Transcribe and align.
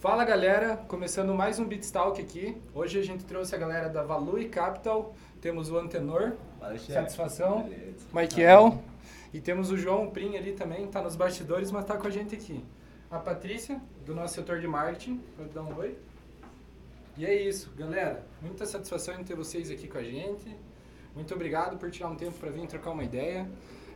Fala 0.00 0.24
galera, 0.24 0.78
começando 0.88 1.34
mais 1.34 1.58
um 1.58 1.66
Beatstalk 1.66 2.18
aqui. 2.22 2.56
Hoje 2.74 2.98
a 2.98 3.02
gente 3.02 3.22
trouxe 3.22 3.54
a 3.54 3.58
galera 3.58 3.86
da 3.86 4.02
Valui 4.02 4.48
Capital, 4.48 5.14
temos 5.42 5.70
o 5.70 5.76
Antenor, 5.76 6.32
Valeu, 6.58 6.78
satisfação, 6.78 7.64
Beleza. 7.64 8.06
Michael, 8.10 8.82
e 9.30 9.42
temos 9.42 9.70
o 9.70 9.76
João 9.76 10.08
Prim 10.08 10.38
ali 10.38 10.54
também, 10.54 10.86
tá 10.86 11.02
nos 11.02 11.16
bastidores, 11.16 11.70
mas 11.70 11.84
tá 11.84 11.98
com 11.98 12.06
a 12.06 12.10
gente 12.10 12.34
aqui. 12.34 12.64
A 13.10 13.18
Patrícia, 13.18 13.78
do 14.06 14.14
nosso 14.14 14.36
setor 14.36 14.58
de 14.58 14.66
marketing, 14.66 15.20
pode 15.36 15.50
dar 15.50 15.64
um 15.64 15.76
oi. 15.76 15.94
E 17.18 17.26
é 17.26 17.34
isso, 17.34 17.70
galera. 17.76 18.24
Muita 18.40 18.64
satisfação 18.64 19.20
em 19.20 19.22
ter 19.22 19.36
vocês 19.36 19.70
aqui 19.70 19.86
com 19.86 19.98
a 19.98 20.02
gente. 20.02 20.56
Muito 21.14 21.34
obrigado 21.34 21.76
por 21.76 21.90
tirar 21.90 22.08
um 22.08 22.16
tempo 22.16 22.38
para 22.38 22.48
vir 22.48 22.66
trocar 22.66 22.92
uma 22.92 23.04
ideia. 23.04 23.46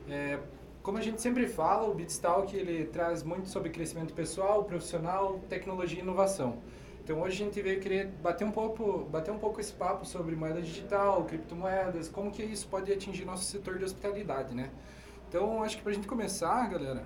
É, 0.06 0.38
como 0.84 0.98
a 0.98 1.00
gente 1.00 1.22
sempre 1.22 1.48
fala, 1.48 1.88
o 1.88 1.94
Beatstalk 1.94 2.54
ele 2.54 2.84
traz 2.84 3.22
muito 3.22 3.48
sobre 3.48 3.70
crescimento 3.70 4.12
pessoal, 4.12 4.64
profissional, 4.64 5.40
tecnologia 5.48 5.98
e 5.98 6.02
inovação. 6.02 6.58
Então 7.02 7.22
hoje 7.22 7.42
a 7.42 7.46
gente 7.46 7.62
veio 7.62 7.80
querer 7.80 8.08
bater 8.22 8.44
um 8.44 8.50
pouco, 8.50 9.06
bater 9.06 9.30
um 9.30 9.38
pouco 9.38 9.58
esse 9.62 9.72
papo 9.72 10.04
sobre 10.04 10.36
moeda 10.36 10.60
digital, 10.60 11.24
criptomoedas, 11.24 12.10
como 12.10 12.30
que 12.30 12.42
isso 12.42 12.68
pode 12.68 12.92
atingir 12.92 13.24
nosso 13.24 13.44
setor 13.44 13.78
de 13.78 13.84
hospitalidade, 13.84 14.54
né? 14.54 14.70
Então 15.26 15.62
acho 15.62 15.78
que 15.78 15.82
para 15.82 15.92
a 15.92 15.94
gente 15.94 16.06
começar, 16.06 16.68
galera, 16.68 17.02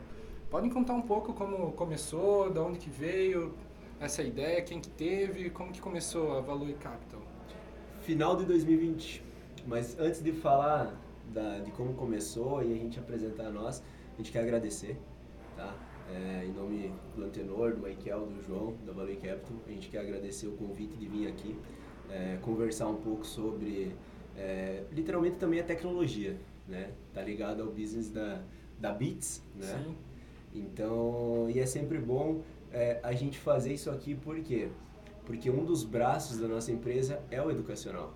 podem 0.50 0.68
contar 0.68 0.94
um 0.94 1.02
pouco 1.02 1.32
como 1.32 1.70
começou, 1.70 2.50
de 2.50 2.58
onde 2.58 2.80
que 2.80 2.90
veio 2.90 3.54
essa 4.00 4.24
ideia, 4.24 4.60
quem 4.60 4.80
que 4.80 4.90
teve, 4.90 5.50
como 5.50 5.70
que 5.70 5.80
começou 5.80 6.36
a 6.36 6.40
Value 6.40 6.74
Capital. 6.74 7.20
Final 8.00 8.34
de 8.34 8.44
2020. 8.44 9.22
Mas 9.64 9.96
antes 10.00 10.20
de 10.20 10.32
falar 10.32 10.96
da- 11.32 11.58
de 11.60 11.70
como 11.72 11.94
começou 11.94 12.62
e 12.62 12.72
a 12.72 12.76
gente 12.76 12.98
apresentar 12.98 13.46
a 13.46 13.50
nós, 13.50 13.82
a 14.14 14.16
gente 14.16 14.30
quer 14.32 14.40
agradecer, 14.40 14.96
tá? 15.56 15.74
É, 16.10 16.44
em 16.46 16.52
nome 16.52 16.92
do 17.14 17.24
Antenor, 17.24 17.72
do 17.74 17.82
Michael, 17.82 18.26
do 18.26 18.42
João, 18.42 18.74
da 18.86 18.92
Value 18.92 19.16
Capital, 19.16 19.56
a 19.66 19.70
gente 19.70 19.88
quer 19.90 19.98
agradecer 20.00 20.46
o 20.46 20.52
convite 20.52 20.96
de 20.96 21.06
vir 21.06 21.28
aqui, 21.28 21.54
é, 22.10 22.38
conversar 22.40 22.88
um 22.88 22.96
pouco 22.96 23.26
sobre, 23.26 23.94
é, 24.36 24.84
literalmente 24.90 25.36
também 25.36 25.60
a 25.60 25.64
tecnologia, 25.64 26.38
né? 26.66 26.92
Tá 27.12 27.20
ligado 27.22 27.62
ao 27.62 27.68
business 27.68 28.08
da, 28.10 28.40
da 28.80 28.90
Beats, 28.92 29.42
né? 29.54 29.66
Sim. 29.84 29.94
Então, 30.54 31.46
e 31.50 31.58
é 31.60 31.66
sempre 31.66 31.98
bom 31.98 32.40
é, 32.72 32.98
a 33.02 33.12
gente 33.12 33.38
fazer 33.38 33.72
isso 33.74 33.90
aqui, 33.90 34.14
por 34.14 34.40
quê? 34.40 34.68
Porque 35.26 35.50
um 35.50 35.62
dos 35.64 35.84
braços 35.84 36.38
da 36.38 36.48
nossa 36.48 36.72
empresa 36.72 37.22
é 37.30 37.40
o 37.42 37.50
educacional. 37.50 38.14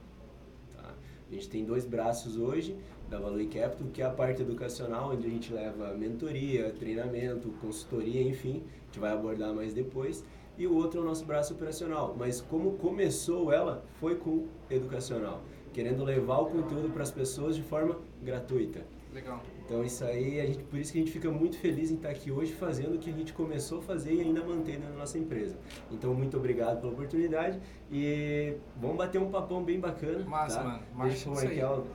tá? 0.75 0.95
A 1.31 1.35
gente 1.35 1.49
tem 1.49 1.65
dois 1.65 1.85
braços 1.85 2.39
hoje 2.39 2.75
da 3.13 3.19
Value 3.19 3.47
Capital, 3.47 3.87
que 3.93 4.01
é 4.01 4.07
a 4.07 4.11
parte 4.11 4.41
educacional, 4.41 5.11
onde 5.13 5.27
a 5.27 5.31
gente 5.31 5.53
leva 5.53 5.93
mentoria, 5.93 6.73
treinamento, 6.73 7.51
consultoria, 7.61 8.23
enfim, 8.23 8.63
a 8.65 8.85
gente 8.87 8.99
vai 8.99 9.13
abordar 9.13 9.53
mais 9.53 9.75
depois. 9.75 10.25
E 10.57 10.67
o 10.67 10.75
outro 10.75 11.01
é 11.01 11.03
o 11.03 11.07
nosso 11.07 11.25
braço 11.27 11.53
operacional. 11.53 12.17
Mas 12.19 12.41
como 12.41 12.73
começou 12.73 13.53
ela, 13.53 13.85
foi 14.01 14.17
com 14.17 14.47
educacional, 14.71 15.43
querendo 15.75 16.03
levar 16.05 16.39
o 16.39 16.47
conteúdo 16.47 16.91
para 16.91 17.03
as 17.03 17.11
pessoas 17.11 17.55
de 17.55 17.63
forma 17.63 17.99
gratuita. 18.23 18.83
Legal. 19.13 19.43
Então 19.65 19.85
isso 19.85 20.03
aí, 20.05 20.41
a 20.41 20.47
gente, 20.47 20.65
por 20.65 20.79
isso 20.79 20.91
que 20.91 20.99
a 20.99 21.03
gente 21.03 21.13
fica 21.13 21.31
muito 21.31 21.59
feliz 21.59 21.91
em 21.91 21.97
estar 21.97 22.09
aqui 22.09 22.31
hoje 22.31 22.53
fazendo 22.53 22.95
o 22.95 22.99
que 22.99 23.11
a 23.11 23.13
gente 23.13 23.35
começou 23.35 23.81
a 23.81 23.83
fazer 23.83 24.15
e 24.15 24.21
ainda 24.23 24.43
mantém 24.43 24.79
na 24.79 24.89
nossa 24.89 25.19
empresa. 25.19 25.55
Então 25.91 26.15
muito 26.15 26.37
obrigado 26.39 26.81
pela 26.81 26.93
oportunidade 26.93 27.61
e 27.91 28.55
vamos 28.81 28.97
bater 28.97 29.21
um 29.21 29.31
papão 29.31 29.63
bem 29.63 29.79
bacana. 29.79 30.25
Massa, 30.25 30.59
tá? 30.59 30.65
mano. 30.65 30.79
Deixa 30.79 30.97
Marcha 30.97 31.31
o 31.31 31.33
isso 31.35 31.43
aí. 31.43 31.49
Michael 31.49 31.87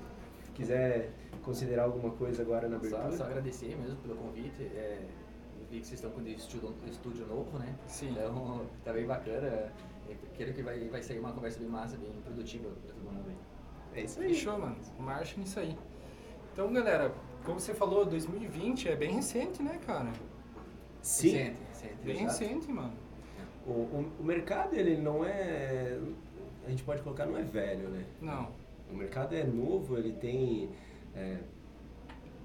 quiser 0.58 1.12
considerar 1.44 1.84
alguma 1.84 2.12
coisa 2.16 2.42
agora 2.42 2.68
na 2.68 2.80
Só, 2.80 2.88
abertura. 2.88 3.12
só 3.18 3.24
agradecer 3.26 3.78
mesmo 3.78 3.96
pelo 3.98 4.16
convite. 4.16 4.64
É, 4.64 5.06
vi 5.70 5.80
que 5.80 5.88
vocês 5.88 6.00
estão 6.00 6.12
com 6.12 6.22
um 6.22 6.28
estúdio, 6.28 6.74
estúdio 6.88 7.28
novo, 7.28 7.58
né? 7.60 7.76
Sim. 7.88 8.12
Então 8.12 8.66
tá 8.84 8.92
bem 8.92 9.06
bacana. 9.06 9.72
Quero 10.36 10.54
que 10.54 10.64
vai, 10.64 10.88
vai 10.88 11.04
sair 11.04 11.20
uma 11.20 11.32
conversa 11.32 11.60
bem 11.60 11.68
massa, 11.68 11.98
bem 11.98 12.12
produtiva 12.24 12.70
para 12.70 12.94
todo 12.94 13.04
mundo 13.04 13.26
aí. 13.30 14.02
É 14.02 14.04
isso 14.06 14.20
aí. 14.20 14.30
Fechou, 14.30 14.58
mano. 14.58 14.78
Marcha 14.98 15.40
nisso 15.40 15.60
aí. 15.60 15.78
Então, 16.54 16.74
galera, 16.74 17.14
como 17.46 17.60
você 17.60 17.74
falou, 17.74 18.06
2020 18.06 18.90
é 18.90 18.96
bem 18.96 19.14
recente, 19.14 19.62
né, 19.62 19.80
cara? 19.86 20.12
Sim. 21.02 21.32
Recente, 21.32 21.60
recente. 21.70 21.96
Bem 22.04 22.24
exato. 22.24 22.44
recente, 22.44 22.72
mano. 22.72 22.94
O, 23.66 23.72
o, 23.72 24.12
o 24.20 24.24
mercado 24.24 24.74
ele 24.76 24.98
não 24.98 25.26
é, 25.26 26.00
a 26.66 26.70
gente 26.70 26.84
pode 26.84 27.02
colocar 27.02 27.26
não 27.26 27.38
é 27.38 27.44
velho, 27.44 27.90
né? 27.90 28.06
Não. 28.22 28.50
O 28.92 28.96
mercado 28.96 29.36
é 29.36 29.44
novo, 29.44 29.98
ele 29.98 30.14
tem 30.14 30.70
é, 31.16 31.38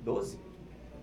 12, 0.05 0.39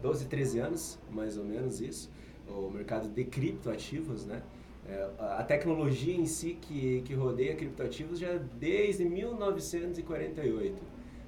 12, 0.02 0.26
13 0.26 0.60
anos, 0.60 1.00
mais 1.12 1.38
ou 1.38 1.46
menos 1.46 1.82
isso. 1.82 2.12
O 2.48 2.70
mercado 2.70 3.08
de 3.08 3.24
criptoativos, 3.24 4.26
né? 4.26 4.42
É, 4.88 5.10
a 5.20 5.44
tecnologia 5.44 6.16
em 6.16 6.26
si 6.26 6.58
que, 6.60 7.02
que 7.04 7.14
rodeia 7.14 7.56
criptoativos 7.56 8.18
já 8.20 8.38
desde 8.60 9.06
1948. 9.06 10.82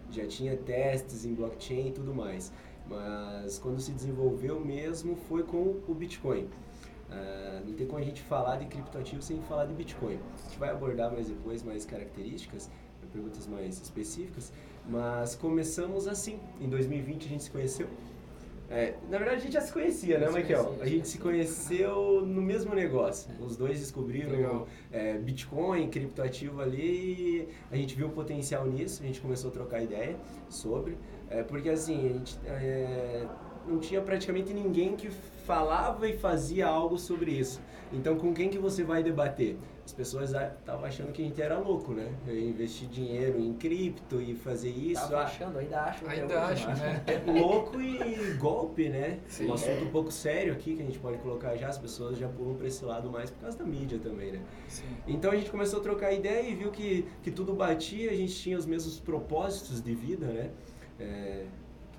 Já 0.09 0.25
tinha 0.25 0.57
testes 0.57 1.25
em 1.25 1.33
blockchain 1.33 1.89
e 1.89 1.91
tudo 1.91 2.13
mais. 2.13 2.51
Mas 2.88 3.59
quando 3.59 3.79
se 3.79 3.91
desenvolveu 3.91 4.59
mesmo 4.59 5.16
foi 5.16 5.43
com 5.43 5.79
o 5.88 5.93
Bitcoin. 5.93 6.49
Ah, 7.11 7.61
não 7.66 7.73
tem 7.73 7.85
como 7.85 7.99
a 7.99 8.03
gente 8.03 8.22
falar 8.22 8.55
de 8.57 8.66
criptoativos 8.66 9.25
sem 9.25 9.41
falar 9.41 9.66
de 9.66 9.73
Bitcoin. 9.73 10.17
A 10.17 10.43
gente 10.43 10.57
vai 10.57 10.69
abordar 10.69 11.11
mais 11.11 11.28
depois 11.28 11.61
mais 11.61 11.85
características, 11.85 12.69
perguntas 13.11 13.47
mais 13.47 13.81
específicas, 13.81 14.51
mas 14.89 15.35
começamos 15.35 16.07
assim. 16.07 16.39
Em 16.59 16.69
2020 16.69 17.25
a 17.25 17.29
gente 17.29 17.44
se 17.44 17.51
conheceu. 17.51 17.88
É, 18.69 18.94
na 19.09 19.17
verdade 19.17 19.35
a 19.35 19.39
gente 19.39 19.53
já 19.53 19.59
se 19.59 19.73
conhecia, 19.73 20.17
né, 20.17 20.27
Michael? 20.31 20.77
A 20.79 20.85
se 20.85 20.89
gente 20.91 21.07
se 21.09 21.17
conhecia. 21.17 21.89
conheceu 21.89 22.25
no 22.25 22.41
mesmo 22.41 22.73
negócio. 22.73 23.29
Os 23.41 23.57
dois 23.57 23.79
descobriram 23.79 24.66
é, 24.89 25.17
Bitcoin, 25.17 25.89
criptoativo 25.89 26.61
ali, 26.61 26.79
e 26.81 27.49
a 27.69 27.75
gente 27.75 27.95
viu 27.95 28.07
o 28.07 28.11
potencial 28.11 28.66
nisso, 28.66 29.03
a 29.03 29.05
gente 29.05 29.19
começou 29.19 29.49
a 29.49 29.53
trocar 29.53 29.83
ideia 29.83 30.16
sobre, 30.49 30.97
é, 31.29 31.43
porque 31.43 31.67
assim, 31.67 32.09
a 32.09 32.13
gente 32.13 32.39
é, 32.45 33.28
não 33.67 33.78
tinha 33.78 33.99
praticamente 33.99 34.53
ninguém 34.53 34.95
que 34.95 35.09
falava 35.45 36.07
e 36.07 36.17
fazia 36.17 36.66
algo 36.66 36.97
sobre 36.97 37.31
isso. 37.31 37.61
Então, 37.91 38.17
com 38.17 38.33
quem 38.33 38.49
que 38.49 38.57
você 38.57 38.83
vai 38.83 39.03
debater? 39.03 39.57
As 39.83 39.93
pessoas 39.93 40.31
estavam 40.31 40.85
achando 40.85 41.11
que 41.11 41.21
a 41.21 41.25
gente 41.25 41.41
era 41.41 41.57
louco, 41.57 41.93
né? 41.93 42.13
Investir 42.27 42.87
dinheiro 42.87 43.39
em 43.39 43.53
cripto 43.53 44.21
e 44.21 44.35
fazer 44.35 44.69
isso. 44.69 45.01
Tava 45.01 45.23
achando, 45.23 45.57
ainda 45.57 45.81
acho. 45.81 46.07
Ainda 46.07 46.45
acho, 46.45 46.67
né? 46.69 47.03
louco 47.25 47.81
e 47.81 48.33
golpe, 48.35 48.89
né? 48.89 49.19
Sim. 49.27 49.47
Um 49.47 49.53
assunto 49.53 49.83
um 49.83 49.89
pouco 49.89 50.11
sério 50.11 50.53
aqui 50.53 50.75
que 50.75 50.81
a 50.81 50.85
gente 50.85 50.99
pode 50.99 51.17
colocar 51.17 51.55
já, 51.55 51.67
as 51.67 51.77
pessoas 51.77 52.17
já 52.17 52.27
pulam 52.27 52.55
para 52.55 52.67
esse 52.67 52.85
lado 52.85 53.09
mais 53.09 53.31
por 53.31 53.41
causa 53.41 53.57
da 53.57 53.65
mídia 53.65 53.99
também, 53.99 54.33
né? 54.33 54.41
Sim. 54.67 54.85
Então 55.07 55.31
a 55.31 55.35
gente 55.35 55.49
começou 55.49 55.79
a 55.79 55.83
trocar 55.83 56.13
ideia 56.13 56.47
e 56.47 56.55
viu 56.55 56.71
que, 56.71 57.05
que 57.23 57.31
tudo 57.31 57.53
batia, 57.53 58.11
a 58.11 58.15
gente 58.15 58.33
tinha 58.33 58.57
os 58.57 58.65
mesmos 58.65 58.99
propósitos 58.99 59.81
de 59.81 59.95
vida, 59.95 60.27
né? 60.27 60.51
É, 60.99 61.45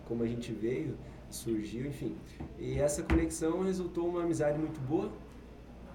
como 0.07 0.23
a 0.23 0.27
gente 0.27 0.53
veio, 0.53 0.97
surgiu, 1.29 1.87
enfim. 1.87 2.17
E 2.59 2.79
essa 2.79 3.03
conexão 3.03 3.63
resultou 3.63 4.09
uma 4.09 4.23
amizade 4.23 4.59
muito 4.59 4.81
boa 4.81 5.11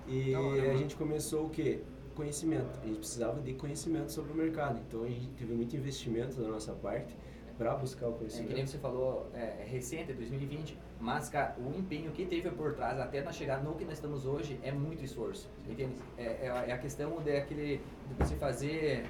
e 0.07 0.35
hora, 0.35 0.71
a 0.71 0.75
gente 0.75 0.95
começou 0.95 1.45
o 1.45 1.49
quê? 1.49 1.81
Conhecimento. 2.15 2.79
A 2.81 2.87
gente 2.87 2.99
precisava 2.99 3.41
de 3.41 3.53
conhecimento 3.53 4.11
sobre 4.11 4.31
o 4.33 4.35
mercado. 4.35 4.79
Então 4.87 5.03
a 5.03 5.07
gente 5.07 5.27
teve 5.29 5.53
muito 5.53 5.75
investimento 5.75 6.41
da 6.41 6.47
nossa 6.47 6.73
parte 6.73 7.15
para 7.57 7.75
buscar 7.75 8.07
o 8.07 8.11
É, 8.11 8.13
que 8.13 8.23
nem 8.23 8.29
conhecimento. 8.29 8.69
você 8.69 8.77
falou, 8.77 9.29
é, 9.33 9.61
é 9.61 9.65
recente, 9.67 10.13
2020, 10.13 10.77
mas 10.99 11.27
cara, 11.27 11.55
o 11.59 11.77
empenho 11.77 12.11
que 12.11 12.25
teve 12.25 12.49
por 12.51 12.73
trás 12.73 12.99
até 12.99 13.21
nós 13.23 13.35
chegar 13.35 13.63
no 13.63 13.73
que 13.73 13.83
nós 13.83 13.95
estamos 13.95 14.25
hoje 14.25 14.59
é 14.61 14.71
muito 14.71 15.03
esforço, 15.03 15.49
entende? 15.67 15.95
É, 16.17 16.23
é, 16.23 16.65
é 16.67 16.71
a 16.71 16.77
questão 16.77 17.17
daquele, 17.17 17.77
de 18.07 18.13
você 18.19 18.35
fazer 18.35 19.05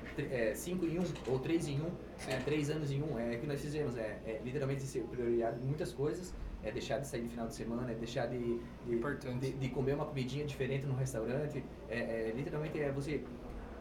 5 0.55 0.85
em 0.85 0.97
1 0.97 1.01
um, 1.01 1.05
ou 1.27 1.39
3 1.39 1.67
em 1.67 1.81
1, 1.81 1.83
um, 1.83 1.91
é, 2.29 2.39
3 2.39 2.69
anos 2.69 2.91
em 2.91 3.03
um, 3.03 3.19
é 3.19 3.35
o 3.35 3.39
que 3.39 3.47
nós 3.47 3.59
fizemos, 3.61 3.97
é, 3.97 4.17
é 4.25 4.41
literalmente 4.43 4.81
ser 4.83 5.03
prioridade 5.03 5.59
muitas 5.61 5.91
coisas, 5.91 6.33
é 6.63 6.71
deixar 6.71 6.99
de 6.99 7.07
sair 7.07 7.21
no 7.23 7.29
final 7.29 7.47
de 7.47 7.55
semana, 7.55 7.91
é 7.91 7.95
deixar 7.95 8.27
de, 8.27 8.37
de, 8.85 9.39
de, 9.39 9.51
de 9.53 9.69
comer 9.69 9.93
uma 9.93 10.05
comidinha 10.05 10.45
diferente 10.45 10.85
no 10.85 10.95
restaurante, 10.95 11.63
é, 11.89 11.97
é, 11.99 12.33
literalmente 12.35 12.79
é 12.79 12.91
você 12.91 13.23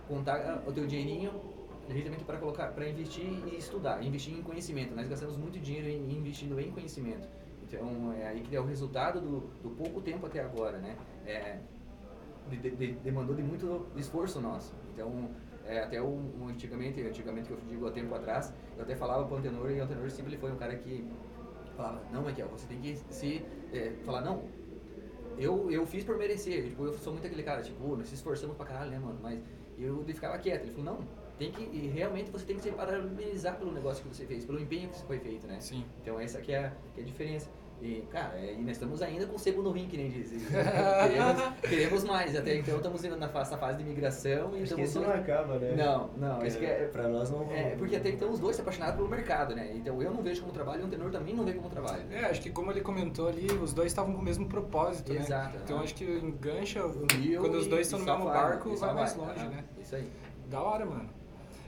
contar 0.09 0.37
ah, 0.41 0.63
o 0.67 0.73
teu 0.73 0.87
dinheirinho 0.87 1.33
justamente 1.89 2.25
para 2.25 2.39
colocar, 2.39 2.69
para 2.69 2.89
investir 2.89 3.25
e 3.47 3.57
estudar, 3.57 4.03
investir 4.03 4.35
em 4.37 4.43
conhecimento. 4.43 4.95
Nós 4.95 5.09
gastamos 5.09 5.37
muito 5.37 5.59
dinheiro 5.59 5.89
em 5.89 6.19
investindo 6.19 6.59
em 6.61 6.71
conhecimento. 6.71 7.29
Então 7.63 8.13
é 8.13 8.27
aí 8.29 8.41
que 8.41 8.55
é 8.57 8.61
o 8.61 8.65
resultado 8.65 9.21
do, 9.21 9.41
do 9.63 9.71
pouco 9.71 10.01
tempo 10.01 10.27
até 10.27 10.41
agora, 10.41 10.79
né? 10.79 10.97
É, 11.25 11.59
de, 12.49 12.57
de- 12.57 12.71
de- 12.71 12.93
demandou 13.03 13.35
de 13.35 13.43
muito 13.43 13.87
esforço 13.97 14.41
nosso. 14.41 14.75
Então 14.93 15.31
é, 15.65 15.81
até 15.81 16.01
o, 16.01 16.07
o 16.07 16.47
antigamente, 16.49 17.01
antigamente 17.03 17.49
que 17.49 17.55
eu 17.55 17.59
digo 17.69 17.87
há 17.87 17.91
tempo 17.91 18.15
atrás, 18.15 18.53
eu 18.77 18.83
até 18.83 18.95
falava 18.95 19.25
para 19.25 19.35
o 19.35 19.39
Antenor 19.39 19.71
e 19.71 19.81
o 19.81 19.85
Antenor 19.85 20.09
sempre 20.11 20.37
foi 20.37 20.53
um 20.53 20.57
cara 20.57 20.77
que 20.77 21.05
falava, 21.77 22.03
não, 22.13 22.23
Michael, 22.23 22.49
você 22.49 22.67
tem 22.67 22.81
que 22.81 22.97
se 22.97 23.45
é, 23.73 23.93
falar 24.05 24.23
não. 24.23 24.43
Eu, 25.39 25.71
eu 25.71 25.87
fiz 25.87 26.03
por 26.03 26.17
merecer, 26.17 26.65
tipo, 26.65 26.85
eu 26.85 26.95
sou 26.95 27.13
muito 27.13 27.27
aquele 27.27 27.43
cara, 27.43 27.63
tipo, 27.63 27.95
nós 27.95 28.09
se 28.09 28.15
esforçamos 28.15 28.57
pra 28.57 28.65
caralho, 28.65 28.91
né, 28.91 28.99
mano? 28.99 29.19
Mas 29.23 29.41
eu 29.79 30.03
ficava 30.07 30.39
quieto, 30.39 30.63
ele 30.63 30.73
falou, 30.73 30.95
não, 30.95 31.09
tem 31.39 31.53
que, 31.53 31.63
e 31.63 31.89
realmente 31.89 32.31
você 32.31 32.47
tem 32.47 32.57
que 32.57 32.63
se 32.63 32.71
parabenizar 32.71 33.59
pelo 33.59 33.71
negócio 33.71 34.03
que 34.03 34.15
você 34.15 34.25
fez, 34.25 34.45
pelo 34.47 34.59
empenho 34.59 34.89
que 34.89 34.99
foi 35.03 35.19
feito, 35.19 35.47
né? 35.47 35.61
Sim. 35.61 35.85
Então 36.01 36.19
essa 36.19 36.41
que 36.41 36.53
é, 36.53 36.73
que 36.95 37.01
é 37.01 37.03
a 37.03 37.07
diferença. 37.07 37.51
E, 37.81 38.03
cara, 38.11 38.39
e 38.39 38.57
nós 38.63 38.71
estamos 38.71 39.03
ainda 39.03 39.27
com 39.27 39.37
o 39.37 39.39
sebo 39.39 39.63
no 39.63 39.71
rim, 39.71 39.87
que 39.87 39.97
nem 39.97 40.11
diz. 40.11 40.31
queremos, 40.49 41.61
queremos 41.61 42.05
mais. 42.05 42.35
Até 42.35 42.57
então 42.57 42.77
estamos 42.77 43.05
indo 43.05 43.17
nessa 43.17 43.57
fase 43.59 43.79
de 43.79 43.85
migração. 43.85 44.57
E 44.57 44.63
Acho 44.63 44.75
que 44.75 44.81
estamos 44.83 44.89
isso 44.89 45.01
não 45.01 45.11
acaba, 45.11 45.59
né? 45.59 45.75
Não, 45.77 46.11
não. 46.17 46.47
Isso 46.47 46.59
que 46.59 46.65
é, 46.65 46.87
pra 46.87 47.07
nós 47.09 47.31
não... 47.31 47.51
é, 47.53 47.77
porque 47.77 47.97
até 47.97 48.09
então 48.09 48.31
os 48.31 48.41
dois 48.41 48.57
se 48.57 48.63
apaixonaram 48.63 48.97
pelo 48.97 49.09
mercado, 49.09 49.55
né? 49.55 49.73
Então 49.75 50.01
eu 50.01 50.11
não 50.11 50.23
vejo 50.23 50.41
como 50.41 50.53
trabalho 50.53 50.83
e 50.83 50.85
o 50.85 50.89
tenor 50.89 51.11
também 51.11 51.35
não 51.35 51.45
vê 51.45 51.53
como 51.53 51.69
trabalho. 51.69 52.03
É, 52.11 52.25
acho 52.27 52.41
que 52.41 52.51
como 52.51 52.71
ele 52.71 52.81
comentou 52.81 53.29
ali, 53.29 53.47
os 53.53 53.75
dois 53.75 53.93
estavam 53.93 54.15
com 54.15 54.21
o 54.21 54.25
mesmo 54.25 54.49
propósito, 54.49 55.13
né? 55.13 55.21
Exato, 55.21 55.59
Então 55.63 55.81
acho 55.81 55.95
que 55.95 56.05
engancha, 56.05 56.85
Uniu 56.87 57.41
quando 57.41 57.57
os 57.57 57.67
dois 57.67 57.87
estão 57.87 57.99
no 57.99 58.07
mesmo 58.07 58.25
barco, 58.25 58.75
vai 58.77 58.95
mais 58.95 59.15
longe, 59.15 59.47
né? 59.47 59.65
Isso 59.79 59.97
aí. 59.97 60.09
Da 60.49 60.63
hora, 60.63 60.87
mano. 60.87 61.16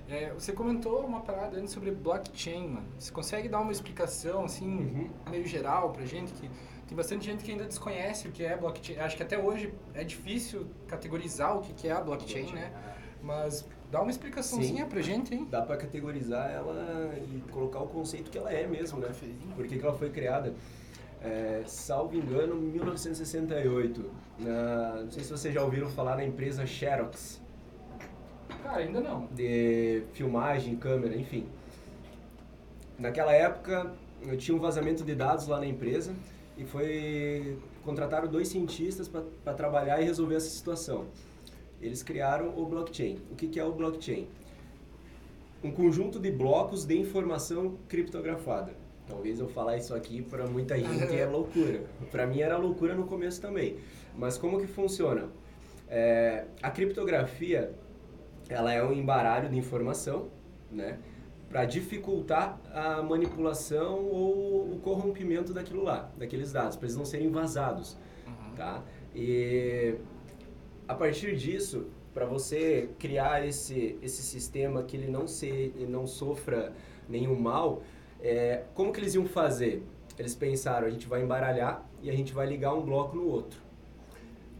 É, 0.08 0.32
você 0.32 0.52
comentou 0.52 1.04
uma 1.04 1.20
parada 1.20 1.58
antes 1.58 1.72
sobre 1.72 1.90
blockchain, 1.90 2.68
mano. 2.68 2.86
Você 2.98 3.12
consegue 3.12 3.48
dar 3.48 3.60
uma 3.60 3.70
explicação, 3.72 4.44
assim, 4.44 4.66
Uhum. 4.66 5.10
meio 5.30 5.46
geral 5.46 5.90
pra 5.90 6.04
gente? 6.06 6.32
Que 6.32 6.48
tem 6.86 6.96
bastante 6.96 7.26
gente 7.26 7.44
que 7.44 7.50
ainda 7.50 7.64
desconhece 7.64 8.26
o 8.26 8.32
que 8.32 8.42
é 8.42 8.56
blockchain. 8.56 8.98
Acho 8.98 9.16
que 9.16 9.22
até 9.22 9.38
hoje 9.38 9.72
é 9.92 10.02
difícil 10.02 10.66
categorizar 10.86 11.56
o 11.58 11.60
que 11.60 11.88
é 11.88 11.92
a 11.92 12.00
blockchain, 12.00 12.52
né? 12.52 12.72
Mas 13.22 13.66
dá 13.90 14.00
uma 14.00 14.10
explicaçãozinha 14.10 14.86
pra 14.86 15.02
gente, 15.02 15.34
hein? 15.34 15.46
Dá 15.50 15.60
pra 15.60 15.76
categorizar 15.76 16.50
ela 16.50 17.12
e 17.18 17.42
colocar 17.50 17.80
o 17.80 17.86
conceito 17.88 18.30
que 18.30 18.38
ela 18.38 18.50
é 18.52 18.66
mesmo, 18.66 18.98
né? 19.00 19.08
Por 19.54 19.66
que, 19.66 19.76
que 19.78 19.84
ela 19.84 19.94
foi 19.96 20.08
criada? 20.08 20.54
É, 21.20 21.64
salvo 21.66 22.16
engano, 22.16 22.54
1968. 22.54 24.10
Na, 24.38 25.02
não 25.02 25.10
sei 25.10 25.24
se 25.24 25.30
vocês 25.30 25.52
já 25.52 25.62
ouviram 25.62 25.88
falar 25.90 26.16
na 26.16 26.24
empresa 26.24 26.64
Xerox, 26.64 27.42
Cara, 28.62 28.78
ainda 28.78 29.00
não. 29.00 29.26
de 29.34 30.02
filmagem, 30.12 30.76
câmera, 30.76 31.16
enfim. 31.16 31.46
Naquela 32.98 33.32
época, 33.32 33.92
eu 34.26 34.36
tinha 34.36 34.56
um 34.56 34.60
vazamento 34.60 35.04
de 35.04 35.14
dados 35.14 35.46
lá 35.46 35.58
na 35.60 35.66
empresa 35.66 36.14
e 36.56 36.64
foi 36.64 37.58
contrataram 37.84 38.28
dois 38.28 38.48
cientistas 38.48 39.08
para 39.08 39.54
trabalhar 39.54 40.00
e 40.00 40.04
resolver 40.04 40.34
essa 40.34 40.50
situação. 40.50 41.06
Eles 41.80 42.02
criaram 42.02 42.52
o 42.58 42.66
blockchain. 42.66 43.18
O 43.30 43.36
que, 43.36 43.48
que 43.48 43.58
é 43.58 43.64
o 43.64 43.72
blockchain? 43.72 44.26
Um 45.64 45.70
conjunto 45.70 46.18
de 46.18 46.30
blocos 46.30 46.84
de 46.84 46.98
informação 46.98 47.76
criptografada. 47.88 48.74
Talvez 49.06 49.40
eu 49.40 49.48
falar 49.48 49.78
isso 49.78 49.94
aqui 49.94 50.20
para 50.20 50.46
muita 50.46 50.78
gente 50.78 51.16
é 51.16 51.24
loucura. 51.26 51.82
Para 52.10 52.26
mim 52.26 52.40
era 52.40 52.58
loucura 52.58 52.94
no 52.94 53.06
começo 53.06 53.40
também. 53.40 53.78
Mas 54.16 54.36
como 54.36 54.60
que 54.60 54.66
funciona? 54.66 55.28
É, 55.88 56.44
a 56.62 56.70
criptografia 56.70 57.72
ela 58.48 58.72
é 58.72 58.82
um 58.84 58.92
embaralho 58.92 59.48
de 59.48 59.56
informação, 59.56 60.28
né? 60.70 60.98
Para 61.48 61.64
dificultar 61.64 62.60
a 62.72 63.02
manipulação 63.02 64.04
ou 64.04 64.72
o 64.72 64.80
corrompimento 64.82 65.52
daquilo 65.54 65.82
lá, 65.82 66.10
daqueles 66.16 66.52
dados, 66.52 66.76
para 66.76 66.86
eles 66.86 66.96
não 66.96 67.04
serem 67.04 67.30
vazados, 67.30 67.96
Uhum. 68.26 68.54
tá? 68.54 68.82
E 69.14 69.94
a 70.86 70.94
partir 70.94 71.34
disso, 71.36 71.86
para 72.12 72.26
você 72.26 72.90
criar 72.98 73.46
esse, 73.46 73.98
esse 74.02 74.22
sistema 74.22 74.82
que 74.82 74.96
ele 74.96 75.10
não, 75.10 75.26
se, 75.26 75.72
não 75.88 76.06
sofra 76.06 76.72
nenhum 77.08 77.38
mal, 77.38 77.82
é, 78.20 78.64
como 78.74 78.92
que 78.92 79.00
eles 79.00 79.14
iam 79.14 79.24
fazer? 79.24 79.82
Eles 80.18 80.34
pensaram, 80.34 80.86
a 80.86 80.90
gente 80.90 81.06
vai 81.06 81.22
embaralhar 81.22 81.88
e 82.02 82.10
a 82.10 82.12
gente 82.12 82.32
vai 82.34 82.46
ligar 82.46 82.74
um 82.74 82.82
bloco 82.82 83.16
no 83.16 83.26
outro. 83.26 83.60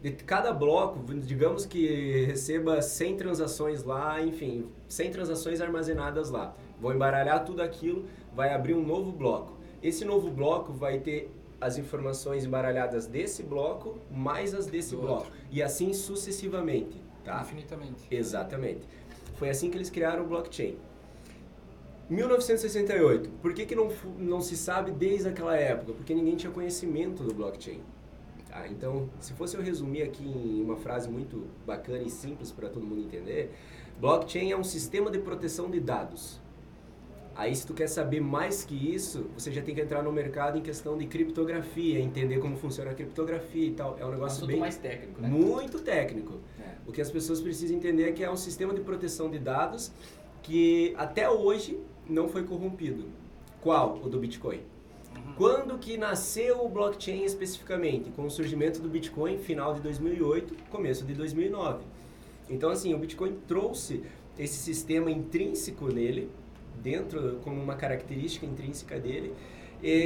De 0.02 0.12
cada 0.12 0.52
bloco, 0.52 1.00
digamos 1.14 1.66
que 1.66 2.24
receba 2.24 2.80
100 2.80 3.16
transações 3.16 3.82
lá, 3.82 4.22
enfim, 4.22 4.66
100 4.88 5.10
transações 5.10 5.60
armazenadas 5.60 6.30
lá. 6.30 6.54
Vou 6.80 6.92
embaralhar 6.92 7.44
tudo 7.44 7.60
aquilo, 7.60 8.04
vai 8.34 8.54
abrir 8.54 8.74
um 8.74 8.86
novo 8.86 9.10
bloco. 9.10 9.56
Esse 9.82 10.04
novo 10.04 10.30
bloco 10.30 10.72
vai 10.72 11.00
ter 11.00 11.30
as 11.60 11.76
informações 11.76 12.44
embaralhadas 12.44 13.06
desse 13.06 13.42
bloco 13.42 13.98
mais 14.10 14.54
as 14.54 14.66
desse 14.66 14.94
Do 14.94 15.02
bloco. 15.02 15.26
E 15.50 15.60
assim 15.60 15.92
sucessivamente, 15.92 17.02
tá? 17.24 17.40
Infinitamente. 17.42 18.06
Exatamente. 18.10 18.86
Foi 19.34 19.50
assim 19.50 19.70
que 19.70 19.76
eles 19.76 19.90
criaram 19.90 20.24
o 20.24 20.28
blockchain. 20.28 20.76
1968. 22.08 23.28
Por 23.42 23.52
que, 23.52 23.66
que 23.66 23.74
não, 23.74 23.90
não 24.16 24.40
se 24.40 24.56
sabe 24.56 24.90
desde 24.92 25.28
aquela 25.28 25.56
época? 25.56 25.92
Porque 25.92 26.14
ninguém 26.14 26.36
tinha 26.36 26.52
conhecimento 26.52 27.22
do 27.22 27.34
blockchain. 27.34 27.80
Tá? 28.58 28.68
Então, 28.68 29.08
se 29.20 29.32
fosse 29.34 29.56
eu 29.56 29.62
resumir 29.62 30.02
aqui 30.02 30.24
em 30.24 30.62
uma 30.62 30.76
frase 30.76 31.08
muito 31.08 31.46
bacana 31.66 32.02
e 32.02 32.10
simples 32.10 32.50
para 32.50 32.68
todo 32.68 32.84
mundo 32.84 33.02
entender, 33.02 33.52
blockchain 34.00 34.50
é 34.50 34.56
um 34.56 34.64
sistema 34.64 35.10
de 35.10 35.18
proteção 35.18 35.70
de 35.70 35.78
dados. 35.78 36.40
Aí, 37.36 37.54
se 37.54 37.64
tu 37.64 37.72
quer 37.72 37.86
saber 37.86 38.20
mais 38.20 38.64
que 38.64 38.74
isso, 38.74 39.26
você 39.32 39.52
já 39.52 39.62
tem 39.62 39.72
que 39.72 39.80
entrar 39.80 40.02
no 40.02 40.10
mercado 40.10 40.58
em 40.58 40.60
questão 40.60 40.98
de 40.98 41.06
criptografia, 41.06 42.00
entender 42.00 42.40
como 42.40 42.56
funciona 42.56 42.90
a 42.90 42.94
criptografia 42.94 43.66
e 43.68 43.72
tal. 43.74 43.96
É 43.96 44.04
um 44.04 44.08
Um 44.08 44.10
negócio 44.10 44.38
assunto 44.38 44.48
bem 44.48 44.58
mais 44.58 44.76
técnico, 44.76 45.20
né? 45.20 45.28
muito 45.28 45.78
técnico. 45.78 46.40
É. 46.58 46.74
O 46.84 46.90
que 46.90 47.00
as 47.00 47.10
pessoas 47.12 47.40
precisam 47.40 47.76
entender 47.76 48.08
é 48.08 48.12
que 48.12 48.24
é 48.24 48.30
um 48.30 48.36
sistema 48.36 48.74
de 48.74 48.80
proteção 48.80 49.30
de 49.30 49.38
dados 49.38 49.92
que 50.42 50.92
até 50.98 51.30
hoje 51.30 51.78
não 52.08 52.28
foi 52.28 52.42
corrompido. 52.42 53.04
Qual? 53.60 54.00
O 54.02 54.08
do 54.08 54.18
Bitcoin. 54.18 54.60
Quando 55.38 55.78
que 55.78 55.96
nasceu 55.96 56.64
o 56.64 56.68
blockchain 56.68 57.22
especificamente? 57.22 58.10
Com 58.10 58.26
o 58.26 58.30
surgimento 58.30 58.80
do 58.80 58.88
Bitcoin, 58.88 59.38
final 59.38 59.72
de 59.72 59.80
2008, 59.82 60.52
começo 60.68 61.04
de 61.04 61.14
2009. 61.14 61.84
Então, 62.50 62.70
assim, 62.70 62.92
o 62.92 62.98
Bitcoin 62.98 63.36
trouxe 63.46 64.02
esse 64.36 64.56
sistema 64.56 65.12
intrínseco 65.12 65.92
nele, 65.92 66.28
dentro, 66.82 67.38
como 67.44 67.62
uma 67.62 67.76
característica 67.76 68.44
intrínseca 68.44 68.98
dele, 68.98 69.32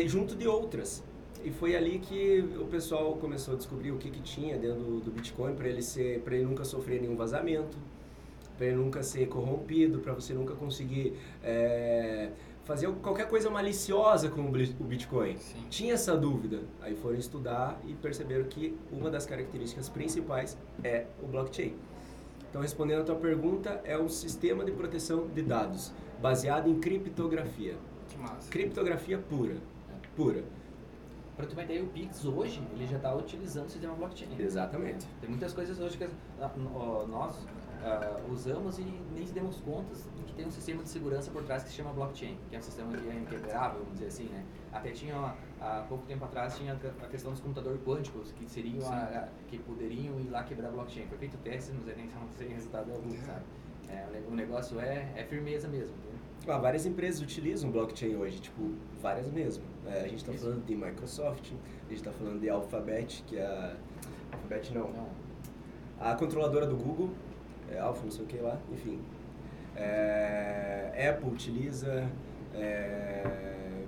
junto 0.06 0.36
de 0.36 0.46
outras. 0.46 1.02
E 1.42 1.50
foi 1.50 1.74
ali 1.74 1.98
que 1.98 2.44
o 2.60 2.66
pessoal 2.66 3.16
começou 3.16 3.54
a 3.54 3.56
descobrir 3.56 3.90
o 3.90 3.96
que, 3.96 4.10
que 4.10 4.20
tinha 4.20 4.58
dentro 4.58 4.82
do, 4.82 5.00
do 5.00 5.10
Bitcoin 5.10 5.54
para 5.54 5.66
ele 5.66 5.80
ser, 5.80 6.22
ele 6.26 6.44
nunca 6.44 6.62
sofrer 6.62 7.00
nenhum 7.00 7.16
vazamento, 7.16 7.78
para 8.58 8.66
ele 8.66 8.76
nunca 8.76 9.02
ser 9.02 9.28
corrompido, 9.28 9.98
para 10.00 10.12
você 10.12 10.34
nunca 10.34 10.54
conseguir 10.54 11.14
é, 11.42 12.28
fazer 12.64 12.90
qualquer 13.02 13.28
coisa 13.28 13.50
maliciosa 13.50 14.28
com 14.28 14.42
o 14.42 14.84
Bitcoin. 14.84 15.36
Sim. 15.38 15.66
Tinha 15.68 15.94
essa 15.94 16.16
dúvida, 16.16 16.60
aí 16.80 16.94
foram 16.94 17.16
estudar 17.16 17.80
e 17.84 17.94
perceberam 17.94 18.44
que 18.44 18.76
uma 18.90 19.10
das 19.10 19.26
características 19.26 19.88
principais 19.88 20.56
é 20.84 21.06
o 21.22 21.26
blockchain. 21.26 21.74
Então, 22.48 22.60
respondendo 22.60 23.00
a 23.00 23.04
tua 23.04 23.16
pergunta, 23.16 23.80
é 23.82 23.98
um 23.98 24.08
sistema 24.08 24.64
de 24.64 24.72
proteção 24.72 25.26
de 25.28 25.42
dados 25.42 25.90
baseado 26.20 26.68
em 26.68 26.78
criptografia. 26.78 27.76
Que 28.08 28.18
massa. 28.18 28.50
Criptografia 28.50 29.18
pura, 29.18 29.56
pura. 30.14 30.44
Pra 31.34 31.46
tu 31.46 31.56
ter 31.56 31.82
o 31.82 31.86
Pix 31.86 32.26
hoje, 32.26 32.62
ele 32.74 32.86
já 32.86 32.98
está 32.98 33.14
utilizando 33.14 33.66
o 33.66 33.70
sistema 33.70 33.94
blockchain. 33.94 34.28
Exatamente. 34.38 35.06
Tem 35.20 35.30
muitas 35.30 35.54
coisas 35.54 35.80
hoje 35.80 35.96
que 35.96 36.06
nós 37.08 37.36
ah, 37.84 38.20
usamos 38.30 38.78
e 38.78 38.82
nem 39.14 39.26
se 39.26 39.32
demos 39.32 39.56
conta 39.60 39.94
de 40.16 40.22
que 40.24 40.32
tem 40.34 40.46
um 40.46 40.50
sistema 40.50 40.82
de 40.82 40.88
segurança 40.88 41.30
por 41.30 41.42
trás 41.42 41.62
que 41.64 41.70
se 41.70 41.74
chama 41.76 41.92
blockchain, 41.92 42.36
que 42.48 42.56
é 42.56 42.58
um 42.58 42.62
sistema 42.62 42.96
que 42.96 43.08
é 43.08 43.14
inquebrável, 43.14 43.80
vamos 43.80 43.94
dizer 43.94 44.06
assim, 44.06 44.24
né? 44.28 44.44
Até 44.72 44.90
tinha, 44.90 45.16
ó, 45.16 45.32
há 45.60 45.84
pouco 45.88 46.06
tempo 46.06 46.24
atrás, 46.24 46.56
tinha 46.56 46.72
a 47.02 47.06
questão 47.06 47.32
dos 47.32 47.40
computadores 47.40 47.80
quânticos, 47.84 48.32
que 48.32 48.48
seriam, 48.48 48.86
a, 48.90 48.96
a- 48.96 49.28
que 49.48 49.58
poderiam 49.58 50.18
ir 50.20 50.28
lá 50.30 50.42
quebrar 50.44 50.70
blockchain. 50.70 51.06
Foi 51.08 51.18
feito 51.18 51.36
teste, 51.38 51.72
mas 51.72 51.96
nem 51.96 52.06
não 52.06 52.26
tem 52.38 52.48
resultado 52.54 52.90
algum, 52.92 53.10
sabe? 53.26 53.42
É, 53.88 54.06
o 54.08 54.12
ne- 54.12 54.26
o 54.28 54.34
negócio 54.34 54.80
é, 54.80 55.12
é 55.16 55.24
firmeza 55.24 55.68
mesmo, 55.68 55.94
entendeu? 55.96 56.18
Ah, 56.48 56.58
várias 56.58 56.86
empresas 56.86 57.20
utilizam 57.20 57.70
blockchain 57.70 58.16
hoje, 58.16 58.40
tipo, 58.40 58.72
várias 59.00 59.28
mesmo. 59.28 59.62
É, 59.86 60.00
a 60.00 60.08
gente 60.08 60.16
está 60.16 60.32
falando 60.32 60.64
de 60.64 60.74
Microsoft, 60.74 61.52
a 61.52 61.88
gente 61.88 61.94
está 61.96 62.10
falando 62.12 62.40
de 62.40 62.48
Alphabet, 62.48 63.22
que 63.26 63.36
é 63.36 63.44
a... 63.44 63.76
Alphabet 64.32 64.72
não, 64.72 64.88
Não, 64.90 65.08
a 66.00 66.14
controladora 66.16 66.66
do 66.66 66.74
Google, 66.76 67.10
é 67.74 67.78
Alpha, 67.80 68.04
não 68.04 68.10
sei 68.10 68.24
o 68.24 68.28
que 68.28 68.36
lá, 68.38 68.58
enfim. 68.72 68.98
É, 69.76 71.08
Apple 71.10 71.30
utiliza, 71.30 72.06
é, 72.54 73.82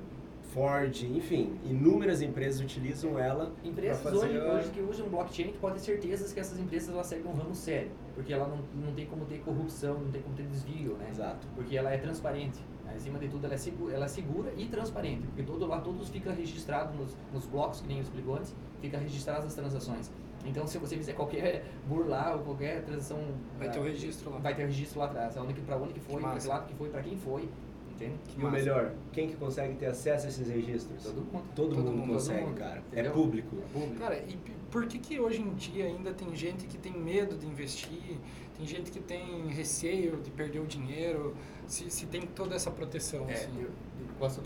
Ford, 0.52 1.02
enfim, 1.02 1.58
inúmeras 1.64 2.22
empresas 2.22 2.60
utilizam 2.60 3.18
ela 3.18 3.52
Empresas 3.64 4.02
fazer 4.02 4.16
hoje, 4.16 4.38
a- 4.40 4.52
hoje 4.54 4.70
que 4.70 4.80
usam 4.80 5.08
blockchain, 5.08 5.52
tu 5.52 5.58
pode 5.58 5.74
ter 5.74 5.80
certeza 5.80 6.32
que 6.32 6.40
essas 6.40 6.58
empresas 6.58 6.88
elas 6.94 7.06
seguem 7.06 7.26
um 7.26 7.34
ramo 7.34 7.54
sério, 7.54 7.90
porque 8.14 8.32
ela 8.32 8.46
não, 8.48 8.58
não 8.86 8.94
tem 8.94 9.06
como 9.06 9.24
ter 9.24 9.38
corrupção, 9.40 9.98
não 9.98 10.10
tem 10.10 10.22
como 10.22 10.34
ter 10.36 10.44
desvio, 10.46 10.94
né? 10.96 11.08
Exato. 11.10 11.46
Porque 11.54 11.76
ela 11.76 11.90
é 11.92 11.98
transparente. 11.98 12.60
né? 12.84 12.92
Acima 12.96 13.18
de 13.18 13.28
tudo, 13.28 13.44
ela 13.44 13.54
é, 13.54 13.58
segura, 13.58 13.94
ela 13.94 14.04
é 14.04 14.08
segura 14.08 14.52
e 14.56 14.66
transparente, 14.66 15.26
porque 15.26 15.42
todo 15.42 15.66
lá 15.66 15.80
todos 15.80 16.08
fica 16.08 16.30
registrado 16.32 16.96
nos, 16.96 17.16
nos 17.32 17.44
blocos, 17.46 17.80
que 17.80 17.88
nem 17.88 17.96
eu 17.98 18.02
explicou 18.04 18.36
antes, 18.36 18.54
fica 18.80 18.96
registradas 18.98 19.46
as 19.46 19.54
transações. 19.54 20.10
Então, 20.44 20.66
se 20.66 20.76
você 20.78 20.96
fizer 20.96 21.14
qualquer 21.14 21.64
burlar 21.86 22.36
ou 22.36 22.42
qualquer 22.42 22.82
transação, 22.84 23.18
Vai 23.58 23.68
ah, 23.68 23.70
ter 23.70 23.78
o 23.78 23.82
registro 23.82 24.30
lá. 24.30 24.38
vai 24.38 24.54
ter 24.54 24.64
o 24.64 24.66
registro 24.66 24.98
lá 25.00 25.06
atrás, 25.06 25.36
aonde 25.36 25.54
que, 25.54 25.62
pra 25.62 25.76
onde 25.76 25.94
que 25.94 26.00
foi, 26.00 26.16
Que 26.16 26.20
pra 26.22 26.36
que 26.38 26.46
lado 26.46 26.66
que 26.66 26.74
foi, 26.74 26.88
pra 26.90 27.02
quem 27.02 27.16
foi, 27.16 27.48
entende? 27.90 28.14
Que 28.28 28.40
E 28.40 28.44
o 28.44 28.50
melhor, 28.50 28.92
quem 29.12 29.28
que 29.28 29.36
consegue 29.36 29.74
ter 29.76 29.86
acesso 29.86 30.26
a 30.26 30.28
esses 30.28 30.48
registros? 30.48 31.02
Todo 31.02 31.16
mundo. 31.22 31.44
Todo, 31.54 31.74
Todo 31.74 31.84
mundo, 31.86 31.96
mundo, 31.98 32.12
consegue, 32.14 32.38
todo 32.40 32.48
mundo, 32.48 32.58
cara. 32.58 32.82
entendeu? 32.92 33.10
É 33.10 33.14
público. 33.14 33.56
É 33.56 33.72
público. 33.72 33.98
Cara, 34.00 34.16
e 34.18 34.38
por 34.70 34.86
que 34.86 34.98
que 34.98 35.18
hoje 35.18 35.40
em 35.40 35.54
dia 35.54 35.86
ainda 35.86 36.12
tem 36.12 36.34
gente 36.36 36.66
que 36.66 36.76
tem 36.76 36.92
medo 36.92 37.36
de 37.36 37.46
investir, 37.46 38.18
tem 38.58 38.66
gente 38.66 38.90
que 38.90 39.00
tem 39.00 39.46
receio 39.48 40.18
de 40.18 40.30
perder 40.30 40.60
o 40.60 40.66
dinheiro, 40.66 41.34
se, 41.66 41.90
se 41.90 42.06
tem 42.06 42.22
toda 42.22 42.54
essa 42.54 42.70
proteção, 42.70 43.24
É, 43.28 43.32
assim? 43.32 43.50
eu, 43.56 43.62
eu 43.68 43.70
posso... 44.18 44.42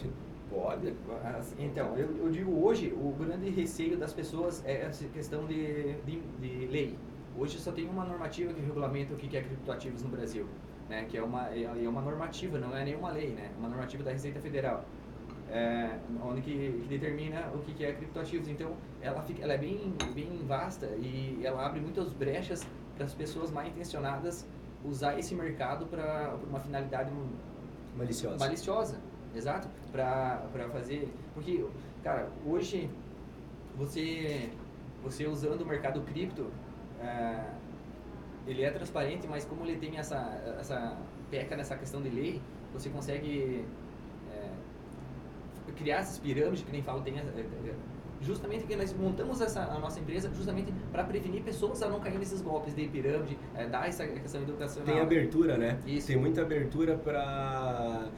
Pode. 0.50 0.94
Então, 1.58 1.96
eu, 1.96 2.16
eu 2.16 2.30
digo 2.30 2.64
hoje, 2.64 2.92
o 2.92 3.12
grande 3.12 3.50
receio 3.50 3.98
das 3.98 4.12
pessoas 4.12 4.64
é 4.64 4.82
essa 4.82 5.06
questão 5.08 5.46
de, 5.46 5.94
de, 6.04 6.20
de 6.40 6.66
lei. 6.66 6.98
Hoje 7.36 7.58
só 7.58 7.70
tem 7.70 7.86
uma 7.88 8.04
normativa 8.04 8.52
que 8.52 8.60
regulamenta 8.60 9.14
o 9.14 9.16
que 9.16 9.36
é 9.36 9.42
criptoativos 9.42 10.02
no 10.02 10.08
Brasil, 10.08 10.46
né? 10.88 11.04
Que 11.08 11.18
é 11.18 11.22
uma, 11.22 11.48
é, 11.50 11.84
é 11.84 11.88
uma 11.88 12.00
normativa, 12.00 12.58
não 12.58 12.74
é 12.74 12.84
nenhuma 12.84 13.10
lei, 13.10 13.30
né? 13.30 13.50
Uma 13.58 13.68
normativa 13.68 14.02
da 14.02 14.10
Receita 14.10 14.40
Federal. 14.40 14.84
É, 15.50 15.98
onde 16.22 16.42
que, 16.42 16.80
que, 16.82 16.88
determina 16.88 17.50
o 17.54 17.58
que 17.58 17.84
é 17.84 17.92
criptoativos. 17.92 18.48
Então, 18.48 18.74
ela, 19.00 19.22
fica, 19.22 19.42
ela 19.42 19.52
é 19.52 19.58
bem, 19.58 19.94
bem 20.14 20.44
vasta 20.46 20.86
e 20.98 21.40
ela 21.42 21.64
abre 21.64 21.80
muitas 21.80 22.12
brechas 22.12 22.66
para 22.96 23.04
as 23.04 23.14
pessoas 23.14 23.50
mal 23.50 23.66
intencionadas 23.66 24.46
usar 24.84 25.18
esse 25.18 25.34
mercado 25.34 25.86
para 25.86 26.36
uma 26.48 26.60
finalidade 26.60 27.10
maliciosa. 27.96 28.38
maliciosa 28.38 29.07
exato, 29.34 29.68
para 29.92 30.68
fazer. 30.72 31.08
Porque, 31.34 31.64
cara, 32.02 32.28
hoje 32.46 32.90
você, 33.76 34.50
você 35.02 35.26
usando 35.26 35.62
o 35.62 35.66
mercado 35.66 36.00
cripto, 36.02 36.50
é, 37.00 37.44
ele 38.46 38.62
é 38.62 38.70
transparente, 38.70 39.26
mas 39.26 39.44
como 39.44 39.64
ele 39.64 39.78
tem 39.78 39.98
essa, 39.98 40.56
essa 40.58 40.98
peca 41.30 41.56
nessa 41.56 41.76
questão 41.76 42.02
de 42.02 42.08
lei, 42.08 42.40
você 42.72 42.88
consegue 42.90 43.64
é, 44.32 44.50
criar 45.76 45.98
essas 45.98 46.18
pirâmides, 46.18 46.64
que 46.64 46.72
nem 46.72 46.82
falo, 46.82 47.02
tem 47.02 47.14
justamente 48.20 48.64
que 48.66 48.76
nós 48.76 48.92
montamos 48.92 49.40
essa, 49.40 49.62
a 49.62 49.78
nossa 49.78 50.00
empresa 50.00 50.30
justamente 50.34 50.72
para 50.92 51.04
prevenir 51.04 51.42
pessoas 51.42 51.82
a 51.82 51.88
não 51.88 52.00
cair 52.00 52.18
nesses 52.18 52.40
golpes 52.40 52.74
de 52.74 52.86
pirâmide, 52.88 53.38
é, 53.54 53.66
dar 53.66 53.88
essa 53.88 54.06
questão 54.06 54.42
educacional. 54.42 54.94
Tem 54.94 55.02
abertura, 55.02 55.56
né? 55.56 55.78
Isso. 55.86 56.08
Tem 56.08 56.16
muita 56.16 56.42
abertura 56.42 56.96
para 56.96 58.08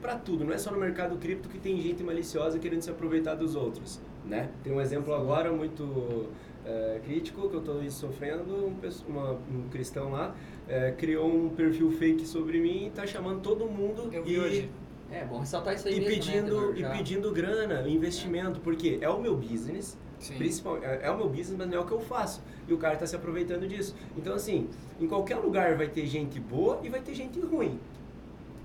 para 0.00 0.16
tudo, 0.16 0.44
não 0.44 0.52
é 0.52 0.58
só 0.58 0.72
no 0.72 0.78
mercado 0.78 1.16
cripto 1.16 1.48
que 1.48 1.58
tem 1.58 1.80
gente 1.80 2.02
maliciosa 2.02 2.58
querendo 2.58 2.82
se 2.82 2.90
aproveitar 2.90 3.36
dos 3.36 3.54
outros, 3.54 4.00
né? 4.24 4.50
Tem 4.62 4.72
um 4.72 4.80
exemplo 4.80 5.14
agora 5.14 5.52
muito 5.52 6.28
é, 6.66 7.00
crítico 7.04 7.48
que 7.48 7.54
eu 7.54 7.60
estou 7.60 7.90
sofrendo, 7.90 8.52
um, 8.52 8.76
uma, 9.08 9.32
um 9.32 9.68
cristão 9.70 10.10
lá 10.10 10.34
é, 10.68 10.92
criou 10.92 11.28
um 11.28 11.50
perfil 11.50 11.90
fake 11.92 12.26
sobre 12.26 12.60
mim 12.60 12.84
e 12.84 12.86
está 12.88 13.06
chamando 13.06 13.40
todo 13.40 13.66
mundo 13.66 14.08
eu 14.12 14.24
vi 14.24 14.32
e 14.34 14.38
hoje 14.38 14.70
é, 15.12 15.24
bom 15.24 15.40
ressaltar 15.40 15.74
isso 15.74 15.86
aí 15.88 15.96
e 15.96 16.00
mesmo, 16.00 16.14
pedindo 16.14 16.72
né, 16.72 16.80
e 16.80 16.96
pedindo 16.96 17.30
grana, 17.30 17.86
investimento, 17.88 18.58
é. 18.58 18.62
porque 18.62 18.98
é 19.00 19.08
o 19.08 19.20
meu 19.20 19.36
business, 19.36 19.98
principal, 20.38 20.78
é, 20.82 21.00
é, 21.02 21.10
o 21.10 21.16
meu 21.16 21.28
business, 21.28 21.54
mas 21.58 21.68
não 21.68 21.76
é 21.76 21.80
o 21.80 21.84
que 21.84 21.92
eu 21.92 22.00
faço. 22.00 22.42
E 22.66 22.72
o 22.72 22.78
cara 22.78 22.94
está 22.94 23.06
se 23.06 23.14
aproveitando 23.14 23.68
disso. 23.68 23.94
Então 24.16 24.34
assim, 24.34 24.70
em 24.98 25.06
qualquer 25.06 25.36
lugar 25.36 25.76
vai 25.76 25.88
ter 25.88 26.06
gente 26.06 26.40
boa 26.40 26.80
e 26.82 26.88
vai 26.88 27.00
ter 27.00 27.14
gente 27.14 27.38
ruim. 27.40 27.78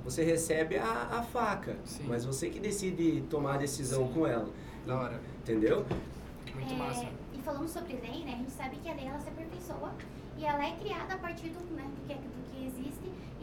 Você 0.05 0.23
recebe 0.23 0.77
a, 0.77 1.09
a 1.11 1.21
faca, 1.21 1.75
Sim. 1.83 2.05
mas 2.07 2.23
você 2.23 2.49
que 2.49 2.59
decide 2.59 3.23
tomar 3.29 3.55
a 3.55 3.57
decisão 3.57 4.07
Sim. 4.07 4.13
com 4.13 4.25
ela. 4.25 4.47
Da 4.85 4.97
hora. 4.97 5.19
Entendeu? 5.41 5.85
Muito 6.55 6.73
é, 6.73 6.77
massa. 6.77 7.05
E 7.33 7.41
falando 7.41 7.67
sobre 7.67 7.93
lei, 7.97 8.23
né, 8.23 8.35
a 8.35 8.37
gente 8.37 8.51
sabe 8.51 8.77
que 8.77 8.89
a 8.89 8.93
lei 8.93 9.05
ela 9.05 9.19
se 9.19 9.27
aperfeiçoa 9.27 9.91
e 10.37 10.45
ela 10.45 10.65
é 10.65 10.71
criada 10.77 11.15
a 11.15 11.17
partir 11.17 11.49
do, 11.49 11.59
né, 11.75 11.83
do, 11.83 12.07
que, 12.07 12.13
do 12.13 12.19
que 12.19 12.37
existe 12.37 12.46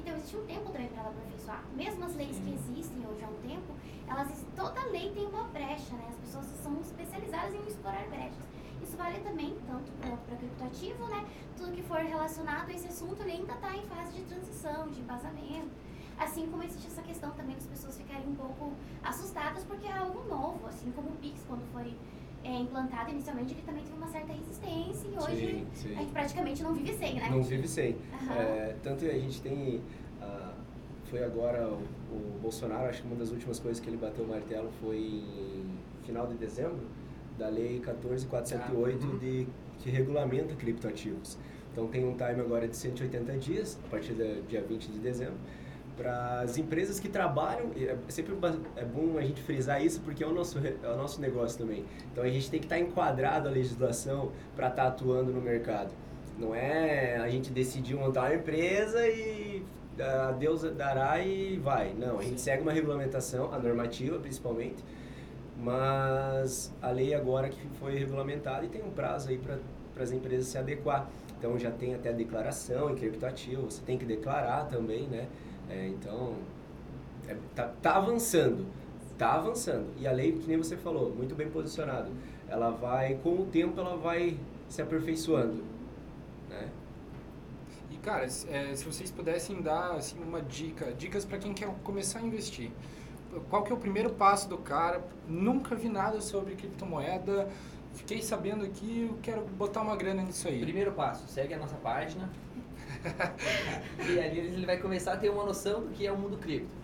então 0.05 0.17
existe 0.17 0.37
um 0.37 0.45
tempo 0.45 0.71
também 0.71 0.89
para 0.89 1.01
ela 1.01 1.11
aperfeiçoar. 1.11 1.65
Mesmo 1.75 2.05
as 2.05 2.15
leis 2.15 2.37
que 2.37 2.53
existem 2.53 3.07
hoje 3.07 3.25
há 3.25 3.29
um 3.29 3.41
tempo, 3.41 3.73
elas, 4.07 4.45
toda 4.55 4.85
lei 4.91 5.11
tem 5.15 5.27
uma 5.27 5.45
brecha, 5.45 5.95
né? 5.95 6.09
As 6.11 6.17
pessoas 6.17 6.45
são 6.63 6.79
especializadas 6.79 7.55
em 7.55 7.67
explorar 7.67 8.07
brechas. 8.09 8.45
Isso 8.83 8.99
vale 8.99 9.19
também 9.21 9.57
tanto 9.67 9.91
para 9.93 10.37
criptoativo, 10.37 11.07
né? 11.07 11.25
Tudo 11.57 11.73
que 11.73 11.83
for 11.83 12.01
relacionado 12.01 12.69
a 12.69 12.73
esse 12.75 12.87
assunto, 12.87 13.23
ele 13.23 13.33
ainda 13.33 13.55
está 13.55 13.75
em 13.75 13.87
fase 13.87 14.13
de 14.13 14.23
transição, 14.25 14.89
de 14.91 15.01
embasamento. 15.01 15.71
Assim 16.19 16.47
como 16.51 16.63
existe 16.63 16.87
essa 16.87 17.01
questão 17.01 17.31
também 17.31 17.57
das 17.57 17.67
pessoas 17.67 17.97
ficarem 17.97 18.29
um 18.29 18.35
pouco 18.35 18.75
assustadas 19.03 19.65
porque 19.65 19.87
é 19.87 19.97
algo 19.97 20.29
novo, 20.29 20.67
assim 20.67 20.93
como 20.93 21.09
o 21.09 21.17
Pix 21.17 21.43
quando 21.49 21.65
foi 21.73 21.97
é, 22.45 22.59
implantado 22.59 23.11
inicialmente, 23.11 23.55
ele 23.55 23.63
também 23.63 23.83
teve 23.83 23.97
uma 23.97 24.09
certa 24.09 24.33
resistência 24.33 25.09
e 25.09 25.17
hoje 25.17 25.47
sim, 25.47 25.67
sim. 25.75 25.95
a 25.97 26.01
gente 26.01 26.13
praticamente 26.13 26.63
não 26.63 26.75
vive 26.75 26.93
sem, 26.93 27.15
né? 27.15 27.29
Não 27.31 27.43
vive 27.43 27.67
sem. 27.67 27.93
Uhum. 27.93 28.33
É, 28.33 28.77
tanto 28.83 29.05
a 29.05 29.19
gente 29.19 29.41
tem. 29.41 29.81
Uh, 30.21 30.55
foi 31.05 31.25
agora 31.25 31.69
o, 31.69 31.81
o, 32.13 32.39
Bolsonaro, 32.43 32.89
acho 32.89 33.03
que 33.03 33.09
uma 33.09 33.17
das 33.17 33.31
últimas 33.31 33.59
coisas 33.59 33.81
que 33.81 33.89
ele 33.89 33.97
bateu 33.97 34.25
o 34.25 34.29
martelo 34.29 34.71
foi 34.81 34.99
em 34.99 35.79
final 36.05 36.27
de 36.27 36.35
dezembro, 36.35 36.87
da 37.39 37.49
Lei 37.49 37.81
14408 37.81 39.05
ah, 39.05 39.09
uhum. 39.09 39.19
de, 39.19 39.47
que 39.79 39.91
regulamenta 39.91 40.55
criptoativos. 40.55 41.39
Então 41.73 41.89
tem 41.89 42.05
um 42.05 42.13
time 42.13 42.41
agora 42.41 42.69
de 42.69 42.77
180 42.77 43.39
dias, 43.39 43.79
a 43.87 43.91
partir 43.91 44.13
do 44.13 44.47
dia 44.47 44.63
20 44.63 44.87
de 44.87 44.99
dezembro 44.99 45.39
para 45.97 46.41
as 46.41 46.59
empresas 46.59 46.99
que 46.99 47.09
trabalham, 47.09 47.71
é 47.77 47.97
sempre 48.09 48.35
é 48.77 48.85
bom 48.85 49.17
a 49.17 49.23
gente 49.23 49.41
frisar 49.43 49.85
isso 49.85 50.01
porque 50.01 50.25
é 50.25 50.27
o 50.27 50.33
nosso, 50.33 50.59
é 50.59 50.89
o 50.89 50.97
nosso 50.97 51.21
negócio 51.21 51.59
também. 51.59 51.85
Então 52.13 52.25
a 52.25 52.29
gente 52.29 52.51
tem 52.51 52.61
que 52.61 52.67
estar 52.67 52.77
tá 52.77 52.81
enquadrado 52.81 53.49
a 53.49 53.51
legislação 53.51 54.33
para 54.57 54.69
estar 54.69 54.83
tá 54.83 54.89
atuando 54.89 55.33
no 55.33 55.41
mercado. 55.41 55.91
Não 56.39 56.55
é 56.55 57.17
a 57.17 57.29
gente 57.29 57.51
decidir 57.53 57.95
montar 57.95 58.23
uma 58.23 58.35
empresa 58.35 59.07
e 59.07 59.63
a 60.01 60.33
Deus 60.33 60.63
dará 60.63 61.21
e 61.21 61.59
vai. 61.59 61.95
Não, 61.95 62.19
a 62.19 62.23
gente 62.23 62.41
segue 62.41 62.63
uma 62.63 62.73
regulamentação, 62.73 63.53
a 63.53 63.59
normativa 63.59 64.19
principalmente, 64.19 64.83
mas 65.57 66.73
a 66.83 66.91
lei 66.91 67.15
agora 67.15 67.49
que 67.49 67.67
foi 67.79 67.97
regulamentada 67.97 68.65
e 68.65 68.69
tem 68.69 68.83
um 68.83 68.91
prazo 68.91 69.29
aí 69.29 69.39
para 69.39 70.03
as 70.03 70.11
empresas 70.11 70.49
se 70.49 70.59
adequar. 70.59 71.09
Então 71.39 71.57
já 71.59 71.71
tem 71.71 71.95
até 71.95 72.09
a 72.09 72.13
declaração 72.13 72.91
em 72.91 72.97
criptoativo, 72.97 73.71
você 73.71 73.83
tem 73.83 73.97
que 73.97 74.05
declarar 74.05 74.65
também, 74.65 75.07
né? 75.07 75.29
É, 75.69 75.89
então, 75.89 76.35
é, 77.29 77.37
tá, 77.55 77.69
tá 77.81 77.97
avançando, 77.97 78.67
tá 79.17 79.35
avançando. 79.35 79.87
E 79.99 80.07
a 80.07 80.13
lei, 80.13 80.33
que 80.33 80.47
nem 80.47 80.57
você 80.57 80.77
falou, 80.77 81.15
muito 81.15 81.35
bem 81.35 81.49
posicionado, 81.49 82.11
ela 82.49 82.71
vai, 82.71 83.15
com 83.23 83.41
o 83.41 83.47
tempo, 83.47 83.81
ela 83.81 83.97
vai 83.97 84.39
se 84.69 84.83
aperfeiçoando, 84.83 85.63
né? 86.49 86.69
E, 87.91 87.97
cara, 87.97 88.25
é, 88.25 88.29
se 88.75 88.85
vocês 88.85 89.11
pudessem 89.11 89.63
dar, 89.63 89.93
assim, 89.93 90.19
uma 90.23 90.43
dica, 90.43 90.93
dicas 90.93 91.25
para 91.25 91.39
quem 91.39 91.55
quer 91.55 91.69
começar 91.83 92.19
a 92.19 92.23
investir. 92.23 92.71
Qual 93.51 93.63
que 93.63 93.73
é 93.73 93.75
o 93.75 93.79
primeiro 93.79 94.11
passo 94.11 94.49
do 94.49 94.59
cara? 94.59 95.03
Nunca 95.29 95.75
vi 95.75 95.89
nada 95.89 96.21
sobre 96.21 96.55
criptomoeda, 96.55 97.49
fiquei 97.95 98.23
sabendo 98.23 98.65
aqui, 98.65 99.09
eu 99.11 99.19
quero 99.23 99.43
botar 99.43 99.81
uma 99.83 99.97
grana 99.97 100.23
nisso 100.23 100.47
aí. 100.47 100.61
Primeiro 100.61 100.93
passo, 100.93 101.27
segue 101.29 101.55
a 101.55 101.59
nossa 101.59 101.77
página, 101.77 102.31
e 104.09 104.19
ali 104.19 104.39
ele 104.39 104.67
vai 104.67 104.79
começar 104.79 105.13
a 105.13 105.17
ter 105.17 105.31
uma 105.31 105.45
noção 105.45 105.83
do 105.83 105.89
que 105.89 106.07
é 106.07 106.13
o 106.13 106.17
mundo 106.17 106.37
cripto. 106.39 106.75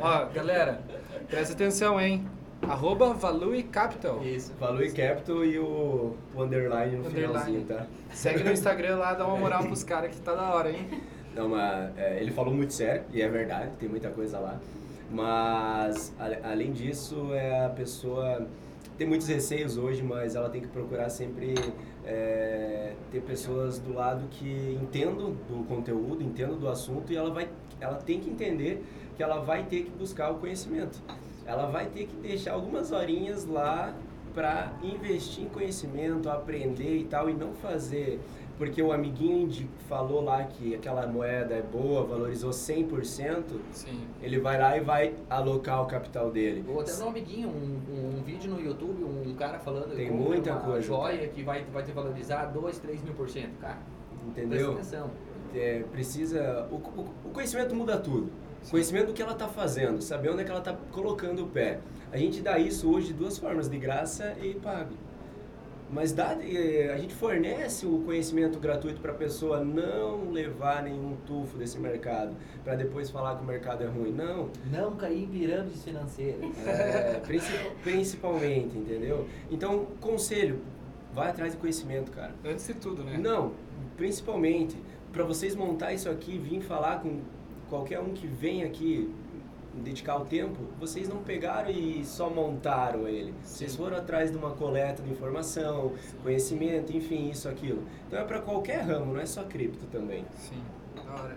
Ó, 0.00 0.26
galera, 0.26 0.80
presta 1.28 1.54
atenção, 1.54 2.00
hein? 2.00 2.26
Arroba 2.62 3.12
Value 3.12 3.62
Capital. 3.64 4.22
Isso. 4.24 4.52
Value 4.58 4.92
Capital 4.92 5.44
e 5.44 5.58
o, 5.58 6.16
o 6.34 6.42
underline 6.42 6.96
no 6.96 7.06
underline. 7.06 7.26
finalzinho, 7.26 7.64
tá? 7.66 7.86
Segue 8.12 8.42
no 8.42 8.50
Instagram 8.52 8.96
lá, 8.96 9.14
dá 9.14 9.26
uma 9.26 9.36
moral 9.36 9.64
pros 9.64 9.84
caras 9.84 10.14
que 10.14 10.20
tá 10.20 10.34
da 10.34 10.54
hora, 10.54 10.70
hein? 10.70 11.02
Não, 11.34 11.48
mas 11.48 11.96
é, 11.98 12.20
ele 12.20 12.30
falou 12.30 12.54
muito 12.54 12.72
sério, 12.72 13.02
e 13.12 13.20
é 13.20 13.28
verdade, 13.28 13.72
tem 13.78 13.88
muita 13.88 14.08
coisa 14.10 14.38
lá. 14.38 14.58
Mas, 15.10 16.12
a, 16.18 16.50
além 16.50 16.72
disso, 16.72 17.34
é 17.34 17.66
a 17.66 17.68
pessoa 17.68 18.46
tem 18.96 19.06
muitos 19.06 19.26
receios 19.26 19.76
hoje, 19.76 20.02
mas 20.02 20.34
ela 20.34 20.48
tem 20.48 20.60
que 20.60 20.68
procurar 20.68 21.08
sempre 21.08 21.54
é, 22.04 22.92
ter 23.10 23.20
pessoas 23.22 23.78
do 23.78 23.92
lado 23.92 24.28
que 24.30 24.78
entendam 24.80 25.32
do 25.48 25.64
conteúdo, 25.66 26.22
entendam 26.22 26.56
do 26.56 26.68
assunto 26.68 27.12
e 27.12 27.16
ela 27.16 27.30
vai, 27.30 27.48
ela 27.80 27.96
tem 27.96 28.20
que 28.20 28.30
entender 28.30 28.84
que 29.16 29.22
ela 29.22 29.40
vai 29.40 29.64
ter 29.64 29.84
que 29.84 29.90
buscar 29.90 30.30
o 30.30 30.36
conhecimento. 30.36 31.00
Ela 31.44 31.66
vai 31.66 31.86
ter 31.86 32.06
que 32.06 32.16
deixar 32.16 32.52
algumas 32.52 32.92
horinhas 32.92 33.44
lá 33.44 33.94
para 34.32 34.72
investir 34.82 35.44
em 35.44 35.48
conhecimento, 35.48 36.28
aprender 36.28 36.96
e 36.98 37.04
tal, 37.04 37.30
e 37.30 37.34
não 37.34 37.52
fazer 37.54 38.20
porque 38.56 38.80
o 38.82 38.92
amiguinho 38.92 39.50
falou 39.88 40.22
lá 40.22 40.44
que 40.44 40.74
aquela 40.74 41.06
moeda 41.06 41.54
é 41.54 41.62
boa, 41.62 42.04
valorizou 42.04 42.50
100%, 42.50 43.42
Sim. 43.72 44.06
ele 44.22 44.38
vai 44.38 44.58
lá 44.58 44.76
e 44.76 44.80
vai 44.80 45.14
alocar 45.28 45.82
o 45.82 45.86
capital 45.86 46.30
dele. 46.30 46.64
Ou 46.68 46.80
até 46.80 46.94
no 46.96 47.08
amiguinho, 47.08 47.48
um, 47.48 48.18
um 48.18 48.22
vídeo 48.22 48.50
no 48.50 48.60
YouTube, 48.60 49.02
um 49.02 49.34
cara 49.34 49.58
falando 49.58 49.94
Tem 49.94 50.10
muita 50.10 50.52
uma 50.52 50.60
coisa. 50.60 50.82
joia 50.82 51.26
que 51.28 51.42
vai, 51.42 51.64
vai 51.64 51.82
te 51.82 51.92
valorizar 51.92 52.46
2, 52.46 52.78
3 52.78 53.02
mil 53.02 53.14
por 53.14 53.28
cento, 53.28 53.58
cara. 53.60 53.78
Entendeu? 54.26 54.78
É, 55.54 55.84
precisa. 55.92 56.66
O, 56.70 56.76
o, 56.76 57.10
o, 57.24 57.30
conhecimento 57.30 57.74
muda 57.74 57.98
tudo. 57.98 58.30
O 58.66 58.70
conhecimento 58.70 59.08
do 59.08 59.12
que 59.12 59.20
ela 59.20 59.32
está 59.32 59.46
fazendo, 59.46 60.00
saber 60.00 60.30
onde 60.30 60.40
é 60.40 60.44
que 60.44 60.50
ela 60.50 60.60
está 60.60 60.74
colocando 60.90 61.44
o 61.44 61.48
pé. 61.48 61.80
A 62.10 62.16
gente 62.16 62.40
dá 62.40 62.58
isso 62.58 62.90
hoje 62.90 63.08
de 63.08 63.14
duas 63.14 63.36
formas, 63.38 63.68
de 63.68 63.78
graça 63.78 64.34
e 64.40 64.54
pago. 64.54 64.94
Mas 65.90 66.12
dá, 66.12 66.36
eh, 66.40 66.90
a 66.92 66.98
gente 66.98 67.14
fornece 67.14 67.86
o 67.86 68.00
conhecimento 68.00 68.58
gratuito 68.58 69.00
para 69.00 69.12
a 69.12 69.14
pessoa 69.14 69.62
não 69.62 70.30
levar 70.30 70.82
nenhum 70.82 71.16
tufo 71.26 71.56
desse 71.56 71.78
mercado, 71.78 72.34
para 72.64 72.74
depois 72.74 73.10
falar 73.10 73.36
que 73.36 73.42
o 73.42 73.46
mercado 73.46 73.84
é 73.84 73.86
ruim. 73.86 74.10
Não. 74.10 74.48
Não 74.72 74.96
cair 74.96 75.22
em 75.22 75.26
pirâmides 75.26 75.84
financeiras. 75.84 76.40
É, 76.66 77.20
principalmente, 77.82 78.76
entendeu? 78.76 79.26
Então, 79.50 79.86
conselho, 80.00 80.60
vai 81.12 81.30
atrás 81.30 81.52
de 81.52 81.58
conhecimento, 81.58 82.10
cara. 82.10 82.32
Antes 82.44 82.66
de 82.66 82.74
tudo, 82.74 83.04
né? 83.04 83.16
Não, 83.16 83.52
principalmente, 83.96 84.76
para 85.12 85.22
vocês 85.22 85.54
montar 85.54 85.92
isso 85.92 86.10
aqui, 86.10 86.38
vir 86.38 86.60
falar 86.60 87.00
com 87.00 87.20
qualquer 87.68 88.00
um 88.00 88.12
que 88.12 88.26
vem 88.26 88.64
aqui, 88.64 89.08
dedicar 89.82 90.16
o 90.20 90.24
tempo, 90.24 90.58
vocês 90.78 91.08
não 91.08 91.22
pegaram 91.22 91.70
e 91.70 92.04
só 92.04 92.30
montaram 92.30 93.08
ele. 93.08 93.34
Vocês 93.42 93.74
foram 93.74 93.96
atrás 93.96 94.30
de 94.30 94.36
uma 94.36 94.50
coleta 94.52 95.02
de 95.02 95.10
informação, 95.10 95.92
conhecimento, 96.22 96.96
enfim, 96.96 97.30
isso, 97.30 97.48
aquilo. 97.48 97.82
Então 98.06 98.18
é 98.18 98.24
para 98.24 98.40
qualquer 98.40 98.82
ramo, 98.82 99.12
não 99.14 99.20
é 99.20 99.26
só 99.26 99.44
cripto 99.44 99.86
também. 99.86 100.24
Sim, 100.36 100.62
da 100.94 101.02
hora. 101.22 101.36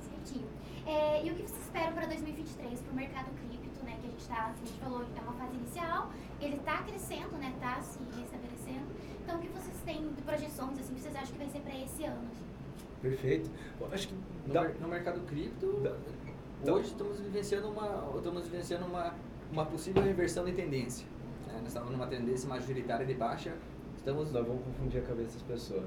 Certinho. 0.00 0.46
É, 0.86 1.24
e 1.24 1.30
o 1.30 1.34
que 1.34 1.42
vocês 1.42 1.60
esperam 1.62 1.92
para 1.92 2.06
2023 2.06 2.80
para 2.80 2.92
o 2.92 2.96
mercado 2.96 3.26
cripto, 3.48 3.84
né? 3.84 3.96
Que 4.00 4.06
a 4.06 4.10
gente 4.10 4.20
está, 4.20 4.46
a 4.46 4.54
gente 4.66 4.72
falou, 4.80 5.02
é 5.16 5.20
uma 5.20 5.32
fase 5.32 5.54
inicial, 5.56 6.10
ele 6.40 6.56
está 6.56 6.82
crescendo, 6.82 7.36
né? 7.38 7.52
Está 7.56 7.80
se 7.80 7.98
restabelecendo. 8.18 8.86
Então, 9.24 9.38
o 9.38 9.40
que 9.40 9.48
vocês 9.48 9.76
têm 9.84 10.08
de 10.14 10.22
projeções, 10.22 10.78
assim, 10.78 10.94
que 10.94 11.00
vocês 11.00 11.16
acham 11.16 11.32
que 11.32 11.38
vai 11.38 11.48
ser 11.48 11.58
para 11.60 11.76
esse 11.76 12.04
ano? 12.04 12.20
assim? 12.32 12.46
Perfeito. 13.02 13.50
Acho 13.92 14.08
que 14.08 14.14
No, 14.46 14.54
dá- 14.54 14.62
mer- 14.62 14.76
no 14.80 14.88
mercado 14.88 15.20
cripto, 15.26 15.80
Dá- 15.82 15.96
dá- 16.64 16.72
hoje 16.72 16.88
estamos 16.88 17.18
vivenciando 17.20 17.68
uma, 17.68 18.12
estamos 18.16 18.42
vivenciando 18.44 18.86
uma, 18.86 19.14
uma 19.52 19.66
possível 19.66 20.02
reversão 20.02 20.44
de 20.44 20.52
tendência. 20.52 21.06
né? 21.46 21.54
Nós 21.58 21.68
estamos 21.68 21.90
numa 21.90 22.06
tendência 22.06 22.48
majoritária 22.48 23.04
de 23.06 23.14
baixa, 23.14 23.52
estamos 23.96 24.32
Nós 24.32 24.46
vamos 24.46 24.62
confundir 24.64 25.00
a 25.00 25.04
cabeça 25.04 25.32
das 25.34 25.42
pessoas. 25.42 25.84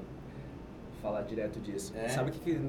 Falar 1.02 1.22
direto 1.22 1.58
disso. 1.60 1.94
É. 1.96 2.10
Sabe 2.10 2.28
o 2.28 2.32
que, 2.34 2.40
que 2.40 2.60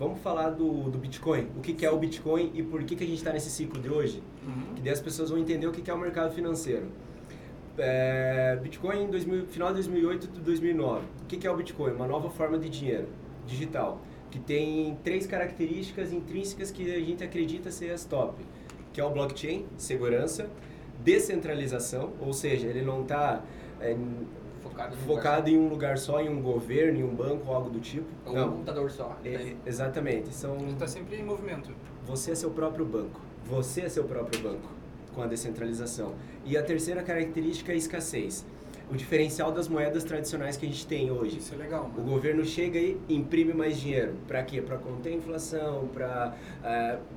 vamos 0.00 0.18
falar 0.20 0.50
do, 0.50 0.90
do 0.90 0.98
Bitcoin? 0.98 1.48
O 1.56 1.60
que, 1.60 1.74
que 1.74 1.86
é 1.86 1.90
o 1.90 1.96
Bitcoin 1.96 2.50
e 2.52 2.60
por 2.60 2.82
que, 2.82 2.96
que 2.96 3.04
a 3.04 3.06
gente 3.06 3.18
está 3.18 3.32
nesse 3.32 3.50
ciclo 3.50 3.80
de 3.80 3.88
hoje? 3.88 4.20
Uhum. 4.44 4.74
Que 4.74 4.82
daí 4.82 4.92
as 4.92 5.00
pessoas 5.00 5.30
vão 5.30 5.38
entender 5.38 5.64
o 5.68 5.70
que, 5.70 5.80
que 5.80 5.88
é 5.88 5.94
o 5.94 5.98
mercado 5.98 6.34
financeiro. 6.34 6.88
É, 7.78 8.58
Bitcoin 8.60 9.04
em 9.04 9.10
2000, 9.10 9.46
final 9.46 9.68
de 9.68 9.74
2008 9.74 10.24
e 10.24 10.40
2009. 10.40 11.04
O 11.22 11.26
que, 11.26 11.36
que 11.36 11.46
é 11.46 11.50
o 11.50 11.56
Bitcoin? 11.56 11.92
Uma 11.92 12.08
nova 12.08 12.28
forma 12.30 12.58
de 12.58 12.68
dinheiro 12.68 13.06
digital 13.46 14.00
que 14.30 14.38
tem 14.38 14.96
três 15.04 15.26
características 15.26 16.12
intrínsecas 16.12 16.70
que 16.70 16.94
a 16.94 17.00
gente 17.00 17.22
acredita 17.24 17.70
ser 17.70 17.90
as 17.90 18.04
top, 18.04 18.44
que 18.92 19.00
é 19.00 19.04
o 19.04 19.10
blockchain, 19.10 19.66
segurança, 19.76 20.48
descentralização, 21.02 22.12
ou 22.20 22.32
seja, 22.32 22.66
ele 22.66 22.82
não 22.82 23.02
está 23.02 23.42
focados 24.62 24.98
num 24.98 25.06
focado 25.06 25.50
em 25.50 25.58
um 25.58 25.68
lugar 25.68 25.98
só, 25.98 26.20
em 26.20 26.28
um 26.28 26.40
governo, 26.42 26.98
em 26.98 27.04
um 27.04 27.14
banco 27.14 27.48
ou 27.48 27.54
algo 27.54 27.70
do 27.70 27.80
tipo. 27.80 28.06
ou 28.24 28.32
um 28.32 28.36
Não, 28.36 28.50
computador 28.52 28.90
só. 28.90 29.16
É, 29.24 29.30
né? 29.30 29.56
exatamente. 29.64 30.34
São 30.34 30.56
Ele 30.56 30.72
está 30.72 30.86
sempre 30.86 31.16
em 31.16 31.24
movimento. 31.24 31.72
você 32.04 32.32
é 32.32 32.34
seu 32.34 32.50
próprio 32.50 32.84
banco. 32.84 33.20
Você 33.46 33.82
é 33.82 33.88
seu 33.88 34.04
próprio 34.04 34.42
banco 34.42 34.68
com 35.14 35.22
a 35.22 35.26
descentralização. 35.26 36.14
E 36.44 36.56
a 36.56 36.62
terceira 36.62 37.02
característica 37.02 37.72
é 37.72 37.74
a 37.74 37.78
escassez. 37.78 38.44
O 38.88 38.94
diferencial 38.94 39.50
das 39.50 39.66
moedas 39.68 40.04
tradicionais 40.04 40.56
que 40.56 40.64
a 40.64 40.68
gente 40.68 40.86
tem 40.86 41.10
hoje. 41.10 41.38
Isso 41.38 41.52
é 41.54 41.56
legal, 41.56 41.86
O 41.86 41.88
mano. 41.98 42.08
governo 42.08 42.44
chega 42.44 42.78
e 42.78 42.96
imprime 43.08 43.52
mais 43.52 43.80
dinheiro. 43.80 44.14
Para 44.28 44.42
quê? 44.44 44.62
Para 44.62 44.78
conter 44.78 45.10
a 45.10 45.16
inflação, 45.16 45.88
para 45.92 46.34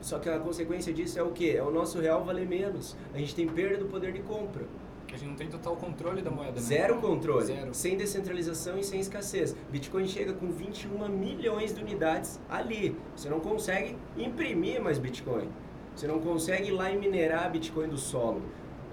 só 0.01 0.17
que 0.17 0.27
a 0.29 0.39
consequência 0.39 0.91
disso 0.91 1.19
é 1.19 1.23
o 1.23 1.29
quê? 1.31 1.53
É 1.57 1.61
o 1.63 1.69
nosso 1.69 1.99
real 1.99 2.23
valer 2.23 2.47
menos. 2.47 2.97
A 3.13 3.19
gente 3.19 3.35
tem 3.35 3.47
perda 3.47 3.77
do 3.77 3.85
poder 3.85 4.11
de 4.11 4.19
compra. 4.21 4.63
A 5.11 5.17
gente 5.17 5.29
não 5.29 5.35
tem 5.35 5.47
total 5.47 5.75
controle 5.75 6.21
da 6.21 6.29
moeda, 6.29 6.51
né? 6.51 6.59
Zero 6.61 6.97
controle, 6.97 7.45
Zero. 7.45 7.73
sem 7.73 7.97
descentralização 7.97 8.77
e 8.77 8.83
sem 8.83 8.99
escassez. 8.99 9.55
Bitcoin 9.71 10.07
chega 10.07 10.33
com 10.33 10.51
21 10.51 11.07
milhões 11.09 11.73
de 11.73 11.81
unidades 11.81 12.39
ali. 12.47 12.95
Você 13.15 13.27
não 13.27 13.39
consegue 13.39 13.95
imprimir 14.17 14.79
mais 14.81 14.99
Bitcoin. 14.99 15.49
Você 15.95 16.07
não 16.07 16.19
consegue 16.19 16.67
ir 16.69 16.71
lá 16.71 16.91
e 16.91 16.97
minerar 16.97 17.51
Bitcoin 17.51 17.87
do 17.89 17.97
solo. 17.97 18.41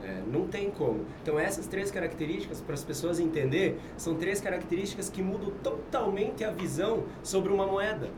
É, 0.06 0.22
não 0.32 0.46
tem 0.46 0.70
como. 0.70 1.04
Então 1.20 1.36
essas 1.38 1.66
três 1.66 1.90
características, 1.90 2.60
para 2.60 2.74
as 2.74 2.84
pessoas 2.84 3.18
entender, 3.18 3.76
são 3.96 4.14
três 4.14 4.40
características 4.40 5.10
que 5.10 5.20
mudam 5.20 5.50
totalmente 5.62 6.44
a 6.44 6.50
visão 6.52 7.04
sobre 7.24 7.52
uma 7.52 7.66
moeda. 7.66 8.08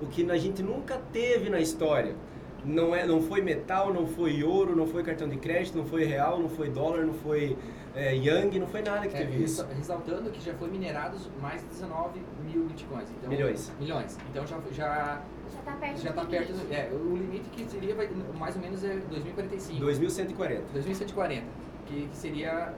O 0.00 0.06
que 0.06 0.28
a 0.30 0.36
gente 0.38 0.62
nunca 0.62 0.98
teve 1.12 1.50
na 1.50 1.60
história. 1.60 2.14
Não, 2.64 2.94
é, 2.94 3.06
não 3.06 3.22
foi 3.22 3.42
metal, 3.42 3.92
não 3.92 4.06
foi 4.06 4.42
ouro, 4.42 4.74
não 4.74 4.86
foi 4.86 5.04
cartão 5.04 5.28
de 5.28 5.36
crédito, 5.36 5.76
não 5.78 5.86
foi 5.86 6.04
real, 6.04 6.40
não 6.40 6.48
foi 6.48 6.68
dólar, 6.68 7.04
não 7.04 7.14
foi 7.14 7.56
é, 7.94 8.14
yang, 8.14 8.58
não 8.58 8.66
foi 8.66 8.82
nada 8.82 9.06
que 9.06 9.16
É, 9.16 9.24
teve 9.24 9.44
isso. 9.44 9.64
Ressaltando 9.66 10.30
que 10.30 10.40
já 10.44 10.52
foi 10.54 10.68
minerados 10.68 11.30
mais 11.40 11.62
de 11.62 11.68
19 11.68 12.20
mil 12.44 12.64
bitcoins. 12.64 13.08
Então, 13.10 13.30
Milhões. 13.30 13.72
Milhões. 13.78 14.18
Então 14.30 14.46
já, 14.46 14.58
já, 14.72 15.22
Já 15.52 15.58
está 15.60 15.72
perto 15.72 15.96
já 15.98 16.02
do 16.12 16.18
está 16.20 16.24
perto. 16.24 16.52
limite. 16.52 16.66
do- 16.66 16.74
É, 16.74 16.90
o 16.92 17.16
limite 17.16 17.48
que 17.50 17.64
seria 17.70 17.94
vai, 17.94 18.08
mais 18.38 18.56
ou 18.56 18.62
menos 18.62 18.84
é 18.84 18.96
2045. 18.96 19.80
2140. 19.80 20.62
2140, 20.72 21.46
que, 21.86 22.08
que 22.08 22.16
seria. 22.16 22.72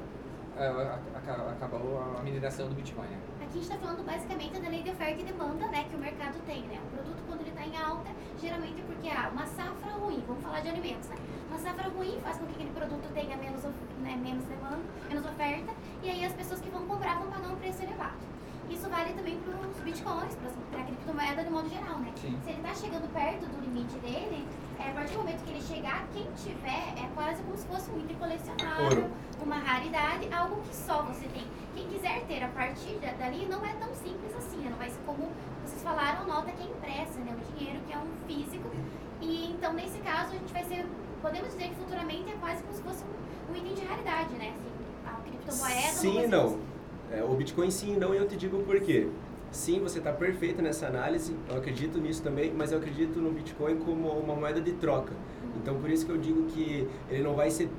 ah, 0.57 0.99
aca- 1.15 1.51
acabou 1.53 2.01
a 2.19 2.23
mineração 2.23 2.69
do 2.69 2.75
Bitcoin. 2.75 3.07
Né? 3.07 3.19
Aqui 3.41 3.45
a 3.51 3.53
gente 3.53 3.63
está 3.63 3.77
falando 3.77 4.05
basicamente 4.05 4.61
da 4.61 4.69
lei 4.69 4.83
de 4.83 4.91
oferta 4.91 5.21
e 5.21 5.25
demanda, 5.25 5.67
né, 5.69 5.85
que 5.89 5.95
o 5.97 5.99
mercado 5.99 6.37
tem, 6.47 6.63
né? 6.63 6.79
O 6.85 6.97
produto 6.97 7.23
quando 7.29 7.41
ele 7.43 7.51
está 7.51 7.65
em 7.65 7.77
alta, 7.77 8.11
geralmente 8.41 8.81
é 8.81 8.85
porque 8.85 9.09
há 9.09 9.29
uma 9.31 9.47
safra 9.47 9.93
ruim, 9.93 10.23
vamos 10.27 10.43
falar 10.43 10.61
de 10.61 10.69
alimentos, 10.69 11.09
né? 11.09 11.17
Uma 11.49 11.59
safra 11.59 11.89
ruim 11.89 12.19
faz 12.23 12.37
com 12.39 12.47
que 12.47 12.53
aquele 12.55 12.71
produto 12.71 13.09
tenha 13.15 13.37
menos, 13.37 13.63
né, 14.03 14.19
menos 14.23 14.45
demanda, 14.45 14.81
menos 15.09 15.25
oferta, 15.25 15.73
e 16.03 16.11
aí 16.11 16.25
as 16.25 16.33
pessoas 16.35 16.61
que 16.61 16.69
vão 16.71 16.85
comprar 16.87 17.19
vão 17.21 17.31
pagar 17.31 17.49
um 17.53 17.57
preço 17.57 17.83
elevado. 17.83 18.17
Isso 18.71 18.89
vale 18.89 19.13
também 19.15 19.39
para 19.41 19.55
os 19.69 19.77
bitcoins, 19.81 20.37
para 20.71 20.81
a 20.81 20.85
criptomoeda 20.85 21.45
de 21.45 21.51
modo 21.51 21.69
geral, 21.69 21.99
né? 21.99 22.13
Sim. 22.17 22.39
Se 22.45 22.51
ele 22.51 22.59
está 22.61 22.75
chegando 22.75 23.13
perto 23.13 23.47
do 23.47 23.61
limite 23.63 23.99
dele, 23.99 24.47
é, 24.79 24.91
a 24.91 24.93
partir 24.93 25.13
do 25.15 25.19
momento 25.19 25.43
que 25.45 25.51
ele 25.51 25.63
chegar, 25.63 26.07
quem 26.13 26.27
tiver 26.37 26.95
é 26.97 27.09
quase 27.15 27.43
como 27.43 27.57
se 27.57 27.67
fosse 27.67 27.91
um 27.91 27.99
item 27.99 28.17
colecionável, 28.17 29.11
uma 29.43 29.57
raridade, 29.57 30.29
algo 30.33 30.61
que 30.63 30.75
só 30.77 31.03
você 31.03 31.27
tem. 31.29 31.47
Quem 31.75 31.89
quiser 31.89 32.25
ter 32.27 32.43
a 32.45 32.49
partir 32.49 32.95
da- 33.01 33.13
dali 33.13 33.47
não 33.47 33.65
é 33.65 33.73
tão 33.75 33.93
simples 33.95 34.35
assim, 34.37 34.59
né? 34.59 34.71
não 34.71 34.79
vai 34.79 34.91
ser 34.91 35.01
como 35.07 35.31
vocês 35.65 35.83
falaram, 35.83 36.27
nota 36.27 36.51
que 36.53 36.63
é 36.63 36.67
impressa, 36.67 37.19
né? 37.21 37.35
O 37.37 37.57
dinheiro 37.57 37.81
que 37.87 37.93
é 37.93 37.99
um 37.99 38.09
físico. 38.27 38.71
E 39.21 39.51
então 39.53 39.73
nesse 39.73 39.99
caso 39.99 40.31
a 40.33 40.39
gente 40.39 40.53
vai 40.53 40.65
ser, 40.65 40.87
podemos 41.23 41.49
dizer 41.53 41.69
que 41.71 41.75
futuramente 41.77 42.31
é 42.31 42.37
quase 42.37 42.63
como 42.63 42.75
se 42.75 42.83
fosse 42.83 43.05
um, 43.05 43.53
um 43.53 43.57
item 43.57 43.75
de 43.75 43.85
raridade, 43.85 44.35
né? 44.35 44.55
Assim, 44.55 44.73
a 45.07 45.21
criptomoeda. 45.23 45.93
Sim 45.93 46.19
e 46.19 46.21
ser 46.23 46.29
não. 46.29 46.59
É, 47.11 47.23
o 47.23 47.35
Bitcoin 47.35 47.71
sim 47.71 47.97
não, 47.97 48.15
e 48.15 48.19
eu 48.19 48.27
te 48.27 48.37
digo 48.37 48.59
por 48.65 48.81
quê. 48.81 49.09
Sim, 49.51 49.81
você 49.81 49.99
está 49.99 50.13
perfeito 50.13 50.61
nessa 50.61 50.87
análise, 50.87 51.35
eu 51.49 51.57
acredito 51.57 51.99
nisso 51.99 52.23
também, 52.23 52.53
mas 52.55 52.71
eu 52.71 52.79
acredito 52.79 53.19
no 53.19 53.31
Bitcoin 53.31 53.77
como 53.79 54.09
uma 54.11 54.35
moeda 54.35 54.61
de 54.61 54.73
troca. 54.73 55.15
Então, 55.57 55.77
por 55.77 55.89
isso 55.89 56.05
que 56.05 56.13
eu 56.13 56.19
digo 56.19 56.45
que 56.45 56.87
ele 57.09 57.23
não 57.23 57.35
vai 57.35 57.51
ser 57.51 57.71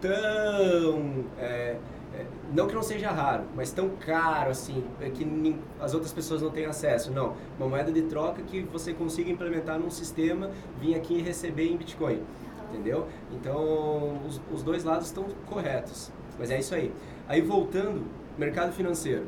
tão. 0.00 1.24
é, 1.38 1.76
é, 2.14 2.26
não 2.52 2.66
que 2.66 2.74
não 2.74 2.82
seja 2.82 3.10
raro, 3.10 3.44
mas 3.54 3.70
tão 3.72 3.90
caro 3.90 4.50
assim, 4.50 4.84
é 5.00 5.08
que 5.10 5.56
as 5.80 5.94
outras 5.94 6.12
pessoas 6.12 6.42
não 6.42 6.50
têm 6.50 6.66
acesso. 6.66 7.10
Não. 7.12 7.34
Uma 7.58 7.68
moeda 7.68 7.92
de 7.92 8.02
troca 8.02 8.42
que 8.42 8.62
você 8.62 8.92
consiga 8.92 9.30
implementar 9.30 9.78
num 9.78 9.90
sistema, 9.90 10.50
vir 10.80 10.94
aqui 10.94 11.14
e 11.14 11.22
receber 11.22 11.68
em 11.68 11.76
Bitcoin. 11.76 12.22
Entendeu? 12.68 13.08
Então, 13.32 14.20
os, 14.26 14.40
os 14.52 14.62
dois 14.62 14.84
lados 14.84 15.06
estão 15.06 15.24
corretos. 15.46 16.12
Mas 16.38 16.50
é 16.50 16.58
isso 16.58 16.74
aí. 16.74 16.92
Aí, 17.28 17.40
voltando, 17.40 18.04
mercado 18.38 18.72
financeiro. 18.72 19.24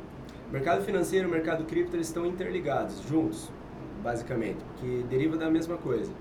Mercado 0.50 0.82
financeiro 0.84 1.28
e 1.28 1.30
mercado 1.30 1.64
cripto, 1.64 1.96
eles 1.96 2.08
estão 2.08 2.26
interligados, 2.26 3.00
juntos, 3.08 3.50
basicamente, 4.02 4.58
que 4.78 5.04
deriva 5.08 5.36
da 5.36 5.48
mesma 5.50 5.76
coisa. 5.78 6.12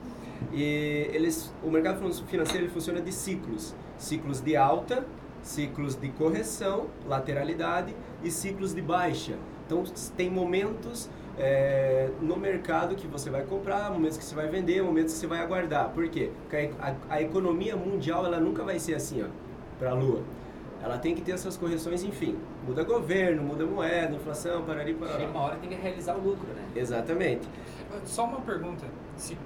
E 0.53 1.07
eles, 1.11 1.53
o 1.63 1.69
mercado 1.69 1.99
fin- 1.99 2.25
financeiro 2.25 2.65
ele 2.65 2.71
funciona 2.73 3.01
de 3.01 3.11
ciclos. 3.11 3.75
Ciclos 3.97 4.39
de 4.41 4.55
alta, 4.55 5.05
ciclos 5.43 5.95
de 5.95 6.09
correção, 6.09 6.87
lateralidade 7.07 7.93
e 8.23 8.31
ciclos 8.31 8.73
de 8.73 8.81
baixa. 8.81 9.33
Então, 9.65 9.83
tem 10.15 10.29
momentos 10.29 11.09
é, 11.37 12.09
no 12.21 12.35
mercado 12.37 12.95
que 12.95 13.07
você 13.07 13.29
vai 13.29 13.43
comprar, 13.43 13.91
momentos 13.91 14.17
que 14.17 14.23
você 14.23 14.35
vai 14.35 14.47
vender, 14.47 14.81
momentos 14.81 15.13
que 15.13 15.19
você 15.19 15.27
vai 15.27 15.39
aguardar. 15.39 15.89
Por 15.89 16.07
quê? 16.09 16.31
Porque 16.43 16.71
a, 16.79 16.87
a- 16.89 16.95
a 17.09 17.21
economia 17.21 17.75
mundial 17.75 18.25
ela 18.25 18.39
nunca 18.39 18.63
vai 18.63 18.79
ser 18.79 18.95
assim, 18.95 19.21
ó, 19.23 19.27
para 19.77 19.91
a 19.91 19.93
lua. 19.93 20.21
Ela 20.83 20.97
tem 20.97 21.13
que 21.13 21.21
ter 21.21 21.33
essas 21.33 21.55
correções, 21.57 22.03
enfim. 22.03 22.35
Muda 22.67 22.83
governo, 22.83 23.41
muda 23.43 23.65
moeda, 23.65 24.15
inflação, 24.15 24.63
parari, 24.63 24.93
Chega 24.93 25.05
parará. 25.05 25.27
uma 25.29 25.39
hora 25.41 25.55
tem 25.57 25.69
que 25.69 25.75
realizar 25.75 26.15
o 26.15 26.21
lucro, 26.21 26.47
né? 26.53 26.63
Exatamente. 26.75 27.47
Só 28.05 28.25
uma 28.25 28.39
pergunta. 28.41 28.85
Se 29.17 29.37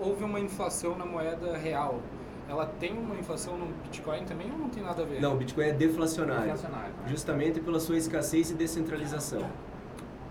houve 0.00 0.22
uma 0.24 0.38
inflação 0.38 0.96
na 0.96 1.04
moeda 1.04 1.56
real, 1.56 2.00
ela 2.48 2.64
tem 2.78 2.92
uma 2.96 3.16
inflação 3.16 3.58
no 3.58 3.66
Bitcoin 3.82 4.24
também 4.24 4.50
ou 4.52 4.58
não 4.58 4.68
tem 4.68 4.82
nada 4.82 5.02
a 5.02 5.04
ver? 5.04 5.20
Não, 5.20 5.34
o 5.34 5.36
Bitcoin 5.36 5.64
é 5.66 5.72
deflacionário. 5.72 6.44
Inflacionário. 6.52 6.90
né? 7.02 7.08
Justamente 7.08 7.60
pela 7.60 7.80
sua 7.80 7.96
escassez 7.96 8.50
e 8.50 8.54
descentralização. 8.54 9.42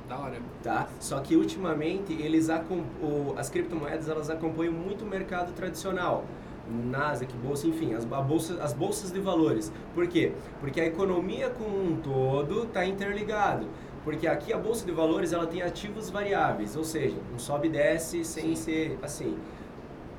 Da 0.08 0.18
hora. 0.20 0.38
tá? 0.62 0.88
Só 1.00 1.20
que 1.20 1.36
ultimamente 1.36 2.14
eles 2.14 2.48
acom- 2.50 2.84
o- 3.02 3.34
as 3.38 3.50
criptomoedas 3.50 4.08
elas 4.08 4.30
acompanham 4.30 4.72
muito 4.72 5.04
o 5.04 5.08
mercado 5.08 5.52
tradicional. 5.54 6.24
Nasdaq, 6.70 7.34
bolsa, 7.38 7.68
enfim, 7.68 7.94
as, 7.94 8.06
bolsa, 8.06 8.62
as 8.62 8.74
bolsas 8.74 9.12
de 9.12 9.20
valores. 9.20 9.72
Por 9.94 10.08
quê? 10.08 10.32
Porque 10.60 10.82
a 10.82 10.86
economia 10.86 11.50
como 11.50 11.78
um 11.78 11.96
todo 11.98 12.64
está 12.64 12.86
interligado. 12.86 13.68
Porque 14.04 14.28
aqui 14.28 14.54
a 14.54 14.58
bolsa 14.58 14.86
de 14.86 14.92
valores 14.92 15.34
ela 15.34 15.48
tem 15.48 15.62
ativos 15.62 16.10
variáveis, 16.10 16.76
ou 16.76 16.84
seja, 16.84 17.18
um 17.34 17.40
sobe 17.40 17.68
e 17.68 17.72
desce 17.72 18.24
sem 18.24 18.56
ser 18.56 19.00
assim. 19.02 19.36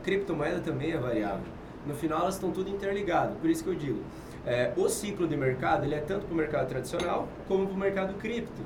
Criptomoeda 0.02 0.60
também 0.60 0.92
é 0.92 0.98
variável. 0.98 1.46
No 1.86 1.94
final 1.94 2.22
elas 2.22 2.34
estão 2.34 2.50
tudo 2.50 2.68
interligado. 2.68 3.36
Por 3.36 3.48
isso 3.48 3.62
que 3.62 3.70
eu 3.70 3.74
digo, 3.74 4.00
é, 4.44 4.72
o 4.76 4.88
ciclo 4.88 5.26
de 5.26 5.36
mercado 5.36 5.84
ele 5.84 5.94
é 5.94 6.00
tanto 6.00 6.26
para 6.26 6.34
o 6.34 6.36
mercado 6.36 6.68
tradicional 6.68 7.28
como 7.46 7.66
para 7.66 7.74
o 7.74 7.78
mercado 7.78 8.14
cripto. 8.14 8.62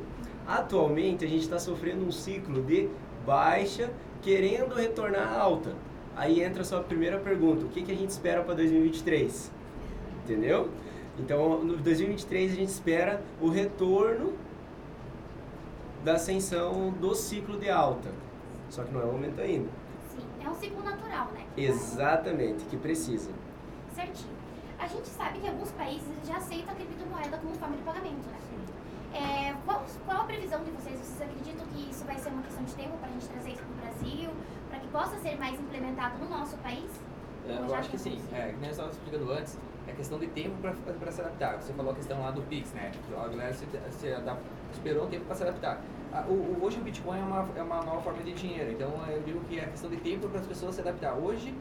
Atualmente 0.46 1.24
a 1.24 1.28
gente 1.28 1.42
está 1.42 1.58
sofrendo 1.58 2.04
um 2.04 2.10
ciclo 2.10 2.62
de 2.62 2.88
baixa 3.26 3.90
querendo 4.22 4.74
retornar 4.74 5.32
à 5.32 5.40
alta. 5.40 5.74
Aí 6.16 6.42
entra 6.42 6.62
a 6.62 6.64
sua 6.64 6.80
primeira 6.80 7.18
pergunta: 7.18 7.64
o 7.64 7.68
que, 7.68 7.82
que 7.82 7.92
a 7.92 7.96
gente 7.96 8.10
espera 8.10 8.42
para 8.42 8.54
2023? 8.54 9.50
Entendeu? 10.24 10.70
Então, 11.18 11.62
no 11.62 11.76
2023 11.76 12.52
a 12.52 12.54
gente 12.54 12.68
espera 12.68 13.22
o 13.40 13.48
retorno 13.48 14.34
da 16.04 16.14
ascensão 16.14 16.90
do 16.92 17.14
ciclo 17.14 17.58
de 17.58 17.68
alta. 17.68 18.10
Só 18.70 18.84
que 18.84 18.92
não 18.92 19.00
é 19.00 19.04
o 19.04 19.12
momento 19.12 19.40
ainda. 19.40 19.68
Sim, 20.10 20.24
é 20.44 20.48
um 20.48 20.54
ciclo 20.54 20.82
natural, 20.82 21.30
né? 21.32 21.44
Exatamente, 21.56 22.64
que 22.64 22.76
precisa. 22.76 23.30
Certinho. 23.94 24.30
A 24.78 24.86
gente 24.86 25.08
sabe 25.08 25.40
que 25.40 25.48
alguns 25.48 25.70
países 25.72 26.08
já 26.26 26.36
aceitam 26.36 26.72
a 26.72 26.76
criptomoeda 26.76 27.36
como 27.36 27.54
forma 27.54 27.76
de 27.76 27.82
pagamento, 27.82 28.26
né? 28.28 28.38
É, 29.14 29.54
qual, 29.66 29.84
qual 30.06 30.20
a 30.22 30.24
previsão 30.24 30.62
de 30.62 30.70
vocês? 30.70 30.98
Vocês 31.00 31.22
acreditam 31.30 31.66
que 31.66 31.90
isso 31.90 32.04
vai 32.04 32.16
ser 32.18 32.28
uma 32.30 32.42
questão 32.42 32.64
de 32.64 32.74
tempo 32.74 32.96
para 32.98 33.08
a 33.08 33.12
gente 33.12 33.28
trazer 33.28 33.50
isso 33.50 33.62
para 33.62 33.72
o 33.72 33.90
Brasil, 33.90 34.30
para 34.68 34.78
que 34.78 34.86
possa 34.88 35.16
ser 35.18 35.36
mais 35.38 35.58
implementado 35.58 36.18
no 36.18 36.28
nosso 36.28 36.56
país? 36.58 36.88
É, 37.48 37.56
eu 37.58 37.68
já 37.68 37.78
acho 37.78 37.90
que 37.90 37.98
sim. 37.98 38.20
É, 38.32 38.52
nem 38.60 38.64
eu 38.66 38.70
estava 38.70 38.90
explicando 38.90 39.32
antes, 39.32 39.58
é 39.88 39.92
questão 39.92 40.18
de 40.18 40.26
tempo 40.28 40.54
para 40.60 41.10
se 41.10 41.20
adaptar. 41.20 41.56
Você 41.60 41.72
falou 41.72 41.92
a 41.92 41.94
questão 41.94 42.20
lá 42.20 42.30
do 42.30 42.42
Pix, 42.42 42.72
né? 42.72 42.92
A 43.16 43.26
galera 43.28 43.52
se, 43.52 43.66
se 43.90 44.12
adap- 44.12 44.40
esperou 44.72 45.06
um 45.06 45.08
tempo 45.10 45.24
para 45.24 45.34
se 45.34 45.42
adaptar. 45.42 45.80
O, 46.28 46.32
o- 46.32 46.58
hoje 46.62 46.78
o 46.78 46.82
Bitcoin 46.84 47.18
é 47.18 47.22
uma, 47.24 47.48
é 47.56 47.62
uma 47.62 47.82
nova 47.82 48.00
forma 48.02 48.22
de 48.22 48.32
dinheiro, 48.32 48.70
então 48.72 48.90
eu 49.08 49.22
digo 49.22 49.40
que 49.48 49.58
é 49.58 49.66
questão 49.66 49.90
de 49.90 49.96
tempo 49.96 50.28
para 50.28 50.40
as 50.40 50.46
pessoas 50.46 50.74
se 50.76 50.80
adaptar. 50.82 51.14
Hoje, 51.14 51.52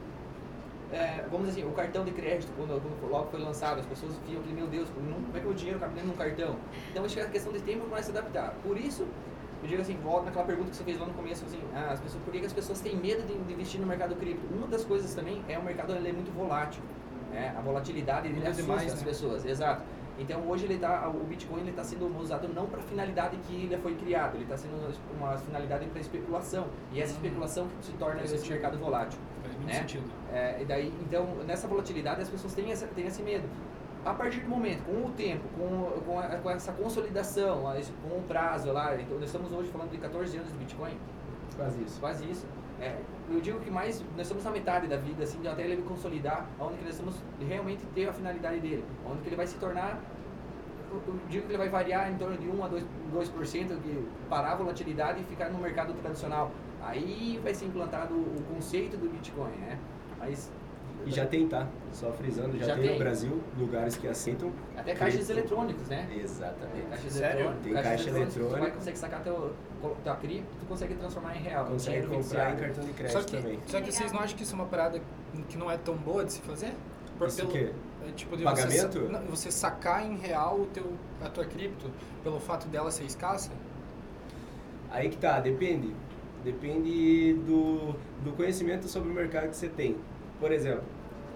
é, 0.92 1.24
vamos 1.30 1.48
dizer 1.50 1.62
assim, 1.62 1.70
o 1.70 1.74
cartão 1.74 2.04
de 2.04 2.12
crédito, 2.12 2.52
quando, 2.58 2.82
quando 2.82 3.12
logo 3.12 3.28
foi 3.30 3.40
lançado, 3.40 3.80
as 3.80 3.86
pessoas 3.86 4.14
viam 4.28 4.42
que, 4.42 4.52
meu 4.52 4.68
Deus, 4.68 4.90
como 4.90 5.38
é 5.38 5.40
que 5.40 5.48
o 5.48 5.54
dinheiro 5.54 5.80
cabe 5.80 5.94
dentro 5.94 6.10
de 6.10 6.16
um 6.16 6.18
cartão? 6.18 6.56
Então 6.92 7.06
acho 7.06 7.16
que 7.16 7.22
é 7.22 7.26
questão 7.28 7.54
de 7.54 7.60
tempo 7.62 7.86
para 7.86 8.02
se 8.02 8.12
adaptar. 8.12 8.54
Por 8.64 8.78
isso, 8.78 9.08
eu 9.62 9.68
digo 9.68 9.82
assim, 9.82 9.96
volta 9.98 10.26
naquela 10.26 10.46
pergunta 10.46 10.70
que 10.72 10.76
você 10.78 10.84
fez 10.84 11.00
lá 11.00 11.06
no 11.06 11.14
começo, 11.14 11.46
assim, 11.46 11.60
ah, 11.76 11.92
as 11.92 12.00
pessoas, 12.00 12.24
por 12.24 12.32
que, 12.32 12.46
as 12.46 12.54
pessoas 12.54 12.80
têm 12.82 12.96
medo 12.96 13.22
de, 13.28 13.38
de 13.38 13.54
investir 13.54 13.80
no 13.80 13.86
mercado 13.88 14.16
cripto? 14.16 14.46
Uma 14.54 14.68
das 14.68 14.84
coisas 14.84 15.14
também 15.14 15.44
é 15.48 15.58
o 15.60 15.64
mercado 15.64 15.94
ele 15.94 16.10
é 16.10 16.14
muito 16.14 16.32
volátil. 16.36 16.82
Né? 17.32 17.54
A 17.56 17.62
volatilidade 17.62 18.28
ele 18.28 18.38
assusta 18.42 18.62
demais, 18.64 18.94
as 18.94 19.00
né? 19.00 19.06
pessoas, 19.06 19.46
exato. 19.46 19.84
Então 20.18 20.42
hoje 20.50 20.66
ele 20.66 20.78
tá, 20.78 21.08
o 21.08 21.24
Bitcoin 21.24 21.66
está 21.70 21.82
sendo 21.84 22.06
usado 22.20 22.48
não 22.54 22.66
para 22.66 22.80
a 22.80 22.84
finalidade 22.84 23.38
que 23.48 23.54
ele 23.54 23.78
foi 23.78 23.96
criado, 23.96 24.36
ele 24.36 24.44
está 24.44 24.58
sendo 24.58 24.76
uma 25.18 25.38
finalidade 25.38 25.86
para 25.86 26.02
especulação 26.02 26.68
e 26.92 27.00
essa 27.00 27.14
Uhum. 27.14 27.18
especulação 27.24 27.68
que 27.80 27.86
se 27.86 27.94
torna 27.94 28.22
esse 28.24 28.50
mercado 28.50 28.78
volátil. 28.78 29.18
Faz 29.60 29.66
muito 29.66 29.68
né? 29.68 29.74
sentido. 29.82 30.12
É, 30.32 30.62
e 30.62 30.66
daí, 30.66 30.94
então, 31.02 31.26
nessa 31.46 31.68
volatilidade, 31.68 32.22
as 32.22 32.30
pessoas 32.30 32.54
têm, 32.54 32.72
essa, 32.72 32.88
têm 32.88 33.08
esse 33.08 33.22
medo. 33.22 33.48
A 34.06 34.14
partir 34.14 34.40
do 34.40 34.50
momento, 34.50 34.84
com 34.86 35.06
o 35.08 35.12
tempo, 35.12 35.44
com, 35.58 36.02
com, 36.06 36.20
a- 36.20 36.28
com 36.38 36.50
essa 36.50 36.72
consolidação, 36.72 37.64
com 38.08 38.18
o 38.18 38.24
prazo 38.28 38.72
lá, 38.72 38.96
então, 38.96 39.16
nós 39.18 39.26
estamos 39.26 39.52
hoje 39.52 39.70
falando 39.70 39.92
de 39.92 39.98
14 39.98 40.38
anos 40.38 40.52
de 40.52 40.58
Bitcoin, 40.58 40.98
Quase 41.58 41.84
isso. 41.84 42.00
quase 42.00 42.24
isso. 42.32 42.46
É, 42.80 42.96
eu 43.30 43.42
digo 43.42 43.60
que 43.60 43.70
mais, 43.70 44.02
nós 44.16 44.22
estamos 44.22 44.44
na 44.46 44.52
metade 44.52 44.88
da 44.88 44.96
vida, 44.96 45.24
assim, 45.24 45.46
até 45.46 45.64
ele 45.64 45.82
consolidar, 45.82 46.46
onde 46.58 46.78
que 46.78 46.84
nós 46.86 46.94
estamos 46.94 47.16
realmente 47.46 47.86
ter 47.94 48.08
a 48.08 48.14
finalidade 48.14 48.62
dele, 48.62 48.86
onde 49.06 49.22
que 49.22 49.28
ele 49.28 49.36
vai 49.36 49.46
se 49.46 49.58
tornar, 49.58 50.00
eu, 50.90 51.02
eu 51.06 51.20
digo 51.28 51.46
que 51.46 51.52
ele 51.52 51.58
vai 51.58 51.68
variar 51.68 52.10
em 52.10 52.18
torno 52.18 52.38
de 52.38 52.48
1 52.48 52.64
a 52.64 52.70
2%, 52.70 52.84
2% 53.14 53.82
de 53.82 54.06
parar 54.30 54.54
a 54.54 54.56
volatilidade 54.56 55.20
e 55.20 55.24
ficar 55.26 55.50
no 55.50 55.60
mercado 55.60 55.94
tradicional. 56.02 56.52
Aí 56.82 57.40
vai 57.44 57.54
ser 57.54 57.66
implantado 57.66 58.14
o 58.16 58.44
conceito 58.54 58.98
do 58.98 59.10
Bitcoin, 59.10 59.52
né? 59.58 59.78
Mas 60.18 60.50
E 61.06 61.12
já 61.12 61.26
tem, 61.26 61.48
tá? 61.48 61.68
Só 61.94 62.12
frisando, 62.12 62.58
já, 62.58 62.66
Já 62.68 62.74
tem, 62.76 62.84
tem. 62.84 62.94
no 62.94 63.00
Brasil 63.00 63.42
lugares 63.58 63.96
que 63.98 64.08
aceitam. 64.08 64.52
Até 64.78 64.94
caixas 64.94 65.26
cripto. 65.26 65.32
eletrônicos, 65.32 65.88
né? 65.88 66.10
Exatamente. 66.22 66.88
Caixas 66.90 67.14
Sério? 67.14 67.30
eletrônicas. 67.40 67.64
Tem 67.64 67.74
caixas 67.74 67.90
caixa 67.92 68.10
eletrônicas, 68.10 68.34
Tu 68.34 68.40
vai 68.40 68.50
eletrônica. 68.50 68.78
consegue 68.78 68.98
sacar 68.98 69.24
teu, 69.24 69.54
tua 70.04 70.16
cripto, 70.18 70.58
tu 70.60 70.66
consegue 70.66 70.96
transformar 70.96 71.36
em 71.38 71.42
real. 71.42 71.66
Consegue 71.68 72.08
comprar 72.08 72.54
em 72.54 72.58
cartão 72.58 72.84
de 72.84 72.90
Só 72.90 72.94
crédito 72.98 73.26
que, 73.26 73.38
também. 73.38 73.60
só 73.68 73.82
que 73.82 73.92
vocês 73.92 74.12
não 74.12 74.20
acham 74.20 74.38
que 74.38 74.44
isso 74.44 74.54
é 74.54 74.56
uma 74.56 74.66
parada 74.66 75.02
que 75.48 75.58
não 75.58 75.72
é 75.72 75.78
tão 75.78 75.96
boa 75.96 76.26
de 76.26 76.34
se 76.34 76.42
fazer? 76.42 76.74
Por, 77.18 77.28
Isso 77.28 77.44
o 77.46 77.50
quê? 77.50 77.72
é, 78.08 78.12
tipo, 78.12 78.38
de 78.38 78.44
Pagamento? 78.46 79.00
Você, 79.00 79.08
não, 79.12 79.22
você 79.24 79.52
sacar 79.52 80.06
em 80.06 80.16
real 80.18 80.62
o 80.62 80.66
teu, 80.68 80.94
a 81.22 81.28
tua 81.30 81.44
cripto 81.44 81.90
pelo 82.24 82.40
fato 82.40 82.66
dela 82.70 82.90
ser 82.92 83.04
escassa? 83.04 83.52
Aí 84.90 85.10
que 85.10 85.18
tá, 85.18 85.40
depende. 85.40 85.94
Depende 86.44 87.34
do, 87.46 87.94
do 88.24 88.32
conhecimento 88.36 88.88
sobre 88.88 89.10
o 89.10 89.14
mercado 89.14 89.50
que 89.50 89.56
você 89.58 89.68
tem. 89.68 89.96
Por 90.40 90.52
exemplo, 90.52 90.84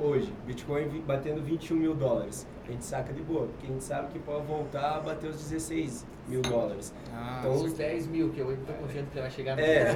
hoje, 0.02 0.32
Bitcoin 0.46 0.88
batendo 1.06 1.42
21 1.42 1.76
mil 1.76 1.94
dólares. 1.94 2.48
A 2.68 2.72
gente 2.72 2.86
saca 2.86 3.12
de 3.12 3.22
boa, 3.22 3.48
porque 3.48 3.68
a 3.68 3.70
gente 3.70 3.84
sabe 3.84 4.08
que 4.14 4.20
pode 4.20 4.46
voltar 4.46 4.96
a 4.96 5.00
bater 5.02 5.30
os 5.30 5.36
16 5.36 6.06
mil 6.30 6.42
dólares. 6.42 6.94
Ah, 7.14 7.40
Então, 7.42 7.56
Os 7.62 7.74
10 7.74 8.08
mil, 8.08 8.30
que 8.30 8.40
eu 8.40 8.58
tô 8.66 8.72
confiante 8.72 9.10
que 9.10 9.16
ele 9.16 9.22
vai 9.22 9.30
chegar 9.32 9.58
no 9.58 9.62
É. 9.62 9.90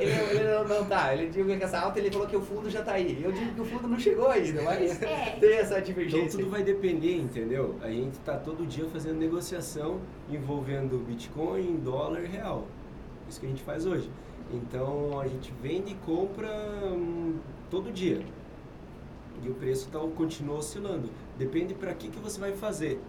Ele, 0.00 0.10
ele 0.40 0.52
não, 0.52 0.64
não 0.64 0.84
tá. 0.84 1.14
Ele 1.14 1.28
digo 1.30 1.46
que 1.56 1.62
essa 1.62 1.78
alta 1.78 2.00
ele 2.00 2.10
falou 2.10 2.26
que 2.26 2.36
o 2.36 2.40
fundo 2.42 2.68
já 2.68 2.82
tá 2.82 2.94
aí. 2.94 3.22
Eu 3.22 3.30
digo 3.30 3.54
que 3.54 3.60
o 3.60 3.64
fundo 3.64 3.86
não 3.86 3.96
chegou 3.96 4.26
ainda, 4.28 4.62
mas 4.62 5.00
É. 5.00 5.36
tem 5.38 5.54
essa 5.54 5.74
Então 5.74 5.84
divergência. 5.84 6.36
tudo 6.40 6.50
vai 6.50 6.64
depender, 6.64 7.16
entendeu? 7.18 7.76
A 7.80 7.88
gente 7.88 8.18
tá 8.18 8.36
todo 8.36 8.66
dia 8.66 8.86
fazendo 8.86 9.16
negociação 9.20 10.00
envolvendo 10.28 10.98
Bitcoin, 11.06 11.76
dólar 11.76 12.24
e 12.24 12.26
real. 12.26 12.66
Isso 13.28 13.40
que 13.40 13.46
a 13.46 13.48
gente 13.48 13.62
faz 13.62 13.86
hoje. 13.86 14.10
Então 14.52 15.18
a 15.18 15.26
gente 15.26 15.52
vende 15.62 15.92
e 15.92 15.94
compra 15.96 16.48
hum, 16.84 17.38
todo 17.70 17.92
dia. 17.92 18.24
E 19.42 19.48
o 19.48 19.54
preço 19.54 19.88
tá, 19.90 19.98
continua 20.16 20.58
oscilando. 20.58 21.10
Depende 21.38 21.74
para 21.74 21.92
que, 21.92 22.08
que 22.08 22.18
você 22.18 22.38
vai 22.38 22.52
fazer 22.52 23.00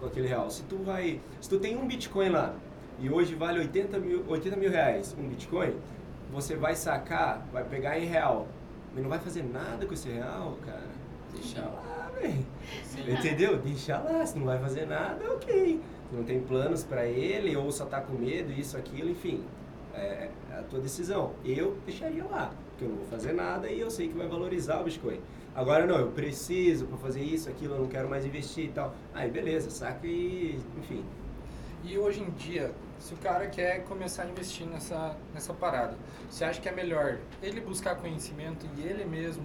com 0.00 0.06
aquele 0.06 0.28
real. 0.28 0.50
Se 0.50 0.62
tu 0.64 0.76
vai. 0.76 1.20
Se 1.40 1.48
tu 1.48 1.58
tem 1.58 1.76
um 1.76 1.86
Bitcoin 1.86 2.28
lá 2.28 2.54
e 2.98 3.10
hoje 3.10 3.34
vale 3.34 3.58
80 3.58 3.98
mil, 3.98 4.24
80 4.28 4.56
mil 4.56 4.70
reais 4.70 5.14
um 5.18 5.26
Bitcoin, 5.28 5.74
você 6.32 6.54
vai 6.54 6.74
sacar, 6.76 7.46
vai 7.52 7.64
pegar 7.64 7.98
em 7.98 8.06
real. 8.06 8.46
Mas 8.94 9.02
não 9.02 9.10
vai 9.10 9.18
fazer 9.18 9.42
nada 9.42 9.84
com 9.86 9.94
esse 9.94 10.08
real, 10.08 10.56
cara. 10.64 10.88
Deixa 11.32 11.60
lá, 11.60 12.10
velho. 12.20 12.46
Entendeu? 13.18 13.58
Deixa 13.58 13.98
lá, 13.98 14.24
se 14.24 14.38
não 14.38 14.46
vai 14.46 14.58
fazer 14.58 14.86
nada, 14.86 15.32
ok. 15.32 15.80
Se 16.08 16.16
não 16.16 16.22
tem 16.22 16.40
planos 16.40 16.84
para 16.84 17.04
ele, 17.06 17.56
ou 17.56 17.72
só 17.72 17.84
tá 17.86 18.00
com 18.00 18.14
medo, 18.14 18.52
isso, 18.52 18.76
aquilo, 18.76 19.10
enfim. 19.10 19.42
É 19.94 20.30
a 20.58 20.62
tua 20.62 20.80
decisão. 20.80 21.32
Eu 21.44 21.76
deixaria 21.84 22.24
lá, 22.24 22.52
porque 22.70 22.84
eu 22.84 22.88
não 22.88 22.96
vou 22.96 23.06
fazer 23.06 23.32
nada 23.32 23.68
e 23.68 23.80
eu 23.80 23.90
sei 23.90 24.08
que 24.08 24.16
vai 24.16 24.26
valorizar 24.26 24.80
o 24.80 24.84
Bitcoin. 24.84 25.20
Agora 25.54 25.86
não, 25.86 25.96
eu 25.96 26.10
preciso 26.10 26.86
para 26.86 26.98
fazer 26.98 27.22
isso, 27.22 27.48
aquilo, 27.48 27.74
eu 27.74 27.80
não 27.80 27.88
quero 27.88 28.08
mais 28.08 28.24
investir 28.24 28.64
e 28.64 28.68
tal. 28.68 28.94
Aí 29.14 29.30
beleza, 29.30 29.70
saca 29.70 30.06
e, 30.06 30.58
enfim. 30.78 31.04
E 31.84 31.96
hoje 31.98 32.22
em 32.22 32.30
dia, 32.30 32.72
se 32.98 33.14
o 33.14 33.16
cara 33.18 33.46
quer 33.46 33.84
começar 33.84 34.24
a 34.24 34.26
investir 34.26 34.66
nessa, 34.66 35.16
nessa 35.32 35.52
parada, 35.52 35.94
você 36.30 36.44
acha 36.44 36.60
que 36.60 36.68
é 36.68 36.72
melhor 36.72 37.18
ele 37.42 37.60
buscar 37.60 37.94
conhecimento 37.96 38.66
e 38.76 38.82
ele 38.82 39.04
mesmo 39.04 39.44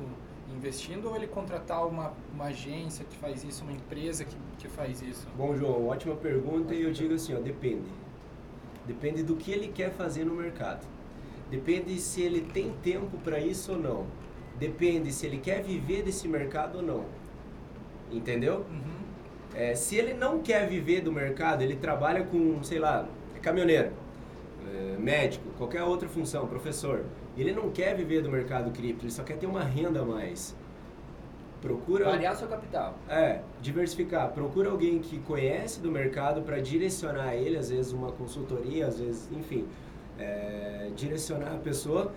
investindo 0.55 1.09
ou 1.09 1.15
ele 1.15 1.27
contratar 1.27 1.85
uma, 1.85 2.13
uma 2.33 2.45
agência 2.45 3.05
que 3.05 3.15
faz 3.17 3.43
isso, 3.43 3.63
uma 3.63 3.73
empresa 3.73 4.25
que, 4.25 4.35
que 4.57 4.67
faz 4.67 5.01
isso? 5.01 5.27
Bom, 5.37 5.55
João, 5.55 5.87
ótima 5.87 6.15
pergunta 6.15 6.73
e 6.73 6.81
eu 6.81 6.91
digo 6.91 7.13
assim, 7.13 7.35
ó, 7.35 7.39
depende. 7.39 7.89
Depende 8.89 9.21
do 9.21 9.35
que 9.35 9.51
ele 9.51 9.67
quer 9.67 9.91
fazer 9.91 10.25
no 10.25 10.33
mercado. 10.33 10.83
Depende 11.51 11.99
se 11.99 12.23
ele 12.23 12.41
tem 12.41 12.73
tempo 12.81 13.19
para 13.19 13.39
isso 13.39 13.73
ou 13.73 13.77
não. 13.77 14.07
Depende 14.57 15.13
se 15.13 15.27
ele 15.27 15.37
quer 15.37 15.61
viver 15.61 16.01
desse 16.01 16.27
mercado 16.27 16.77
ou 16.77 16.81
não. 16.81 17.05
Entendeu? 18.11 18.65
Uhum. 18.67 18.99
É, 19.53 19.75
se 19.75 19.95
ele 19.95 20.15
não 20.15 20.39
quer 20.39 20.67
viver 20.67 21.01
do 21.01 21.11
mercado, 21.11 21.61
ele 21.61 21.75
trabalha 21.75 22.23
com, 22.23 22.63
sei 22.63 22.79
lá, 22.79 23.07
é 23.35 23.39
caminhoneiro, 23.39 23.91
é, 24.67 24.97
médico, 24.97 25.47
qualquer 25.55 25.83
outra 25.83 26.09
função, 26.09 26.47
professor. 26.47 27.05
Ele 27.37 27.51
não 27.51 27.69
quer 27.69 27.95
viver 27.95 28.23
do 28.23 28.29
mercado 28.31 28.71
cripto, 28.71 29.05
ele 29.05 29.11
só 29.11 29.21
quer 29.21 29.37
ter 29.37 29.45
uma 29.45 29.63
renda 29.63 30.01
a 30.01 30.05
mais. 30.05 30.55
Procura 31.61 32.05
Variar 32.05 32.35
seu 32.37 32.47
capital. 32.47 32.97
é, 33.09 33.41
diversificar. 33.61 34.31
Procura 34.31 34.69
alguém 34.69 34.99
que 34.99 35.19
conhece 35.19 35.79
do 35.81 35.91
mercado 35.91 36.41
para 36.41 36.59
direcionar 36.61 37.35
ele, 37.35 37.57
às 37.57 37.69
vezes 37.69 37.91
uma 37.91 38.11
consultoria, 38.11 38.87
às 38.87 38.99
vezes, 38.99 39.29
enfim, 39.31 39.65
é, 40.17 40.89
direcionar 40.95 41.55
a 41.55 41.57
pessoa 41.57 42.11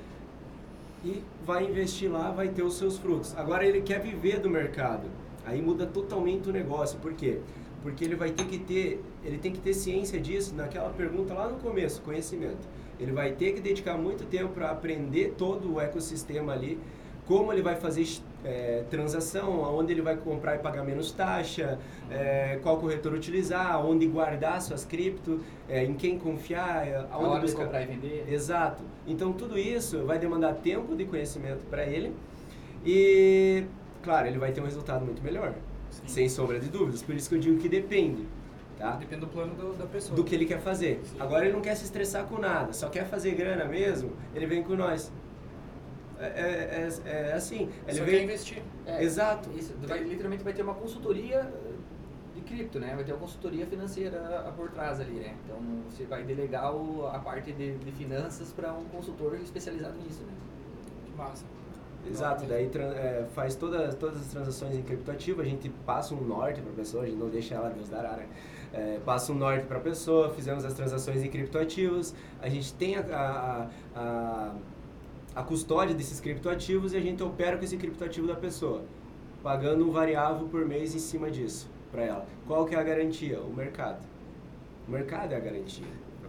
e 1.04 1.22
vai 1.44 1.64
investir 1.64 2.10
lá, 2.10 2.30
vai 2.30 2.48
ter 2.48 2.62
os 2.62 2.74
seus 2.74 2.98
frutos. 2.98 3.36
Agora 3.36 3.66
ele 3.66 3.80
quer 3.80 4.00
viver 4.00 4.38
do 4.38 4.48
mercado, 4.48 5.08
aí 5.44 5.60
muda 5.60 5.86
totalmente 5.86 6.48
o 6.48 6.52
negócio. 6.52 6.98
Por 7.00 7.12
quê? 7.12 7.40
Porque 7.82 8.04
ele 8.04 8.14
vai 8.14 8.30
ter 8.30 8.46
que 8.46 8.58
ter, 8.58 9.02
ele 9.24 9.38
tem 9.38 9.50
que 9.52 9.58
ter 9.58 9.74
ciência 9.74 10.20
disso 10.20 10.54
naquela 10.54 10.90
pergunta 10.90 11.34
lá 11.34 11.48
no 11.48 11.56
começo, 11.56 12.00
conhecimento. 12.02 12.68
Ele 13.00 13.10
vai 13.10 13.32
ter 13.32 13.54
que 13.54 13.60
dedicar 13.60 13.98
muito 13.98 14.24
tempo 14.24 14.50
para 14.52 14.70
aprender 14.70 15.34
todo 15.36 15.74
o 15.74 15.80
ecossistema 15.80 16.52
ali, 16.52 16.78
como 17.26 17.52
ele 17.52 17.62
vai 17.62 17.74
fazer 17.74 18.02
é, 18.44 18.82
transação, 18.90 19.64
aonde 19.64 19.92
ele 19.92 20.02
vai 20.02 20.16
comprar 20.16 20.56
e 20.56 20.58
pagar 20.58 20.82
menos 20.84 21.12
taxa, 21.12 21.78
é, 22.10 22.58
qual 22.62 22.78
corretor 22.78 23.12
utilizar, 23.12 23.84
onde 23.84 24.06
guardar 24.06 24.60
suas 24.60 24.84
cripto, 24.84 25.40
é, 25.68 25.84
em 25.84 25.94
quem 25.94 26.18
confiar, 26.18 26.86
é, 26.86 27.06
aonde 27.10 27.28
hora 27.28 27.40
buscar. 27.40 27.64
comprar 27.64 27.82
e 27.82 27.86
vender. 27.86 28.24
Exato. 28.28 28.82
Então 29.06 29.32
tudo 29.32 29.58
isso 29.58 30.04
vai 30.04 30.18
demandar 30.18 30.54
tempo 30.54 30.94
de 30.96 31.04
conhecimento 31.04 31.64
para 31.70 31.84
ele 31.84 32.12
e, 32.84 33.64
claro, 34.02 34.26
ele 34.26 34.38
vai 34.38 34.52
ter 34.52 34.60
um 34.60 34.64
resultado 34.64 35.04
muito 35.04 35.22
melhor, 35.22 35.54
Sim. 35.90 36.02
sem 36.06 36.28
sombra 36.28 36.58
de 36.58 36.68
dúvidas. 36.68 37.02
Por 37.02 37.14
isso 37.14 37.28
que 37.28 37.34
eu 37.36 37.38
digo 37.40 37.58
que 37.58 37.68
depende, 37.68 38.26
tá? 38.78 38.92
Depende 38.96 39.20
do 39.20 39.28
plano 39.28 39.54
do- 39.54 39.74
da 39.74 39.86
pessoa. 39.86 40.16
Do 40.16 40.24
que 40.24 40.34
ele 40.34 40.46
quer 40.46 40.58
fazer. 40.60 41.00
Agora 41.18 41.44
ele 41.44 41.52
não 41.54 41.60
quer 41.60 41.76
se 41.76 41.84
estressar 41.84 42.24
com 42.24 42.38
nada, 42.38 42.72
só 42.72 42.88
quer 42.88 43.06
fazer 43.06 43.32
grana 43.34 43.64
mesmo, 43.64 44.10
ele 44.34 44.46
vem 44.46 44.62
com 44.62 44.74
nós. 44.74 45.12
É, 46.26 46.88
é, 47.06 47.10
é, 47.10 47.30
é 47.30 47.32
assim. 47.32 47.68
Ele 47.86 47.98
Só 47.98 48.04
veio... 48.04 48.18
quer 48.18 48.24
investir. 48.24 48.62
É, 48.86 49.02
Exato. 49.02 49.50
Isso, 49.56 49.74
vai, 49.82 50.02
literalmente 50.02 50.44
vai 50.44 50.52
ter 50.52 50.62
uma 50.62 50.74
consultoria 50.74 51.52
de 52.34 52.40
cripto, 52.42 52.78
né? 52.78 52.94
Vai 52.94 53.04
ter 53.04 53.12
uma 53.12 53.20
consultoria 53.20 53.66
financeira 53.66 54.52
por 54.56 54.70
trás 54.70 55.00
ali, 55.00 55.14
né? 55.14 55.34
Então 55.44 55.58
você 55.90 56.04
vai 56.04 56.22
delegar 56.22 56.74
o, 56.74 57.06
a 57.06 57.18
parte 57.18 57.52
de, 57.52 57.76
de 57.76 57.92
finanças 57.92 58.52
para 58.52 58.72
um 58.72 58.84
consultor 58.84 59.34
especializado 59.36 59.96
nisso, 59.98 60.22
né? 60.22 60.32
Que 61.06 61.12
massa. 61.16 61.44
Exato, 62.08 62.44
daí 62.46 62.68
é, 62.74 63.26
faz 63.32 63.54
toda, 63.54 63.92
todas 63.92 64.20
as 64.20 64.26
transações 64.26 64.74
em 64.74 64.82
criptoativo, 64.82 65.40
a 65.40 65.44
gente 65.44 65.68
passa 65.86 66.14
um 66.14 66.20
norte 66.20 66.60
para 66.60 66.72
a 66.72 66.74
pessoa, 66.74 67.04
a 67.04 67.06
gente 67.06 67.16
não 67.18 67.28
deixa 67.28 67.54
ela 67.54 67.70
Deus 67.70 67.88
dará, 67.88 68.16
né? 68.16 68.26
É, 68.72 68.98
passa 69.04 69.32
um 69.32 69.36
norte 69.36 69.66
para 69.66 69.78
a 69.78 69.80
pessoa, 69.80 70.30
fizemos 70.30 70.64
as 70.64 70.74
transações 70.74 71.22
em 71.22 71.28
criptoativos, 71.28 72.14
a 72.40 72.48
gente 72.48 72.74
tem 72.74 72.96
a, 72.96 73.00
a, 73.00 73.68
a, 73.94 74.54
a 75.34 75.42
custódia 75.42 75.94
desses 75.94 76.20
criptoativos 76.20 76.92
e 76.92 76.96
a 76.96 77.00
gente 77.00 77.22
opera 77.22 77.56
com 77.56 77.64
esse 77.64 77.76
criptoativo 77.76 78.26
da 78.26 78.34
pessoa, 78.36 78.82
pagando 79.42 79.88
um 79.88 79.90
variável 79.90 80.46
por 80.48 80.64
mês 80.66 80.94
em 80.94 80.98
cima 80.98 81.30
disso 81.30 81.70
para 81.90 82.02
ela. 82.02 82.26
Qual 82.46 82.64
que 82.66 82.74
é 82.74 82.78
a 82.78 82.82
garantia? 82.82 83.40
O 83.40 83.54
mercado. 83.54 84.04
O 84.88 84.90
mercado 84.90 85.32
é 85.32 85.36
a 85.36 85.40
garantia. 85.40 85.86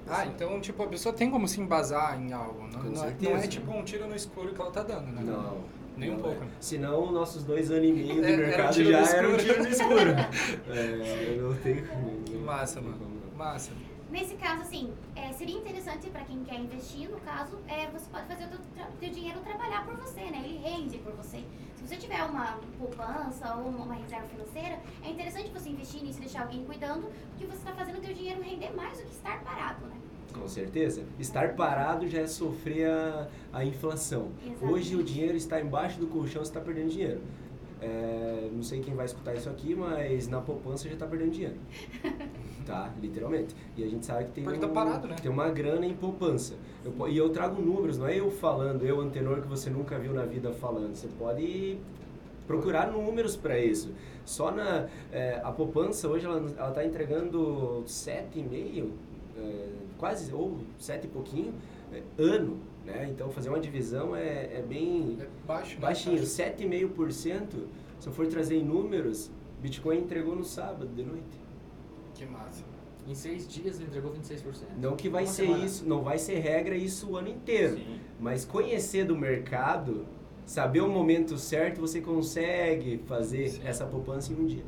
Ah, 0.08 0.26
então, 0.26 0.60
tipo, 0.60 0.84
a 0.84 0.88
pessoa 0.88 1.16
tem 1.16 1.32
como 1.32 1.48
se 1.48 1.62
embasar 1.62 2.22
em 2.22 2.34
algo. 2.34 2.68
Não, 2.68 2.80
Com 2.82 2.90
não, 2.90 3.04
é, 3.04 3.08
certeza. 3.08 3.32
não 3.32 3.38
é 3.38 3.48
tipo 3.48 3.72
um 3.72 3.84
tiro 3.84 4.08
no 4.08 4.16
escuro 4.16 4.54
que 4.54 4.62
ela 4.62 4.72
tá 4.72 4.84
dando, 4.84 5.08
né? 5.12 5.22
Não. 5.24 5.58
Nem 5.96 6.10
um 6.10 6.16
não 6.16 6.22
pouco. 6.24 6.44
é. 6.44 6.48
Senão, 6.60 7.12
nossos 7.12 7.44
dois 7.44 7.72
anos 7.72 7.88
e 7.88 7.94
meio 7.94 8.22
de 8.22 8.28
É, 8.28 8.34
era 8.34 8.48
mercado 8.48 8.74
tiro 8.74 8.92
já 8.92 9.02
no 9.02 9.08
era 9.08 9.30
um 9.30 9.38
tiro 9.38 9.64
no 9.64 9.70
escuro. 9.70 10.10
é, 10.70 11.36
eu 11.38 11.50
não 11.50 11.56
tenho. 11.58 11.88
Que 12.26 12.36
massa, 12.38 12.82
mano. 12.82 12.98
Massa. 13.38 13.72
Nesse 14.14 14.36
caso, 14.36 14.62
assim, 14.62 14.94
é, 15.16 15.34
seria 15.34 15.58
interessante 15.58 16.08
para 16.12 16.24
quem 16.24 16.44
quer 16.44 16.60
investir, 16.60 17.10
no 17.10 17.20
caso, 17.22 17.58
é, 17.68 17.88
você 17.88 18.06
pode 18.12 18.28
fazer 18.28 18.44
o 18.44 18.48
teu, 18.48 18.60
teu 19.00 19.10
dinheiro 19.10 19.40
trabalhar 19.40 19.84
por 19.84 19.96
você, 19.96 20.22
né? 20.22 20.40
Ele 20.46 20.60
rende 20.60 21.00
por 21.00 21.14
você. 21.14 21.44
Se 21.76 21.88
você 21.88 21.96
tiver 21.98 22.24
uma 22.24 22.60
poupança 22.78 23.56
ou 23.56 23.70
uma, 23.70 23.86
uma 23.86 23.96
reserva 23.96 24.28
financeira, 24.28 24.80
é 25.04 25.10
interessante 25.10 25.50
você 25.50 25.70
investir 25.70 26.04
nisso 26.04 26.20
e 26.20 26.22
deixar 26.22 26.44
alguém 26.44 26.64
cuidando, 26.64 27.12
porque 27.32 27.48
você 27.48 27.58
está 27.58 27.74
fazendo 27.74 27.98
o 27.98 28.02
teu 28.02 28.14
dinheiro 28.14 28.40
render 28.44 28.72
mais 28.76 29.00
do 29.00 29.04
que 29.04 29.14
estar 29.14 29.44
parado, 29.44 29.84
né? 29.88 29.96
Com 30.32 30.48
certeza. 30.48 31.04
Estar 31.18 31.56
parado 31.56 32.08
já 32.08 32.20
é 32.20 32.28
sofrer 32.28 32.92
a, 32.92 33.28
a 33.52 33.66
inflação. 33.66 34.30
Exatamente. 34.46 34.74
Hoje 34.74 34.96
o 34.96 35.04
dinheiro 35.04 35.36
está 35.36 35.60
embaixo 35.60 36.00
do 36.00 36.06
colchão, 36.06 36.46
você 36.46 36.52
está 36.52 36.62
perdendo 36.62 36.90
dinheiro. 36.90 37.22
É, 37.82 38.48
não 38.54 38.62
sei 38.62 38.80
quem 38.80 38.94
vai 38.94 39.08
escutar 39.08 39.34
isso 39.34 39.50
aqui, 39.50 39.74
mas 39.74 40.28
na 40.28 40.40
poupança 40.40 40.88
já 40.88 40.94
está 40.94 41.08
perdendo 41.08 41.32
dinheiro. 41.32 41.58
Tá, 42.66 42.92
literalmente. 43.02 43.56
E 43.76 43.84
a 43.84 43.88
gente 43.88 44.06
sabe 44.06 44.26
que 44.26 44.32
tem, 44.32 44.44
Porque 44.44 44.60
tá 44.60 44.68
um- 44.68 44.74
parado, 44.74 45.08
né? 45.08 45.16
tem 45.22 45.30
uma 45.32 45.50
grana 45.50 45.86
em 45.86 45.94
poupança. 45.94 46.56
Eu 46.86 47.08
e 47.10 47.18
eu 47.18 47.30
trago 47.30 47.62
números, 47.62 47.98
não 47.98 48.08
é 48.08 48.18
eu 48.20 48.30
falando, 48.32 48.86
eu, 48.86 49.00
Antenor, 49.02 49.42
que 49.42 49.48
você 49.48 49.70
nunca 49.70 49.98
viu 50.00 50.14
na 50.14 50.26
vida 50.26 50.52
falando. 50.52 50.96
Você 50.96 51.08
pode 51.20 51.78
procurar 52.48 52.92
números 52.92 53.36
para 53.36 53.58
isso. 53.60 53.92
Só 54.26 54.52
na 54.52 54.88
é, 55.12 55.42
a 55.44 55.52
poupança 55.52 56.08
hoje 56.08 56.26
ela 56.26 56.38
ela 56.58 56.70
está 56.70 56.86
entregando 56.86 57.84
7,5, 57.86 58.90
é, 59.38 59.66
quase 59.98 60.34
ou 60.34 60.58
7 60.80 61.06
e 61.06 61.08
pouquinho 61.10 61.54
é, 61.92 62.02
ano, 62.18 62.58
né? 62.86 63.08
Então 63.10 63.30
fazer 63.30 63.50
uma 63.50 63.60
divisão 63.60 64.16
é, 64.16 64.50
é 64.60 64.64
bem 64.68 65.18
É 65.20 65.28
baixo, 65.46 65.76
né? 65.76 65.82
baixinho, 65.82 66.18
Baixo. 66.18 66.32
7,5%. 66.32 67.68
Se 68.00 68.08
eu 68.08 68.14
for 68.14 68.28
trazer 68.28 68.58
em 68.58 68.64
números, 68.64 69.30
Bitcoin 69.62 70.00
entregou 70.00 70.36
no 70.36 70.44
sábado 70.44 70.88
de 70.88 71.04
noite. 71.04 71.43
Que 72.26 72.32
massa. 72.32 72.64
Em 73.08 73.14
seis 73.14 73.48
dias 73.48 73.78
ele 73.80 73.88
entregou 73.88 74.14
26%. 74.14 74.44
Não 74.78 74.96
que 74.96 75.10
vai 75.10 75.24
Uma 75.24 75.32
ser 75.32 75.46
semana. 75.46 75.66
isso, 75.66 75.86
não 75.88 76.02
vai 76.04 76.18
ser 76.18 76.40
regra 76.40 76.76
isso 76.76 77.12
o 77.12 77.18
ano 77.18 77.28
inteiro. 77.28 77.76
Sim. 77.76 78.00
Mas 78.20 78.46
conhecer 78.46 79.06
do 79.06 79.18
mercado, 79.18 80.06
saber 80.46 80.82
o 80.82 80.90
momento 80.90 81.38
certo, 81.38 81.82
você 81.82 82.00
consegue 82.00 83.00
fazer 83.06 83.50
Sim. 83.50 83.62
essa 83.66 83.86
poupança 83.86 84.32
em 84.32 84.36
um 84.38 84.46
dia. 84.46 84.64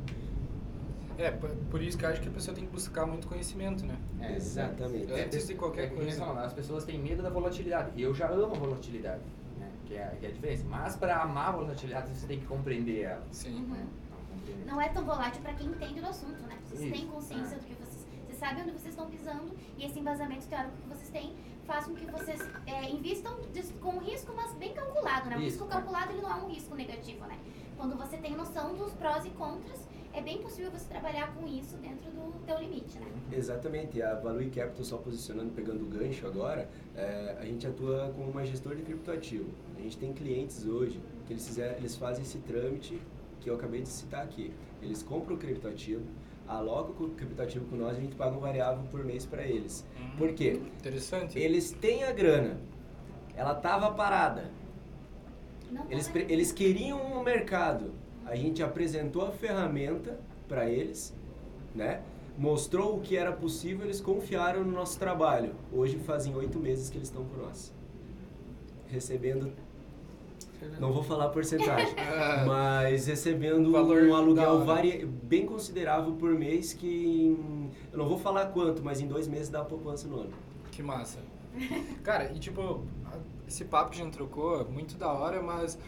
É, 1.18 1.30
por, 1.30 1.48
por 1.70 1.82
isso 1.82 1.96
que 1.96 2.04
eu 2.04 2.10
acho 2.10 2.20
que 2.20 2.28
a 2.28 2.30
pessoa 2.30 2.54
tem 2.54 2.66
que 2.66 2.70
buscar 2.70 3.06
muito 3.06 3.26
conhecimento, 3.26 3.86
né? 3.86 3.96
É, 4.20 4.36
Exatamente. 4.36 5.10
É, 5.10 5.24
antes 5.24 5.46
de 5.46 5.54
qualquer 5.54 5.84
é, 5.84 5.86
que 5.88 5.94
nem 5.94 6.14
coisa. 6.14 6.40
as 6.40 6.52
pessoas 6.52 6.84
têm 6.84 6.98
medo 6.98 7.22
da 7.22 7.30
volatilidade. 7.30 7.90
Eu 8.00 8.14
já 8.14 8.28
amo 8.28 8.54
a 8.54 8.58
volatilidade, 8.58 9.22
né? 9.58 9.70
Que 9.86 9.94
é, 9.94 10.14
que 10.20 10.26
é 10.26 10.28
a 10.28 10.32
diferença. 10.32 10.64
Mas 10.68 10.94
para 10.94 11.22
amar 11.22 11.48
a 11.48 11.52
volatilidade, 11.52 12.10
você 12.10 12.26
tem 12.26 12.38
que 12.38 12.44
compreender 12.44 13.04
ela. 13.04 13.24
Sim. 13.30 13.62
Né? 13.62 13.86
Não, 14.10 14.18
compreender. 14.36 14.66
Não 14.66 14.78
é 14.78 14.90
tão 14.90 15.06
volátil 15.06 15.40
para 15.40 15.54
quem 15.54 15.68
entende 15.68 16.02
do 16.02 16.06
assunto, 16.06 16.42
né? 16.42 16.55
Vocês 16.76 16.90
Isso. 16.92 17.00
têm 17.00 17.06
consciência 17.08 17.56
É. 17.56 17.58
do 17.58 17.64
que 17.64 17.74
vocês... 17.74 18.06
Vocês 18.26 18.38
sabem 18.38 18.62
onde 18.64 18.72
vocês 18.72 18.88
estão 18.92 19.08
pisando 19.08 19.50
e 19.78 19.84
esse 19.86 19.98
embasamento 19.98 20.46
teórico 20.46 20.76
que 20.82 20.88
vocês 20.88 21.08
têm 21.08 21.32
faz 21.64 21.86
com 21.86 21.94
que 21.94 22.04
vocês 22.04 22.38
é, 22.66 22.90
invistam 22.90 23.34
des- 23.52 23.72
com 23.80 23.98
risco, 23.98 24.32
mas 24.36 24.52
bem 24.54 24.74
calculado, 24.74 25.30
né? 25.30 25.36
O 25.36 25.40
risco 25.40 25.66
calculado 25.66 26.12
ele 26.12 26.20
não 26.20 26.30
é 26.30 26.34
um 26.44 26.48
risco 26.50 26.74
negativo, 26.74 27.24
né? 27.24 27.38
Quando 27.78 27.96
você 27.96 28.18
tem 28.18 28.36
noção 28.36 28.74
dos 28.74 28.92
prós 28.92 29.24
e 29.24 29.30
contras, 29.30 29.80
é 30.12 30.20
bem 30.20 30.38
possível 30.42 30.70
você 30.70 30.86
trabalhar 30.86 31.34
com 31.34 31.46
isso 31.48 31.76
dentro 31.78 32.10
do 32.10 32.44
teu 32.44 32.58
limite, 32.58 32.98
né? 32.98 33.06
Exatamente. 33.32 34.02
A 34.02 34.14
Value 34.16 34.50
Capital, 34.50 34.84
só 34.84 34.98
posicionando, 34.98 35.52
pegando 35.52 35.82
o 35.82 35.86
gancho 35.86 36.26
agora, 36.26 36.68
é, 36.94 37.36
a 37.40 37.44
gente 37.46 37.66
atua 37.66 38.12
como 38.14 38.30
uma 38.30 38.44
gestora 38.44 38.76
de 38.76 38.82
criptoativo. 38.82 39.48
A 39.78 39.80
gente 39.80 39.96
tem 39.96 40.12
clientes 40.12 40.66
hoje 40.66 41.00
que 41.26 41.32
eles, 41.32 41.46
fizer, 41.46 41.76
eles 41.78 41.96
fazem 41.96 42.22
esse 42.22 42.38
trâmite 42.38 43.00
que 43.40 43.48
eu 43.48 43.54
acabei 43.54 43.80
de 43.80 43.88
citar 43.88 44.22
aqui. 44.24 44.52
Eles 44.82 45.02
compram 45.02 45.36
o 45.36 45.38
criptoativo, 45.38 46.04
alocam 46.48 47.06
o 47.06 47.10
criptoativo 47.10 47.66
com 47.66 47.76
nós 47.76 47.96
e 47.96 47.98
a 47.98 48.02
gente 48.02 48.16
paga 48.16 48.36
um 48.36 48.40
variável 48.40 48.84
por 48.90 49.04
mês 49.04 49.26
para 49.26 49.42
eles. 49.42 49.84
Uhum. 49.98 50.16
Por 50.16 50.32
quê? 50.32 50.60
Interessante. 50.78 51.38
Eles 51.38 51.72
têm 51.72 52.04
a 52.04 52.12
grana, 52.12 52.58
ela 53.36 53.52
estava 53.52 53.90
parada, 53.92 54.50
Não 55.70 55.84
Eles, 55.90 56.10
eles 56.14 56.52
queriam 56.52 57.00
um 57.00 57.22
mercado. 57.22 57.92
A 58.24 58.34
gente 58.34 58.62
apresentou 58.62 59.26
a 59.26 59.30
ferramenta 59.30 60.18
para 60.48 60.68
eles, 60.68 61.14
né? 61.74 62.02
Mostrou 62.38 62.96
o 62.96 63.00
que 63.00 63.16
era 63.16 63.32
possível, 63.32 63.84
eles 63.84 64.00
confiaram 64.00 64.62
no 64.64 64.72
nosso 64.72 64.98
trabalho. 64.98 65.54
Hoje 65.72 65.98
fazem 65.98 66.34
oito 66.34 66.58
meses 66.58 66.90
que 66.90 66.98
eles 66.98 67.08
estão 67.08 67.24
com 67.24 67.36
nós. 67.36 67.72
Recebendo, 68.88 69.52
não 70.80 70.92
vou 70.92 71.02
falar 71.02 71.26
a 71.26 71.28
porcentagem, 71.28 71.94
mas 72.46 73.06
recebendo 73.06 73.68
Um 73.68 73.72
um 74.10 74.14
aluguel 74.14 74.54
hora. 74.56 74.64
vari, 74.64 75.04
bem 75.06 75.46
considerável 75.46 76.12
por 76.14 76.30
mês 76.32 76.72
que, 76.72 76.86
em- 76.86 77.70
eu 77.92 77.98
não 77.98 78.08
vou 78.08 78.18
falar 78.18 78.46
quanto, 78.46 78.82
mas 78.82 79.00
em 79.00 79.06
dois 79.06 79.26
meses 79.28 79.48
dá 79.48 79.64
poupança 79.64 80.06
no 80.08 80.20
ano. 80.20 80.32
Que 80.70 80.82
massa. 80.82 81.18
Cara, 82.02 82.30
e 82.34 82.38
tipo, 82.38 82.82
esse 83.48 83.64
papo 83.64 83.90
que 83.90 84.00
a 84.00 84.04
gente 84.04 84.12
trocou 84.12 84.60
é 84.60 84.64
muito 84.64 84.96
da 84.96 85.10
hora, 85.12 85.42
mas 85.42 85.78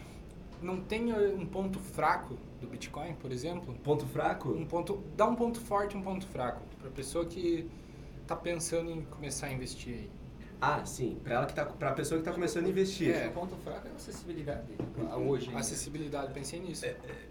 não 0.62 0.80
tem 0.80 1.10
eh, 1.12 1.34
um 1.38 1.44
ponto 1.44 1.78
fraco 1.78 2.36
do 2.60 2.66
Bitcoin, 2.66 3.12
por 3.14 3.30
exemplo? 3.30 3.74
Ponto 3.84 4.06
fraco? 4.06 4.48
Um 4.50 4.64
ponto, 4.64 5.02
dá 5.16 5.26
um 5.26 5.34
ponto 5.34 5.60
forte 5.60 5.94
e 5.94 5.98
um 5.98 6.02
ponto 6.02 6.26
fraco 6.26 6.60
pra 6.80 6.90
pessoa 6.90 7.24
que 7.26 7.68
tá 8.26 8.34
pensando 8.34 8.90
em 8.90 9.02
começar 9.02 9.48
a 9.48 9.52
investir 9.52 9.94
aí. 9.94 10.10
Ah, 10.60 10.84
sim, 10.84 11.16
para 11.22 11.34
ela 11.36 11.46
que 11.46 11.54
tá, 11.54 11.64
para 11.64 11.92
pessoa 11.92 12.18
que 12.18 12.22
está 12.22 12.32
começando 12.32 12.66
a 12.66 12.68
investir. 12.68 13.14
É. 13.14 13.28
O 13.28 13.32
ponto 13.32 13.54
fraco 13.62 13.86
é 13.86 13.90
a 13.90 13.94
acessibilidade. 13.94 14.62
a- 15.08 15.16
Hoje 15.16 15.46
ainda. 15.48 15.60
Acessibilidade, 15.60 16.32
pensei 16.32 16.58
nisso. 16.60 16.84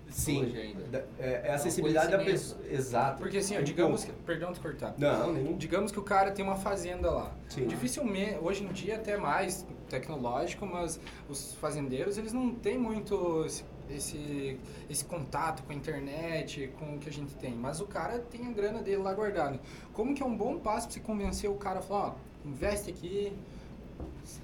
Sim, 0.10 0.44
Hoje 0.46 0.58
ainda. 0.58 0.82
da- 0.88 1.04
é, 1.20 1.42
é 1.48 1.52
a 1.52 1.56
acessibilidade 1.56 2.12
da 2.12 2.20
pessoa. 2.20 2.62
Exato. 2.70 3.18
Porque 3.22 3.38
assim, 3.40 3.58
ó, 3.58 3.62
digamos 3.62 4.06
que, 4.06 4.14
perdão 4.14 4.54
de 4.54 4.60
cortar. 4.62 4.94
Não, 4.98 5.34
nenhum. 5.34 5.58
Digamos 5.58 5.92
que 5.92 6.00
o 6.00 6.04
cara 6.04 6.32
tem 6.32 6.46
uma 6.46 6.56
fazenda 6.56 7.12
lá. 7.12 7.36
Sim. 7.50 7.68
Dificilmente, 7.68 8.38
hoje 8.42 8.64
em 8.64 8.72
dia 8.72 8.96
até 8.96 9.18
mais 9.18 9.66
tecnológico, 9.90 10.66
mas 10.66 10.98
os 11.28 11.54
fazendeiros, 11.56 12.18
eles 12.18 12.32
não 12.32 12.54
têm 12.56 12.78
muito 12.78 13.44
esse, 13.46 13.66
esse, 13.90 14.58
esse 14.90 15.04
contato 15.04 15.64
com 15.64 15.74
a 15.74 15.76
internet, 15.76 16.72
com 16.80 16.96
o 16.96 17.00
que 17.00 17.10
a 17.10 17.12
gente 17.12 17.34
tem. 17.36 17.54
Mas 17.54 17.82
o 17.82 17.86
cara 17.88 18.20
tem 18.20 18.48
a 18.48 18.52
grana 18.52 18.82
dele 18.82 19.02
lá 19.02 19.14
guardada. 19.14 19.60
Como 19.92 20.14
que 20.16 20.24
é 20.24 20.26
um 20.26 20.36
bom 20.36 20.58
passo 20.60 20.88
pra 20.88 20.94
você 20.94 21.00
convencer 21.02 21.50
o 21.50 21.56
cara 21.56 21.80
a 21.80 21.82
falar, 21.82 22.08
ó, 22.10 22.16
investe 22.48 22.90
aqui, 22.90 23.34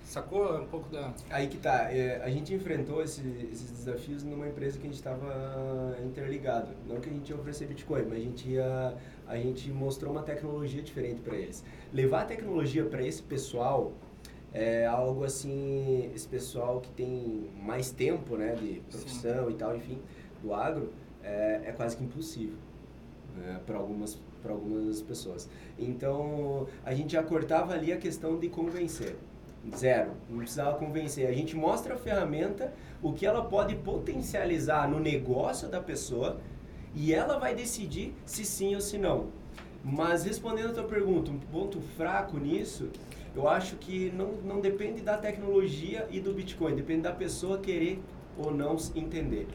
sacou 0.04 0.60
um 0.62 0.66
pouco 0.68 0.90
da... 0.90 1.14
Aí 1.30 1.48
que 1.48 1.58
tá, 1.58 1.92
é, 1.92 2.22
a 2.24 2.30
gente 2.30 2.54
enfrentou 2.54 3.02
esse- 3.02 3.22
esses 3.52 3.70
desafios 3.72 4.24
numa 4.24 4.48
empresa 4.48 4.78
que 4.78 4.84
a 4.84 4.90
gente 4.90 4.98
estava 4.98 5.96
interligado. 6.06 6.70
Não 6.88 7.00
que 7.00 7.10
a 7.10 7.14
gente 7.14 7.30
ia 7.30 7.36
oferecer 7.36 7.68
Bitcoin, 7.68 8.04
mas 8.04 8.14
a 8.14 8.22
gente, 8.22 8.50
ia, 8.50 8.96
a 9.28 9.38
gente 9.38 9.70
mostrou 9.72 10.12
uma 10.12 10.24
tecnologia 10.24 10.82
diferente 10.82 11.22
para 11.22 11.36
eles. 11.36 11.64
Levar 11.92 12.22
a 12.22 12.26
tecnologia 12.26 12.86
para 12.86 13.06
esse 13.06 13.22
pessoal 13.22 13.92
é 14.54 14.86
algo 14.86 15.24
assim, 15.24 16.12
esse 16.14 16.28
pessoal 16.28 16.80
que 16.80 16.92
tem 16.92 17.50
mais 17.60 17.90
tempo 17.92 18.38
né, 18.38 18.54
de 18.56 18.82
profissão 18.92 19.50
e 19.50 19.56
tal, 19.56 19.76
enfim, 19.76 20.00
do 20.44 20.54
agro, 20.54 20.94
é, 21.24 21.62
é 21.66 21.72
quase 21.72 21.98
que 21.98 22.04
impossível 22.04 22.56
né, 23.36 23.60
para 23.66 23.78
algumas 23.78 24.20
para 24.44 24.52
algumas 24.52 25.02
pessoas. 25.02 25.50
Então, 25.80 26.68
a 26.86 26.94
gente 26.94 27.14
já 27.14 27.24
cortava 27.24 27.74
ali 27.74 27.92
a 27.94 27.98
questão 27.98 28.38
de 28.38 28.50
convencer. 28.50 29.16
Zero. 29.76 30.12
Não 30.30 30.40
precisava 30.40 30.78
convencer. 30.78 31.26
A 31.28 31.32
gente 31.32 31.56
mostra 31.56 31.96
a 31.96 31.98
ferramenta, 31.98 32.74
o 33.02 33.14
que 33.14 33.26
ela 33.26 33.46
pode 33.46 33.76
potencializar 33.78 34.90
no 34.90 35.00
negócio 35.00 35.70
da 35.70 35.80
pessoa 35.80 36.38
e 36.94 37.14
ela 37.14 37.40
vai 37.40 37.56
decidir 37.56 38.14
se 38.26 38.44
sim 38.44 38.76
ou 38.76 38.82
se 38.82 38.98
não. 38.98 39.28
Mas 39.84 40.24
respondendo 40.24 40.70
a 40.70 40.74
tua 40.74 40.84
pergunta, 40.84 41.32
um 41.32 41.40
ponto 41.40 41.82
fraco 41.98 42.38
nisso, 42.38 42.90
eu 43.36 43.48
acho 43.48 43.76
que 43.78 44.12
não, 44.12 44.34
não 44.44 44.62
depende 44.62 45.02
da 45.02 45.18
tecnologia 45.18 46.08
e 46.12 46.20
do 46.20 46.34
Bitcoin, 46.34 46.76
depende 46.76 47.02
da 47.02 47.12
pessoa 47.12 47.58
querer 47.58 48.02
ou 48.38 48.54
não 48.54 48.78
entender. 48.96 49.48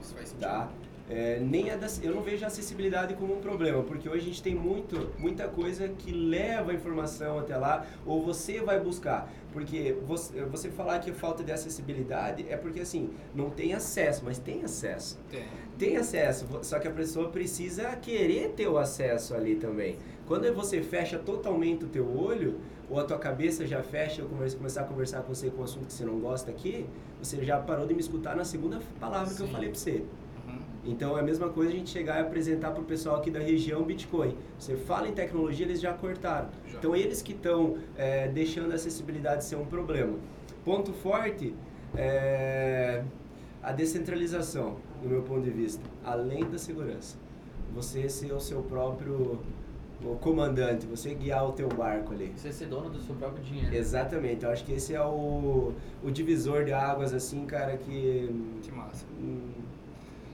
Isso 0.00 0.14
faz 0.14 0.28
sentido. 0.28 0.40
Tá? 0.48 0.70
É, 1.10 1.38
nem 1.40 1.70
a 1.70 1.76
da, 1.76 1.86
eu 2.02 2.14
não 2.14 2.22
vejo 2.22 2.44
a 2.44 2.46
acessibilidade 2.46 3.14
como 3.14 3.36
um 3.36 3.40
problema, 3.40 3.82
porque 3.82 4.08
hoje 4.08 4.20
a 4.20 4.24
gente 4.24 4.42
tem 4.42 4.54
muito, 4.54 5.10
muita 5.18 5.48
coisa 5.48 5.88
que 5.88 6.12
leva 6.12 6.70
a 6.70 6.74
informação 6.74 7.38
até 7.38 7.56
lá, 7.56 7.84
ou 8.06 8.24
você 8.24 8.60
vai 8.60 8.80
buscar. 8.80 9.30
Porque 9.52 9.94
você, 10.06 10.42
você 10.44 10.70
falar 10.70 11.00
que 11.00 11.12
falta 11.12 11.44
de 11.44 11.52
acessibilidade 11.52 12.46
é 12.48 12.56
porque 12.56 12.80
assim, 12.80 13.10
não 13.34 13.50
tem 13.50 13.74
acesso, 13.74 14.24
mas 14.24 14.38
tem 14.38 14.62
acesso. 14.64 15.18
Tem. 15.30 15.44
Tem 15.78 15.96
acesso, 15.96 16.46
só 16.62 16.78
que 16.78 16.88
a 16.88 16.92
pessoa 16.92 17.28
precisa 17.28 17.84
querer 17.96 18.50
ter 18.50 18.68
o 18.68 18.78
acesso 18.78 19.34
ali 19.34 19.56
também. 19.56 19.98
Quando 20.26 20.50
você 20.54 20.80
fecha 20.80 21.18
totalmente 21.18 21.84
o 21.84 21.88
teu 21.88 22.08
olho, 22.16 22.60
ou 22.88 22.98
a 22.98 23.04
tua 23.04 23.18
cabeça 23.18 23.66
já 23.66 23.82
fecha, 23.82 24.22
ou 24.22 24.28
começa, 24.28 24.56
começar 24.56 24.80
a 24.82 24.84
conversar 24.84 25.22
com 25.22 25.34
você 25.34 25.50
com 25.50 25.62
um 25.62 25.64
assunto 25.64 25.86
que 25.86 25.92
você 25.92 26.04
não 26.04 26.18
gosta 26.20 26.50
aqui, 26.50 26.86
você 27.20 27.44
já 27.44 27.58
parou 27.58 27.86
de 27.86 27.94
me 27.94 28.00
escutar 28.00 28.36
na 28.36 28.44
segunda 28.44 28.80
palavra 29.00 29.34
que 29.34 29.40
eu 29.40 29.46
Sim. 29.46 29.52
falei 29.52 29.68
pra 29.70 29.78
você. 29.78 30.04
Então 30.84 31.16
é 31.16 31.20
a 31.20 31.22
mesma 31.22 31.48
coisa 31.48 31.70
a 31.70 31.74
gente 31.74 31.90
chegar 31.90 32.18
e 32.18 32.22
apresentar 32.22 32.72
para 32.72 32.82
o 32.82 32.84
pessoal 32.84 33.16
aqui 33.16 33.30
da 33.30 33.38
região 33.38 33.82
Bitcoin. 33.84 34.36
Você 34.58 34.76
fala 34.76 35.08
em 35.08 35.12
tecnologia, 35.12 35.64
eles 35.64 35.80
já 35.80 35.92
cortaram. 35.92 36.48
Já. 36.66 36.78
Então 36.78 36.96
eles 36.96 37.22
que 37.22 37.32
estão 37.32 37.76
é, 37.96 38.28
deixando 38.28 38.72
a 38.72 38.74
acessibilidade 38.74 39.44
ser 39.44 39.56
um 39.56 39.64
problema. 39.64 40.18
Ponto 40.64 40.92
forte 40.92 41.54
é 41.96 43.04
a 43.62 43.70
descentralização, 43.72 44.76
do 45.00 45.08
meu 45.08 45.22
ponto 45.22 45.42
de 45.42 45.50
vista, 45.50 45.82
além 46.04 46.44
da 46.50 46.58
segurança. 46.58 47.16
Você 47.74 48.08
ser 48.08 48.32
o 48.32 48.40
seu 48.40 48.62
próprio 48.62 49.38
o 50.04 50.16
comandante, 50.16 50.84
você 50.84 51.14
guiar 51.14 51.48
o 51.48 51.52
teu 51.52 51.68
barco 51.68 52.12
ali. 52.12 52.32
Você 52.36 52.52
ser 52.52 52.66
dono 52.66 52.90
do 52.90 53.00
seu 53.00 53.14
próprio 53.14 53.42
dinheiro. 53.44 53.72
Exatamente, 53.72 54.44
eu 54.44 54.50
acho 54.50 54.64
que 54.64 54.72
esse 54.72 54.94
é 54.94 55.00
o, 55.00 55.72
o 56.02 56.10
divisor 56.10 56.64
de 56.64 56.72
águas, 56.72 57.14
assim, 57.14 57.46
cara, 57.46 57.76
que. 57.76 58.28
Que 58.62 58.72
massa. 58.72 59.06
hum, 59.20 59.52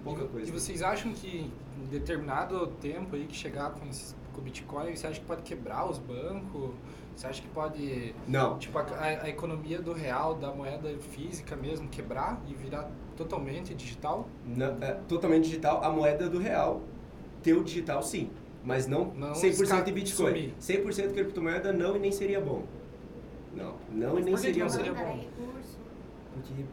pouca 0.04 0.24
e, 0.24 0.28
coisa. 0.28 0.48
E 0.48 0.52
vocês 0.52 0.82
acham 0.82 1.12
que 1.12 1.50
em 1.80 1.86
determinado 1.90 2.66
tempo 2.80 3.14
aí 3.16 3.24
que 3.26 3.34
chegar 3.36 3.70
com, 3.70 3.86
esse, 3.88 4.14
com 4.32 4.40
o 4.40 4.44
Bitcoin, 4.44 4.94
você 4.96 5.06
acha 5.06 5.20
que 5.20 5.26
pode 5.26 5.42
quebrar 5.42 5.88
os 5.88 5.98
bancos? 5.98 6.70
Você 7.16 7.26
acha 7.26 7.42
que 7.42 7.48
pode, 7.48 8.14
Não, 8.28 8.58
tipo, 8.58 8.78
a, 8.78 8.82
a- 9.00 9.28
economia 9.28 9.80
do 9.82 9.92
real, 9.92 10.34
da 10.36 10.52
moeda 10.52 10.88
física 11.10 11.56
mesmo, 11.56 11.88
quebrar 11.88 12.40
e 12.48 12.54
virar 12.54 12.88
totalmente 13.16 13.74
digital? 13.74 14.28
Não, 14.46 14.76
é 14.80 14.92
totalmente 15.08 15.44
digital. 15.44 15.82
A 15.82 15.90
moeda 15.90 16.28
do 16.30 16.38
real, 16.38 16.80
teu 17.42 17.64
digital 17.64 18.02
sim. 18.04 18.30
Mas 18.64 18.86
não, 18.86 19.06
Não 19.16 19.32
100% 19.32 19.62
esca- 19.62 19.80
de 19.80 19.92
Bitcoin. 19.92 20.54
100% 20.60 21.12
criptomoeda 21.12 21.72
não 21.72 21.96
e 21.96 21.98
nem 21.98 22.12
seria 22.12 22.40
bom. 22.40 22.62
Não, 23.54 23.74
não 23.90 24.18
e 24.18 24.22
nem 24.22 24.36
seria 24.36 24.62
não 24.64 24.70
seria 24.70 24.92
bom? 24.94 25.24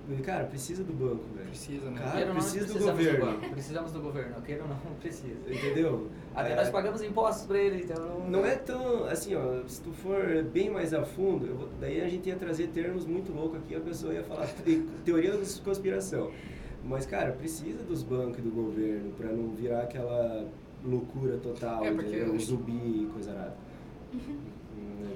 Porque, 0.08 0.22
cara, 0.24 0.46
precisa 0.46 0.84
do 0.84 0.94
banco, 0.94 1.24
velho. 1.36 1.48
Precisa, 1.50 1.90
né? 1.90 2.02
Cara, 2.02 2.26
não, 2.26 2.34
precisa 2.36 2.66
do 2.66 2.74
precisamos 2.74 3.06
governo. 3.06 3.26
banco, 3.26 3.50
precisamos 3.52 3.92
do 3.92 4.00
governo. 4.02 4.42
Queira 4.42 4.64
ou 4.64 4.70
não, 4.70 4.78
precisa. 5.02 5.36
Entendeu? 5.48 6.08
Até 6.36 6.52
É, 6.52 6.56
nós 6.56 6.70
pagamos 6.70 7.02
impostos 7.02 7.46
pra 7.46 7.58
ele, 7.58 7.84
então... 7.84 8.30
Não 8.30 8.46
é 8.46 8.56
tão, 8.56 9.06
assim, 9.06 9.36
ó, 9.36 9.64
se 9.68 9.82
tu 9.82 9.92
for 9.92 10.44
bem 10.52 10.70
mais 10.70 10.94
a 10.94 11.04
fundo, 11.04 11.46
eu 11.48 11.56
vou- 11.56 11.70
daí 11.80 12.02
a 12.02 12.08
gente 12.10 12.28
ia 12.30 12.36
trazer 12.36 12.68
termos 12.68 13.06
muito 13.06 13.32
loucos 13.34 13.60
aqui, 13.60 13.76
a 13.76 13.80
pessoa 13.80 14.14
ia 14.14 14.24
falar 14.24 14.48
teoria 15.06 15.32
da 15.32 15.44
conspiração. 15.64 16.32
Mas, 16.84 17.06
cara, 17.06 17.32
precisa 17.32 17.82
dos 17.84 18.04
bancos 18.04 18.38
e 18.40 18.42
do 18.42 18.52
governo 18.52 19.12
pra 19.14 19.32
não 19.32 19.50
virar 19.56 19.82
aquela 19.84 20.46
loucura 20.84 21.38
total, 21.38 21.84
É, 21.84 21.92
porque 21.92 22.10
entendeu? 22.10 22.28
eu- 22.28 22.34
Um 22.36 22.40
zumbi 22.40 22.72
e 22.74 23.10
coisa 23.12 23.32
arada. 23.32 23.56
Hum, 24.14 24.20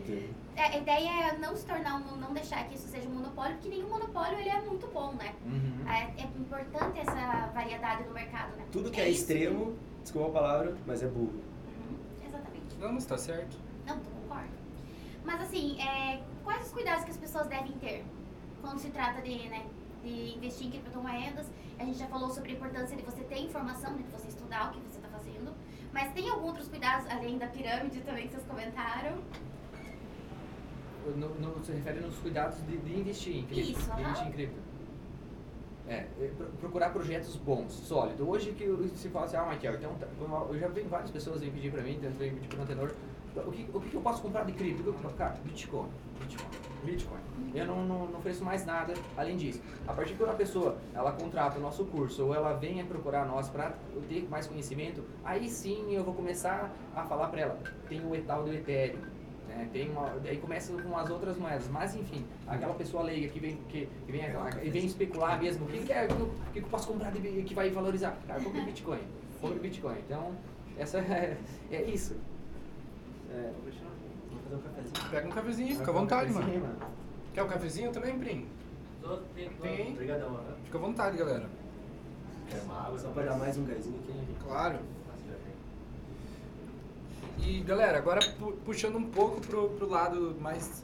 entendeu? 0.03 0.23
É, 0.59 0.75
a 0.75 0.77
ideia 0.77 1.09
é 1.29 1.37
não 1.37 1.55
se 1.55 1.65
tornar 1.65 1.95
um, 1.95 2.17
não 2.17 2.33
deixar 2.33 2.67
que 2.67 2.75
isso 2.75 2.89
seja 2.89 3.07
um 3.07 3.13
monopólio, 3.13 3.55
porque 3.55 3.69
nenhum 3.69 3.87
monopólio 3.87 4.37
ele 4.37 4.49
é 4.49 4.59
muito 4.59 4.87
bom, 4.87 5.13
né? 5.13 5.33
Uhum. 5.45 5.89
É, 5.89 6.21
é 6.21 6.25
importante 6.37 6.99
essa 6.99 7.47
variedade 7.53 8.03
no 8.03 8.13
mercado, 8.13 8.57
né? 8.57 8.65
Tudo 8.69 8.91
que 8.91 8.99
é, 8.99 9.07
isso 9.07 9.21
extremo, 9.21 9.77
desculpa 10.03 10.27
a 10.27 10.33
palavra, 10.33 10.77
mas 10.85 11.01
é 11.01 11.07
burro. 11.07 11.31
Uhum, 11.31 11.97
exatamente. 12.27 12.77
Não, 12.77 12.91
mas 12.91 13.05
tá 13.05 13.17
certo. 13.17 13.57
Não, 13.87 13.97
tu 13.99 14.09
concordo. 14.09 14.49
Mas 15.23 15.41
assim, 15.43 15.79
é, 15.81 16.21
quais 16.43 16.65
os 16.65 16.73
cuidados 16.73 17.05
que 17.05 17.11
as 17.11 17.17
pessoas 17.17 17.47
devem 17.47 17.71
ter 17.73 18.03
quando 18.59 18.79
se 18.79 18.89
trata 18.89 19.21
de, 19.21 19.47
né, 19.47 19.65
de 20.03 20.35
investir 20.35 20.67
em 20.67 20.71
criptomoedas? 20.71 21.47
A 21.79 21.85
gente 21.85 21.97
já 21.97 22.07
falou 22.07 22.29
sobre 22.31 22.51
a 22.51 22.55
importância 22.55 22.97
de 22.97 23.03
você 23.03 23.23
ter 23.23 23.39
informação, 23.39 23.95
de 23.95 24.03
você 24.11 24.27
estudar 24.27 24.67
o 24.67 24.71
que 24.73 24.79
você 24.81 24.97
está 24.97 25.07
fazendo. 25.07 25.53
Mas 25.93 26.11
tem 26.11 26.29
alguns 26.29 26.47
outros 26.47 26.67
cuidados, 26.67 27.09
além 27.09 27.37
da 27.37 27.47
pirâmide 27.47 28.01
também 28.01 28.27
que 28.27 28.33
vocês 28.33 28.45
comentaram? 28.45 29.19
No, 31.15 31.29
no, 31.35 31.63
se 31.63 31.71
refere 31.71 31.99
nos 32.01 32.15
cuidados 32.17 32.57
de, 32.67 32.77
de 32.77 32.99
investir 32.99 33.37
em 33.37 33.43
cripto. 33.45 33.71
Isso, 33.71 33.91
de 33.95 34.01
investir 34.01 34.27
em 34.27 34.31
cripto. 34.31 34.59
É, 35.87 36.05
é, 36.21 36.31
pro- 36.37 36.47
procurar 36.59 36.91
projetos 36.91 37.35
bons, 37.37 37.71
sólidos. 37.71 38.25
Hoje 38.27 38.51
que 38.51 38.65
se 38.95 39.09
fala 39.09 39.25
assim, 39.25 39.37
ah, 39.37 39.45
Michael, 39.49 39.75
então 39.75 40.47
eu 40.51 40.59
já 40.59 40.67
vi 40.67 40.81
várias 40.81 41.09
pessoas 41.09 41.41
vêm 41.41 41.49
pedir 41.51 41.71
pra 41.71 41.81
mim, 41.81 41.97
tanto 42.01 42.17
vêm 42.17 42.31
pedir 42.31 42.47
pro 42.47 42.61
Antenor, 42.61 42.91
o 43.35 43.51
que, 43.51 43.67
o 43.73 43.79
que 43.81 43.95
eu 43.95 44.01
posso 44.01 44.21
comprar 44.21 44.43
de 44.45 44.51
cripto? 44.53 44.83
Eu? 44.87 44.93
Cara, 45.17 45.35
Bitcoin. 45.43 45.87
Bitcoin. 46.19 46.49
Bitcoin. 46.83 47.19
Eu 47.55 47.65
não, 47.65 47.85
não, 47.87 48.05
não 48.07 48.19
ofereço 48.19 48.43
mais 48.43 48.65
nada 48.65 48.93
além 49.17 49.35
disso. 49.37 49.61
A 49.87 49.93
partir 49.93 50.11
de 50.13 50.17
quando 50.19 50.31
a 50.31 50.35
pessoa 50.35 50.77
ela 50.93 51.11
contrata 51.13 51.57
o 51.57 51.61
nosso 51.61 51.85
curso 51.85 52.25
ou 52.25 52.35
ela 52.35 52.53
venha 52.53 52.85
procurar 52.85 53.25
nós 53.25 53.49
para 53.49 53.73
ter 54.07 54.27
mais 54.29 54.45
conhecimento, 54.45 55.03
aí 55.23 55.49
sim 55.49 55.91
eu 55.93 56.03
vou 56.03 56.13
começar 56.13 56.71
a 56.95 57.03
falar 57.05 57.29
para 57.29 57.41
ela. 57.41 57.59
Tem 57.87 58.05
o 58.05 58.13
etal 58.13 58.43
do 58.43 58.53
Ethereum. 58.53 58.99
Né? 59.49 59.67
Tem 59.73 59.89
uma, 59.89 60.09
daí 60.23 60.37
começa 60.37 60.71
com 60.81 60.97
as 60.97 61.09
outras 61.09 61.37
moedas. 61.37 61.67
Mas 61.67 61.95
enfim, 61.95 62.25
aquela 62.47 62.73
pessoa 62.75 63.03
leiga 63.03 63.27
que 63.27 63.39
vem, 63.39 63.57
que, 63.67 63.89
que 64.05 64.11
vem, 64.11 64.21
e 64.63 64.69
vem 64.69 64.85
especular 64.85 65.41
mesmo, 65.41 65.65
o 65.65 65.69
que, 65.69 65.79
que, 65.79 65.91
é, 65.91 66.07
que, 66.07 66.15
que 66.53 66.59
eu 66.59 66.63
posso 66.69 66.87
comprar 66.87 67.11
de, 67.11 67.19
que 67.43 67.53
vai 67.53 67.69
valorizar? 67.69 68.17
Cara, 68.27 68.39
compre 68.41 68.61
Bitcoin. 68.61 69.01
Compre 69.41 69.59
Bitcoin. 69.59 69.97
Então, 70.05 70.33
essa 70.77 70.99
é, 70.99 71.37
é 71.71 71.83
isso. 71.83 72.15
É, 73.31 73.51
Vou 74.31 74.39
fazer 74.43 74.55
um 74.55 74.59
cafezinho. 74.61 75.09
Pega 75.11 75.27
um 75.27 75.31
cafezinho, 75.31 75.77
fica 75.77 75.91
à 75.91 75.93
vontade, 75.93 76.31
mano. 76.33 76.47
assim, 76.47 76.63
Quer 77.33 77.43
um 77.43 77.47
cafezinho 77.47 77.91
também, 77.91 78.17
Prim? 78.17 78.47
Tem? 79.61 79.91
Obrigadão. 79.93 80.31
né? 80.31 80.55
Fica 80.65 80.77
à 80.77 80.81
vontade, 80.81 81.17
galera. 81.17 81.49
Quer 82.49 82.61
uma 82.63 82.85
água? 82.85 82.99
Só 82.99 83.09
pra 83.09 83.23
dar 83.23 83.37
mais 83.37 83.57
um 83.57 83.65
gásinho 83.65 83.99
aqui. 83.99 84.13
Claro. 84.43 84.79
E 87.45 87.61
galera, 87.61 87.97
agora 87.97 88.19
pu- 88.37 88.53
puxando 88.65 88.97
um 88.97 89.03
pouco 89.09 89.41
pro, 89.41 89.69
pro 89.69 89.89
lado 89.89 90.35
mais 90.39 90.83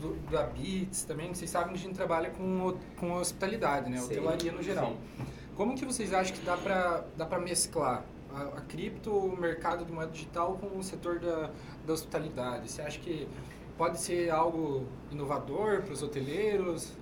do, 0.00 0.14
da 0.30 0.44
Bits 0.44 1.04
também, 1.04 1.32
vocês 1.32 1.50
sabem 1.50 1.72
que 1.72 1.78
a 1.78 1.82
gente 1.82 1.94
trabalha 1.94 2.30
com, 2.30 2.76
com 2.98 3.12
hospitalidade, 3.12 3.90
né? 3.90 3.98
Sim, 3.98 4.04
Hotelaria 4.06 4.52
no 4.52 4.62
geral. 4.62 4.94
Como 5.56 5.74
que 5.76 5.84
vocês 5.84 6.12
acham 6.12 6.34
que 6.36 6.44
dá 6.44 6.56
pra, 6.56 7.04
dá 7.16 7.24
pra 7.24 7.38
mesclar 7.38 8.04
a, 8.34 8.42
a 8.58 8.60
cripto, 8.62 9.10
o 9.10 9.36
mercado 9.36 9.84
de 9.84 9.92
moeda 9.92 10.10
digital 10.10 10.58
com 10.60 10.78
o 10.78 10.82
setor 10.82 11.18
da, 11.20 11.50
da 11.86 11.92
hospitalidade? 11.92 12.70
Você 12.70 12.82
acha 12.82 12.98
que 12.98 13.28
pode 13.78 14.00
ser 14.00 14.30
algo 14.30 14.84
inovador 15.12 15.82
para 15.82 15.92
os 15.92 16.02
hoteleiros? 16.02 16.92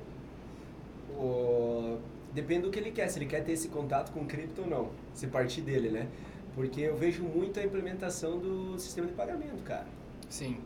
O... 1.17 1.99
Depende 2.35 2.63
do 2.63 2.71
que 2.71 2.79
ele 2.79 2.91
quer, 2.91 3.09
se 3.09 3.19
ele 3.19 3.27
quer 3.27 3.45
ter 3.45 3.53
esse 3.53 3.69
contato 3.69 4.11
com 4.13 4.25
cripto 4.27 4.63
ou 4.63 4.67
não, 4.67 4.89
se 5.13 5.27
partir 5.27 5.61
dele, 5.61 5.91
né? 5.91 6.09
Porque 6.55 6.83
eu 6.83 6.97
vejo 6.97 7.23
muito 7.23 7.59
a 7.59 7.65
implementação 7.65 8.39
do 8.39 8.79
sistema 8.79 9.07
de 9.07 9.15
pagamento, 9.15 9.63
cara, 9.65 9.87
Sim. 10.29 10.59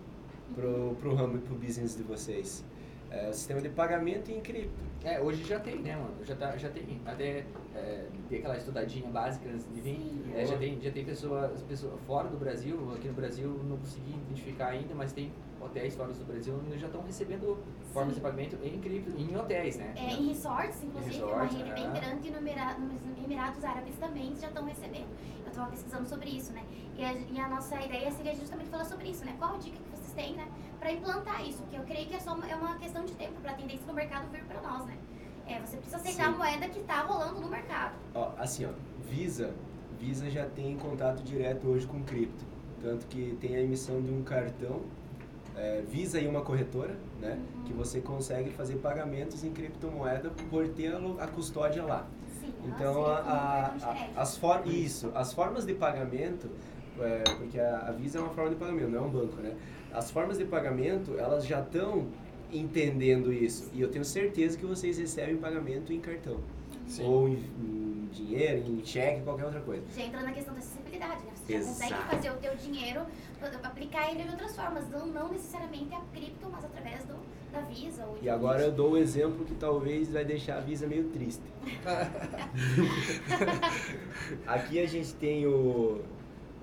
pro, 0.54 0.96
pro 1.00 1.14
ramo 1.14 1.36
e 1.36 1.40
pro 1.40 1.54
business 1.54 1.96
de 1.96 2.02
vocês. 2.02 2.64
É, 3.10 3.28
o 3.28 3.32
sistema 3.32 3.60
de 3.60 3.68
pagamento 3.68 4.30
em 4.32 4.40
cripto. 4.40 4.84
É, 5.04 5.20
hoje 5.20 5.44
já 5.44 5.60
tem, 5.60 5.78
né, 5.78 5.94
mano? 5.94 6.16
Já, 6.24 6.34
tá, 6.34 6.56
já 6.56 6.68
tem. 6.68 7.00
Até 7.06 7.44
é, 7.74 8.06
tem 8.28 8.38
aquela 8.38 8.56
estudadinha 8.56 9.08
básica 9.08 9.48
antes 9.48 9.64
de 9.72 9.80
vir. 9.80 10.24
É, 10.34 10.44
já 10.44 10.58
tem, 10.58 10.80
já 10.80 10.90
tem 10.90 11.04
pessoas 11.04 11.62
pessoa 11.62 11.96
fora 11.98 12.28
do 12.28 12.36
Brasil, 12.36 12.92
aqui 12.92 13.06
no 13.06 13.14
Brasil 13.14 13.48
não 13.68 13.76
consegui 13.76 14.10
identificar 14.10 14.68
ainda, 14.68 14.92
mas 14.94 15.12
tem 15.12 15.30
hotéis 15.60 15.94
fora 15.94 16.12
do 16.12 16.24
Brasil 16.24 16.54
já 16.76 16.86
estão 16.86 17.02
recebendo 17.02 17.58
formas 17.92 18.14
de 18.14 18.20
pagamento 18.20 18.56
em 18.62 18.78
cripto, 18.80 19.10
em 19.18 19.36
hotéis, 19.36 19.76
né? 19.76 19.94
É, 19.96 20.12
em 20.12 20.28
resorts, 20.28 20.82
inclusive, 20.82 21.16
Em 21.16 21.20
é 21.20 21.24
uma 21.24 21.42
resorts, 21.44 21.56
rede 21.58 21.72
bem 21.74 21.86
é. 21.86 22.00
grande 22.00 22.30
no 22.30 22.36
Emira- 22.38 22.78
nos 22.78 23.24
Emirados 23.24 23.64
Árabes 23.64 23.96
também 23.96 24.34
já 24.36 24.48
estão 24.48 24.64
recebendo. 24.64 25.06
Eu 25.44 25.48
estava 25.50 25.70
pesquisando 25.70 26.08
sobre 26.08 26.28
isso, 26.30 26.52
né? 26.52 26.62
E 26.96 27.04
a, 27.04 27.12
e 27.12 27.38
a 27.40 27.48
nossa 27.48 27.80
ideia 27.82 28.10
seria 28.12 28.34
justamente 28.34 28.68
falar 28.68 28.84
sobre 28.84 29.08
isso, 29.08 29.24
né? 29.24 29.34
Qual 29.38 29.54
a 29.54 29.58
dica 29.58 29.76
que 29.76 29.90
vocês 29.90 30.12
têm, 30.12 30.34
né? 30.36 30.46
Para 30.78 30.92
implantar 30.92 31.46
isso, 31.46 31.62
porque 31.62 31.76
eu 31.78 31.82
creio 31.84 32.06
que 32.06 32.14
é 32.14 32.20
só 32.20 32.34
uma, 32.34 32.46
é 32.48 32.54
uma 32.54 32.76
questão 32.78 33.04
de 33.04 33.14
tempo 33.14 33.40
para 33.40 33.52
a 33.52 33.54
tendência 33.54 33.86
do 33.86 33.94
mercado 33.94 34.28
vir 34.30 34.44
para 34.44 34.60
nós, 34.60 34.84
né? 34.86 34.96
É, 35.46 35.60
você 35.60 35.76
precisa 35.76 35.96
aceitar 35.96 36.24
Sim. 36.26 36.34
a 36.34 36.36
moeda 36.36 36.68
que 36.68 36.80
está 36.80 37.02
rolando 37.02 37.40
no 37.40 37.48
mercado. 37.48 37.94
Ó, 38.14 38.32
assim, 38.36 38.66
ó, 38.66 38.70
Visa, 39.08 39.54
Visa 39.98 40.28
já 40.28 40.44
tem 40.46 40.76
contato 40.76 41.22
direto 41.22 41.66
hoje 41.68 41.86
com 41.86 42.02
cripto. 42.02 42.44
Tanto 42.82 43.06
que 43.06 43.36
tem 43.40 43.56
a 43.56 43.60
emissão 43.62 44.02
de 44.02 44.10
um 44.12 44.22
cartão, 44.22 44.82
é, 45.56 45.82
Visa 45.88 46.20
e 46.20 46.26
uma 46.26 46.42
corretora, 46.42 46.94
né? 47.20 47.38
Uhum. 47.56 47.64
Que 47.64 47.72
você 47.72 48.00
consegue 48.00 48.50
fazer 48.50 48.76
pagamentos 48.76 49.42
em 49.44 49.50
criptomoeda 49.50 50.30
por 50.50 50.68
ter 50.68 50.94
a, 51.18 51.26
custódia 51.26 51.82
lá. 51.82 52.06
Sim, 52.40 52.52
Então, 52.66 53.04
a, 53.06 53.72
a- 53.82 54.08
as 54.20 54.36
for, 54.36 54.62
isso, 54.66 55.10
as 55.14 55.32
formas 55.32 55.64
de 55.64 55.74
pagamento 55.74 56.48
é, 57.00 57.22
porque 57.36 57.58
a, 57.58 57.88
a 57.88 57.92
Visa 57.92 58.18
é 58.18 58.20
uma 58.20 58.30
forma 58.30 58.50
de 58.50 58.56
pagamento, 58.56 58.88
não 58.90 58.98
é 58.98 59.02
um 59.06 59.10
banco, 59.10 59.36
né? 59.42 59.54
As 59.92 60.10
formas 60.10 60.38
de 60.38 60.44
pagamento, 60.44 61.18
elas 61.18 61.46
já 61.46 61.60
estão 61.60 62.06
entendendo 62.52 63.32
isso. 63.32 63.70
E 63.74 63.80
eu 63.80 63.88
tenho 63.90 64.04
certeza 64.04 64.56
que 64.56 64.64
vocês 64.64 64.98
recebem 64.98 65.36
pagamento 65.36 65.92
em 65.92 66.00
cartão. 66.00 66.38
Sim. 66.86 67.04
Ou 67.04 67.28
em, 67.28 67.32
em 67.34 67.95
dinheiro, 68.10 68.66
em 68.66 68.84
cheque, 68.84 69.22
qualquer 69.22 69.44
outra 69.44 69.60
coisa. 69.60 69.84
Já 69.94 70.02
entra 70.02 70.22
na 70.22 70.32
questão 70.32 70.54
da 70.54 70.60
acessibilidade, 70.60 71.24
né? 71.24 71.32
Você 71.34 71.52
já 71.52 71.58
Exato. 71.58 71.74
consegue 71.74 72.16
fazer 72.16 72.30
o 72.30 72.36
teu 72.36 72.56
dinheiro, 72.56 73.06
aplicar 73.62 74.10
ele 74.10 74.24
de 74.24 74.30
outras 74.30 74.56
formas, 74.56 74.88
não, 74.90 75.06
não 75.06 75.28
necessariamente 75.28 75.94
a 75.94 76.00
cripto, 76.12 76.48
mas 76.50 76.64
através 76.64 77.04
do, 77.04 77.14
da 77.52 77.60
Visa 77.60 78.04
ou 78.04 78.18
E 78.22 78.28
agora 78.28 78.62
eu 78.62 78.72
dou 78.72 78.92
um 78.92 78.96
exemplo 78.96 79.44
que 79.44 79.54
talvez 79.54 80.10
vai 80.10 80.24
deixar 80.24 80.58
a 80.58 80.60
Visa 80.60 80.86
meio 80.86 81.08
triste. 81.10 81.42
Aqui 84.46 84.80
a 84.80 84.86
gente 84.86 85.14
tem 85.14 85.46
o, 85.46 86.02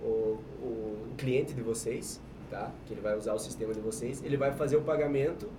o, 0.01 0.39
o 0.61 1.07
cliente 1.17 1.53
de 1.53 1.61
vocês, 1.61 2.21
tá? 2.49 2.71
Que 2.85 2.93
ele 2.93 3.01
vai 3.01 3.17
usar 3.17 3.33
o 3.33 3.39
sistema 3.39 3.73
de 3.73 3.79
vocês. 3.79 4.23
Ele 4.23 4.37
vai 4.37 4.51
fazer 4.51 4.77
o 4.77 4.81
pagamento 4.81 5.49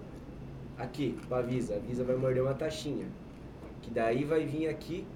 aqui 0.76 1.18
para 1.28 1.38
a 1.38 1.42
Visa. 1.42 1.76
A 1.76 1.78
Visa 1.78 2.04
vai 2.04 2.16
morder 2.16 2.42
uma 2.42 2.54
taxinha. 2.54 3.06
Que 3.82 3.90
daí 3.90 4.24
vai 4.24 4.44
vir 4.44 4.68
aqui 4.68 5.06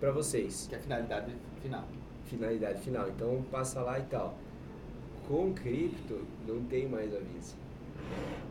para 0.00 0.10
vocês. 0.12 0.66
Que 0.68 0.74
é 0.74 0.78
a 0.78 0.80
finalidade 0.80 1.34
final. 1.62 1.84
Finalidade 2.24 2.80
final. 2.80 3.08
Então 3.08 3.42
passa 3.50 3.80
lá 3.80 3.98
e 3.98 4.02
tal. 4.04 4.34
Com 5.28 5.52
cripto 5.54 6.26
não 6.46 6.62
tem 6.64 6.88
mais 6.88 7.14
a 7.14 7.18
Visa. 7.18 7.54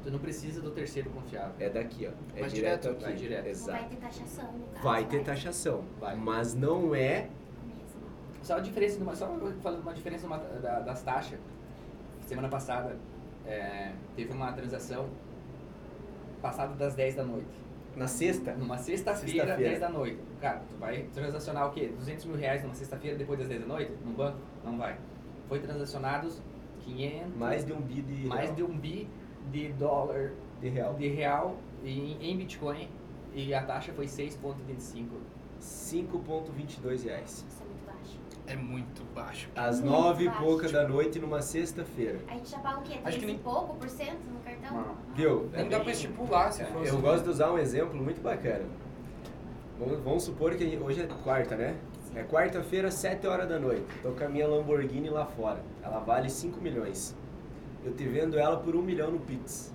Tu 0.03 0.09
não 0.11 0.19
precisa 0.19 0.59
do 0.61 0.71
terceiro 0.71 1.09
confiável. 1.11 1.53
É 1.59 1.69
daqui, 1.69 2.07
ó. 2.07 2.09
É 2.35 2.41
Vai 2.41 2.49
direto, 2.49 2.81
direto, 2.81 2.89
aqui. 2.89 3.03
vai 3.03 3.13
direto. 3.15 3.35
Não 3.37 3.43
vai 3.43 3.51
Exato. 3.51 3.89
ter 3.89 3.95
taxação, 3.97 4.51
no 4.53 4.65
caso. 4.67 4.83
Vai 4.83 5.05
ter 5.05 5.23
taxação, 5.23 5.83
Vai. 5.99 6.15
mas 6.15 6.55
não 6.55 6.95
é. 6.95 7.29
Só 8.41 8.55
a 8.55 8.59
diferença, 8.59 8.97
de 8.97 9.03
uma, 9.03 9.15
só 9.15 9.27
falando 9.61 9.81
uma 9.81 9.93
diferença 9.93 10.25
uma- 10.27 10.37
da- 10.37 10.79
das 10.79 11.01
taxas. 11.03 11.39
Semana 12.25 12.49
passada 12.49 12.97
é, 13.45 13.91
teve 14.15 14.33
uma 14.33 14.51
transação 14.53 15.07
passada 16.41 16.73
das 16.75 16.95
10 16.95 17.15
da 17.15 17.23
noite. 17.23 17.47
Na 17.95 18.07
sexta. 18.07 18.53
Numa 18.53 18.77
sexta-feira, 18.77 19.39
Sexta-feira. 19.45 19.69
10 19.69 19.79
da 19.79 19.89
noite. 19.89 20.19
Cara, 20.41 20.61
tu 20.69 20.75
vai 20.77 21.03
transacionar 21.13 21.67
o 21.67 21.71
quê? 21.71 21.91
200 21.97 22.25
mil 22.25 22.35
reais 22.35 22.61
numa 22.63 22.73
sexta-feira 22.73 23.17
depois 23.17 23.39
das 23.39 23.47
10 23.47 23.61
da 23.61 23.67
noite? 23.67 23.91
No 24.05 24.13
banco? 24.13 24.37
Não 24.63 24.77
vai. 24.77 24.97
Foi 25.47 25.59
transacionados 25.59 26.41
500... 26.81 27.35
Mais 27.35 27.65
de 27.65 27.73
um 27.73 27.81
bi 27.81 28.01
de 28.01 28.27
mais 28.27 28.45
real. 28.45 28.55
de 28.55 28.63
um 28.63 28.77
bi 28.77 29.07
de 29.51 29.69
dólar, 29.73 30.31
de 30.61 30.69
real. 30.69 30.93
de 30.95 31.07
real 31.07 31.55
em, 31.83 32.17
em 32.21 32.37
Bitcoin. 32.37 32.89
E 33.33 33.53
a 33.53 33.63
taxa 33.63 33.91
foi 33.93 34.05
6,25. 34.05 35.07
5,22 35.59 37.03
reais. 37.05 37.45
Isso 37.47 37.61
é 37.61 37.65
muito 37.65 37.85
baixo. 37.85 38.19
É 38.47 38.55
muito 38.55 39.03
baixo. 39.15 39.49
Às 39.55 39.79
Muito 39.79 39.91
nove 39.91 40.23
e 40.25 40.27
baixo. 40.27 40.41
pouca 40.43 40.69
da 40.69 40.87
noite 40.87 41.19
numa 41.19 41.41
sexta-feira. 41.41 42.19
A 42.27 42.33
gente 42.33 42.49
já 42.49 42.59
paga 42.59 42.79
o 42.79 42.81
quê? 42.83 42.93
Acho 42.95 43.03
3 43.03 43.15
que 43.17 43.23
e 43.23 43.27
nem- 43.27 43.37
pouco 43.39 43.75
por 43.75 43.89
cento 43.89 44.19
no 44.31 44.39
cartão? 44.41 44.75
Não. 44.77 44.95
Viu? 45.15 45.49
Nem 45.53 45.69
dá 45.69 45.79
pra 45.79 45.91
estipular 45.91 46.51
se 46.51 46.63
fosse. 46.65 46.89
Eu 46.89 46.99
gosto 46.99 47.23
de 47.23 47.29
usar 47.29 47.51
um 47.51 47.57
exemplo 47.57 47.95
muito 48.01 48.21
bacana. 48.21 48.65
Vamos, 49.79 49.99
vamos 50.03 50.23
supor 50.23 50.53
que 50.55 50.77
hoje 50.77 51.01
é 51.01 51.07
quarta, 51.07 51.55
né? 51.55 51.75
É 52.15 52.23
quarta-feira, 52.23 52.91
7 52.91 53.25
horas 53.25 53.47
da 53.49 53.57
noite. 53.57 53.85
Tô 54.03 54.11
com 54.11 54.23
a 54.23 54.29
minha 54.29 54.47
Lamborghini 54.47 55.09
lá 55.09 55.25
fora. 55.25 55.63
Ela 55.81 55.99
vale 55.99 56.29
5 56.29 56.61
milhões. 56.61 57.15
Eu 57.83 57.93
te 57.93 58.03
vendo 58.05 58.37
ela 58.37 58.57
por 58.57 58.75
1 58.75 58.81
milhão 58.81 59.09
no 59.11 59.19
Pix. 59.19 59.73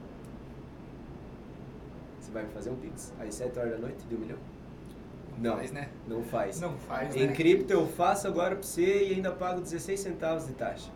Você 2.29 2.35
vai 2.35 2.43
me 2.43 2.51
fazer 2.51 2.69
um 2.71 2.77
Pix? 2.77 3.11
Às 3.19 3.35
7 3.35 3.59
horas 3.59 3.73
da 3.73 3.79
noite 3.79 4.05
de 4.07 4.15
1 4.15 4.19
milhão? 4.19 4.39
Não, 5.39 5.57
Faz, 5.57 5.73
né? 5.73 5.89
não 6.07 6.23
faz. 6.25 6.61
Não 6.61 6.77
faz, 6.77 7.17
Em 7.17 7.29
né? 7.29 7.33
cripto 7.33 7.73
eu 7.73 7.87
faço 7.87 8.27
agora 8.27 8.55
pra 8.57 8.63
você 8.65 9.05
e 9.09 9.15
ainda 9.15 9.31
pago 9.33 9.61
16 9.63 9.99
centavos 9.99 10.47
de 10.47 10.53
taxa. 10.53 10.91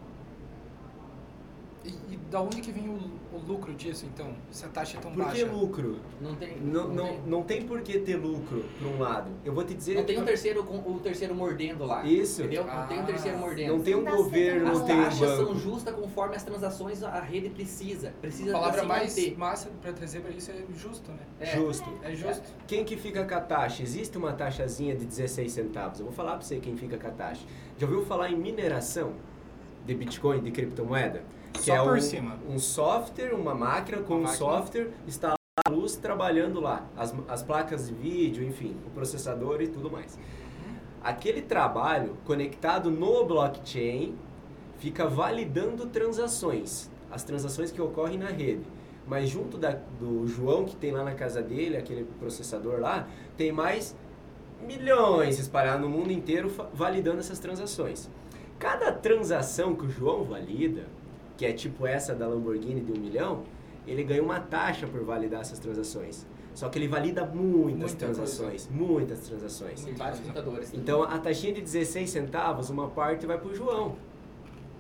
E, 1.85 1.89
e 2.15 2.17
da 2.31 2.41
onde 2.41 2.61
que 2.61 2.71
vem 2.71 2.89
o, 2.89 2.93
o 3.37 3.39
lucro 3.47 3.75
disso, 3.75 4.07
então? 4.07 4.33
Se 4.53 4.65
a 4.65 4.69
taxa 4.69 4.99
é 4.99 5.01
tão 5.01 5.11
Por 5.13 5.25
que 5.33 5.43
baixa? 5.45 5.47
lucro? 5.53 5.99
Não 6.21 6.35
tem. 6.37 6.57
Não, 6.59 6.87
não, 6.89 6.95
não, 6.95 7.05
tem, 7.07 7.21
não 7.27 7.43
tem 7.43 7.63
por 7.63 7.81
que 7.83 7.99
ter 7.99 8.17
lucro 8.17 8.65
por 8.79 8.87
um 8.87 8.99
lado. 9.01 9.31
Eu 9.45 9.53
vou 9.53 9.65
te 9.65 9.75
dizer. 9.75 9.97
não 9.97 10.05
tem 10.05 10.21
um 10.21 10.25
terceiro, 10.25 10.63
com- 10.63 10.79
o 10.79 11.01
terceiro 11.01 11.35
mordendo 11.35 11.85
lá. 11.85 12.05
Isso. 12.05 12.43
Entendeu? 12.43 12.65
Não 12.65 12.87
tem 12.87 12.99
um 12.99 13.03
Ah. 13.03 13.07
terceiro 13.07 13.39
mordendo. 13.39 13.77
Não 13.77 13.83
tem 13.83 13.95
um 13.97 14.05
dá 14.05 14.11
governo, 14.13 14.61
certo. 14.61 14.73
não 14.75 14.81
As 14.81 14.87
tem 14.87 14.97
um 15.01 15.03
taxas 15.05 15.31
são 15.37 15.47
banco. 15.47 15.59
justas 15.59 15.95
conforme 15.95 16.37
as 16.37 16.43
transações 16.45 17.03
a 17.03 17.21
rede 17.21 17.51
precisa. 17.51 18.13
Precisa 18.21 18.51
A 18.51 18.61
palavra 18.61 18.85
mais 18.85 19.17
manter. 19.17 19.37
massa 19.39 19.69
pra 19.81 19.93
trazer 19.93 20.21
pra 20.21 20.31
isso 20.31 20.51
é 20.53 20.63
justo, 20.77 21.11
né? 21.11 21.19
É. 21.41 21.47
Justo. 21.47 21.91
É 22.05 22.15
justo. 22.15 22.43
Quem 22.69 22.85
que 22.85 22.97
fica 22.97 23.25
com 23.25 23.35
a 23.35 23.41
taxa? 23.41 23.83
Existe 23.83 24.17
uma 24.17 24.33
taxazinha 24.33 24.95
de 24.95 25.05
16 25.05 25.51
centavos. 25.53 25.99
Eu 25.99 26.07
vou 26.07 26.15
falar 26.15 26.33
pra 26.37 26.43
você 26.43 26.59
quem 26.61 26.77
fica 26.77 26.97
com 26.97 27.09
a 27.09 27.11
taxa. 27.11 27.45
Já 27.77 27.87
ouviu 27.87 28.05
falar 28.05 28.31
em 28.31 28.37
mineração 28.37 29.15
de 29.85 29.95
Bitcoin, 29.97 30.41
de 30.41 30.53
criptomoeda? 30.53 31.25
Que 31.53 31.63
Só 31.65 31.75
é 31.75 31.83
por 31.83 31.97
um, 31.97 32.01
cima. 32.01 32.39
um 32.49 32.59
software, 32.59 33.35
uma 33.35 33.55
máquina 33.55 33.99
com 33.99 34.15
Uma 34.15 34.19
um 34.21 34.23
máquina. 34.23 34.39
software, 34.39 34.91
está 35.07 35.35
a 35.67 35.71
luz 35.71 35.97
trabalhando 35.97 36.61
lá. 36.61 36.85
As, 36.97 37.15
as 37.29 37.43
placas 37.43 37.89
de 37.89 37.95
vídeo, 37.95 38.43
enfim, 38.45 38.77
o 38.87 38.91
processador 38.91 39.61
e 39.61 39.69
tudo 39.69 39.91
mais. 39.91 40.19
Aquele 41.03 41.43
trabalho 41.43 42.17
conectado 42.25 42.91
no 42.91 43.25
blockchain 43.25 44.15
fica 44.79 45.07
validando 45.07 45.87
transações, 45.87 46.91
as 47.11 47.23
transações 47.23 47.71
que 47.71 47.81
ocorrem 47.83 48.19
na 48.19 48.29
rede. 48.29 48.63
Mas 49.07 49.29
junto 49.29 49.59
da- 49.59 49.77
do 50.01 50.27
João 50.27 50.65
que 50.65 50.77
tem 50.77 50.93
lá 50.93 51.03
na 51.05 51.13
casa 51.15 51.43
dele, 51.43 51.77
aquele 51.77 52.05
processador 52.19 52.79
lá, 52.81 53.09
tem 53.37 53.51
mais 53.53 53.97
milhões 54.65 55.39
espalhados 55.41 55.83
no 55.83 55.89
mundo 55.89 56.13
inteiro 56.13 56.51
validando 56.73 57.19
essas 57.19 57.39
transações. 57.41 58.09
Cada 58.61 58.93
transação 58.93 59.75
que 59.75 59.85
o 59.87 59.91
João 59.91 60.23
valida, 60.23 60.87
que 61.43 61.47
é 61.47 61.53
tipo 61.53 61.85
essa 61.85 62.15
da 62.15 62.25
Lamborghini 62.29 62.81
de 62.81 62.93
um 62.93 63.03
milhão, 63.03 63.43
ele 63.85 64.05
ganha 64.05 64.23
uma 64.23 64.39
taxa 64.39 64.87
por 64.87 65.03
validar 65.03 65.41
essas 65.41 65.59
transações. 65.59 66.25
Só 66.55 66.69
que 66.69 66.79
ele 66.79 66.87
valida 66.87 67.27
muitas 67.27 67.81
Muita 67.81 67.97
transações, 67.97 68.69
muitas 68.71 69.27
transações. 69.27 69.85
Tem 69.85 69.93
vários 69.93 70.21
computadores. 70.21 70.73
Então 70.73 71.03
a 71.03 71.19
taxinha 71.19 71.53
de 71.53 71.61
16 71.61 72.09
centavos, 72.09 72.71
uma 72.71 72.89
parte 72.91 73.27
vai 73.27 73.39
pro 73.39 73.53
João, 73.53 73.97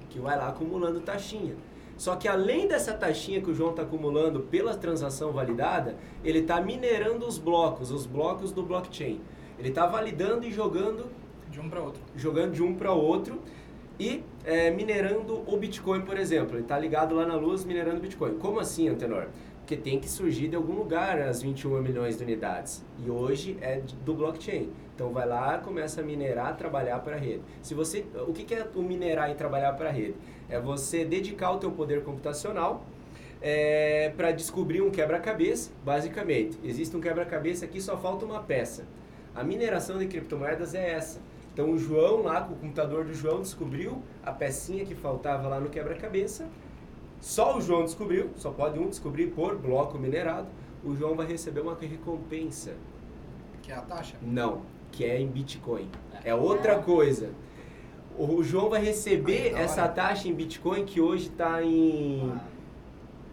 que 0.08 0.20
vai 0.20 0.38
lá 0.38 0.50
acumulando 0.50 1.00
taxinha. 1.00 1.56
Só 1.96 2.14
que 2.14 2.28
além 2.28 2.68
dessa 2.68 2.92
taxinha 2.92 3.40
que 3.40 3.50
o 3.50 3.54
João 3.54 3.70
está 3.70 3.82
acumulando 3.82 4.38
pela 4.42 4.76
transação 4.76 5.32
validada, 5.32 5.96
ele 6.22 6.38
está 6.40 6.60
minerando 6.60 7.26
os 7.26 7.38
blocos, 7.38 7.90
os 7.90 8.06
blocos 8.06 8.52
do 8.52 8.62
blockchain. 8.62 9.20
Ele 9.58 9.70
está 9.70 9.84
validando 9.84 10.46
e 10.46 10.52
jogando, 10.52 11.06
De 11.50 11.58
um 11.58 11.68
pra 11.68 11.80
outro. 11.80 12.00
jogando 12.14 12.52
de 12.52 12.62
um 12.62 12.72
para 12.72 12.92
outro 12.92 13.40
e 13.98 14.22
é, 14.44 14.70
minerando 14.70 15.42
o 15.46 15.56
Bitcoin, 15.56 16.02
por 16.02 16.18
exemplo. 16.18 16.56
Ele 16.56 16.62
está 16.62 16.78
ligado 16.78 17.14
lá 17.14 17.26
na 17.26 17.34
luz 17.34 17.64
minerando 17.64 17.98
o 17.98 18.00
Bitcoin. 18.00 18.38
Como 18.38 18.58
assim, 18.58 18.88
Antenor? 18.88 19.26
Porque 19.58 19.76
tem 19.76 20.00
que 20.00 20.08
surgir 20.08 20.48
de 20.48 20.56
algum 20.56 20.74
lugar 20.74 21.20
as 21.20 21.40
21 21.40 21.80
milhões 21.80 22.16
de 22.16 22.24
unidades. 22.24 22.84
E 23.04 23.10
hoje 23.10 23.56
é 23.60 23.80
do 24.04 24.14
blockchain. 24.14 24.70
Então 24.94 25.10
vai 25.10 25.26
lá, 25.26 25.58
começa 25.58 26.00
a 26.00 26.04
minerar, 26.04 26.56
trabalhar 26.56 26.98
para 26.98 27.16
a 27.16 27.18
rede. 27.18 27.42
Se 27.62 27.72
você, 27.72 28.04
o 28.26 28.32
que 28.32 28.54
é 28.54 28.66
o 28.74 28.82
minerar 28.82 29.30
e 29.30 29.34
trabalhar 29.34 29.72
para 29.74 29.88
a 29.88 29.92
rede? 29.92 30.14
É 30.48 30.58
você 30.60 31.04
dedicar 31.04 31.52
o 31.52 31.58
teu 31.58 31.70
poder 31.70 32.02
computacional 32.02 32.84
para 34.16 34.30
descobrir 34.32 34.82
um 34.82 34.90
quebra-cabeça, 34.90 35.70
basicamente. 35.84 36.58
Existe 36.62 36.96
um 36.96 37.00
quebra-cabeça 37.00 37.64
aqui, 37.64 37.80
só 37.80 37.96
falta 37.96 38.24
uma 38.24 38.40
peça. 38.40 38.84
A 39.34 39.42
mineração 39.42 39.98
de 39.98 40.06
criptomoedas 40.06 40.74
é 40.74 40.90
essa. 40.90 41.20
Então 41.52 41.70
o 41.70 41.78
João 41.78 42.22
lá, 42.22 42.40
com 42.42 42.54
o 42.54 42.56
computador 42.56 43.04
do 43.04 43.12
João, 43.14 43.40
descobriu 43.40 44.02
a 44.24 44.32
pecinha 44.32 44.84
que 44.84 44.94
faltava 44.94 45.48
lá 45.48 45.60
no 45.60 45.68
quebra-cabeça. 45.68 46.48
Só 47.20 47.56
o 47.56 47.60
João 47.60 47.84
descobriu, 47.84 48.30
só 48.36 48.50
pode 48.50 48.78
um 48.78 48.88
descobrir 48.88 49.28
por 49.28 49.56
bloco 49.56 49.98
minerado. 49.98 50.48
O 50.84 50.94
João 50.96 51.14
vai 51.14 51.26
receber 51.26 51.60
uma 51.60 51.76
recompensa. 51.78 52.74
Que 53.62 53.70
é 53.70 53.76
a 53.76 53.82
taxa. 53.82 54.16
Não, 54.20 54.62
que 54.90 55.04
é 55.04 55.20
em 55.20 55.28
Bitcoin. 55.28 55.88
É 56.24 56.34
outra 56.34 56.78
coisa. 56.80 57.30
O 58.18 58.42
João 58.42 58.68
vai 58.68 58.82
receber 58.82 59.52
hora. 59.52 59.62
essa 59.62 59.86
taxa 59.88 60.28
em 60.28 60.34
Bitcoin 60.34 60.84
que 60.84 61.00
hoje 61.00 61.28
está 61.28 61.62
em, 61.62 62.30
Ah, 62.34 62.40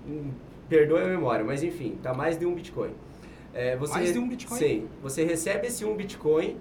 em- 0.08 0.34
Perdoe 0.70 1.02
a 1.02 1.08
memória, 1.08 1.44
mas 1.44 1.64
enfim, 1.64 1.96
está 1.98 2.14
mais 2.14 2.38
de 2.38 2.46
um 2.46 2.54
Bitcoin. 2.54 2.92
É, 3.56 3.76
você 3.76 3.94
Mais 3.96 4.14
de 4.14 4.20
um 4.20 4.30
Bitcoin? 4.30 4.58
Sim. 4.60 4.88
Você 5.02 5.24
recebe 5.24 5.66
esse 5.68 5.84
um 5.84 5.96
Bitcoin 5.96 6.58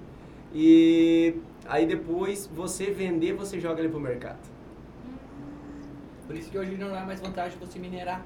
e 0.54 1.34
aí 1.68 1.86
depois 1.86 2.46
você 2.46 2.90
vender, 2.90 3.34
você 3.34 3.60
joga 3.60 3.80
ele 3.80 3.88
pro 3.88 4.00
mercado. 4.00 4.38
Por 6.26 6.36
isso 6.36 6.50
que 6.50 6.58
hoje 6.58 6.76
não 6.76 6.94
é 6.94 7.04
mais 7.04 7.20
vantagem 7.20 7.58
você 7.58 7.78
minerar. 7.78 8.22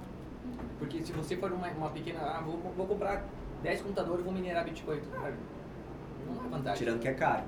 Porque 0.78 1.02
se 1.02 1.12
você 1.12 1.36
for 1.36 1.52
uma, 1.52 1.68
uma 1.68 1.90
pequena. 1.90 2.18
Ah, 2.20 2.40
vou, 2.44 2.58
vou 2.76 2.86
comprar 2.86 3.24
10 3.62 3.82
computadores 3.82 4.20
e 4.20 4.24
vou 4.24 4.32
minerar 4.32 4.64
Bitcoin. 4.64 5.00
Cara, 5.12 5.34
não 6.26 6.44
é 6.44 6.48
vantagem. 6.48 6.78
Tirando 6.78 7.00
que 7.00 7.08
é 7.08 7.14
caro. 7.14 7.42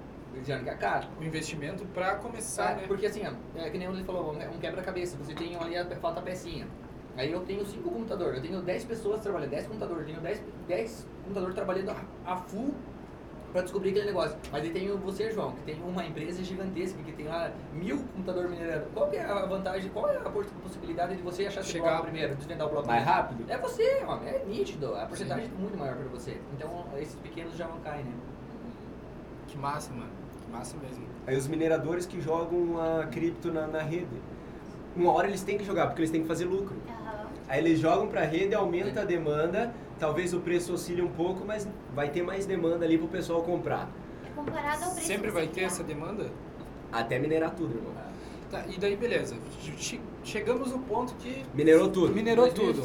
Tirando 0.44 0.62
que 0.64 0.70
é 0.70 0.74
caro. 0.74 1.08
O 1.20 1.24
investimento 1.24 1.84
pra 1.86 2.16
começar, 2.16 2.72
Ah, 2.72 2.74
né? 2.76 2.84
Porque 2.86 3.06
assim, 3.06 3.22
ó, 3.26 3.58
é 3.58 3.68
que 3.70 3.78
nem 3.78 3.88
ele 3.88 4.04
falou, 4.04 4.32
um 4.32 4.36
um 4.54 4.58
quebra-cabeça. 4.60 5.16
Você 5.16 5.34
tem 5.34 5.56
ali, 5.56 5.76
a- 5.76 5.84
falta 5.96 6.20
a 6.20 6.22
pecinha. 6.22 6.66
Aí 7.16 7.30
eu 7.32 7.40
tenho 7.40 7.64
5 7.64 7.88
computadores, 7.90 8.36
eu 8.36 8.42
tenho 8.42 8.60
10 8.62 8.84
pessoas 8.84 9.20
trabalhando, 9.20 9.50
10 9.50 9.66
computadores, 9.68 10.00
eu 10.02 10.06
tenho 10.06 10.20
10, 10.20 10.42
10 10.66 11.06
computadores 11.22 11.54
trabalhando 11.54 11.90
a, 11.90 12.32
a 12.32 12.36
full 12.36 12.74
para 13.54 13.62
descobrir 13.62 13.90
aquele 13.90 14.06
negócio. 14.06 14.36
Mas 14.50 14.64
aí 14.64 14.70
tem 14.70 14.88
você, 14.96 15.30
João, 15.30 15.52
que 15.52 15.62
tem 15.62 15.80
uma 15.80 16.04
empresa 16.04 16.42
gigantesca, 16.42 17.00
que 17.04 17.12
tem 17.12 17.28
lá 17.28 17.52
mil 17.72 17.98
computador 17.98 18.48
minerando. 18.48 18.86
Qual 18.92 19.08
que 19.08 19.16
é 19.16 19.24
a 19.24 19.46
vantagem, 19.46 19.88
qual 19.90 20.08
é 20.08 20.16
a 20.16 20.28
possibilidade 20.28 21.14
de 21.14 21.22
você 21.22 21.46
achar 21.46 21.60
esse 21.60 21.70
Chegar 21.70 21.90
bloco 21.90 22.02
primeiro, 22.02 22.34
desvendar 22.34 22.66
o 22.66 22.70
bloco 22.70 22.88
Mais 22.88 23.04
primeiro? 23.04 23.22
rápido? 23.22 23.44
É 23.48 23.56
você, 23.56 24.00
mano, 24.04 24.26
é 24.26 24.44
nítido. 24.44 24.96
A 24.96 25.06
porcentagem 25.06 25.44
é 25.44 25.60
muito 25.60 25.78
maior 25.78 25.94
para 25.94 26.08
você. 26.08 26.36
Então, 26.52 26.84
esses 26.98 27.14
pequenos 27.14 27.56
já 27.56 27.68
vão 27.68 27.78
cair, 27.78 28.04
né? 28.04 28.12
Que 29.46 29.56
massa, 29.56 29.92
mano. 29.92 30.10
Que 30.44 30.50
massa 30.50 30.76
mesmo. 30.82 31.04
Aí 31.24 31.36
os 31.36 31.46
mineradores 31.46 32.06
que 32.06 32.20
jogam 32.20 32.80
a 32.82 33.06
cripto 33.06 33.52
na, 33.52 33.68
na 33.68 33.82
rede. 33.82 34.20
Uma 34.96 35.12
hora 35.12 35.28
eles 35.28 35.44
têm 35.44 35.56
que 35.56 35.64
jogar, 35.64 35.86
porque 35.86 36.00
eles 36.00 36.10
têm 36.10 36.22
que 36.22 36.28
fazer 36.28 36.46
lucro. 36.46 36.74
Aham. 36.88 37.03
Aí 37.48 37.60
eles 37.60 37.78
jogam 37.78 38.06
para 38.08 38.22
a 38.22 38.24
rede, 38.24 38.54
aumenta 38.54 39.02
a 39.02 39.04
demanda, 39.04 39.72
talvez 39.98 40.32
o 40.32 40.40
preço 40.40 40.72
oscile 40.72 41.02
um 41.02 41.08
pouco, 41.10 41.44
mas 41.44 41.68
vai 41.94 42.08
ter 42.08 42.22
mais 42.22 42.46
demanda 42.46 42.84
ali 42.84 42.96
pro 42.98 43.08
pessoal 43.08 43.42
comprar. 43.42 43.88
É 44.26 44.30
comparado 44.34 44.84
ao 44.84 44.90
preço 44.92 45.06
Sempre 45.06 45.30
vai 45.30 45.46
ter 45.46 45.62
essa 45.62 45.82
demanda? 45.82 46.30
Até 46.90 47.18
minerar 47.18 47.50
tudo, 47.54 47.76
irmão. 47.76 47.92
Tá, 48.50 48.64
e 48.68 48.78
daí 48.78 48.96
beleza. 48.96 49.36
Che- 49.76 50.00
Chegamos 50.22 50.70
no 50.70 50.78
ponto 50.80 51.14
que 51.16 51.44
Minerou 51.54 51.88
tudo. 51.90 52.14
minerou 52.14 52.48
tudo. 52.50 52.82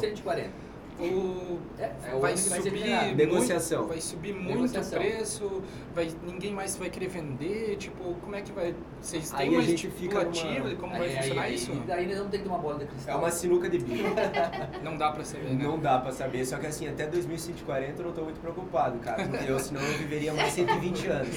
2140. 0.98 1.00
O 1.00 1.60
É, 1.78 1.84
é 1.84 2.10
vai 2.10 2.20
vai 2.20 2.36
subir 2.36 2.72
minerado. 2.72 3.06
muito, 3.06 3.16
Negociação. 3.18 3.86
vai 3.86 4.00
subir 4.00 4.34
muito 4.34 4.48
Negociação. 4.54 4.98
o 4.98 5.02
preço, 5.02 5.62
vai, 5.94 6.08
ninguém 6.26 6.52
mais 6.52 6.76
vai 6.76 6.90
querer 6.90 7.08
vender, 7.08 7.76
tipo, 7.76 8.14
como 8.22 8.34
é 8.36 8.42
que 8.42 8.52
vai? 8.52 8.74
Vocês 9.00 9.30
têm 9.30 9.40
Aí 9.40 9.48
a 9.48 9.52
mais 9.52 9.64
gente 9.66 9.88
fica 9.90 10.22
estipulativa 10.22 10.58
numa- 10.58 10.68
de 10.70 10.76
como 10.76 10.92
Aí- 10.92 10.98
vai 10.98 11.08
aí- 11.08 11.16
funcionar 11.16 11.42
aí- 11.42 11.54
isso? 11.54 11.72
E 11.72 11.76
daí 11.86 12.06
nós 12.06 12.16
vamos 12.16 12.30
ter 12.30 12.38
que 12.38 12.42
ter 12.44 12.48
uma 12.50 12.58
bola 12.58 12.78
de 12.78 12.84
É 12.84 12.86
cristal. 12.88 13.18
uma 13.18 13.30
sinuca 13.30 13.70
de 13.70 13.78
bico. 13.78 14.08
Não 14.84 14.96
dá 14.98 15.10
pra 15.12 15.24
saber, 15.24 15.44
né? 15.54 15.64
Não 15.64 15.78
dá 15.78 15.98
pra 15.98 16.12
saber, 16.12 16.44
só 16.44 16.58
que 16.58 16.66
assim, 16.66 16.88
até 16.88 17.06
2140 17.06 18.02
eu 18.02 18.06
não 18.06 18.12
tô 18.12 18.22
muito 18.22 18.40
preocupado, 18.40 18.98
cara, 18.98 19.26
porque 19.26 19.50
eu 19.50 19.58
senão 19.58 19.80
eu 19.80 19.92
viveria 19.98 20.32
mais 20.34 20.52
120 20.52 21.06
anos. 21.06 21.36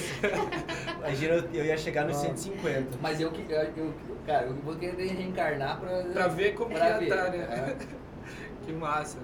Imagina, 0.98 1.34
eu- 1.34 1.48
eu 1.52 1.64
ia 1.64 1.76
chegar 1.76 2.04
nos 2.06 2.16
150. 2.16 2.98
Mas 3.00 3.20
eu, 3.20 3.30
que- 3.30 3.44
eu, 3.50 3.62
eu- 3.76 3.94
cara, 4.26 4.46
eu 4.46 4.54
vou 4.56 4.74
querer 4.76 5.06
reencarnar 5.08 5.80
pra... 5.80 6.02
Pra 6.12 6.28
ver 6.28 6.54
como 6.54 6.74
pra 6.74 6.94
que 6.98 7.04
ver. 7.04 7.08
tá, 7.10 7.30
né? 7.30 7.38
É. 7.38 8.03
Que 8.64 8.72
massa. 8.72 9.18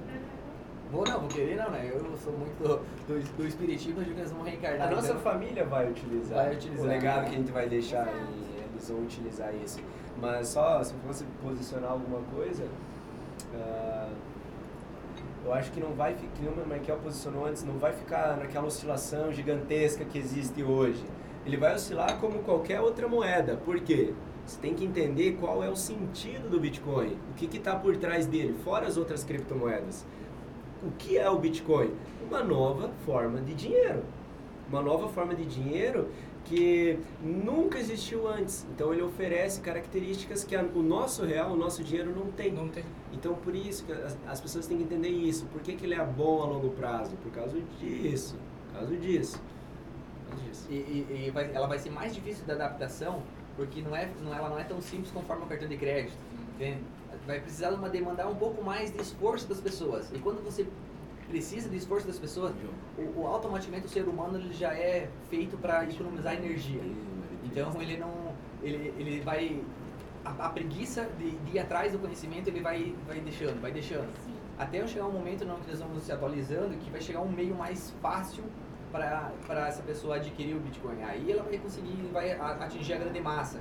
Vou 0.91 1.05
não, 1.05 1.21
vou 1.21 1.29
querer 1.29 1.57
não, 1.57 1.71
né? 1.71 1.89
Eu 1.93 2.01
sou 2.17 2.33
muito 2.33 2.59
do, 2.59 2.79
do, 3.07 3.37
do 3.37 3.47
espiritismo, 3.47 4.03
digo 4.03 4.17
que 4.17 4.21
nós 4.23 4.33
vamos 4.33 4.49
reencarnar. 4.49 4.89
A 4.89 4.91
nossa 4.91 5.11
então. 5.13 5.21
família 5.21 5.65
vai 5.65 5.89
utilizar, 5.89 6.45
Vai 6.45 6.55
utilizar. 6.55 6.85
o 6.85 6.89
legado 6.89 7.25
que 7.29 7.35
a 7.35 7.39
gente 7.39 7.53
vai 7.53 7.69
deixar 7.69 8.09
e 8.09 8.65
eles 8.73 8.89
vão 8.89 9.01
utilizar 9.03 9.55
isso. 9.55 9.79
Mas 10.21 10.49
só 10.49 10.83
se 10.83 10.93
fosse 11.07 11.25
posicionar 11.43 11.93
alguma 11.93 12.21
coisa, 12.35 12.65
ah, 13.55 14.09
eu 15.45 15.55
acho 15.55 15.71
que 15.71 15.81
não 15.81 15.93
vai 15.93 16.15
ficar, 16.15 16.41
nem 16.41 16.65
o 16.65 16.67
Michael 16.67 16.99
posicionou 16.99 17.47
antes, 17.47 17.63
não 17.63 17.79
vai 17.79 17.93
ficar 17.93 18.37
naquela 18.37 18.67
oscilação 18.67 19.33
gigantesca 19.33 20.05
que 20.05 20.19
existe 20.19 20.63
hoje. 20.63 21.05
Ele 21.47 21.57
vai 21.57 21.75
oscilar 21.75 22.19
como 22.19 22.41
qualquer 22.41 22.81
outra 22.81 23.09
moeda. 23.09 23.57
Por 23.65 23.81
quê? 23.81 24.13
Você 24.51 24.59
tem 24.61 24.75
que 24.75 24.85
entender 24.85 25.37
qual 25.39 25.63
é 25.63 25.71
o 25.71 25.77
sentido 25.77 26.51
do 26.51 26.59
Bitcoin, 26.59 27.17
o 27.31 27.35
que 27.37 27.57
está 27.57 27.77
por 27.77 27.97
trás 27.97 28.27
dele, 28.27 28.53
fora 28.65 28.85
as 28.89 28.97
outras 28.97 29.23
criptomoedas. 29.23 30.05
O 30.83 30.91
que 30.99 31.17
é 31.17 31.31
o 31.31 31.39
Bitcoin? 31.39 31.93
Uma 32.29 32.43
nova 32.43 32.91
forma 33.07 33.41
de 33.41 33.55
dinheiro. 33.55 34.03
Uma 34.69 34.83
nova 34.83 35.09
forma 35.09 35.37
de 35.37 35.45
dinheiro 35.45 36.09
que 36.47 36.99
nunca 37.23 37.79
existiu 37.79 38.27
antes. 38.27 38.67
Então 38.75 38.93
ele 38.93 39.03
oferece 39.03 39.61
características 39.61 40.43
que 40.43 40.57
a- 40.57 40.65
o 40.75 40.83
nosso 40.83 41.25
real, 41.25 41.53
o 41.53 41.57
nosso 41.57 41.85
dinheiro 41.85 42.13
não 42.13 42.33
tem. 42.33 42.51
Não 42.51 42.67
tem. 42.69 42.83
Então 43.13 43.35
por 43.35 43.55
isso 43.55 43.85
que 43.85 43.93
as, 43.93 44.19
as 44.27 44.41
pessoas 44.41 44.67
têm 44.67 44.79
que 44.79 44.83
entender 44.83 45.11
isso. 45.11 45.47
Por 45.47 45.61
que, 45.61 45.77
que 45.77 45.87
ele 45.87 45.95
é 45.95 46.05
bom 46.05 46.43
a 46.43 46.47
longo 46.47 46.71
prazo? 46.71 47.13
Por 47.23 47.31
causa 47.31 47.57
disso. 47.81 48.37
Por 48.73 48.79
causa 48.81 48.97
disso. 48.97 49.41
Por 50.25 50.31
causa 50.31 50.45
disso. 50.49 50.67
E, 50.69 50.75
e- 50.75 51.27
e 51.27 51.31
vai- 51.31 51.53
ela 51.55 51.69
vai 51.69 51.79
ser 51.79 51.91
mais 51.91 52.13
difícil 52.13 52.45
da 52.47 52.55
adaptação, 52.55 53.23
porque 53.57 53.83
não 53.83 53.95
é, 53.95 54.09
não, 54.23 54.35
ela 54.35 54.49
não 54.49 54.59
é 54.59 54.65
tão 54.65 54.81
simples 54.81 55.11
conforme 55.11 55.45
o 55.45 55.47
cartão 55.47 55.69
de 55.69 55.77
crédito. 55.77 56.17
Entende? 56.55 56.81
Vai 57.27 57.41
precisar 57.41 57.71
de 57.71 57.77
uma, 57.77 57.89
demandar 57.89 58.29
um 58.29 58.35
pouco 58.35 58.63
mais 58.63 58.91
de 58.91 59.01
esforço 59.01 59.49
das 59.49 59.61
pessoas. 59.61 60.11
E 60.13 60.19
quando 60.19 60.43
você 60.43 60.67
precisa 61.29 61.69
de 61.69 61.77
esforço 61.77 62.07
das 62.07 62.19
pessoas, 62.19 62.53
o, 62.99 63.21
o 63.21 63.27
automaticamente 63.27 63.87
o 63.87 63.89
ser 63.89 64.03
humano 64.03 64.39
ele 64.39 64.53
já 64.53 64.75
é 64.75 65.09
feito 65.29 65.57
para 65.57 65.85
economizar 65.85 66.35
energia. 66.35 66.81
Então 67.45 67.81
ele 67.81 67.97
não, 67.97 68.35
ele, 68.63 68.93
ele 68.99 69.21
vai 69.21 69.63
a, 70.25 70.47
a 70.47 70.49
preguiça 70.51 71.09
de, 71.19 71.31
de 71.31 71.57
ir 71.57 71.59
atrás 71.59 71.93
do 71.93 71.99
conhecimento 71.99 72.49
ele 72.49 72.61
vai, 72.61 72.95
vai 73.07 73.21
deixando, 73.21 73.61
vai 73.61 73.73
deixando. 73.73 74.11
Sim. 74.25 74.35
Até 74.59 74.87
chegar 74.87 75.07
um 75.07 75.13
momento 75.13 75.45
não, 75.45 75.57
que 75.57 75.71
nós 75.71 75.81
vamos 75.81 76.03
se 76.03 76.13
atualizando 76.13 76.77
que 76.77 76.91
vai 76.91 77.01
chegar 77.01 77.21
um 77.21 77.31
meio 77.31 77.55
mais 77.55 77.91
fácil 78.03 78.45
para 78.91 79.69
essa 79.69 79.83
pessoa 79.83 80.17
adquirir 80.17 80.55
o 80.57 80.61
Bitcoin. 80.61 81.03
Aí 81.03 81.31
ela 81.31 81.43
vai 81.43 81.59
conseguir, 81.59 82.09
vai 82.13 82.33
atingir 82.33 82.95
a 82.95 82.99
grande 82.99 83.21
massa. 83.21 83.59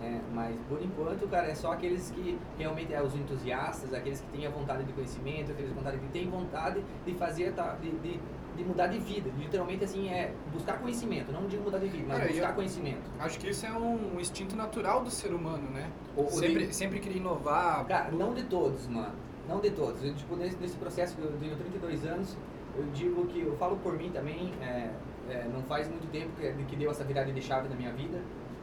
né? 0.00 0.20
mas 0.34 0.54
por 0.68 0.82
enquanto, 0.82 1.26
cara, 1.28 1.46
é 1.48 1.54
só 1.54 1.72
aqueles 1.72 2.10
que 2.10 2.38
realmente 2.58 2.92
é 2.92 3.00
os 3.02 3.14
entusiastas, 3.14 3.94
aqueles 3.94 4.20
que 4.20 4.26
têm 4.36 4.46
a 4.46 4.50
vontade 4.50 4.84
de 4.84 4.92
conhecimento, 4.92 5.52
aqueles 5.52 5.72
vontade 5.72 5.98
que 5.98 6.08
têm 6.08 6.28
vontade 6.28 6.82
de 7.06 7.14
fazer, 7.14 7.52
tá, 7.54 7.76
de, 7.80 7.90
de, 7.90 8.20
de 8.56 8.64
mudar 8.64 8.88
de 8.88 8.98
vida. 8.98 9.30
Literalmente 9.38 9.84
assim 9.84 10.08
é 10.10 10.32
buscar 10.52 10.78
conhecimento, 10.78 11.32
não 11.32 11.46
digo 11.46 11.62
mudar 11.62 11.78
de 11.78 11.88
vida, 11.88 12.04
mas 12.08 12.18
Cara, 12.18 12.30
buscar 12.30 12.48
eu- 12.50 12.54
conhecimento. 12.54 13.02
Acho 13.18 13.38
que 13.38 13.48
isso 13.48 13.64
é 13.64 13.72
um, 13.72 14.16
um 14.16 14.20
instinto 14.20 14.54
natural 14.56 15.02
do 15.02 15.10
ser 15.10 15.32
humano, 15.32 15.70
né? 15.70 15.88
O- 16.16 16.22
o 16.24 16.30
sempre, 16.30 16.66
de- 16.66 16.74
sempre 16.74 16.98
queria 17.00 17.18
inovar. 17.18 17.86
Cara, 17.86 18.10
não 18.10 18.34
de 18.34 18.42
todos, 18.44 18.86
mano. 18.86 19.12
Não 19.48 19.60
de 19.60 19.70
todos. 19.70 20.02
Eu, 20.04 20.14
tipo, 20.14 20.36
nesse, 20.36 20.56
nesse 20.56 20.76
processo 20.76 21.14
que 21.16 21.22
eu 21.22 21.32
tenho 21.38 21.54
32 21.56 22.04
anos, 22.06 22.36
eu 22.76 22.84
digo 22.92 23.26
que 23.26 23.40
eu 23.40 23.56
falo 23.56 23.76
por 23.76 23.96
mim 23.96 24.10
também, 24.10 24.52
é, 24.60 24.90
é, 25.28 25.48
não 25.52 25.62
faz 25.62 25.88
muito 25.88 26.10
tempo 26.10 26.30
que, 26.38 26.52
que 26.64 26.76
deu 26.76 26.90
essa 26.90 27.04
virada 27.04 27.32
de 27.32 27.40
chave 27.40 27.68
na 27.68 27.76
minha 27.76 27.92
vida, 27.92 28.20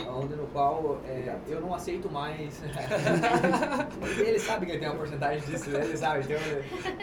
onde 0.07 0.35
no 0.35 0.47
qual 0.47 0.99
é, 1.05 1.35
eu 1.47 1.61
não 1.61 1.73
aceito 1.73 2.09
mais. 2.09 2.61
ele 4.19 4.39
sabe 4.39 4.65
que 4.65 4.77
tem 4.77 4.87
uma 4.87 4.97
porcentagem 4.97 5.41
disso, 5.47 5.69
né? 5.69 5.83
ele 5.83 5.97
sabe. 5.97 6.23
Então, 6.23 6.37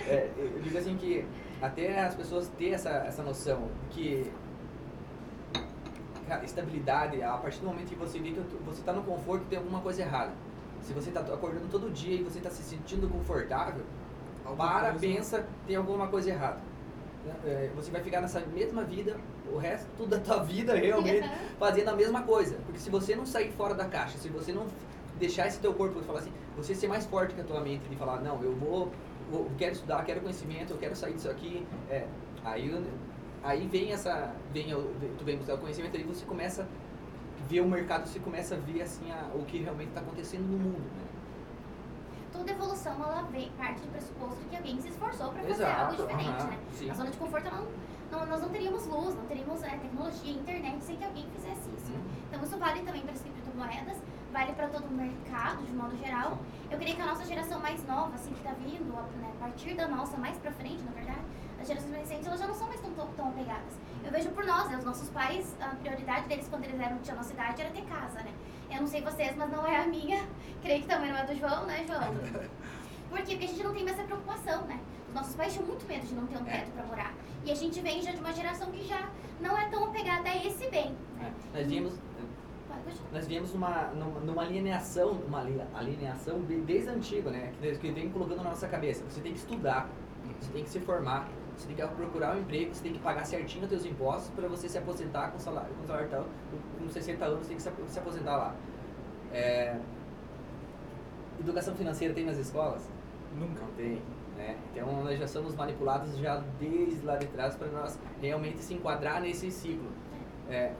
é, 0.06 0.30
eu 0.36 0.61
digo 0.62 0.78
assim 0.78 0.96
que 0.96 1.24
até 1.61 2.00
as 2.00 2.14
pessoas 2.14 2.48
ter 2.59 2.70
essa, 2.70 2.90
essa 2.90 3.22
noção 3.22 3.68
que 3.90 4.30
cara, 6.28 6.44
estabilidade, 6.44 7.22
a 7.22 7.36
partir 7.38 7.61
do 7.61 7.66
momento 7.66 7.88
que 7.88 7.96
você 7.96 8.18
vê 8.18 8.30
que 8.30 8.40
você 8.64 8.80
está 8.80 8.92
no 8.92 9.02
conforto, 9.02 9.44
tem 9.46 9.59
alguma 9.59 9.80
coisa 9.80 10.02
errada. 10.02 10.32
Se 10.82 10.92
você 10.92 11.09
está 11.09 11.20
acordando 11.20 11.66
todo 11.70 11.90
dia 11.90 12.20
e 12.20 12.22
você 12.22 12.38
está 12.38 12.50
se 12.50 12.62
sentindo 12.62 13.09
confortável, 13.09 13.84
para, 14.56 14.92
pensa, 14.94 15.46
tem 15.66 15.76
alguma 15.76 16.06
coisa 16.06 16.30
errada. 16.30 16.61
É, 17.45 17.70
Você 17.76 17.91
vai 17.91 18.03
ficar 18.03 18.20
nessa 18.20 18.41
mesma 18.41 18.83
vida 18.85 19.16
o 19.53 19.57
resto 19.57 20.07
da 20.07 20.18
tua 20.18 20.39
vida 20.45 20.74
realmente 20.74 21.29
fazendo 21.59 21.89
a 21.89 21.95
mesma 21.97 22.22
coisa. 22.22 22.57
Porque 22.64 22.79
se 22.79 22.91
você 22.91 23.14
não 23.16 23.24
sair 23.26 23.51
fora 23.53 23.74
da 23.74 23.87
caixa, 23.87 24.18
se 24.18 24.29
você 24.29 24.53
não 24.53 24.66
deixar 25.18 25.47
esse 25.47 25.59
teu 25.59 25.74
corpo 25.74 26.01
falar 26.03 26.20
assim, 26.20 26.33
você 26.57 26.74
ser 26.74 26.87
mais 26.89 27.05
forte 27.07 27.35
que 27.35 27.41
a 27.41 27.45
tua 27.45 27.61
mente 27.61 27.89
de 27.89 27.97
falar, 27.97 28.20
não, 28.20 28.43
eu 28.43 28.55
vou, 28.55 28.93
vou 29.31 29.51
quero 29.59 29.72
estudar, 29.72 30.05
quero 30.05 30.20
conhecimento, 30.20 30.72
eu 30.72 30.79
quero 30.79 30.95
sair 30.95 31.14
disso 31.14 31.29
aqui, 31.31 31.66
é, 31.91 32.05
aí 32.45 32.70
aí 33.43 33.66
vem 33.66 33.93
essa, 33.93 34.33
vem, 34.53 34.66
tu 35.16 35.24
vem 35.24 35.37
buscar 35.37 35.55
o 35.55 35.59
conhecimento 35.59 35.97
aí 35.97 36.03
você 36.03 36.24
começa 36.24 36.62
a 36.62 37.47
ver 37.49 37.61
o 37.61 37.68
mercado, 37.68 38.07
você 38.07 38.18
começa 38.18 38.55
a 38.55 38.59
ver 38.59 38.83
assim 38.83 39.11
a- 39.11 39.31
o 39.35 39.45
que 39.45 39.59
realmente 39.59 39.89
está 39.89 40.01
acontecendo 40.01 40.43
no 40.43 40.59
mundo, 40.59 40.79
né? 40.97 41.05
Toda 42.39 42.53
evolução 42.53 42.93
ela 43.03 43.22
vem 43.32 43.51
parte 43.59 43.80
do 43.80 43.89
pressuposto 43.91 44.36
de 44.45 44.49
que 44.49 44.57
alguém 44.57 44.80
se 44.80 44.89
esforçou 44.91 45.32
para 45.32 45.41
fazer 45.43 45.53
Exato, 45.55 45.80
algo 45.80 45.97
diferente, 45.97 46.28
aham, 46.41 46.51
né? 46.51 46.59
sim. 46.72 46.89
A 46.91 46.95
zona 46.95 47.11
de 47.11 47.16
conforto 47.16 47.51
não, 47.51 47.66
não- 48.12 48.26
nós 48.26 48.41
não 48.41 48.49
teríamos 48.51 48.86
luz, 48.86 49.14
não 49.16 49.24
teríamos 49.26 49.61
é, 49.64 49.70
tecnologia, 49.70 50.32
internet 50.32 50.84
sem 50.84 50.97
que 50.97 51.05
alguém 51.05 51.26
fizesse 51.34 51.68
isso. 51.76 51.91
né? 51.91 52.01
Então 52.28 52.41
isso 52.45 52.57
vale 52.57 52.80
também 52.82 53.03
para 53.03 53.12
as 53.12 53.20
criptomoedas, 53.22 53.97
vale 54.32 54.53
para 54.53 54.68
todo 54.68 54.84
o 54.86 54.93
mercado 54.93 55.64
de 55.66 55.72
modo 55.72 55.97
geral. 55.99 56.39
Eu 56.70 56.78
creio 56.78 56.95
que 56.95 57.03
a 57.03 57.07
nossa 57.07 57.24
geração 57.24 57.59
mais 57.59 57.84
nova, 57.89 58.14
assim, 58.14 58.30
que 58.30 58.39
está 58.39 58.53
vindo, 58.53 58.84
né, 59.20 59.32
a 59.34 59.41
partir 59.41 59.74
da 59.74 59.89
nossa 59.89 60.16
mais 60.16 60.39
para 60.39 60.53
frente, 60.53 60.80
na 60.84 60.93
verdade, 60.93 61.18
as 61.61 61.66
gerações 61.66 61.91
mais 61.91 62.03
recentes, 62.09 62.28
elas 62.28 62.39
já 62.39 62.47
não 62.47 62.55
são 62.55 62.68
mais 62.68 62.80
tão, 62.80 62.93
tão, 63.16 63.28
apegadas. 63.30 63.74
Eu 64.05 64.12
vejo 64.12 64.30
por 64.30 64.45
nós, 64.47 64.68
né, 64.68 64.76
os 64.76 64.84
nossos 64.84 65.09
pais, 65.11 65.57
a 65.61 65.74
prioridade 65.74 66.28
deles 66.28 66.47
quando 66.49 66.62
eles 66.62 66.78
eram, 66.80 66.99
a 67.11 67.14
nossa 67.14 67.32
idade 67.32 67.62
era 67.62 67.70
ter 67.72 67.82
casa, 67.82 68.22
né? 68.22 68.32
Eu 68.70 68.80
não 68.80 68.86
sei 68.86 69.00
vocês, 69.02 69.34
mas 69.36 69.50
não 69.50 69.66
é 69.66 69.76
a 69.82 69.86
minha. 69.86 70.24
Creio 70.62 70.82
que 70.82 70.88
também 70.88 71.10
não 71.10 71.18
é 71.18 71.24
do 71.26 71.34
João, 71.34 71.66
né, 71.66 71.84
João? 71.86 72.14
Por 73.10 73.18
quê? 73.22 73.32
Porque 73.36 73.44
a 73.44 73.48
gente 73.48 73.62
não 73.62 73.72
tem 73.72 73.84
mais 73.84 73.98
essa 73.98 74.06
preocupação, 74.06 74.64
né? 74.66 74.78
Os 75.08 75.14
nossos 75.14 75.34
pais 75.34 75.52
tinham 75.54 75.66
muito 75.66 75.86
medo 75.86 76.06
de 76.06 76.14
não 76.14 76.26
ter 76.26 76.36
um 76.36 76.46
É. 76.46 76.58
teto 76.58 76.70
pra 76.72 76.84
morar. 76.84 77.14
E 77.44 77.50
a 77.50 77.54
gente 77.54 77.80
vem 77.80 78.02
já 78.02 78.10
de 78.12 78.18
uma 78.20 78.32
geração 78.32 78.70
que 78.70 78.84
já 78.86 79.08
não 79.40 79.56
é 79.56 79.66
tão 79.70 79.84
apegada 79.84 80.28
a 80.28 80.36
esse 80.46 80.68
bem. 80.68 80.94
né? 81.16 81.32
Nós 81.54 81.66
viemos 81.66 81.94
Pode 82.68 82.82
continuar. 82.82 83.12
nós 83.12 83.26
viemos 83.26 83.54
numa, 83.54 83.82
numa, 83.94 84.20
numa 84.20 84.42
alienação, 84.42 85.12
uma 85.26 85.40
ali- 85.40 85.62
alienação 85.74 86.42
de- 86.42 86.60
desde 86.60 86.90
antigo, 86.90 87.30
né? 87.30 87.52
Que, 87.60 87.78
que 87.78 87.90
vem 87.90 88.10
colocando 88.10 88.42
na 88.42 88.50
nossa 88.50 88.68
cabeça. 88.68 89.02
Você 89.08 89.22
tem 89.22 89.32
que 89.32 89.38
estudar, 89.38 89.88
você 90.38 90.52
tem 90.52 90.62
que 90.64 90.68
se 90.70 90.80
formar, 90.80 91.26
você 91.59 91.66
tem 91.66 91.76
que 91.76 91.94
procurar 91.94 92.36
um 92.36 92.40
emprego, 92.40 92.74
você 92.74 92.82
tem 92.82 92.92
que 92.92 92.98
pagar 93.00 93.24
certinho 93.24 93.64
os 93.64 93.70
seus 93.70 93.84
impostos 93.84 94.30
para 94.34 94.46
você 94.48 94.68
se 94.68 94.78
aposentar 94.78 95.30
com 95.30 95.38
salário, 95.38 95.74
com 95.74 95.86
salário 95.86 96.09
tal, 96.09 96.26
com 96.78 96.88
60 96.88 97.24
anos, 97.24 97.38
você 97.40 97.48
tem 97.48 97.56
que 97.56 97.62
se, 97.62 97.68
ap- 97.68 97.88
se 97.88 97.98
aposentar 97.98 98.36
lá. 98.36 98.54
É, 99.32 99.76
educação 101.40 101.74
financeira 101.74 102.14
tem 102.14 102.24
nas 102.24 102.36
escolas? 102.38 102.88
Nunca. 103.38 103.61
Não 103.61 103.68
tem. 103.72 104.00
Né? 104.36 104.56
Então 104.72 105.02
nós 105.02 105.18
já 105.18 105.26
somos 105.26 105.54
manipulados 105.54 106.16
já 106.18 106.42
desde 106.61 107.04
lá 107.04 107.16
de 107.16 107.26
trás 107.26 107.56
para 107.56 107.68
nós 107.68 107.98
realmente 108.20 108.59
se 108.59 108.74
enquadrar 108.74 109.20
nesse 109.20 109.50
ciclo. 109.50 109.90
é, 110.48 110.72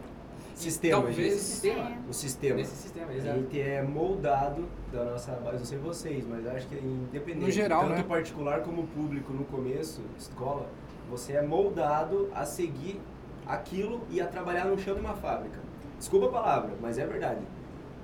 Sistema. 0.59 1.03
Talvez- 1.03 1.17
gente. 1.17 1.39
sistema. 1.41 1.89
É. 1.91 1.99
O 2.09 2.13
sistema. 2.13 2.57
Nesse 2.57 2.77
sistema, 2.77 3.07
A 3.13 3.17
exato. 3.17 3.39
gente 3.39 3.61
é 3.61 3.83
moldado 3.83 4.65
da 4.93 5.05
nossa 5.05 5.33
base, 5.33 5.59
não 5.59 5.65
sei 5.65 5.79
vocês, 5.79 6.25
mas 6.29 6.45
eu 6.45 6.51
acho 6.53 6.67
que 6.67 6.75
independente, 6.77 7.45
No 7.47 7.51
geral, 7.51 7.83
tanto 7.83 7.93
né? 7.95 8.03
particular 8.03 8.63
como 8.63 8.87
público 8.89 9.33
no 9.33 9.45
começo, 9.45 10.01
escola, 10.19 10.67
você 11.09 11.35
é 11.35 11.43
moldado 11.43 12.29
a 12.35 12.45
seguir 12.45 13.01
aquilo 13.47 14.01
e 14.11 14.21
a 14.21 14.27
trabalhar 14.27 14.65
no 14.65 14.77
chão 14.79 14.95
de 14.95 15.01
uma 15.01 15.15
fábrica. 15.15 15.59
Desculpa 15.97 16.27
a 16.27 16.31
palavra, 16.31 16.73
mas 16.83 16.99
é 16.99 17.07
verdade. 17.07 17.41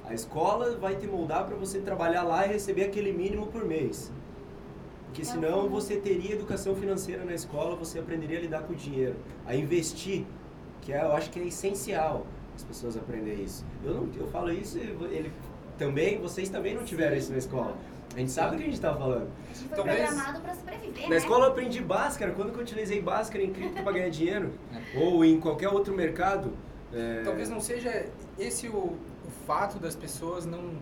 A 0.05 0.15
escola 0.15 0.77
vai 0.77 0.95
te 0.97 1.07
moldar 1.07 1.47
para 1.47 1.57
você 1.57 1.81
trabalhar 1.81 2.23
lá 2.23 2.47
e 2.47 2.51
receber 2.53 2.85
aquele 2.85 3.13
mínimo 3.13 3.47
por 3.49 3.65
mês. 3.65 4.13
Porque 5.07 5.23
É 5.23 5.25
o 5.25 5.27
senão 5.29 5.69
você 5.69 5.97
teria 5.97 6.35
educação 6.35 6.75
financeira 6.77 7.25
na 7.25 7.35
escola, 7.35 7.75
você 7.75 7.99
aprenderia 7.99 8.39
a 8.39 8.43
lidar 8.43 8.63
com 8.63 8.73
o 8.75 8.77
dinheiro, 8.77 9.17
a 9.47 9.55
investir, 9.57 10.25
que 10.81 10.93
é, 10.93 11.03
eu 11.03 11.13
acho 11.13 11.31
que 11.31 11.41
é 11.41 11.47
essencial 11.47 12.27
as 12.55 12.63
pessoas 12.65 12.97
aprenderem 12.97 13.45
isso. 13.45 13.65
Eu, 13.85 13.95
não, 13.95 14.09
eu 14.17 14.27
falo 14.29 14.53
isso, 14.53 14.79
e 14.79 14.83
ele 14.83 15.33
também, 15.79 16.19
vocês 16.21 16.49
também 16.49 16.75
não 16.75 16.85
tiveram 16.85 17.17
isso 17.17 17.33
na 17.33 17.39
escola. 17.39 17.77
A 18.15 18.19
gente 18.19 18.31
sabe 18.31 18.53
do 18.53 18.57
que 18.59 18.63
a 18.63 18.67
gente 18.67 18.75
está 18.75 18.95
falando. 18.95 19.29
A 19.51 19.55
gente 19.55 19.69
foi 19.69 19.77
Talvez- 19.77 20.09
programado 20.09 20.41
pra 20.41 20.55
sobreviver, 20.55 21.03
Na 21.05 21.09
né? 21.09 21.17
escola 21.17 21.47
eu 21.47 21.51
aprendi 21.51 21.81
Bhaskara, 21.83 22.31
quando 22.33 22.53
que 22.53 22.59
eu 22.59 22.63
utilizei 22.63 23.03
Bhaskara 23.03 23.43
em 23.43 23.53
cripto 23.53 23.83
para 23.83 23.93
ganhar 23.93 24.09
dinheiro? 24.09 24.53
É. 24.95 24.99
Ou 25.01 25.25
em 25.25 25.41
qualquer 25.41 25.69
outro 25.69 25.93
mercado. 25.95 26.53
é, 26.93 27.23
Talvez 27.25 27.51
não 27.51 27.61
seja 27.61 28.07
esse 28.39 28.69
o, 28.69 28.77
o 28.77 28.99
fato 29.47 29.81
das 29.81 29.97
pessoas 29.97 30.47
não, 30.47 30.75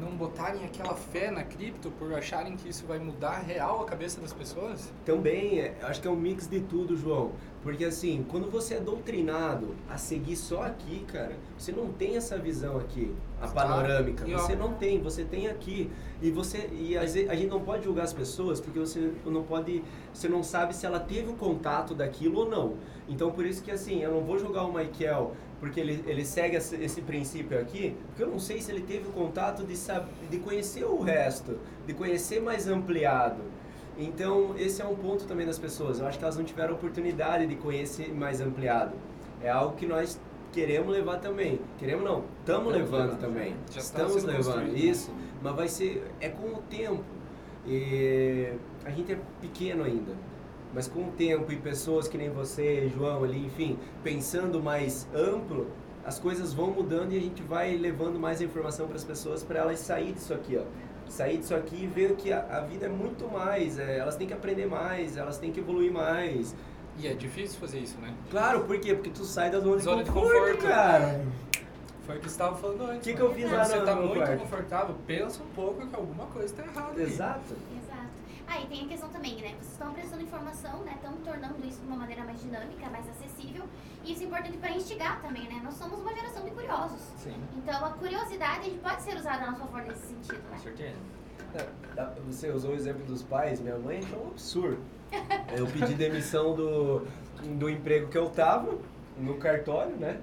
não 0.00 0.16
botarem 0.16 0.64
aquela 0.64 0.94
fé 0.94 1.30
na 1.30 1.42
cripto 1.44 1.90
por 1.92 2.12
acharem 2.14 2.56
que 2.56 2.68
isso 2.68 2.86
vai 2.86 2.98
mudar 2.98 3.38
real 3.38 3.82
a 3.82 3.84
cabeça 3.84 4.20
das 4.20 4.32
pessoas? 4.32 4.92
Também, 5.04 5.60
é, 5.60 5.76
acho 5.82 6.00
que 6.00 6.08
é 6.08 6.10
um 6.10 6.16
mix 6.16 6.46
de 6.46 6.60
tudo, 6.60 6.96
João. 6.96 7.32
Porque 7.62 7.84
assim, 7.84 8.24
quando 8.30 8.48
você 8.50 8.74
é 8.74 8.80
doutrinado 8.80 9.74
a 9.90 9.98
seguir 9.98 10.36
só 10.36 10.62
aqui, 10.62 11.04
cara, 11.12 11.36
você 11.58 11.72
não 11.72 11.92
tem 11.92 12.16
essa 12.16 12.38
visão 12.38 12.78
aqui, 12.78 13.12
a 13.40 13.48
Tá. 13.48 13.52
panorâmica. 13.52 14.24
Você 14.26 14.54
não 14.54 14.74
tem, 14.74 15.00
você 15.02 15.24
tem 15.24 15.48
aqui. 15.48 15.90
E 16.22 16.30
você 16.30 16.68
e 16.72 16.96
a 16.96 17.04
gente 17.06 17.46
não 17.48 17.60
pode 17.60 17.84
julgar 17.84 18.04
as 18.04 18.12
pessoas 18.12 18.60
porque 18.60 18.78
você 18.78 19.12
não 19.26 19.42
pode, 19.42 19.82
você 20.14 20.28
não 20.28 20.42
sabe 20.42 20.74
se 20.74 20.86
ela 20.86 21.00
teve 21.00 21.30
o 21.30 21.34
contato 21.34 21.94
daquilo 21.94 22.40
ou 22.40 22.48
não. 22.48 22.74
Então 23.08 23.30
por 23.32 23.44
isso 23.44 23.62
que 23.62 23.70
assim, 23.72 24.02
eu 24.02 24.12
não 24.12 24.20
vou 24.20 24.38
julgar 24.38 24.64
o 24.64 24.72
Michael 24.72 25.32
porque 25.60 25.80
ele, 25.80 26.04
ele 26.06 26.24
segue 26.24 26.56
esse, 26.56 27.02
princípio 27.02 27.58
aqui, 27.60 27.96
porque 28.06 28.22
eu 28.22 28.28
não 28.28 28.38
sei 28.38 28.60
se 28.60 28.70
ele 28.70 28.82
teve 28.82 29.08
o 29.08 29.12
contato 29.12 29.64
de, 29.64 29.76
sab, 29.76 30.06
de 30.30 30.38
conhecer 30.38 30.84
o 30.84 31.00
resto, 31.00 31.58
de 31.86 31.94
conhecer 31.94 32.40
mais 32.40 32.68
ampliado. 32.68 33.42
Então, 33.98 34.54
esse 34.56 34.80
é 34.80 34.84
um 34.84 34.94
ponto 34.94 35.24
também 35.24 35.44
das 35.44 35.58
pessoas. 35.58 35.98
Eu 35.98 36.06
acho 36.06 36.16
que 36.16 36.24
elas 36.24 36.36
não 36.36 36.44
tiveram 36.44 36.74
oportunidade 36.74 37.46
de 37.46 37.56
conhecer 37.56 38.14
mais 38.14 38.40
ampliado. 38.40 38.92
É 39.42 39.50
algo 39.50 39.74
que 39.74 39.86
nós 39.86 40.20
queremos 40.52 40.92
levar 40.92 41.18
também. 41.18 41.60
Queremos 41.78 42.04
não, 42.04 42.24
estamos 42.40 42.72
levando 42.72 43.10
levando, 43.10 43.20
também. 43.20 43.56
já 43.70 43.80
está 43.80 44.02
estamos 44.02 44.22
levando 44.22 44.44
construído. 44.44 44.76
isso, 44.76 45.12
mas 45.42 45.54
vai 45.54 45.68
ser 45.68 46.04
é 46.20 46.28
com 46.28 46.46
o 46.46 46.62
tempo. 46.70 47.02
E 47.66 48.52
a 48.84 48.90
gente 48.90 49.12
é 49.12 49.18
pequeno 49.40 49.82
ainda. 49.82 50.12
Mas 50.74 50.86
com 50.86 51.00
o 51.08 51.10
tempo 51.12 51.50
e 51.50 51.56
pessoas 51.56 52.06
que 52.08 52.18
nem 52.18 52.30
você, 52.30 52.88
João 52.94 53.24
ali, 53.24 53.46
enfim, 53.46 53.78
pensando 54.04 54.62
mais 54.62 55.08
amplo, 55.14 55.66
as 56.04 56.18
coisas 56.18 56.52
vão 56.52 56.70
mudando 56.70 57.12
e 57.12 57.16
a 57.16 57.20
gente 57.20 57.42
vai 57.42 57.76
levando 57.76 58.18
mais 58.18 58.40
informação 58.40 58.86
para 58.86 58.96
as 58.96 59.04
pessoas 59.04 59.42
para 59.42 59.58
elas 59.60 59.78
sair 59.80 60.12
disso 60.12 60.32
aqui, 60.34 60.56
ó 60.56 60.62
sair 61.10 61.38
disso 61.38 61.54
aqui 61.54 61.84
e 61.84 61.86
ver 61.86 62.16
que 62.16 62.30
a, 62.30 62.40
a 62.58 62.60
vida 62.60 62.84
é 62.84 62.88
muito 62.90 63.26
mais, 63.32 63.78
é, 63.78 63.96
elas 63.96 64.14
têm 64.14 64.26
que 64.26 64.34
aprender 64.34 64.66
mais, 64.66 65.16
elas 65.16 65.38
têm 65.38 65.50
que 65.50 65.58
evoluir 65.58 65.90
mais. 65.90 66.54
E 66.98 67.06
é 67.08 67.14
difícil 67.14 67.58
fazer 67.58 67.78
isso, 67.78 67.96
né? 67.98 68.12
Claro, 68.30 68.64
por 68.64 68.78
quê? 68.78 68.92
Porque 68.94 69.08
tu 69.08 69.24
sai 69.24 69.50
da 69.50 69.58
zona, 69.58 69.78
Zona 69.78 70.02
de 70.02 70.04
de 70.04 70.10
conforto, 70.10 70.34
conforto. 70.56 70.66
cara. 70.68 71.24
Foi 72.04 72.16
o 72.16 72.18
que 72.20 72.24
você 72.26 72.30
estava 72.34 72.56
falando 72.56 72.82
antes. 72.90 73.04
Que 73.04 73.14
que 73.14 73.22
mano. 73.22 73.30
eu 73.30 73.34
fiz 73.34 73.44
Quando 73.44 73.56
lá 73.56 73.64
você 73.64 73.76
no- 73.78 73.84
tá 73.86 73.94
no 73.94 74.06
muito 74.08 74.38
confortável, 74.38 74.94
pensa 75.06 75.42
um 75.42 75.54
pouco 75.54 75.86
que 75.86 75.96
alguma 75.96 76.26
coisa 76.26 76.46
está 76.46 76.62
errada. 76.62 76.92
aí. 77.00 77.06
Exato. 78.48 78.60
Ah, 78.60 78.60
e 78.62 78.66
tem 78.66 78.84
a 78.84 78.88
questão 78.88 79.08
também, 79.10 79.36
né? 79.36 79.48
Vocês 79.58 79.72
estão 79.72 79.92
prestando 79.92 80.22
informação, 80.22 80.82
né? 80.84 80.92
Estão 80.94 81.12
tornando 81.18 81.66
isso 81.66 81.80
de 81.80 81.86
uma 81.86 81.96
maneira 81.96 82.24
mais 82.24 82.40
dinâmica, 82.40 82.88
mais 82.90 83.06
acessível. 83.08 83.64
E 84.04 84.12
isso 84.12 84.22
é 84.22 84.26
importante 84.26 84.56
para 84.56 84.70
instigar 84.72 85.20
também, 85.20 85.44
né? 85.44 85.60
Nós 85.62 85.74
somos 85.74 86.00
uma 86.00 86.14
geração 86.14 86.44
de 86.44 86.50
curiosos. 86.52 87.00
Sim, 87.16 87.34
Então 87.56 87.84
a 87.84 87.90
curiosidade 87.90 88.70
pode 88.82 89.02
ser 89.02 89.16
usada 89.16 89.44
a 89.44 89.50
nosso 89.50 89.60
favor 89.60 89.82
nesse 89.82 90.06
sentido, 90.06 90.42
com 90.44 90.50
né? 90.50 90.58
certeza. 90.58 90.96
Dá- 91.94 92.12
Você 92.26 92.50
usou 92.50 92.72
o 92.72 92.74
exemplo 92.74 93.04
dos 93.04 93.22
pais, 93.22 93.60
minha 93.60 93.76
mãe 93.78 93.98
achou 93.98 94.24
um 94.26 94.28
absurdo. 94.28 94.78
Eu 95.56 95.66
pedi 95.66 95.94
demissão 95.94 96.54
do, 96.54 97.06
do 97.58 97.68
emprego 97.70 98.08
que 98.08 98.18
eu 98.18 98.28
tava, 98.30 98.78
no 99.18 99.36
cartório, 99.38 99.96
né? 99.96 100.20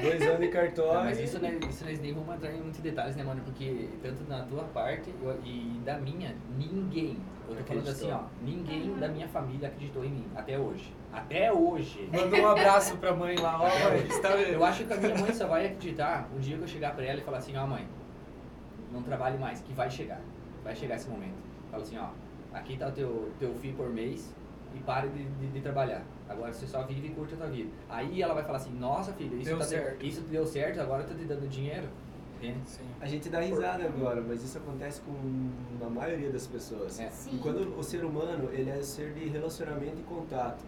Dois 0.00 0.22
anos 0.22 0.38
de 0.40 0.48
cartório. 0.48 0.94
Não, 0.94 1.04
mas 1.04 1.18
isso, 1.18 1.40
né, 1.40 1.58
isso 1.68 1.84
nós 1.84 2.00
nem 2.00 2.14
vamos 2.14 2.32
entrar 2.36 2.52
em 2.52 2.60
muitos 2.60 2.78
detalhes, 2.80 3.16
né, 3.16 3.24
mano? 3.24 3.42
Porque 3.44 3.88
tanto 4.00 4.22
na 4.28 4.42
tua 4.44 4.62
parte 4.64 5.12
eu- 5.20 5.40
e 5.44 5.80
da 5.84 5.98
minha, 5.98 6.36
ninguém, 6.56 7.18
eu 7.48 7.56
tô 7.56 7.64
falando 7.64 7.88
assim, 7.88 8.10
ó, 8.10 8.20
ninguém 8.42 8.94
da 8.94 9.08
minha 9.08 9.28
família 9.28 9.68
acreditou 9.68 10.04
em 10.04 10.10
mim, 10.10 10.26
até 10.36 10.58
hoje. 10.58 10.92
Até 11.12 11.52
hoje. 11.52 12.08
Manda 12.12 12.36
um 12.36 12.48
abraço 12.48 12.96
pra 12.98 13.14
mãe 13.14 13.36
lá, 13.38 13.56
ó, 13.56 13.68
mãe, 13.68 14.06
está 14.08 14.30
Eu 14.30 14.64
acho 14.64 14.84
que 14.84 14.92
a 14.92 14.96
minha 14.96 15.16
mãe 15.16 15.32
só 15.32 15.46
vai 15.46 15.66
acreditar 15.66 16.28
o 16.36 16.38
dia 16.38 16.56
que 16.56 16.62
eu 16.62 16.68
chegar 16.68 16.94
pra 16.94 17.04
ela 17.04 17.20
e 17.20 17.22
falar 17.22 17.38
assim, 17.38 17.56
ó 17.56 17.66
mãe, 17.66 17.86
não 18.92 19.02
trabalhe 19.02 19.38
mais, 19.38 19.60
que 19.60 19.72
vai 19.72 19.90
chegar. 19.90 20.20
Vai 20.62 20.74
chegar 20.74 20.96
esse 20.96 21.08
momento. 21.08 21.38
Fala 21.70 21.82
assim, 21.82 21.98
ó, 21.98 22.08
aqui 22.52 22.76
tá 22.76 22.88
o 22.88 22.92
teu, 22.92 23.30
teu 23.38 23.54
FII 23.54 23.72
por 23.72 23.88
mês 23.88 24.34
e 24.74 24.78
pare 24.80 25.08
de, 25.08 25.24
de, 25.24 25.46
de 25.48 25.60
trabalhar. 25.60 26.02
Agora 26.28 26.52
você 26.52 26.66
só 26.66 26.82
vive 26.82 27.08
e 27.08 27.10
curte 27.10 27.34
a 27.34 27.36
tua 27.38 27.46
vida. 27.46 27.70
Aí 27.88 28.20
ela 28.20 28.34
vai 28.34 28.44
falar 28.44 28.58
assim, 28.58 28.74
nossa 28.78 29.12
filha, 29.12 29.34
isso, 29.34 29.44
Deu 29.44 29.58
tá 29.58 29.64
certo. 29.64 30.04
isso 30.04 30.20
deu 30.22 30.46
certo, 30.46 30.80
agora 30.80 31.02
eu 31.02 31.08
tô 31.08 31.14
te 31.14 31.24
dando 31.24 31.48
dinheiro. 31.48 31.88
Sim. 32.64 32.84
A 33.00 33.06
gente 33.06 33.28
dá 33.28 33.40
risada 33.40 33.84
agora, 33.84 34.20
mas 34.26 34.42
isso 34.42 34.58
acontece 34.58 35.00
com 35.00 35.14
a 35.84 35.90
maioria 35.90 36.30
das 36.30 36.46
pessoas. 36.46 36.98
É. 37.00 37.10
E 37.32 37.38
quando 37.38 37.76
o 37.76 37.82
ser 37.82 38.04
humano, 38.04 38.48
ele 38.52 38.70
é 38.70 38.82
ser 38.82 39.12
de 39.12 39.28
relacionamento 39.28 39.98
e 39.98 40.02
contato. 40.02 40.64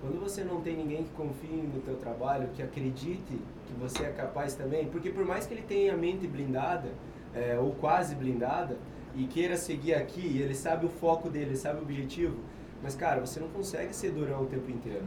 Quando 0.00 0.18
você 0.18 0.42
não 0.42 0.62
tem 0.62 0.76
ninguém 0.76 1.04
que 1.04 1.10
confie 1.10 1.48
no 1.48 1.80
teu 1.82 1.96
trabalho, 1.96 2.48
que 2.54 2.62
acredite 2.62 3.38
que 3.66 3.72
você 3.78 4.04
é 4.04 4.10
capaz 4.10 4.54
também, 4.54 4.86
porque 4.86 5.10
por 5.10 5.26
mais 5.26 5.46
que 5.46 5.52
ele 5.52 5.62
tenha 5.62 5.92
a 5.92 5.96
mente 5.96 6.26
blindada, 6.26 6.88
é, 7.34 7.58
ou 7.58 7.72
quase 7.72 8.14
blindada, 8.14 8.78
e 9.14 9.26
queira 9.26 9.56
seguir 9.56 9.94
aqui, 9.94 10.38
ele 10.40 10.54
sabe 10.54 10.86
o 10.86 10.88
foco 10.88 11.28
dele, 11.28 11.50
ele 11.50 11.56
sabe 11.56 11.80
o 11.80 11.82
objetivo, 11.82 12.36
mas 12.82 12.94
cara, 12.94 13.20
você 13.20 13.38
não 13.40 13.48
consegue 13.48 13.94
ser 13.94 14.12
durão 14.12 14.42
o 14.42 14.46
tempo 14.46 14.70
inteiro. 14.70 15.04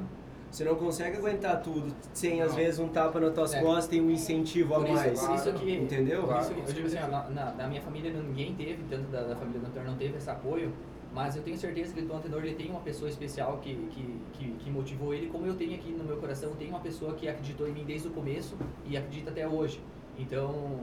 Você 0.54 0.64
não 0.64 0.76
consegue 0.76 1.18
aguentar 1.18 1.64
tudo 1.64 1.91
sem 2.14 2.39
às 2.39 2.49
Não. 2.51 2.58
vezes 2.58 2.80
um 2.80 2.88
tapa 2.88 3.20
nas 3.20 3.34
tuas 3.34 3.56
É. 3.56 3.60
costas 3.62 3.97
e 3.97 3.99
um 3.99 4.12
incentivo 4.12 4.76
a 4.76 4.78
Por 4.82 4.86
isso, 4.86 4.93
mais. 4.93 5.20
por 5.26 5.36
isso 5.36 5.54
que, 5.54 5.72
Entendeu? 5.74 6.24
Claro, 6.26 6.41
isso 6.43 6.54
com 6.54 6.60
eu 6.60 6.74
digo 6.74 6.86
assim, 6.88 6.97
na, 7.34 7.51
na, 7.58 7.68
minha 7.68 7.82
família 7.82 8.14
ninguém 8.14 8.54
teve, 8.54 8.84
tanto 8.88 9.08
da, 9.10 9.24
da 9.24 9.36
família 9.36 9.60
do 9.60 9.66
Antenor 9.66 9.88
não 9.89 9.97
teve 9.97 10.16
esse 10.16 10.30
apoio, 10.30 10.72
mas 11.12 11.36
eu 11.36 11.41
tenho 11.41 11.58
certeza 11.58 11.91
que 11.95 12.01
o 12.04 12.16
Antenor 12.16 12.45
ele 12.45 12.54
tem 12.54 12.70
uma 12.70 12.82
pessoa 12.82 13.10
especial 13.10 13.58
que, 13.64 13.74
que, 13.89 14.20
que, 14.34 14.51
que 14.60 14.70
motivou 14.70 15.12
ele, 15.12 15.26
como 15.26 15.47
eu 15.47 15.56
tenho 15.56 15.74
aqui 15.74 15.89
no 15.91 16.04
meu 16.04 16.18
coração, 16.18 16.51
tem 16.51 16.70
uma 16.70 16.80
pessoa 16.82 17.16
que 17.16 17.28
acreditou 17.28 17.68
em 17.68 17.72
mim 17.72 17.84
desde 17.84 18.08
o 18.10 18.12
começo 18.12 18.56
e 18.86 18.95
acredita 18.95 19.32
até 19.32 19.47
hoje. 19.47 19.82
Então, 20.20 20.82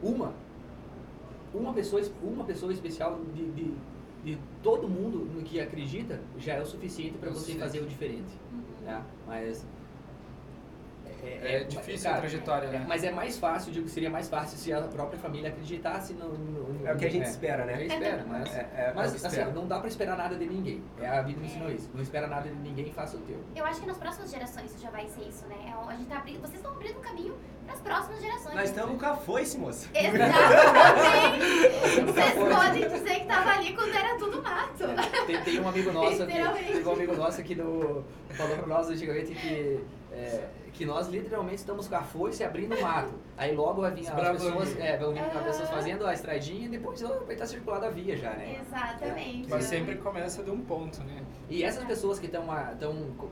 uma, 0.00 0.32
uma 1.52 1.72
pessoa, 1.72 2.00
es- 2.00 2.12
uma 2.22 2.44
pessoa 2.44 2.72
especial 2.72 3.18
de, 3.34 3.50
de, 3.50 3.74
de 4.24 4.38
todo 4.62 4.88
mundo 4.88 5.24
no 5.34 5.42
que 5.42 5.60
acredita 5.60 6.20
já 6.38 6.54
é 6.54 6.60
o 6.60 6.66
suficiente 6.66 7.16
para 7.18 7.30
É 7.30 7.32
você 7.32 7.54
fazer 7.54 7.80
o 7.80 7.86
diferente. 7.86 8.32
Uhum. 8.52 8.84
Né? 8.84 9.02
Mas 9.26 9.64
É 11.42 11.64
difícil 11.64 12.08
a 12.08 12.12
cara, 12.14 12.20
trajetória, 12.22 12.68
né? 12.68 12.84
mas 12.88 13.04
é 13.04 13.10
mais 13.10 13.38
fácil, 13.38 13.72
digo 13.72 13.86
que 13.86 13.90
seria 13.92 14.10
mais 14.10 14.28
fácil 14.28 14.56
se 14.58 14.72
a 14.72 14.80
própria 14.82 15.18
família 15.18 15.48
acreditasse 15.50 16.12
no. 16.14 16.28
no- 16.30 16.72
no- 16.72 16.86
É 16.86 16.92
o 16.94 16.96
que 16.96 17.04
a 17.06 17.10
gente 17.10 17.24
é, 17.24 17.28
espera, 17.28 17.64
né? 17.64 17.82
É, 17.82 17.86
espera, 17.86 18.24
mas. 18.28 18.54
É- 18.54 18.58
é- 18.58 18.80
é 18.80 18.92
mas 18.94 19.10
que 19.10 19.16
assim, 19.18 19.26
espera. 19.28 19.50
não 19.52 19.66
dá 19.66 19.78
pra 19.78 19.88
esperar 19.88 20.16
nada 20.16 20.36
de 20.36 20.46
ninguém. 20.46 20.82
É, 21.00 21.08
a 21.08 21.22
vida 21.22 21.40
me 21.40 21.46
ensinou 21.46 21.70
isso. 21.70 21.90
Não 21.94 22.02
espera 22.02 22.26
nada 22.26 22.48
de 22.48 22.54
ninguém, 22.56 22.92
faça 22.92 23.16
o 23.16 23.20
teu. 23.20 23.38
Eu 23.56 23.64
acho 23.64 23.80
que 23.80 23.86
nas 23.86 23.98
próximas 23.98 24.30
gerações 24.30 24.70
isso 24.72 24.82
já 24.82 24.90
vai 24.90 25.06
ser 25.08 25.22
isso, 25.28 25.46
né? 25.46 25.56
É, 25.66 25.90
A 25.92 25.96
gente 25.96 26.08
tá 26.08 26.18
abrindo, 26.18 26.40
vocês 26.40 26.54
estão 26.56 26.72
abrindo 26.72 26.96
o 26.96 27.00
caminho 27.00 27.34
para 27.66 27.74
as 27.74 27.80
próximas 27.80 28.20
gerações. 28.20 28.54
Nós 28.54 28.68
estamos 28.70 29.00
com 29.00 29.06
a 29.06 29.16
foice, 29.16 29.58
moça. 29.58 29.88
Exatamente! 29.94 31.40
Vocês 32.12 32.34
podem 32.34 32.88
dizer 32.88 33.20
que 33.20 33.26
tava 33.26 33.50
ali 33.50 33.74
quando 33.74 33.94
era 33.94 34.16
tudo 34.16 34.42
mato. 34.42 34.84
Tem, 35.26 35.40
tem 35.42 35.60
um 35.60 35.68
amigo 35.68 35.92
nosso 35.92 36.22
aqui, 36.22 36.32
Literalmente. 36.32 36.72
teve 36.72 36.88
um 36.88 36.92
amigo 36.92 37.16
nosso 37.16 37.40
aqui 37.40 37.54
do, 37.54 38.04
falou 38.30 38.56
pra 38.56 38.66
nós 38.66 38.88
antigamente 38.90 39.34
que, 39.34 39.80
é, 40.12 40.48
que 40.72 40.84
nós 40.84 41.08
literalmente 41.08 41.56
estamos 41.56 41.88
com 41.88 41.94
a 41.94 42.02
foice 42.02 42.42
abrindo 42.42 42.74
o 42.74 42.82
mato. 42.82 43.12
Aí 43.36 43.54
logo 43.54 43.82
vai 43.82 43.90
vir 43.92 44.08
as 44.08 44.30
pessoas, 44.30 44.78
é, 44.78 44.96
vão 44.96 45.12
vir 45.12 45.20
as 45.20 45.42
pessoas 45.44 45.70
fazendo 45.70 46.06
a 46.06 46.12
estradinha 46.12 46.66
e 46.66 46.68
depois 46.68 47.00
vai 47.00 47.32
estar 47.32 47.46
circulada 47.46 47.86
a 47.86 47.90
via 47.90 48.16
já, 48.16 48.30
né? 48.30 48.60
Exatamente. 48.60 49.48
Mas 49.48 49.64
sempre 49.64 49.96
começa 49.96 50.42
de 50.42 50.50
um 50.50 50.60
ponto, 50.60 51.02
né? 51.04 51.22
E 51.48 51.62
essas 51.64 51.84
pessoas 51.84 52.18
que 52.18 52.26
estão 52.26 52.44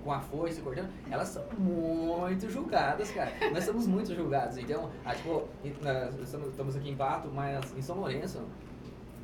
com 0.03 0.13
a 0.13 0.21
foice 0.21 0.61
cortando, 0.61 0.91
elas 1.11 1.29
são 1.29 1.45
muito 1.59 2.51
julgadas, 2.51 3.11
cara. 3.11 3.33
Nós 3.53 3.65
somos 3.65 3.87
muito 3.87 4.15
julgados. 4.15 4.57
Então, 4.59 4.91
ah, 5.05 5.15
tipo, 5.15 5.49
estamos 6.23 6.77
aqui 6.77 6.91
em 6.91 6.97
Pato, 6.97 7.29
mas 7.29 7.73
em 7.77 7.83
São 7.83 7.97
Lourenço, 7.97 8.43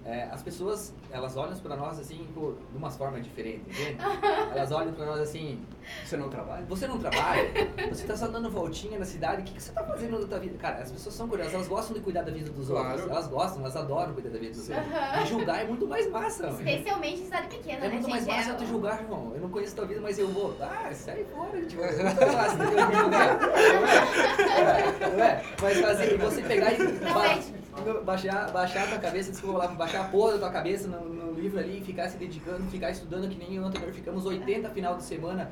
é, 0.06 0.24
as 0.30 0.42
pessoas, 0.42 0.92
elas 1.10 1.36
olham 1.36 1.56
para 1.58 1.76
nós 1.76 1.98
assim, 1.98 2.26
por, 2.34 2.58
de 2.70 2.76
umas 2.76 2.96
formas 2.96 3.24
diferentes, 3.24 3.62
entende? 3.78 3.96
Elas 4.54 4.70
olham 4.70 4.92
para 4.92 5.06
nós 5.06 5.20
assim, 5.20 5.60
Você 6.04 6.16
não 6.16 6.28
trabalha? 6.28 6.64
você 6.68 6.86
não 6.86 6.98
trabalha, 6.98 7.50
você 7.88 8.04
tá 8.06 8.16
só 8.16 8.26
dando 8.28 8.50
voltinha 8.50 8.98
na 8.98 9.04
cidade, 9.04 9.40
o 9.42 9.44
que, 9.44 9.54
que 9.54 9.62
você 9.62 9.72
tá 9.72 9.82
fazendo 9.82 10.20
na 10.20 10.26
tua 10.26 10.38
vida? 10.38 10.56
Cara, 10.58 10.82
as 10.82 10.92
pessoas 10.92 11.14
são 11.14 11.26
curiosas, 11.28 11.54
elas 11.54 11.68
gostam 11.68 11.94
de 11.94 12.00
cuidar 12.02 12.22
da 12.22 12.30
vida 12.32 12.50
dos 12.50 12.68
Claro. 12.68 12.90
outros, 12.90 13.10
elas 13.10 13.26
gostam, 13.28 13.60
elas 13.62 13.76
adoram 13.76 14.12
cuidar 14.12 14.30
da 14.30 14.38
vida 14.38 14.52
dos 14.52 14.68
outros. 14.68 14.86
Aham. 14.86 15.22
E 15.22 15.26
julgar 15.26 15.60
é 15.62 15.64
muito 15.64 15.86
mais 15.86 16.10
massa, 16.10 16.46
mano. 16.50 16.58
Especialmente 16.58 17.20
em 17.20 17.24
cidade 17.24 17.48
pequena, 17.48 17.78
É 17.78 17.88
né, 17.88 17.94
muito 17.94 18.08
mais 18.10 18.24
gente? 18.24 18.34
fácil 18.34 18.50
É 18.50 18.54
eu 18.54 18.58
te 18.58 18.66
julgar, 18.66 19.00
irmão. 19.02 19.32
Eu 19.34 19.40
não 19.40 19.48
conheço 19.48 19.74
tua 19.74 19.86
vida, 19.86 20.00
mas 20.00 20.18
eu 20.18 20.28
vou. 20.28 20.54
Ah, 20.60 20.90
sai 20.92 21.24
fora, 21.24 21.58
gente. 21.60 21.76
É 21.80 22.02
muito 22.04 22.20
mais 22.20 22.34
fácil 22.34 22.58
do 22.58 22.66
que 22.66 22.74
eu 22.74 22.86
te 22.86 22.96
julgar. 22.96 23.38
Não 23.38 24.70
é? 24.70 25.16
Não 25.16 25.24
é? 25.24 25.42
Mas 25.62 25.80
fazer, 25.80 26.18
você 26.18 26.42
pegar 26.42 26.72
e 26.74 26.78
ba 26.78 27.38
baixar, 28.04 28.50
baixar 28.50 28.84
a 28.84 28.86
tua 28.88 28.98
cabeça, 28.98 29.30
desculpa 29.30 29.58
lá, 29.58 29.68
baixar 29.68 30.02
a 30.02 30.08
porra 30.08 30.32
da 30.32 30.38
tua 30.38 30.50
cabeça 30.50 30.88
no, 30.88 31.08
no 31.08 31.32
livro 31.32 31.58
ali 31.58 31.78
e 31.78 31.84
ficar 31.84 32.08
se 32.08 32.16
dedicando, 32.16 32.62
ficar 32.70 32.90
estudando 32.90 33.28
que 33.28 33.36
nem 33.36 33.56
eu 33.56 33.64
anterior. 33.64 33.92
Ficamos 33.92 34.24
80 34.24 34.70
final 34.70 34.96
de 34.96 35.02
semana 35.04 35.50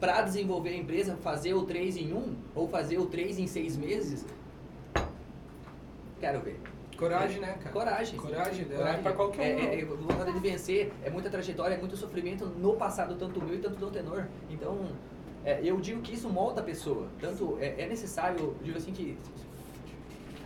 pra 0.00 0.22
desenvolver 0.22 0.70
a 0.70 0.76
empresa, 0.76 1.16
fazer 1.16 1.54
o 1.54 1.64
3 1.64 1.96
em 1.96 2.12
1 2.12 2.34
ou 2.54 2.68
fazer 2.68 2.98
o 2.98 3.06
3 3.06 3.38
em 3.38 3.46
6 3.46 3.76
meses. 3.76 4.26
Quero 6.20 6.40
ver. 6.40 6.60
Coragem, 6.96 7.40
né, 7.40 7.56
cara? 7.58 7.70
Coragem. 7.70 8.18
Coragem, 8.18 8.66
é 8.70 8.76
Coragem. 8.76 9.02
pra 9.02 9.12
qualquer 9.12 9.56
um. 9.56 9.58
É, 9.58 9.74
é, 9.74 9.80
é 9.80 9.84
vontade 9.84 10.32
de 10.32 10.38
vencer, 10.38 10.92
é 11.02 11.10
muita 11.10 11.28
trajetória, 11.28 11.74
é 11.74 11.78
muito 11.78 11.96
sofrimento 11.96 12.46
no 12.46 12.74
passado, 12.74 13.16
tanto 13.16 13.42
meu 13.42 13.54
e 13.56 13.58
tanto 13.58 13.76
do 13.76 13.90
tenor. 13.90 14.28
Então, 14.48 14.78
é, 15.44 15.60
eu 15.62 15.80
digo 15.80 16.00
que 16.00 16.14
isso 16.14 16.28
molda 16.28 16.60
a 16.60 16.64
pessoa. 16.64 17.08
Tanto 17.20 17.58
é, 17.60 17.82
é 17.82 17.86
necessário, 17.88 18.38
eu 18.38 18.56
digo 18.62 18.78
assim 18.78 18.92
que 18.92 19.18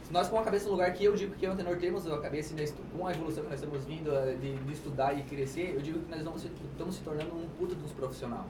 se 0.08 0.14
nós 0.14 0.26
com 0.26 0.38
a 0.38 0.42
cabeça 0.42 0.64
no 0.64 0.72
lugar 0.72 0.90
que 0.94 1.04
eu 1.04 1.14
digo 1.14 1.34
que 1.34 1.46
eu 1.46 1.52
o 1.52 1.54
tenor 1.54 1.76
temos 1.76 2.10
a 2.10 2.18
cabeça 2.18 2.54
com 2.96 3.06
a 3.06 3.12
evolução 3.12 3.44
que 3.44 3.50
nós 3.50 3.60
estamos 3.60 3.84
vindo 3.84 4.10
eh, 4.10 4.36
de, 4.40 4.56
de 4.56 4.72
estudar 4.72 5.12
e 5.12 5.22
crescer, 5.22 5.74
eu 5.74 5.82
digo 5.82 5.98
que 5.98 6.10
nós 6.10 6.24
vamos 6.24 6.40
se, 6.40 6.50
estamos 6.72 6.94
se 6.94 7.02
tornando 7.02 7.36
um 7.36 7.46
puta 7.58 7.74
dos 7.74 7.92
profissional. 7.92 8.46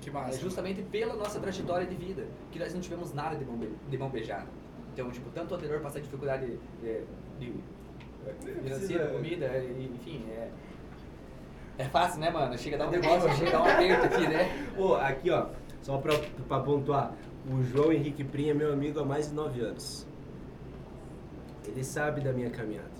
Que 0.00 0.10
É 0.10 0.12
massa. 0.12 0.40
justamente 0.40 0.82
pela 0.82 1.14
nossa 1.14 1.38
trajetória 1.38 1.86
de 1.86 1.94
vida, 1.94 2.26
que 2.50 2.58
nós 2.58 2.74
não 2.74 2.80
tivemos 2.80 3.14
nada 3.14 3.36
de 3.36 3.44
mão, 3.44 3.56
de 3.88 3.96
mão 3.98 4.10
beijada. 4.10 4.48
Então, 4.92 5.08
tipo, 5.12 5.30
tanto 5.30 5.54
o 5.54 5.58
tenor 5.58 5.78
passar 5.78 6.00
dificuldade 6.00 6.58
de, 6.82 7.04
de, 7.38 7.52
de 7.52 8.62
financeira, 8.62 9.06
comida, 9.06 9.46
enfim, 9.78 10.24
é, 10.28 10.50
é 11.78 11.84
fácil, 11.84 12.18
né, 12.18 12.30
mano? 12.30 12.58
Chega 12.58 12.74
a 12.74 12.78
dar 12.80 12.88
um 12.88 12.90
negócio, 12.90 13.32
chega 13.36 13.50
a 13.50 13.52
dar 13.52 13.62
um 13.62 13.70
aperto 13.70 14.06
aqui, 14.06 14.26
né? 14.26 14.66
Ô, 14.76 14.94
aqui 14.96 15.30
ó, 15.30 15.46
só 15.82 15.98
pra, 15.98 16.18
pra 16.48 16.58
pontuar, 16.60 17.14
o 17.48 17.62
João 17.62 17.92
Henrique 17.92 18.24
Prim 18.24 18.48
é 18.48 18.54
meu 18.54 18.72
amigo 18.72 18.98
há 18.98 19.04
mais 19.04 19.28
de 19.28 19.34
nove 19.36 19.60
anos. 19.60 20.05
Ele 21.66 21.84
sabe 21.84 22.20
da 22.20 22.32
minha 22.32 22.50
caminhada. 22.50 22.96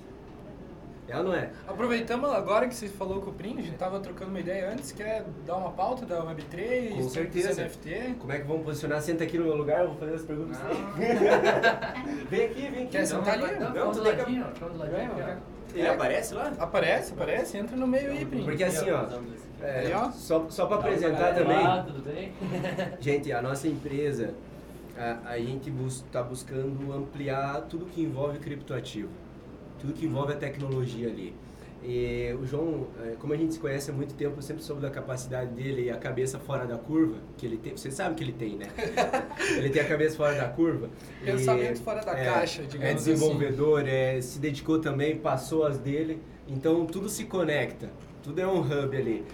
É 1.09 1.17
ou 1.17 1.23
não 1.23 1.35
é? 1.35 1.51
Aproveitamos 1.69 2.29
agora 2.31 2.67
que 2.67 2.75
você 2.75 2.89
falou 2.89 3.21
com 3.21 3.31
o 3.31 3.33
Prim, 3.33 3.57
a 3.59 3.63
gente 3.63 3.77
tava 3.77 4.01
trocando 4.01 4.31
uma 4.31 4.41
ideia 4.41 4.73
antes, 4.73 4.91
quer 4.91 5.25
dar 5.47 5.57
uma 5.57 5.71
pauta 5.71 6.05
da 6.05 6.21
Web3, 6.21 6.97
Com 6.97 7.09
certeza. 7.09 7.63
NFT? 7.65 8.17
Como 8.19 8.33
é 8.33 8.39
que 8.41 8.45
vamos 8.47 8.65
posicionar? 8.65 9.01
Senta 9.01 9.23
aqui 9.23 9.39
no 9.39 9.45
meu 9.45 9.55
lugar, 9.57 9.83
eu 9.83 9.89
vou 9.91 9.97
fazer 9.99 10.15
as 10.15 10.23
perguntas. 10.23 10.59
vem 12.29 12.47
aqui, 12.47 12.61
vem 12.69 12.83
aqui. 12.83 12.87
Quer 12.89 13.07
sentar 13.07 13.35
ali? 13.35 13.57
Não, 13.57 13.73
Não, 13.73 13.93
do 13.93 14.03
ladinho, 14.03 14.47
ficamos 14.53 14.75
do 14.75 14.79
ladinho. 14.81 15.39
Ele 15.75 15.89
aparece 15.89 16.35
lá? 16.35 16.53
Aparece, 16.59 17.13
aparece, 17.13 17.59
entra 17.59 17.77
no 17.77 17.87
meio 17.87 18.11
aí, 18.11 18.25
Prim. 18.25 18.45
Porque 18.45 18.65
assim, 18.65 18.91
ó, 18.91 19.07
é, 19.63 20.11
só, 20.13 20.47
só 20.49 20.67
pra 20.67 20.77
Dá 20.77 20.83
uma 20.83 20.89
apresentar 20.89 21.35
também, 21.35 21.63
lá, 21.63 21.83
tudo 21.83 22.03
bem? 22.03 22.33
gente, 23.01 23.33
a 23.33 23.41
nossa 23.41 23.69
empresa, 23.69 24.35
a, 24.99 25.31
a 25.31 25.39
gente 25.39 25.71
está 25.87 26.23
buscando 26.23 26.93
ampliar 26.93 27.63
tudo 27.63 27.87
que 27.87 28.03
envolve 28.03 28.39
criptoativo, 28.39 29.11
tudo 29.81 29.93
que 29.93 30.07
envolve 30.07 30.33
a 30.33 30.37
tecnologia 30.37 31.09
ali. 31.09 31.35
E 31.83 32.35
o 32.41 32.45
João, 32.45 32.89
é, 33.05 33.15
como 33.19 33.33
a 33.33 33.37
gente 33.37 33.55
se 33.55 33.61
conhece 33.61 33.91
há 33.91 33.95
muito 33.95 34.15
tempo, 34.15 34.39
eu 34.39 34.43
sempre 34.43 34.63
soube 34.63 34.83
da 34.83 34.91
capacidade 34.91 35.53
dele 35.53 35.85
e 35.85 35.91
a 35.91 35.97
cabeça 35.97 36.39
fora 36.39 36.67
da 36.67 36.77
curva, 36.77 37.17
que 37.37 37.47
ele 37.47 37.59
tem, 37.59 37.77
você 37.77 37.91
sabe 37.91 38.17
que 38.17 38.25
ele 38.25 38.33
tem, 38.33 38.57
né? 38.57 38.67
ele 39.57 39.71
tem 39.71 39.83
a 39.83 39.85
cabeça 39.85 40.17
fora 40.17 40.35
da 40.35 40.49
curva. 40.49 40.89
E, 41.23 41.27
Pensamento 41.27 41.81
fora 41.83 42.05
da 42.05 42.19
é, 42.19 42.25
caixa, 42.25 42.63
digamos 42.63 42.85
É 42.85 42.93
assim. 42.93 43.13
desenvolvedor, 43.13 43.87
é, 43.87 44.21
se 44.21 44.39
dedicou 44.39 44.81
também, 44.81 45.17
passou 45.17 45.65
as 45.65 45.79
dele. 45.79 46.21
Então 46.49 46.87
tudo 46.87 47.09
se 47.09 47.25
conecta, 47.25 47.91
tudo 48.23 48.41
é 48.41 48.47
um 48.47 48.61
hub 48.61 48.97
ali. 48.97 49.25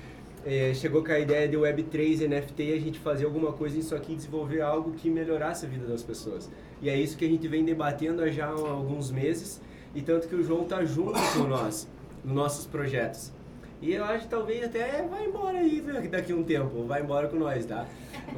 É, 0.44 0.72
chegou 0.74 1.04
com 1.04 1.12
a 1.12 1.18
ideia 1.18 1.48
de 1.48 1.56
Web3 1.56 2.26
NFT 2.26 2.62
e 2.62 2.72
a 2.72 2.80
gente 2.80 2.98
fazer 2.98 3.24
alguma 3.24 3.52
coisa 3.52 3.76
nisso 3.76 3.94
aqui, 3.94 4.14
desenvolver 4.14 4.60
algo 4.60 4.92
que 4.92 5.08
melhorasse 5.08 5.66
a 5.66 5.68
vida 5.68 5.86
das 5.86 6.02
pessoas. 6.02 6.50
E 6.80 6.88
é 6.88 6.96
isso 6.96 7.16
que 7.16 7.24
a 7.24 7.28
gente 7.28 7.46
vem 7.46 7.64
debatendo 7.64 8.22
há 8.22 8.28
já 8.28 8.46
há 8.46 8.50
alguns 8.50 9.10
meses, 9.10 9.60
e 9.94 10.02
tanto 10.02 10.26
que 10.26 10.34
o 10.34 10.42
João 10.42 10.64
tá 10.64 10.84
junto 10.84 11.20
com 11.32 11.44
nós, 11.44 11.88
nos 12.24 12.34
nossos 12.34 12.66
projetos. 12.66 13.32
E 13.80 13.92
eu 13.92 14.04
acho 14.04 14.24
que 14.24 14.30
talvez 14.30 14.64
até 14.64 15.02
vai 15.02 15.26
embora 15.26 15.58
aí 15.58 15.80
né, 15.80 16.08
daqui 16.10 16.32
a 16.32 16.36
um 16.36 16.42
tempo, 16.42 16.84
vai 16.84 17.02
embora 17.02 17.28
com 17.28 17.36
nós, 17.36 17.64
tá? 17.64 17.86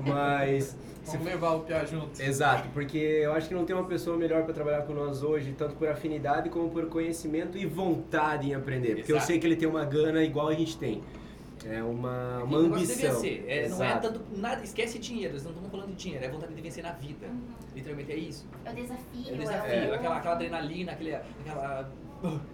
Mas 0.07 0.77
se 1.05 1.17
Vamos 1.19 1.27
levar 1.27 1.55
o 1.55 1.61
Pia 1.61 1.85
junto. 1.85 2.21
Exato, 2.21 2.69
porque 2.73 2.97
eu 2.97 3.33
acho 3.33 3.49
que 3.49 3.55
não 3.55 3.65
tem 3.65 3.77
uma 3.77 3.85
pessoa 3.85 4.17
melhor 4.17 4.43
para 4.45 4.55
trabalhar 4.55 4.83
com 4.83 4.95
nós 4.95 5.23
hoje, 5.23 5.55
tanto 5.57 5.77
por 5.77 5.89
afinidade 5.89 6.49
como 6.49 6.71
por 6.71 6.87
conhecimento 6.87 7.59
e 7.59 7.67
vontade 7.67 8.49
em 8.49 8.55
aprender. 8.55 8.97
Porque 8.97 9.13
eu 9.13 9.17
Exato. 9.17 9.27
sei 9.27 9.39
que 9.39 9.47
ele 9.47 9.57
tem 9.57 9.69
uma 9.69 9.85
gana 9.85 10.23
igual 10.25 10.49
a 10.49 10.55
gente 10.55 10.79
tem. 10.79 11.03
É 11.67 11.83
uma, 11.83 12.43
uma 12.45 12.59
O 12.59 12.63
negócio 12.65 12.87
de 12.87 13.07
ambição. 13.07 13.25
É, 13.25 13.69
não 13.69 13.83
é 13.83 13.87
Exato. 13.89 14.09
tanto 14.13 14.21
nada, 14.37 14.63
esquece 14.63 14.99
dinheiro, 14.99 15.33
nós 15.35 15.45
não 15.45 15.51
estamos 15.53 15.71
falando 15.71 15.89
de 15.89 15.95
dinheiro, 15.97 16.25
é 16.25 16.29
vontade 16.29 16.55
de 16.55 16.61
vencer 16.61 16.83
na 16.85 16.93
vida. 16.93 17.27
Literalmente 17.75 18.13
é 18.13 18.17
isso. 18.17 18.47
É 18.65 18.71
o 18.71 18.75
desafio. 18.75 19.29
É 19.29 19.33
o 19.33 19.39
desafio, 19.39 19.73
É. 19.73 19.95
aquela, 19.95 20.17
aquela 20.19 20.35
adrenalina, 20.35 20.93
aquele, 20.93 21.15
aquela. 21.15 21.91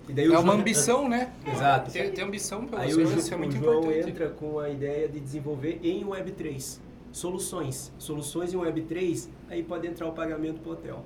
E 0.09 0.13
daí 0.13 0.29
o 0.29 0.35
É 0.35 0.39
uma 0.39 0.43
João- 0.47 0.61
ambição, 0.61 1.09
né? 1.09 1.33
Exato. 1.47 1.91
Ter, 1.93 2.11
ter 2.13 2.23
ambição 2.23 2.67
pelas 2.67 2.85
Aí 2.85 2.93
o, 2.93 2.97
coisas, 2.97 3.15
Ju- 3.15 3.19
isso 3.21 3.33
é 3.33 3.37
o 3.37 3.39
muito 3.41 3.57
João 3.57 3.79
importante. 3.81 4.11
entra 4.11 4.29
com 4.31 4.59
a 4.59 4.69
ideia 4.71 5.09
de 5.09 5.19
desenvolver 5.21 5.81
em 5.83 6.05
Web3 6.05 6.81
soluções. 7.13 7.93
Soluções 7.99 8.53
em 8.53 8.57
Web3, 8.57 9.29
aí 9.49 9.63
pode 9.63 9.87
entrar 9.87 10.07
o 10.07 10.13
pagamento 10.13 10.61
pro 10.61 10.73
hotel. 10.73 11.05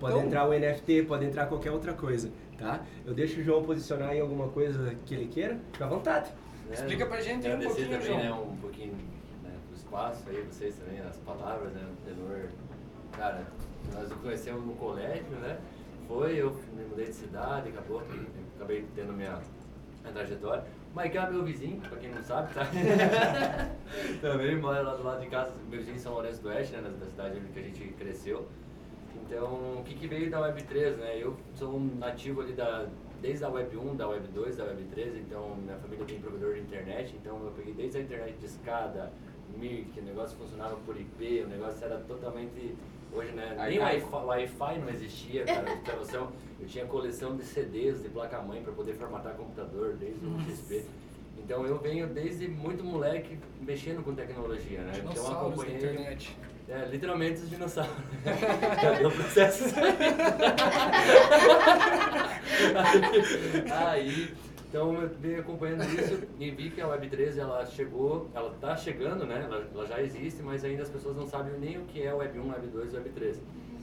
Pode 0.00 0.14
Então- 0.14 0.26
entrar 0.26 0.48
o 0.48 0.52
NFT, 0.52 1.02
pode 1.02 1.24
entrar 1.24 1.46
qualquer 1.46 1.70
outra 1.70 1.92
coisa, 1.92 2.30
tá? 2.58 2.80
Eu 3.04 3.12
deixo 3.14 3.40
o 3.40 3.42
João 3.42 3.62
posicionar 3.62 4.14
em 4.14 4.20
alguma 4.20 4.48
coisa 4.48 4.94
que 5.04 5.14
ele 5.14 5.26
queira, 5.26 5.58
fica 5.72 5.84
à 5.84 5.88
vontade. 5.88 6.30
Explica 6.72 7.06
pra 7.06 7.20
gente 7.20 7.48
um 7.48 7.52
Agradecer 7.52 7.68
pouquinho, 7.68 7.90
também, 7.90 8.06
João. 8.06 8.18
né, 8.18 8.32
um 8.52 8.56
pouquinho 8.56 8.94
né, 9.42 9.52
do 9.68 9.74
espaço 9.76 10.28
aí, 10.28 10.42
vocês 10.42 10.74
também, 10.76 11.00
as 11.00 11.16
palavras, 11.18 11.72
né, 11.72 11.86
o 11.90 12.08
tenor. 12.08 12.48
Cara, 13.16 13.46
nós 13.94 14.08
nos 14.08 14.20
conhecemos 14.20 14.64
no 14.64 14.74
colégio, 14.74 15.24
né? 15.40 15.58
Foi, 16.08 16.36
eu 16.36 16.50
me 16.74 16.84
mudei 16.84 17.06
de 17.06 17.14
cidade, 17.14 17.68
acabou, 17.68 18.02
acabei 18.56 18.84
tendo 18.94 19.12
minha, 19.12 19.40
minha 20.02 20.12
trajetória. 20.12 20.64
O 20.92 20.96
Maiká 20.96 21.24
é 21.26 21.30
meu 21.30 21.44
vizinho, 21.44 21.80
pra 21.80 21.98
quem 21.98 22.10
não 22.10 22.22
sabe, 22.22 22.54
tá? 22.54 22.66
também 24.20 24.56
mora 24.56 24.82
lá 24.82 24.94
do 24.94 25.02
lado 25.02 25.20
de 25.20 25.28
casa, 25.28 25.52
meu 25.68 25.78
vizinho 25.78 25.96
em 25.96 26.00
São 26.00 26.12
Lourenço 26.14 26.42
do 26.42 26.48
Oeste, 26.48 26.76
né, 26.76 26.92
na 27.00 27.06
cidade 27.06 27.38
onde 27.38 27.58
a 27.58 27.62
gente 27.62 27.88
cresceu. 27.98 28.46
Então, 29.22 29.80
o 29.80 29.82
que, 29.84 29.94
que 29.94 30.06
veio 30.06 30.30
da 30.30 30.40
Web3, 30.40 30.96
né? 30.96 31.18
Eu 31.18 31.36
sou 31.54 31.76
um 31.76 31.96
nativo 31.98 32.42
ali 32.42 32.52
da, 32.52 32.86
desde 33.20 33.44
a 33.44 33.48
Web 33.48 33.76
1, 33.76 33.96
da 33.96 34.08
Web 34.08 34.28
2, 34.28 34.56
da 34.56 34.64
Web 34.64 34.84
3, 34.84 35.16
então 35.16 35.56
minha 35.56 35.76
família 35.76 36.04
tem 36.04 36.20
provedor 36.20 36.54
de 36.54 36.60
internet, 36.60 37.14
então 37.20 37.42
eu 37.44 37.50
peguei 37.52 37.74
desde 37.74 37.98
a 37.98 38.00
internet 38.02 38.36
de 38.38 38.46
escada, 38.46 39.12
MIRC, 39.56 40.00
o 40.00 40.02
negócio 40.02 40.36
funcionava 40.36 40.76
por 40.84 40.96
IP, 40.96 41.42
o 41.44 41.48
negócio 41.48 41.84
era 41.84 41.98
totalmente. 42.00 42.74
Hoje, 43.12 43.32
né? 43.32 43.56
Nem. 43.68 43.78
Wi-Fi 43.78 44.78
não 44.80 44.90
existia, 44.90 45.44
cara. 45.44 45.76
pra 45.84 45.96
noção. 45.96 46.32
Eu 46.60 46.66
tinha 46.66 46.84
coleção 46.86 47.36
de 47.36 47.44
CDs 47.44 48.02
de 48.02 48.08
placa-mãe 48.08 48.62
para 48.62 48.72
poder 48.72 48.94
formatar 48.94 49.34
computador, 49.34 49.94
desde 49.94 50.26
o 50.26 50.38
XP. 50.40 50.84
Então 51.38 51.64
eu 51.64 51.78
venho 51.78 52.08
desde 52.08 52.48
muito 52.48 52.82
moleque 52.82 53.38
mexendo 53.60 54.02
com 54.04 54.14
tecnologia, 54.14 54.80
né? 54.80 54.92
Então 54.98 55.22
da 55.22 55.40
acompanhei. 55.40 55.76
internet. 55.76 56.36
É, 56.68 56.84
literalmente 56.86 57.42
os 57.42 57.50
dinossauros. 57.50 57.94
Cadê 58.80 59.06
o 59.06 59.10
processo? 59.10 59.64
Aí, 63.72 64.34
então 64.68 65.00
eu 65.00 65.08
venho 65.20 65.40
acompanhando 65.40 65.84
isso 65.84 66.26
e 66.40 66.50
vi 66.50 66.70
que 66.70 66.80
a 66.80 66.88
Web3 66.88 67.38
ela 67.38 67.64
chegou, 67.66 68.28
ela 68.34 68.52
está 68.52 68.76
chegando, 68.76 69.24
né? 69.24 69.42
Ela, 69.44 69.64
ela 69.72 69.86
já 69.86 70.02
existe, 70.02 70.42
mas 70.42 70.64
ainda 70.64 70.82
as 70.82 70.90
pessoas 70.90 71.16
não 71.16 71.26
sabem 71.26 71.58
nem 71.58 71.78
o 71.78 71.84
que 71.84 72.02
é 72.02 72.12
Web 72.12 72.38
1, 72.38 72.48
Web 72.50 72.66
2 72.66 72.92
e 72.92 72.96
Web 72.96 73.10
3. 73.10 73.40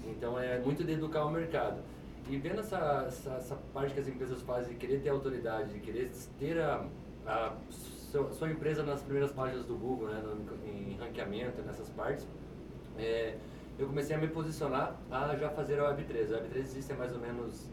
Então 0.08 0.38
é 0.38 0.60
muito 0.60 0.84
de 0.84 0.92
educar 0.92 1.24
o 1.26 1.32
mercado. 1.32 1.82
E 2.30 2.38
vendo 2.38 2.60
essa, 2.60 3.06
essa, 3.08 3.32
essa 3.32 3.56
parte 3.74 3.94
que 3.94 4.02
as 4.02 4.08
empresas 4.08 4.42
fazem 4.42 4.74
de 4.74 4.80
querer 4.80 5.00
ter 5.00 5.10
autoridade, 5.10 5.74
de 5.74 5.80
querer 5.80 6.12
ter 6.38 6.60
a, 6.60 6.86
a 7.26 7.54
sua, 7.70 8.32
sua 8.34 8.52
empresa 8.52 8.84
nas 8.84 9.02
primeiras 9.02 9.32
páginas 9.32 9.66
do 9.66 9.76
Google, 9.76 10.10
né? 10.10 10.22
No, 10.22 10.68
em 10.68 10.98
ranqueamento, 10.98 11.62
nessas 11.62 11.90
partes, 11.90 12.28
é, 12.98 13.36
eu 13.78 13.88
comecei 13.88 14.16
a 14.16 14.20
me 14.20 14.28
posicionar 14.28 14.96
a 15.10 15.36
já 15.36 15.50
fazer 15.50 15.80
a 15.80 15.94
Web3. 15.94 16.34
A 16.34 16.41
Web3 16.41 16.58
existe 16.58 16.91
há 16.91 16.96
mais 16.96 17.12
ou 17.12 17.20
menos 17.20 17.70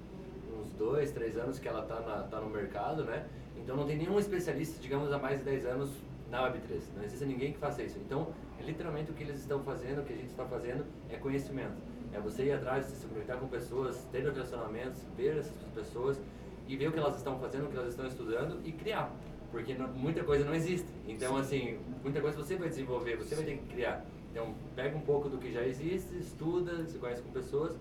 uns 0.59 0.73
dois, 0.73 1.11
três 1.13 1.37
anos 1.37 1.59
que 1.59 1.69
ela 1.69 1.83
está 1.83 1.97
tá 2.31 2.41
no 2.41 2.49
mercado, 2.51 3.05
né? 3.05 3.27
Então 3.57 3.77
não 3.77 3.87
tem 3.87 3.97
nenhum 3.97 4.19
especialista, 4.19 4.81
digamos, 4.81 5.13
há 5.13 5.19
mais 5.19 5.39
de 5.39 5.45
10 5.45 5.67
anos 5.67 5.91
na 6.31 6.43
Web3. 6.51 6.81
Não 6.97 7.05
existe 7.05 7.25
ninguém 7.27 7.53
que 7.53 7.59
faça 7.59 7.83
isso. 7.83 7.99
Então, 7.99 8.29
é 8.59 8.63
literalmente 8.63 9.11
o 9.11 9.15
que 9.15 9.23
eles 9.23 9.41
estão 9.41 9.63
fazendo, 9.63 10.01
o 10.01 10.05
que 10.05 10.13
a 10.13 10.17
gente 10.17 10.31
está 10.31 10.45
fazendo 10.45 10.85
é 11.11 11.17
conhecimento. 11.17 11.75
É 12.13 12.19
você 12.19 12.45
ir 12.45 12.53
atrás, 12.53 12.87
se 12.87 13.07
conectar 13.07 13.37
com 13.37 13.47
pessoas, 13.49 13.99
ter 14.11 14.23
relacionamentos, 14.23 15.03
ver 15.17 15.37
essas 15.39 15.53
pessoas 15.75 16.21
e 16.67 16.77
ver 16.77 16.89
o 16.89 16.93
que 16.93 16.99
elas 16.99 17.17
estão 17.17 17.39
fazendo, 17.39 17.67
o 17.67 17.69
que 17.69 17.77
elas 17.77 17.91
estão 17.91 18.07
estudando 18.07 18.61
e 18.65 18.73
criar. 18.73 19.13
Porque 19.51 19.75
não- 19.75 19.89
muita 19.89 20.25
coisa 20.25 20.45
não 20.45 20.55
existe. 20.55 20.89
Então, 21.07 21.37
assim, 21.37 21.79
muita 22.03 22.21
coisa 22.21 22.37
você 22.37 22.57
vai 22.57 22.69
desenvolver, 22.69 23.17
você 23.17 23.35
vai 23.35 23.45
ter 23.45 23.59
que 23.59 23.67
criar. 23.75 24.05
Então, 24.31 24.55
pega 24.77 24.97
um 24.97 25.01
pouco 25.01 25.29
do 25.29 25.39
que 25.39 25.53
já 25.53 25.63
existe, 25.63 26.17
estuda, 26.19 26.87
se 26.87 26.99
conhece 26.99 27.23
com 27.23 27.31
pessoas 27.31 27.77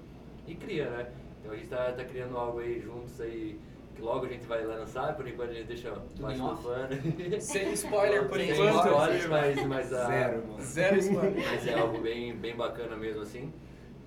e 0.47 0.55
cria, 0.55 0.89
né? 0.89 1.11
Então, 1.39 1.51
a 1.51 1.55
gente 1.55 1.67
tá, 1.69 1.91
tá 1.91 2.03
criando 2.03 2.37
algo 2.37 2.59
aí 2.59 2.79
juntos 2.81 3.19
aí, 3.21 3.59
que 3.95 4.01
logo 4.01 4.25
a 4.25 4.29
gente 4.29 4.45
vai 4.47 4.65
lançar, 4.65 5.15
por 5.15 5.27
enquanto 5.27 5.51
a 5.51 5.53
gente 5.53 5.67
deixa 5.67 5.91
baixo 6.19 6.41
do 6.41 6.57
pano. 6.57 6.89
Sem 7.39 7.71
spoiler 7.73 8.27
por 8.27 8.37
Sem 8.39 8.51
enquanto. 8.51 8.87
spoilers, 8.87 9.25
mas, 9.27 9.65
mas, 9.67 9.93
a- 9.93 10.07
Zero, 10.07 10.47
mano. 10.47 10.61
Zero 10.63 10.97
spoiler. 10.97 11.45
mas 11.51 11.67
é 11.67 11.79
algo 11.79 11.99
bem, 11.99 12.35
bem 12.35 12.55
bacana 12.55 12.95
mesmo 12.95 13.21
assim. 13.21 13.53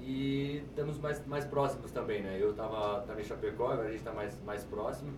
E 0.00 0.62
estamos 0.68 0.98
mais, 0.98 1.24
mais 1.26 1.44
próximos 1.44 1.92
também, 1.92 2.22
né? 2.22 2.36
Eu 2.40 2.52
tava, 2.54 3.02
tava 3.02 3.20
em 3.20 3.24
Chapecó, 3.24 3.68
agora 3.68 3.86
a 3.86 3.90
gente 3.90 3.98
está 4.00 4.12
mais, 4.12 4.36
mais 4.44 4.64
próximo. 4.64 5.12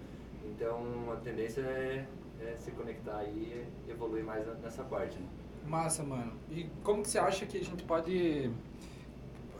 Então 0.44 1.10
a 1.10 1.16
tendência 1.16 1.62
é, 1.62 2.04
é 2.40 2.54
se 2.58 2.70
conectar 2.72 3.16
aí 3.16 3.64
e 3.88 3.90
evoluir 3.90 4.22
mais 4.22 4.44
nessa 4.62 4.84
parte. 4.84 5.18
Né? 5.18 5.26
Massa, 5.66 6.02
mano. 6.02 6.32
E 6.50 6.66
como 6.82 7.02
que 7.02 7.08
você 7.08 7.18
acha 7.18 7.46
que 7.46 7.58
a 7.58 7.64
gente 7.64 7.82
pode... 7.84 8.50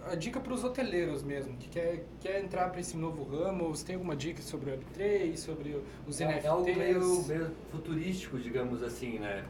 A 0.06 0.14
dica 0.14 0.38
para 0.38 0.52
os 0.52 0.62
hoteleiros 0.62 1.22
mesmo, 1.22 1.56
que 1.56 1.66
quer, 1.70 2.04
quer 2.20 2.44
entrar 2.44 2.68
para 2.68 2.78
esse 2.78 2.94
novo 2.94 3.24
ramo, 3.24 3.68
você 3.74 3.86
tem 3.86 3.94
alguma 3.94 4.14
dica 4.14 4.42
sobre 4.42 4.70
o 4.70 4.74
Web3, 4.78 5.34
sobre 5.38 5.82
os 6.06 6.20
É, 6.20 6.24
NFTs? 6.26 6.44
é 6.44 6.48
algo 6.48 6.64
meio, 6.76 7.22
meio 7.26 7.50
futurístico, 7.70 8.38
digamos 8.38 8.82
assim, 8.82 9.18
né? 9.18 9.46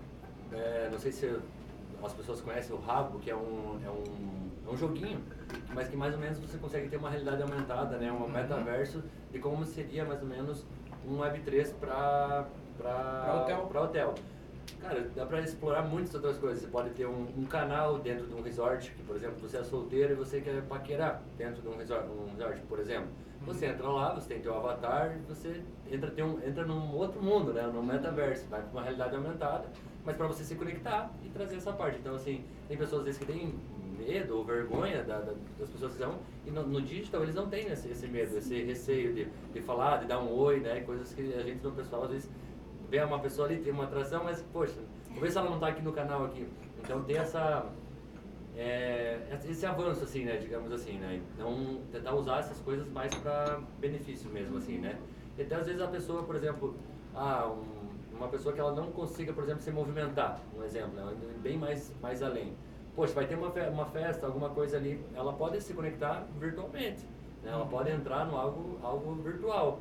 É, 0.53 0.89
não 0.93 0.99
sei 1.01 1.11
se 1.11 1.37
as 2.05 2.13
pessoas 2.13 2.41
conhecem 2.41 2.77
o 2.77 2.79
Rabo, 2.79 3.19
que 3.19 3.31
é 3.31 3.35
um, 3.35 3.81
é, 3.85 3.91
um, 3.91 4.49
é 4.69 4.73
um 4.73 4.77
joguinho, 4.77 5.21
mas 5.75 5.89
que 5.89 5.97
mais 5.97 6.15
ou 6.15 6.21
menos 6.21 6.39
você 6.39 6.57
consegue 6.57 6.89
ter 6.89 6.99
uma 6.99 7.11
realidade 7.11 7.43
aumentada, 7.43 7.97
né? 7.99 8.13
Um 8.13 8.23
Uhum. 8.23 8.29
metaverso 8.31 9.03
de 9.33 9.41
como 9.41 9.65
seria 9.65 10.05
mais 10.05 10.23
ou 10.23 10.29
menos 10.29 10.65
um 11.05 11.19
Web3 11.19 11.73
para 11.81 12.47
hotel. 13.43 13.67
Pra 13.67 13.83
hotel. 13.83 14.15
Cara, 14.85 15.09
dá 15.17 15.25
pra 15.25 15.41
explorar 15.41 15.83
muitas 15.83 16.15
outras 16.15 16.37
coisas. 16.37 16.61
Você 16.63 16.69
pode 16.69 16.91
ter 16.91 17.07
um, 17.07 17.27
um 17.39 17.47
canal 17.47 17.99
dentro 17.99 18.27
de 18.27 18.35
um 18.35 18.43
resort, 18.43 18.91
que 18.93 19.03
por 19.03 19.17
exemplo, 19.17 19.37
você 19.41 19.57
é 19.57 19.65
solteiro 19.65 20.13
e 20.13 20.15
você 20.15 20.43
quer 20.43 20.61
paquerar 20.65 21.23
dentro 21.39 21.63
de 21.63 21.69
um 21.69 21.77
resort, 21.79 22.07
um 22.07 22.31
resort 22.37 22.61
por 22.69 22.79
exemplo. 22.79 23.09
Você 23.47 23.67
entra 23.67 23.89
lá, 23.89 24.15
você 24.15 24.29
tem 24.35 24.41
teu 24.43 24.55
avatar, 24.55 25.19
você 25.27 25.63
entra, 25.91 26.11
tem 26.11 26.23
um, 26.25 26.39
entra 26.47 26.67
num 26.67 26.95
outro 26.95 27.23
mundo, 27.23 27.53
né? 27.55 27.63
Num 27.67 27.83
metaverso, 27.83 28.47
vai 28.49 28.61
pra 28.61 28.71
uma 28.73 28.83
realidade 28.83 29.15
aumentada, 29.17 29.65
mas 30.05 30.17
para 30.17 30.27
você 30.27 30.45
se 30.45 30.55
conectar 30.55 31.11
e 31.25 31.29
trazer 31.31 31.57
essa 31.57 31.73
parte. 31.73 31.99
Então, 31.99 32.15
assim, 32.15 32.45
tem 32.69 32.77
pessoas 32.77 33.01
às 33.01 33.05
vezes 33.07 33.21
que 33.21 33.27
têm 33.27 33.55
medo 33.99 34.37
ou 34.37 34.45
vergonha 34.45 35.03
da, 35.03 35.19
da- 35.21 35.33
das 35.59 35.69
pessoas 35.71 35.93
que 35.93 35.99
são, 35.99 36.19
e 36.47 36.51
no, 36.51 36.67
no 36.67 36.81
digital 36.83 37.23
eles 37.23 37.35
não 37.35 37.49
têm 37.49 37.67
esse, 37.69 37.89
esse 37.91 38.07
medo, 38.07 38.37
esse 38.37 38.63
receio 38.65 39.15
de, 39.15 39.29
de 39.53 39.61
falar, 39.63 39.99
de 39.99 40.07
dar 40.07 40.21
um 40.21 40.31
oi, 40.33 40.61
né? 40.61 40.81
Coisas 40.81 41.13
que 41.15 41.33
a 41.35 41.43
gente 41.43 41.63
no 41.63 41.73
pessoal 41.73 42.05
às 42.05 42.11
vezes 42.11 42.31
vê 42.95 43.03
uma 43.03 43.19
pessoa 43.19 43.49
ali, 43.49 43.57
tem 43.59 43.73
uma 43.73 43.85
atração, 43.85 44.23
mas, 44.23 44.41
poxa, 44.53 44.79
vou 45.11 45.21
ver 45.21 45.31
se 45.33 45.37
ela 45.39 45.51
não 45.51 45.59
tá 45.59 45.69
aqui 45.69 45.83
no 45.83 45.93
canal 45.93 46.25
aqui. 46.27 46.47
Então 46.81 47.03
tem 47.03 47.17
essa 47.17 47.67
é, 48.57 49.19
esse 49.49 49.67
avanço, 49.67 50.05
assim, 50.05 50.25
né, 50.25 50.37
digamos 50.37 50.71
assim, 50.71 50.93
né, 50.99 51.21
não 51.37 51.81
tentar 51.91 52.15
usar 52.15 52.39
essas 52.39 52.61
coisas 52.61 52.89
mais 52.93 53.13
para 53.17 53.59
benefício 53.81 54.31
mesmo, 54.31 54.59
assim, 54.59 54.79
né. 54.79 54.97
E 55.37 55.43
até 55.43 55.57
às 55.57 55.67
vezes 55.67 55.81
a 55.83 55.89
pessoa, 55.89 56.23
por 56.23 56.37
exemplo, 56.37 56.77
ah, 57.17 57.49
um- 57.51 58.17
uma 58.17 58.29
pessoa 58.29 58.55
que 58.55 58.61
ela 58.61 58.71
não 58.73 58.93
consiga, 58.93 59.33
por 59.33 59.43
exemplo, 59.43 59.61
se 59.63 59.73
movimentar, 59.73 60.39
um 60.57 60.63
exemplo, 60.63 60.93
né, 60.95 61.03
indo 61.15 61.43
bem 61.43 61.59
mais, 61.59 61.93
mais 62.01 62.23
além. 62.23 62.53
Poxa, 62.95 63.13
vai 63.13 63.27
ter 63.27 63.35
uma, 63.37 63.51
fe- 63.51 63.69
uma 63.69 63.87
festa, 63.87 64.25
alguma 64.27 64.51
coisa 64.51 64.77
ali, 64.77 65.05
ela 65.17 65.33
pode 65.33 65.61
se 65.61 65.75
conectar 65.75 66.25
virtualmente, 66.39 67.01
né, 67.43 67.51
ela 67.51 67.67
pode 67.67 67.91
entrar 67.91 68.25
no 68.25 68.37
algo, 68.37 68.79
algo 68.85 69.15
virtual, 69.17 69.81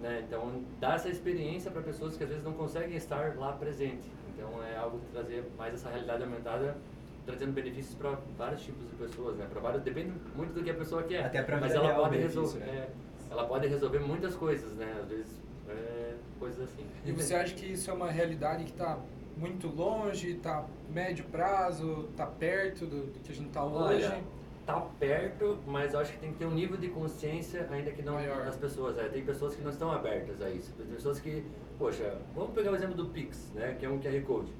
né, 0.00 0.24
então 0.26 0.62
dá 0.80 0.94
essa 0.94 1.08
experiência 1.08 1.70
para 1.70 1.82
pessoas 1.82 2.16
que 2.16 2.24
às 2.24 2.28
vezes 2.28 2.44
não 2.44 2.52
conseguem 2.52 2.96
estar 2.96 3.36
lá 3.36 3.52
presente. 3.52 4.10
Então 4.34 4.62
é 4.62 4.76
algo 4.76 4.98
que 4.98 5.06
trazer 5.12 5.44
mais 5.56 5.74
essa 5.74 5.88
realidade 5.88 6.22
aumentada 6.22 6.76
trazendo 7.24 7.52
benefícios 7.52 7.94
para 7.94 8.18
vários 8.36 8.62
tipos 8.62 8.88
de 8.88 8.96
pessoas, 8.96 9.36
né? 9.36 9.46
Para 9.50 9.60
vários, 9.60 9.82
depende 9.82 10.12
muito 10.34 10.52
do 10.52 10.62
que 10.62 10.70
a 10.70 10.74
pessoa 10.74 11.02
quer. 11.02 11.24
Até 11.24 11.42
pra 11.42 11.58
mas 11.58 11.74
ela 11.74 11.86
real 11.86 12.02
pode 12.02 12.18
resolver, 12.18 12.58
né? 12.58 12.66
é, 12.66 12.90
ela 13.30 13.46
pode 13.46 13.66
resolver 13.66 13.98
muitas 14.00 14.34
coisas, 14.34 14.74
né? 14.74 14.98
Às 15.00 15.08
vezes 15.08 15.40
é, 15.68 16.14
coisas 16.38 16.62
assim. 16.64 16.84
E 17.04 17.12
você 17.12 17.34
acha 17.34 17.54
que 17.54 17.72
isso 17.72 17.90
é 17.90 17.94
uma 17.94 18.10
realidade 18.10 18.64
que 18.64 18.72
está 18.72 18.98
muito 19.36 19.68
longe, 19.68 20.32
está 20.32 20.66
médio 20.90 21.24
prazo, 21.24 22.08
está 22.10 22.26
perto 22.26 22.86
do, 22.86 23.06
do 23.06 23.20
que 23.20 23.32
a 23.32 23.34
gente 23.34 23.48
está 23.48 23.64
hoje? 23.64 24.04
Olha, 24.04 24.22
tá 24.66 24.80
perto, 24.98 25.58
mas 25.66 25.92
eu 25.94 26.00
acho 26.00 26.12
que 26.12 26.18
tem 26.18 26.32
que 26.32 26.38
ter 26.38 26.46
um 26.46 26.54
nível 26.54 26.76
de 26.76 26.88
consciência 26.88 27.66
ainda 27.70 27.90
que 27.90 28.02
não 28.02 28.14
Maior. 28.14 28.46
as 28.46 28.56
pessoas. 28.56 28.96
É, 28.98 29.04
tem 29.08 29.22
pessoas 29.24 29.54
que 29.54 29.62
não 29.62 29.70
estão 29.70 29.90
abertas 29.92 30.40
a 30.42 30.48
isso. 30.50 30.72
Tem 30.72 30.86
pessoas 30.86 31.20
que, 31.20 31.44
poxa, 31.78 32.16
vamos 32.34 32.52
pegar 32.54 32.72
o 32.72 32.74
exemplo 32.74 32.94
do 32.94 33.06
Pix, 33.06 33.50
né? 33.54 33.76
Que 33.78 33.84
é 33.86 33.88
um 33.88 33.98
QR 33.98 34.20
Code. 34.26 34.52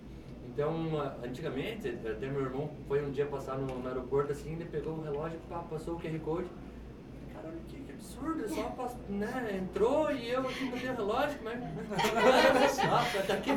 Então, 0.47 0.73
antigamente, 1.25 1.89
até 1.89 2.27
meu 2.29 2.43
irmão 2.43 2.71
foi 2.87 3.03
um 3.05 3.11
dia 3.11 3.27
passar 3.27 3.57
no, 3.59 3.67
no 3.79 3.89
aeroporto 3.89 4.31
assim, 4.33 4.53
ele 4.53 4.67
pegou 4.67 4.93
o 4.95 5.03
relógio, 5.03 5.39
pá, 5.49 5.59
passou 5.71 5.95
o 5.95 5.99
QR 6.01 6.17
Code. 6.21 6.47
Caralho, 7.35 7.57
que, 7.67 7.77
que 7.79 7.93
absurdo, 7.93 8.49
só 8.49 8.63
pass- 8.71 8.97
né, 9.09 9.59
entrou 9.61 10.13
e 10.13 10.31
eu 10.31 10.41
aqui 10.43 10.65
não 10.67 10.79
tenho 10.79 10.95
relógio, 10.95 11.39
como 11.39 11.49
é 11.49 11.57
que. 11.57 11.65
Ah, 12.87 13.05
tá 13.27 13.35
aqui. 13.35 13.51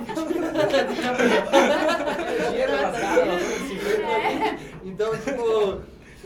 Ela 2.58 2.93
falou 2.93 3.36
assim, 3.36 3.78
Então, 4.84 5.12
tipo, 5.18 5.82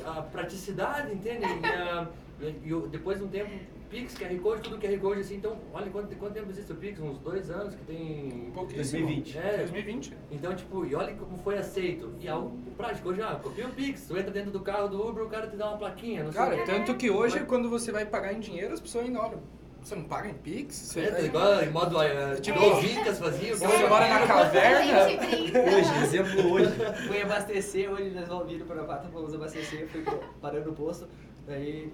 a 0.06 0.22
praticidade, 0.22 1.14
entende? 1.14 1.46
E, 1.62 1.68
a- 1.68 2.08
e- 2.42 2.56
e 2.70 2.74
o- 2.74 2.88
depois 2.88 3.20
de 3.20 3.24
um 3.24 3.28
tempo, 3.28 3.52
Pix, 3.90 4.16
QR 4.18 4.36
Code, 4.40 4.62
tudo 4.64 4.78
QR 4.80 4.98
Code, 5.00 5.20
assim, 5.22 5.36
então, 5.36 5.58
olha 5.74 5.92
quanto, 5.92 6.16
quanto 6.16 6.34
tempo 6.34 6.50
existe 6.50 6.72
o 6.72 6.76
Pix? 6.76 7.00
Uns 7.00 7.20
dois 7.20 7.52
anos 7.52 7.76
que 7.76 7.84
tem... 7.86 8.50
Pouquíssimo. 8.54 9.06
2020. 9.06 9.38
É, 9.38 9.58
2020. 9.58 10.14
então, 10.32 10.56
tipo, 10.56 10.86
e 10.86 10.96
olha 10.96 11.14
como 11.14 11.38
foi 11.40 11.58
aceito. 11.58 12.12
E 12.20 12.28
algo 12.28 12.58
prático, 12.76 13.10
hoje, 13.10 13.22
ah, 13.22 13.40
copia 13.44 13.68
o 13.68 13.72
Pix, 13.72 14.08
tu 14.08 14.18
entra 14.18 14.32
dentro 14.32 14.50
do 14.50 14.62
carro 14.62 14.88
do 14.88 15.08
Uber, 15.08 15.24
o 15.24 15.30
cara 15.30 15.46
te 15.48 15.56
dá 15.56 15.68
uma 15.70 15.78
plaquinha, 15.78 16.26
Cara, 16.34 16.58
tanto 16.66 16.96
que 16.96 17.12
hoje, 17.12 17.42
quando 17.42 17.70
você 17.70 17.92
vai 17.92 18.06
pagar 18.08 18.34
em 18.34 18.40
dinheiro, 18.40 18.74
as 18.74 18.80
pessoas 18.80 19.06
olham. 19.08 19.40
Você 19.84 19.96
não 19.96 20.04
paga 20.04 20.30
em 20.30 20.34
Pix? 20.36 20.76
Você, 20.76 21.00
É, 21.02 21.26
igual 21.26 21.62
em 21.64 21.70
modo, 21.72 21.98
uh, 21.98 22.40
tipo, 22.40 22.60
É. 22.60 22.74
os 22.74 22.84
Incas 22.84 23.20
faziam. 23.20 23.58
Você 23.58 23.88
mora 23.88 24.08
na 24.08 24.28
caverna? 24.28 25.06
Hoje, 25.06 26.04
exemplo 26.04 26.52
hoje. 26.54 26.72
Fui 27.08 27.22
abastecer, 27.22 27.92
hoje 27.92 28.12
nós 28.12 28.28
vamos 28.28 28.48
vir 28.48 28.64
para 28.64 28.84
Pata, 28.84 29.10
vamos 29.12 29.34
abastecer, 29.34 29.88
fui 29.88 30.04
parando 30.40 30.68
no 30.70 30.74
posto, 30.76 31.08
daí 31.48 31.92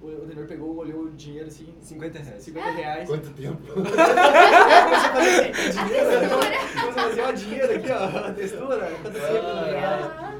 o, 0.00 0.06
o 0.06 0.26
Denor 0.26 0.46
pegou, 0.46 0.76
olhou 0.76 1.02
o 1.04 1.10
dinheiro 1.10 1.48
assim, 1.48 1.74
50 1.80 2.18
reais. 2.20 2.42
50 2.44 2.70
reais. 2.70 3.08
Quanto 3.08 3.30
tempo? 3.30 3.62
Começou 3.66 3.92
a 4.00 5.12
fazer 5.12 5.50
assim, 5.50 5.70
dinheiro, 5.84 6.10
começou 6.30 6.88
a 6.88 6.92
fazer 6.92 7.20
ó, 7.22 7.32
dinheiro 7.32 7.74
aqui, 7.74 7.90
ó, 7.90 8.28
a 8.28 8.32
textura, 8.32 8.90
quanto 9.02 9.14
tempo, 9.14 9.64
reais. 9.70 10.06
Ah, 10.06 10.34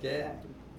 Que 0.00 0.06
é, 0.08 0.34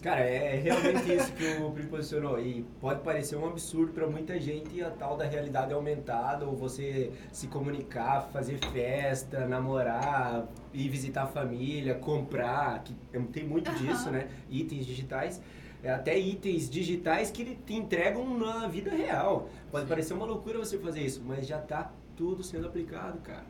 Cara, 0.05 0.21
é 0.21 0.57
realmente 0.57 1.15
isso 1.15 1.33
que 1.33 1.63
o 1.63 1.71
Pri 1.71 1.87
posicionou. 1.87 2.39
E 2.39 2.63
pode 2.79 3.01
parecer 3.01 3.35
um 3.37 3.47
absurdo 3.47 3.91
para 3.91 4.05
muita 4.05 4.39
gente 4.39 4.79
a 4.79 4.91
tal 4.91 5.17
da 5.17 5.25
realidade 5.25 5.73
aumentada, 5.73 6.45
ou 6.45 6.55
você 6.55 7.11
se 7.31 7.47
comunicar, 7.47 8.29
fazer 8.31 8.59
festa, 8.71 9.47
namorar, 9.47 10.47
ir 10.71 10.89
visitar 10.89 11.23
a 11.23 11.25
família, 11.25 11.95
comprar, 11.95 12.83
que 12.83 12.93
tem 13.33 13.47
muito 13.47 13.71
disso, 13.73 14.11
né? 14.11 14.29
Itens 14.47 14.85
digitais. 14.85 15.41
É, 15.81 15.91
Até 15.91 16.15
itens 16.19 16.69
digitais 16.69 17.31
que 17.31 17.55
te 17.55 17.73
entregam 17.73 18.37
na 18.37 18.67
vida 18.67 18.91
real. 18.91 19.49
Pode 19.71 19.87
parecer 19.87 20.13
uma 20.13 20.27
loucura 20.27 20.59
você 20.59 20.77
fazer 20.77 21.01
isso, 21.01 21.23
mas 21.25 21.47
já 21.47 21.57
tá 21.57 21.91
tudo 22.15 22.43
sendo 22.43 22.67
aplicado, 22.67 23.21
cara. 23.21 23.45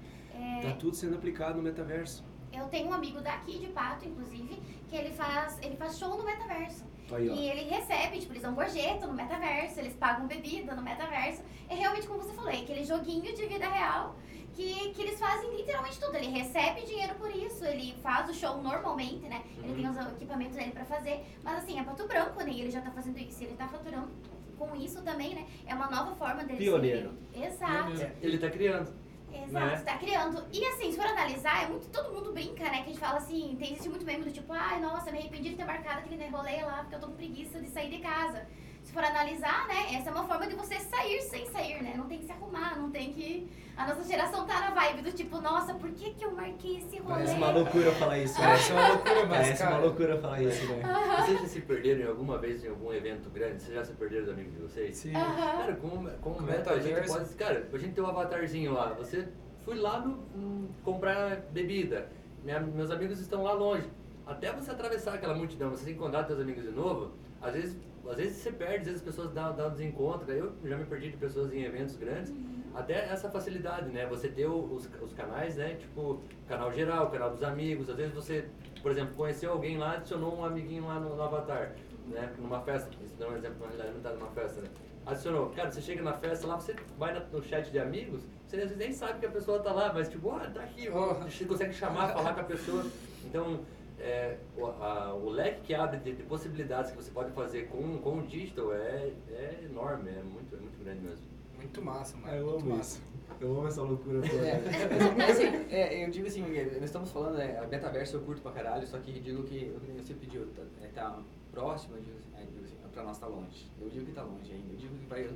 Tá 0.62 0.72
tudo 0.80 0.96
sendo 0.96 1.16
aplicado 1.16 1.58
no 1.58 1.62
metaverso. 1.62 2.24
Eu 2.54 2.68
tenho 2.70 2.88
um 2.88 2.94
amigo 2.94 3.20
daqui 3.20 3.60
de 3.60 3.68
Pato, 3.68 4.08
inclusive, 4.08 4.58
que 4.88 4.96
ele 4.96 5.12
faz, 5.12 5.60
ele 5.62 5.76
faz 5.76 5.98
show 5.98 6.18
no 6.18 6.24
metaverso. 6.24 6.84
Aí. 7.12 7.28
E 7.28 7.50
ele 7.50 7.70
recebe, 7.70 8.20
tipo, 8.20 8.34
eles 8.34 8.42
dão 8.42 8.54
gorjeta 8.54 9.06
no 9.06 9.14
metaverso, 9.14 9.80
eles 9.80 9.94
pagam 9.94 10.28
bebida 10.28 10.74
no 10.74 10.82
metaverso. 10.82 11.44
É 11.70 11.76
realmente 11.76 12.08
como 12.08 12.22
você 12.22 12.34
falou, 12.34 12.50
é 12.50 12.58
aquele 12.58 12.84
joguinho 12.84 13.34
de 13.36 13.46
vida 13.46 13.68
real 13.68 14.16
que, 14.56 14.94
que 14.94 15.02
eles 15.02 15.20
fazem 15.20 15.56
literalmente 15.56 16.00
tudo. 16.00 16.16
Ele 16.16 16.28
recebe 16.28 16.82
dinheiro 16.82 17.14
por 17.16 17.30
isso, 17.36 17.64
ele 17.66 17.94
faz 18.02 18.30
o 18.30 18.34
show 18.34 18.62
normalmente, 18.62 19.28
né? 19.28 19.44
Ele 19.64 19.76
tem 19.76 19.90
os 19.90 19.98
equipamentos 20.14 20.56
dele 20.56 20.72
pra 20.72 20.86
fazer. 20.86 21.26
Mas 21.44 21.58
assim, 21.60 21.80
é 21.80 21.84
Pato 21.84 22.08
Branco, 22.08 22.42
né? 22.42 22.52
E 22.52 22.62
ele 22.62 22.72
já 22.72 22.82
tá 22.82 22.92
fazendo 22.92 23.20
isso. 23.20 23.44
Ele 23.44 23.54
tá 23.56 23.68
faturando 23.68 24.10
com 24.58 24.76
isso 24.76 25.02
também, 25.04 25.36
né? 25.36 25.46
É 25.68 25.76
uma 25.76 25.90
nova 25.90 26.16
forma 26.16 26.44
dele 26.44 26.58
Pioneiro. 26.58 27.14
Exato. 27.34 27.92
Pioneiro. 27.92 28.14
Ele 28.22 28.38
tá 28.38 28.50
criando. 28.50 29.05
Exato, 29.44 29.66
Né? 29.66 29.82
tá 29.84 29.98
criando. 29.98 30.46
E 30.52 30.66
assim, 30.66 30.92
se 30.92 30.98
for 30.98 31.06
analisar, 31.06 31.64
é 31.64 31.68
muito, 31.68 31.88
todo 31.90 32.14
mundo 32.14 32.32
brinca, 32.34 32.64
né? 32.64 32.78
Que 32.78 32.90
a 32.90 32.94
gente 32.94 33.00
fala 33.00 33.18
assim, 33.18 33.56
tem 33.60 33.72
existe 33.74 33.90
muito 33.90 34.06
meme 34.06 34.24
do 34.24 34.32
tipo, 34.32 34.52
ai, 34.54 34.80
nossa, 34.80 35.12
me 35.12 35.18
arrependi 35.20 35.50
de 35.50 35.56
ter 35.56 35.66
marcado 35.66 36.00
aquele 36.00 36.28
rolê 36.28 36.64
lá, 36.64 36.78
porque 36.80 36.96
eu 36.96 37.00
tô 37.00 37.08
com 37.08 37.16
preguiça 37.16 37.60
de 37.60 37.70
sair 37.70 37.90
de 37.90 38.00
casa. 38.00 38.48
Se 38.96 39.02
for 39.02 39.04
analisar, 39.04 39.68
né, 39.68 39.94
essa 39.94 40.10
é 40.10 40.14
uma 40.14 40.24
forma 40.24 40.48
de 40.48 40.56
você 40.56 40.80
sair 40.80 41.22
sem 41.24 41.46
sair, 41.48 41.84
né? 41.84 41.96
Não 41.98 42.06
tem 42.08 42.20
que 42.20 42.26
se 42.26 42.32
arrumar, 42.32 42.78
não 42.78 42.90
tem 42.90 43.12
que. 43.12 43.46
A 43.76 43.88
nossa 43.88 44.06
geração 44.06 44.48
tá 44.48 44.62
na 44.62 44.70
vibe 44.72 45.02
do 45.02 45.12
tipo, 45.12 45.42
nossa, 45.42 45.74
por 45.74 45.92
que, 45.92 46.14
que 46.14 46.24
eu 46.24 46.32
marquei 46.32 46.78
esse 46.78 46.98
rolê? 47.00 47.16
Parece 47.16 47.36
uma 47.36 47.52
loucura 47.52 47.92
falar 47.92 48.20
isso, 48.20 48.40
né? 48.40 48.48
Parece 48.48 48.72
uma 48.72 48.88
loucura, 48.88 49.16
mas, 49.16 49.30
Parece 49.30 49.64
uma 49.64 49.72
cara... 49.72 49.84
loucura 49.84 50.18
falar 50.18 50.42
isso, 50.42 50.66
né? 50.68 50.84
Vocês 51.20 51.42
já 51.42 51.48
se 51.48 51.62
perderam 51.62 52.02
em 52.02 52.08
alguma 52.08 52.38
vez 52.38 52.64
em 52.64 52.70
algum 52.70 52.94
evento 52.94 53.30
grande? 53.30 53.62
Vocês 53.62 53.76
já 53.76 53.84
se 53.84 53.94
perderam 53.94 54.24
dos 54.24 54.34
amigos 54.34 54.54
de 54.54 54.60
vocês? 54.60 54.96
Sim. 54.96 55.14
Aham. 55.14 55.58
Cara, 55.58 55.76
como, 55.76 56.10
como 56.22 56.36
Com 56.36 56.44
meta, 56.44 56.72
a 56.72 56.80
gente 56.80 57.06
pode. 57.06 57.36
Cara, 57.36 57.70
a 57.74 57.78
gente 57.78 57.94
tem 57.94 58.02
um 58.04 58.08
avatarzinho 58.08 58.72
lá. 58.72 58.94
Você 58.94 59.28
fui 59.66 59.76
lá 59.76 60.00
no, 60.00 60.20
hum, 60.34 60.70
comprar 60.86 61.42
bebida. 61.52 62.08
Minha- 62.46 62.62
meus 62.62 62.92
amigos 62.92 63.20
estão 63.20 63.44
lá 63.44 63.52
longe. 63.52 63.90
Até 64.26 64.54
você 64.54 64.72
atravessar 64.72 65.16
aquela 65.16 65.36
multidão, 65.36 65.70
você 65.70 65.92
encontrar 65.92 66.24
seus 66.24 66.40
amigos 66.40 66.64
de 66.64 66.72
novo, 66.72 67.12
às 67.42 67.54
vezes, 67.54 67.78
às 68.10 68.18
vezes 68.18 68.38
você 68.38 68.52
perde, 68.52 68.78
às 68.78 68.86
vezes 68.86 69.02
as 69.02 69.06
pessoas 69.06 69.32
dão, 69.32 69.56
dão 69.56 69.70
desencontro. 69.70 70.32
Eu 70.32 70.54
já 70.64 70.78
me 70.78 70.86
perdi 70.86 71.12
de 71.12 71.18
pessoas 71.18 71.52
em 71.54 71.64
eventos 71.64 71.96
grandes. 71.96 72.34
Até 72.74 73.06
essa 73.06 73.30
facilidade, 73.30 73.90
né? 73.90 74.06
Você 74.08 74.28
ter 74.28 74.48
os, 74.48 74.90
os 75.02 75.14
canais, 75.14 75.56
né? 75.56 75.76
Tipo, 75.76 76.22
canal 76.48 76.72
geral, 76.74 77.10
canal 77.10 77.32
dos 77.32 77.42
amigos. 77.42 77.90
Às 77.90 77.96
vezes 77.96 78.14
você, 78.14 78.50
por 78.82 78.92
exemplo, 78.92 79.16
conheceu 79.16 79.52
alguém 79.52 79.78
lá, 79.78 79.94
adicionou 79.94 80.38
um 80.38 80.44
amiguinho 80.44 80.86
lá 80.86 81.00
no, 81.00 81.16
no 81.16 81.22
avatar, 81.22 81.74
né? 82.08 82.34
Numa 82.38 82.62
festa. 82.62 82.90
Isso 83.06 83.16
dá 83.18 83.30
um 83.30 83.36
exemplo, 83.36 83.60
na 83.62 83.68
realidade 83.68 83.94
não 83.94 84.02
tá 84.02 84.12
numa 84.12 84.32
festa, 84.32 84.62
né? 84.62 84.68
Adicionou. 85.06 85.50
Cara, 85.52 85.72
você 85.72 85.82
chega 85.82 86.02
na 86.02 86.14
festa 86.14 86.48
lá, 86.48 86.60
você 86.60 86.76
vai 86.98 87.14
no 87.32 87.44
chat 87.44 87.72
de 87.72 87.80
amigos, 87.80 88.24
você 88.46 88.58
às 88.58 88.64
vezes 88.64 88.78
nem 88.78 88.92
sabe 88.92 89.20
que 89.20 89.26
a 89.26 89.32
pessoa 89.32 89.60
tá 89.60 89.72
lá, 89.72 89.94
mas 89.94 90.10
tipo, 90.10 90.32
ah, 90.32 90.50
tá 90.54 90.62
aqui. 90.62 90.90
Oh. 90.90 91.14
Você 91.24 91.46
consegue 91.46 91.74
chamar, 91.74 92.10
falar 92.14 92.34
com 92.34 92.42
a 92.42 92.46
pessoa. 92.46 92.86
Então, 93.24 93.62
é, 94.06 94.38
o, 94.56 94.66
a- 94.68 95.14
o 95.16 95.30
leque 95.30 95.62
que 95.62 95.74
abre 95.74 95.98
de, 96.00 96.14
de 96.14 96.24
possibilidades 96.24 96.92
que 96.92 96.98
você 96.98 97.10
pode 97.12 97.32
fazer 97.32 97.68
com, 97.68 97.98
com 97.98 98.20
o 98.20 98.22
digital 98.28 98.74
é, 98.74 99.12
é 99.30 99.60
enorme, 99.70 100.10
é 100.12 100.22
muito, 100.22 100.56
é 100.56 100.60
muito 100.60 100.84
grande 100.84 101.02
mesmo. 101.02 101.26
Muito 101.56 101.82
massa, 101.82 102.16
mano. 102.18 102.28
Ah, 102.32 102.36
eu 102.38 102.46
muito 102.46 102.64
amo 102.66 102.78
massa. 102.78 103.00
isso. 103.00 103.16
Eu 103.42 103.58
amo 103.58 103.68
essa 103.68 103.82
loucura 103.82 104.22
toda. 104.22 104.48
É, 104.48 104.62
mas, 104.64 105.18
mas, 105.18 105.30
assim, 105.32 105.66
é, 105.72 106.06
eu 106.06 106.10
digo 106.12 106.28
assim, 106.28 106.42
nós 106.42 106.84
estamos 106.84 107.12
falando, 107.12 107.40
é, 107.42 107.58
a 107.58 107.68
metaverso 107.68 108.18
eu 108.18 108.22
curto 108.22 108.42
pra 108.42 108.52
caralho, 108.52 108.86
só 108.86 109.00
que 109.00 109.12
digo 109.20 109.44
que, 109.44 109.76
você 109.98 110.14
pediu, 110.14 110.46
tá, 110.56 110.62
é, 110.84 110.88
tá 110.88 111.20
próximo, 111.52 111.96
eu 111.98 112.02
digo, 112.04 112.18
assim, 112.20 112.30
é, 112.38 112.46
digo 112.46 112.64
assim, 112.64 112.76
pra 112.94 113.04
nós 113.04 113.18
tá 113.18 113.26
longe. 113.28 113.66
Eu 113.82 113.90
digo 113.90 114.06
que 114.06 114.12
tá 114.12 114.22
longe 114.22 114.52
ainda, 114.52 114.72
eu 114.74 114.78
digo 114.78 114.96
que 114.96 115.06
vai... 115.08 115.28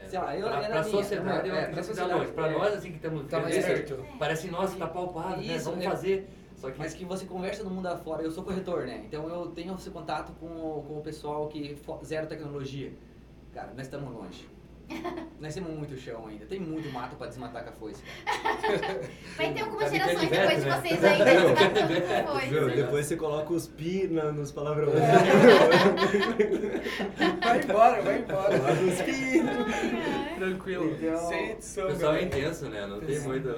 É, 0.00 0.06
sei 0.06 0.18
lá, 0.18 0.36
eu, 0.36 0.46
pra, 0.48 0.62
é 0.62 0.68
pra 0.68 0.80
minha, 0.82 0.84
sociedade, 0.84 1.48
é, 1.48 1.52
eu 1.52 1.56
é, 1.56 1.66
pra 1.66 1.74
tá 1.76 1.82
sociedade, 1.82 2.18
longe. 2.20 2.32
Pra 2.32 2.48
é. 2.48 2.52
nós, 2.58 2.74
assim, 2.74 2.90
que 2.90 2.96
estamos 2.96 3.26
Tá 3.28 3.40
mais 3.40 3.64
perto. 3.64 4.06
Parece, 4.18 4.48
nossa, 4.48 4.76
tá 4.78 4.86
palpado, 4.86 5.36
né? 5.42 5.56
Isso, 5.56 5.70
Vamos 5.70 5.84
é. 5.84 5.90
fazer. 5.90 6.28
Só 6.60 6.70
que 6.70 6.78
Mas 6.78 6.92
que 6.92 7.04
você 7.04 7.24
conversa 7.24 7.62
no 7.62 7.70
mundo 7.70 7.86
afora, 7.86 8.22
eu 8.22 8.30
sou 8.30 8.42
corretor, 8.44 8.84
né? 8.86 9.02
Então 9.06 9.28
eu 9.28 9.46
tenho 9.48 9.74
esse 9.76 9.90
contato 9.90 10.32
com, 10.40 10.46
o- 10.46 10.82
com 10.86 10.98
o 10.98 11.00
pessoal 11.02 11.46
que 11.48 11.78
zero 12.04 12.26
tecnologia. 12.26 12.92
Cara, 13.54 13.68
nós 13.76 13.86
estamos 13.86 14.12
longe. 14.12 14.48
Nós 15.38 15.52
temos 15.54 15.70
muito 15.70 15.94
chão 15.98 16.26
ainda, 16.26 16.46
tem 16.46 16.58
muito 16.58 16.90
mato 16.90 17.14
pra 17.14 17.26
desmatar 17.26 17.62
com 17.62 17.68
a 17.68 17.72
foice. 17.74 18.02
cara. 18.24 19.00
Vai 19.36 19.52
ter 19.52 19.60
algumas 19.60 19.90
gerações 19.92 20.30
depois 20.30 20.64
de 20.64 20.70
vocês 20.70 21.04
ainda, 21.04 21.24
Viu? 21.26 21.54
tá 21.54 21.70
tudo 21.70 22.32
foi. 22.32 22.46
Viu? 22.48 22.70
Depois 22.74 23.06
você 23.06 23.16
coloca 23.16 23.52
os 23.52 23.66
pi 23.68 24.08
na- 24.08 24.32
nos 24.32 24.50
palavrões. 24.50 24.94
Vai 27.44 27.60
embora, 27.62 28.02
vai 28.02 28.18
embora. 28.18 28.58
Coloca 28.58 28.82
os 28.82 29.02
pi. 29.02 29.42
Tranquilo. 30.38 30.94
Então, 30.94 31.28
Sem 31.28 31.48
o 31.48 31.50
edição, 31.52 31.86
pessoal 31.88 32.14
é 32.14 32.22
intenso, 32.22 32.68
né? 32.68 32.86
Não 32.86 33.00
tem 33.00 33.20
muito. 33.20 33.48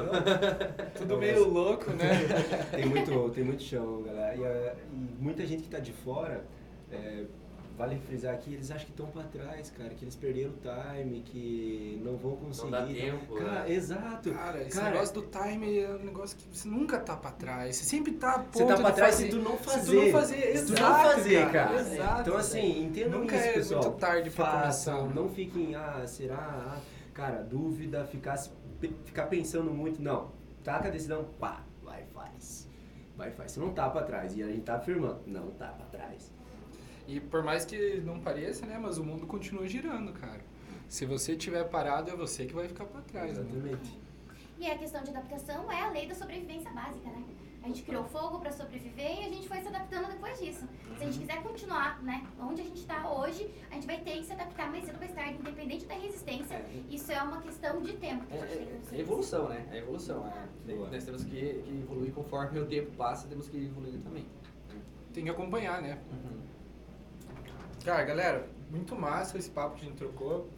Tudo 0.96 1.18
meio 1.18 1.48
louco, 1.48 1.90
né? 1.90 2.10
Tem 2.70 2.86
muito, 2.86 3.30
tem 3.30 3.44
muito 3.44 3.62
chão, 3.62 4.02
galera. 4.02 4.36
E, 4.36 4.42
eh, 4.42 4.74
e 4.92 5.22
muita 5.22 5.46
gente 5.46 5.62
que 5.62 5.68
tá 5.68 5.78
de 5.78 5.92
fora, 5.92 6.44
eh, 6.90 7.24
vale 7.80 7.98
frisar 7.98 8.34
aqui, 8.34 8.52
eles 8.52 8.70
acham 8.70 8.84
que 8.84 8.90
estão 8.90 9.06
pra 9.06 9.22
trás, 9.22 9.70
cara, 9.70 9.88
que 9.94 10.04
eles 10.04 10.14
perderam 10.14 10.50
o 10.52 10.58
time, 10.94 11.22
que 11.22 11.98
não 12.04 12.14
vão 12.16 12.36
conseguir. 12.36 12.70
dá 12.70 12.84
tempo, 12.86 13.34
Cara, 13.36 13.50
né? 13.64 13.72
exato. 13.72 14.30
Cara, 14.32 14.62
esse 14.62 14.76
Cara, 14.78 14.90
negócio 14.90 15.14
do 15.14 15.22
time 15.22 15.78
é 15.78 15.88
um 15.90 16.04
negócio 16.04 16.36
que 16.36 16.44
você 16.58 16.68
nunca 16.68 16.98
tá 17.00 17.16
pra 17.16 17.30
trás. 17.30 17.76
Você 17.76 17.84
sempre 17.84 18.12
tá 18.12 18.32
a 18.32 18.38
ponto 18.40 18.58
Você 18.58 18.66
tá 18.66 18.76
pra 18.76 18.90
de 18.90 18.96
trás 18.96 19.14
fazer. 19.14 19.24
se 19.24 19.30
tu 19.30 19.42
não 19.42 19.56
fazer. 19.56 19.80
Se 19.80 19.86
tu 19.86 19.94
não 20.04 20.12
fazer, 20.12 20.36
Se 20.58 20.66
tu 20.66 20.72
exato, 20.74 20.82
não 20.82 21.12
fazer, 21.14 21.40
cara. 21.50 21.52
cara. 21.52 21.80
Exato, 21.80 22.20
então, 22.20 22.36
assim, 22.36 22.82
entendam 22.84 23.20
Nunca 23.20 23.36
isso, 23.36 23.44
é 23.46 23.52
pessoal. 23.54 23.82
muito 23.84 23.96
tarde 23.98 24.30
pra 24.30 24.44
Façam, 24.44 24.98
começar. 25.00 25.14
Não 25.14 25.28
fiquem, 25.30 25.74
ah, 25.74 26.02
será? 26.06 26.36
Ah, 26.36 26.78
cara, 27.14 27.42
dúvida, 27.42 28.04
ficar, 28.04 28.36
ficar 29.04 29.26
pensando 29.26 29.70
muito. 29.70 30.02
Não. 30.02 30.32
Taca 30.62 30.88
a 30.88 30.90
decisão, 30.90 31.24
pá, 31.40 31.62
vai, 31.82 32.04
faz. 32.12 32.68
Vai, 33.16 33.30
faz. 33.30 33.52
Você 33.52 33.60
não 33.60 33.70
tá 33.72 33.88
pra 33.88 34.02
trás. 34.02 34.36
E 34.36 34.42
a 34.42 34.46
gente 34.48 34.60
tá 34.62 34.74
afirmando, 34.76 35.20
não 35.26 35.50
tá 35.52 35.68
pra 35.68 35.86
trás. 35.86 36.30
E 37.10 37.18
por 37.18 37.42
mais 37.42 37.64
que 37.64 38.00
não 38.02 38.20
pareça, 38.20 38.64
né? 38.64 38.78
Mas 38.80 38.96
o 38.96 39.02
mundo 39.02 39.26
continua 39.26 39.66
girando, 39.66 40.12
cara. 40.12 40.40
Se 40.88 41.04
você 41.04 41.32
estiver 41.32 41.64
parado, 41.64 42.08
é 42.08 42.14
você 42.14 42.46
que 42.46 42.54
vai 42.54 42.68
ficar 42.68 42.84
pra 42.84 43.00
trás, 43.00 43.36
né? 43.36 43.44
Exatamente. 43.50 43.98
E 44.60 44.70
a 44.70 44.78
questão 44.78 45.02
de 45.02 45.10
adaptação 45.10 45.72
é 45.72 45.82
a 45.82 45.90
lei 45.90 46.06
da 46.06 46.14
sobrevivência 46.14 46.70
básica, 46.70 47.10
né? 47.10 47.24
A 47.64 47.66
gente 47.66 47.82
criou 47.82 48.04
fogo 48.04 48.38
para 48.38 48.52
sobreviver 48.52 49.22
e 49.22 49.24
a 49.24 49.28
gente 49.28 49.48
foi 49.48 49.60
se 49.60 49.66
adaptando 49.68 50.08
depois 50.08 50.38
disso. 50.38 50.66
Se 50.96 51.02
a 51.02 51.06
gente 51.06 51.18
quiser 51.18 51.42
continuar, 51.42 52.00
né, 52.02 52.26
onde 52.40 52.60
a 52.62 52.64
gente 52.64 52.78
está 52.78 53.10
hoje, 53.10 53.50
a 53.70 53.74
gente 53.74 53.86
vai 53.86 54.00
ter 54.00 54.18
que 54.18 54.24
se 54.24 54.32
adaptar 54.32 54.70
mais 54.70 54.84
cedo 54.84 54.94
ou 54.94 55.00
mais 55.00 55.12
tarde, 55.12 55.38
independente 55.38 55.84
da 55.86 55.94
resistência. 55.94 56.54
É. 56.54 56.82
Isso 56.88 57.10
é 57.10 57.20
uma 57.22 57.42
questão 57.42 57.82
de 57.82 57.92
tempo. 57.94 58.24
que 58.26 58.34
É, 58.34 58.40
a 58.40 58.46
gente 58.46 58.56
tem 58.56 58.66
que 58.66 58.94
é, 58.94 58.98
é 58.98 59.00
evolução, 59.00 59.48
né? 59.48 59.66
É 59.72 59.78
evolução. 59.78 60.26
É. 60.26 60.72
Boa. 60.72 60.90
Nós 60.90 61.04
temos 61.04 61.24
que, 61.24 61.62
que 61.64 61.80
evoluir 61.82 62.12
conforme 62.12 62.60
o 62.60 62.66
tempo 62.66 62.92
passa, 62.92 63.28
temos 63.28 63.48
que 63.48 63.56
evoluir 63.58 64.00
também. 64.00 64.24
Tem 65.12 65.24
que 65.24 65.30
acompanhar, 65.30 65.82
né? 65.82 65.98
Uhum. 66.10 66.40
Cara, 67.84 68.04
galera, 68.04 68.46
muito 68.70 68.94
massa 68.94 69.38
esse 69.38 69.50
papo 69.50 69.76
que 69.76 69.82
a 69.82 69.88
gente 69.88 69.96
trocou. 69.96 70.48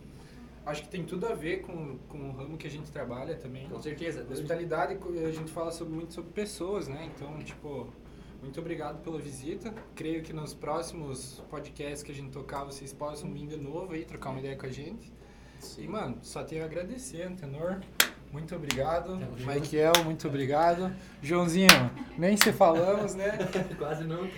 Acho 0.64 0.83
que 0.83 0.89
tem 0.89 1.05
tudo 1.05 1.27
a 1.27 1.35
ver 1.35 1.62
com, 1.62 1.99
com 2.09 2.31
o 2.31 2.33
ramo 2.33 2.57
que 2.57 2.66
a 2.66 2.70
gente 2.70 2.91
trabalha 2.91 3.35
também. 3.35 3.68
Com 3.68 3.81
certeza. 3.81 4.27
Hospitalidade, 4.31 4.97
a 5.25 5.31
gente 5.31 5.51
fala 5.51 5.73
sobre, 5.73 5.95
muito 5.95 6.14
sobre 6.14 6.31
pessoas, 6.33 6.87
né? 6.87 7.11
Então, 7.14 7.37
tipo, 7.39 7.93
muito 8.41 8.61
obrigado 8.61 9.03
pela 9.03 9.18
visita. 9.18 9.75
Creio 9.95 10.23
que 10.23 10.33
nos 10.33 10.55
próximos 10.55 11.43
podcasts 11.51 12.03
que 12.03 12.12
a 12.12 12.14
gente 12.14 12.31
tocar, 12.31 12.64
vocês 12.64 12.93
possam 12.93 13.33
vir 13.33 13.47
de 13.47 13.57
novo 13.57 13.93
aí, 13.93 14.05
trocar 14.05 14.31
uma 14.31 14.39
ideia 14.39 14.57
com 14.57 14.66
a 14.66 14.70
gente. 14.70 15.12
E, 15.79 15.87
mano, 15.87 16.18
só 16.23 16.43
tenho 16.43 16.62
a 16.62 16.66
agradecer, 16.66 17.23
Antenor. 17.23 17.81
Muito 18.33 18.55
obrigado. 18.57 19.16
Michael, 19.41 19.93
muito 20.05 20.27
obrigado. 20.27 20.93
Joãozinho, 21.20 21.68
nem 22.16 22.37
se 22.37 22.53
falamos, 22.53 23.14
né? 23.14 23.39
Quase 23.79 24.05
não. 24.05 24.29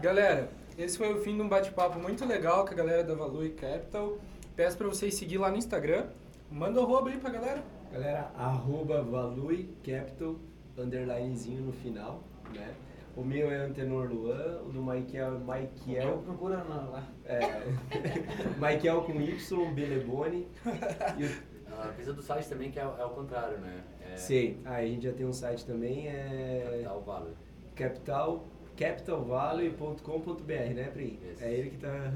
Galera, 0.00 0.50
esse 0.76 0.98
foi 0.98 1.12
o 1.12 1.20
fim 1.20 1.36
de 1.36 1.42
um 1.42 1.48
bate-papo 1.48 1.98
muito 1.98 2.24
legal 2.24 2.64
com 2.64 2.72
a 2.72 2.74
galera 2.74 3.04
da 3.04 3.14
Value 3.14 3.50
Capital. 3.52 4.18
Peço 4.56 4.76
pra 4.76 4.86
vocês 4.88 5.14
seguir 5.14 5.38
lá 5.38 5.50
no 5.50 5.56
Instagram. 5.56 6.06
Manda 6.50 6.80
o 6.80 6.84
arroba 6.84 7.10
aí 7.10 7.18
pra 7.18 7.30
galera. 7.30 7.62
Galera, 7.92 8.30
arroba 8.36 9.02
Valui 9.02 9.68
Capital, 9.84 10.36
underlinezinho 10.76 11.62
no 11.62 11.72
final, 11.72 12.22
né? 12.54 12.74
O 13.16 13.22
meu 13.22 13.48
é 13.50 13.56
Antenor 13.58 14.08
Luan, 14.12 14.62
o 14.66 14.72
do 14.72 14.82
Michael 14.82 15.36
é 15.36 15.38
Michael, 15.38 16.18
procura 16.18 16.64
na- 16.64 16.82
lá. 16.90 17.08
é, 17.24 17.38
Michael 18.58 19.02
com 19.02 19.20
Y, 19.20 19.72
Belebone. 19.74 20.48
E 21.18 21.24
o- 21.24 21.54
A 21.80 21.88
coisa 21.88 22.12
do 22.12 22.22
site 22.22 22.48
também 22.48 22.70
que 22.70 22.78
é, 22.78 22.82
é 22.82 23.04
o 23.04 23.10
contrário, 23.10 23.58
né? 23.58 23.82
É, 24.12 24.16
Sei, 24.16 24.60
ah, 24.64 24.74
a 24.76 24.86
gente 24.86 25.04
já 25.04 25.12
tem 25.12 25.26
um 25.26 25.32
site 25.32 25.64
também, 25.64 26.06
é 26.08 26.62
Capital 26.84 27.00
Vale. 27.02 27.30
capital, 27.74 28.44
capitalvalley.com.br, 28.76 30.74
né, 30.74 30.90
Pri? 30.92 31.18
Isso. 31.32 31.44
É 31.44 31.52
ele 31.52 31.70
que 31.70 31.78
tá 31.78 32.12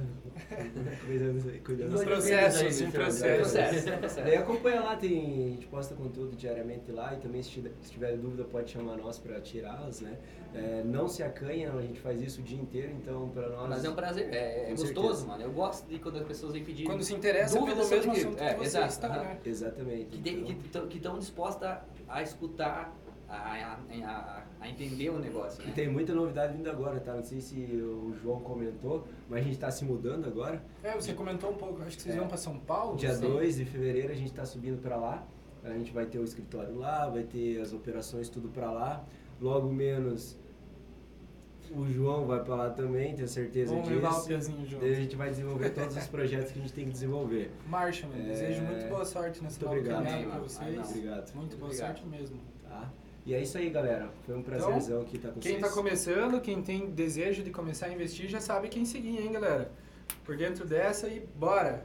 cuidando 1.07 1.91
disso. 1.91 2.05
processos, 2.05 2.81
em 2.81 2.91
processos. 2.91 3.53
Processo, 3.53 3.99
processo. 3.99 4.27
Daí 4.27 4.37
acompanha 4.37 4.81
lá, 4.81 4.97
tem, 4.97 5.47
a 5.47 5.51
gente 5.51 5.67
posta 5.67 5.95
conteúdo 5.95 6.37
diariamente 6.37 6.91
lá 6.93 7.15
e 7.15 7.19
também 7.19 7.43
se 7.43 7.51
tiver, 7.51 7.73
se 7.81 7.91
tiver 7.93 8.17
dúvida 8.17 8.45
pode 8.45 8.71
chamar 8.71 8.97
nós 8.97 9.19
para 9.19 9.41
tirá-las, 9.41 10.01
né? 10.01 10.17
É, 10.55 10.83
não 10.85 11.09
se 11.09 11.23
acanha, 11.23 11.71
a 11.73 11.83
gente 11.83 12.01
faz 12.01 12.21
isso 12.23 12.41
o 12.41 12.43
dia 12.43 12.59
inteiro, 12.59 12.93
então 12.93 13.29
para 13.29 13.49
nós... 13.51 13.69
Mas 13.69 13.85
é 13.85 13.91
um 13.91 13.95
prazer, 13.95 14.33
é, 14.33 14.69
é 14.69 14.71
gostoso, 14.71 14.93
certeza. 15.09 15.27
mano. 15.27 15.43
Eu 15.45 15.53
gosto 15.53 15.87
de 15.87 15.99
quando 15.99 16.17
as 16.19 16.25
pessoas 16.27 16.53
vêm 16.55 16.65
pedir. 16.65 16.85
Quando 16.85 17.03
se 17.05 17.15
interessa 17.15 17.59
dúvidas 17.59 17.89
pelo 17.89 18.01
mesmo 18.13 18.13
assunto 18.31 18.43
É, 18.43 18.55
que 18.55 18.61
você 18.61 18.67
exato, 18.67 18.89
está, 18.89 19.09
né? 19.11 19.39
Exatamente. 19.45 20.05
que 20.07 20.19
tem- 20.23 20.51
então- 20.51 20.87
que 20.87 20.97
estão 20.97 21.19
dispostas 21.19 21.79
a 22.09 22.23
escutar, 22.23 22.97
a, 23.29 23.76
a, 24.07 24.43
a, 24.61 24.68
entender 24.68 25.11
o 25.11 25.18
negócio. 25.18 25.62
E 25.62 25.66
Né? 25.66 25.72
tem 25.74 25.89
muita 25.89 26.14
novidade 26.14 26.57
vindo 26.57 26.70
agora, 26.70 26.99
tá? 27.01 27.14
Não 27.14 27.22
sei 27.22 27.41
se 27.41 27.57
o 27.57 28.14
João 28.22 28.41
comentou, 28.41 29.07
mas 29.29 29.41
a 29.41 29.43
gente 29.43 29.55
está 29.55 29.70
se 29.70 29.85
mudando 29.85 30.26
agora. 30.26 30.62
É, 30.83 30.95
você 30.95 31.12
comentou 31.12 31.51
um 31.51 31.55
pouco, 31.57 31.83
acho 31.83 31.97
que 31.97 32.03
vocês 32.03 32.14
É. 32.14 32.18
vão 32.18 32.26
pra 32.29 32.37
São 32.39 32.59
Paulo. 32.59 32.97
Dia 32.97 33.14
Sim. 33.14 33.29
2 33.29 33.57
de 33.57 33.64
fevereiro 33.66 34.11
a 34.12 34.16
gente 34.16 34.31
está 34.31 34.45
subindo 34.47 34.81
para 34.81 34.97
lá. 34.97 35.26
A 35.62 35.70
gente 35.72 35.93
vai 35.93 36.07
ter 36.07 36.18
o 36.18 36.24
escritório 36.24 36.76
lá, 36.76 37.09
vai 37.09 37.24
ter 37.24 37.61
as 37.61 37.72
operações 37.72 38.29
tudo 38.29 38.49
para 38.49 38.70
lá. 38.70 39.05
Logo 39.41 39.68
menos 39.70 40.39
o 41.70 41.87
João 41.87 42.24
vai 42.26 42.43
para 42.43 42.55
lá 42.55 42.70
também, 42.70 43.14
tenho 43.14 43.29
certeza 43.29 43.72
Vamos 43.74 43.89
disso. 43.91 44.01
levar 44.01 44.16
o 44.18 44.24
pezinho 44.24 44.66
junto. 44.66 44.81
Daí 44.81 44.93
a 44.93 44.95
gente 44.97 45.14
vai 45.16 45.29
desenvolver 45.29 45.68
todos 45.70 45.95
os 45.99 46.07
projetos 46.07 46.51
que 46.53 46.59
a 46.59 46.62
gente 46.62 46.72
tem 46.72 46.85
que 46.87 46.93
desenvolver. 46.93 47.51
Marcha, 47.68 48.07
mano. 48.07 48.22
É, 48.22 48.26
Desejo 48.29 48.62
muito 48.62 48.89
boa 48.89 49.05
sorte 49.05 49.43
nessa 49.43 49.61
muito 49.61 49.64
nova 49.66 49.76
obrigado. 49.76 50.05
caminhada 50.05 50.29
mano. 50.35 50.49
vocês. 50.49 50.74
Não. 50.76 50.85
Obrigado. 50.85 51.35
Muito 51.35 51.57
boa 51.59 51.66
Obrigado. 51.70 51.87
sorte 51.99 52.07
mesmo. 52.07 52.41
Tá? 53.29 53.33
E 53.33 53.35
é 53.35 53.43
isso 53.43 53.59
aí, 53.59 53.70
galera. 53.70 54.09
Foi 54.24 54.37
um 54.37 54.43
prazerzão 54.43 55.03
aqui 55.03 55.16
estar 55.16 55.31
com 55.31 55.41
Quem 55.41 55.59
vocês. 55.59 55.66
tá 55.66 55.70
começando, 55.70 56.41
quem 56.41 56.62
tem 56.62 56.91
desejo 56.91 57.43
de 57.43 57.51
começar 57.51 57.87
a 57.87 57.93
investir, 57.93 58.29
já 58.29 58.41
sabe 58.41 58.68
quem 58.68 58.85
seguir, 58.85 59.20
hein, 59.20 59.33
galera? 59.33 59.70
por 60.24 60.37
dentro 60.37 60.66
dessa 60.66 61.09
e 61.09 61.20
bora! 61.20 61.83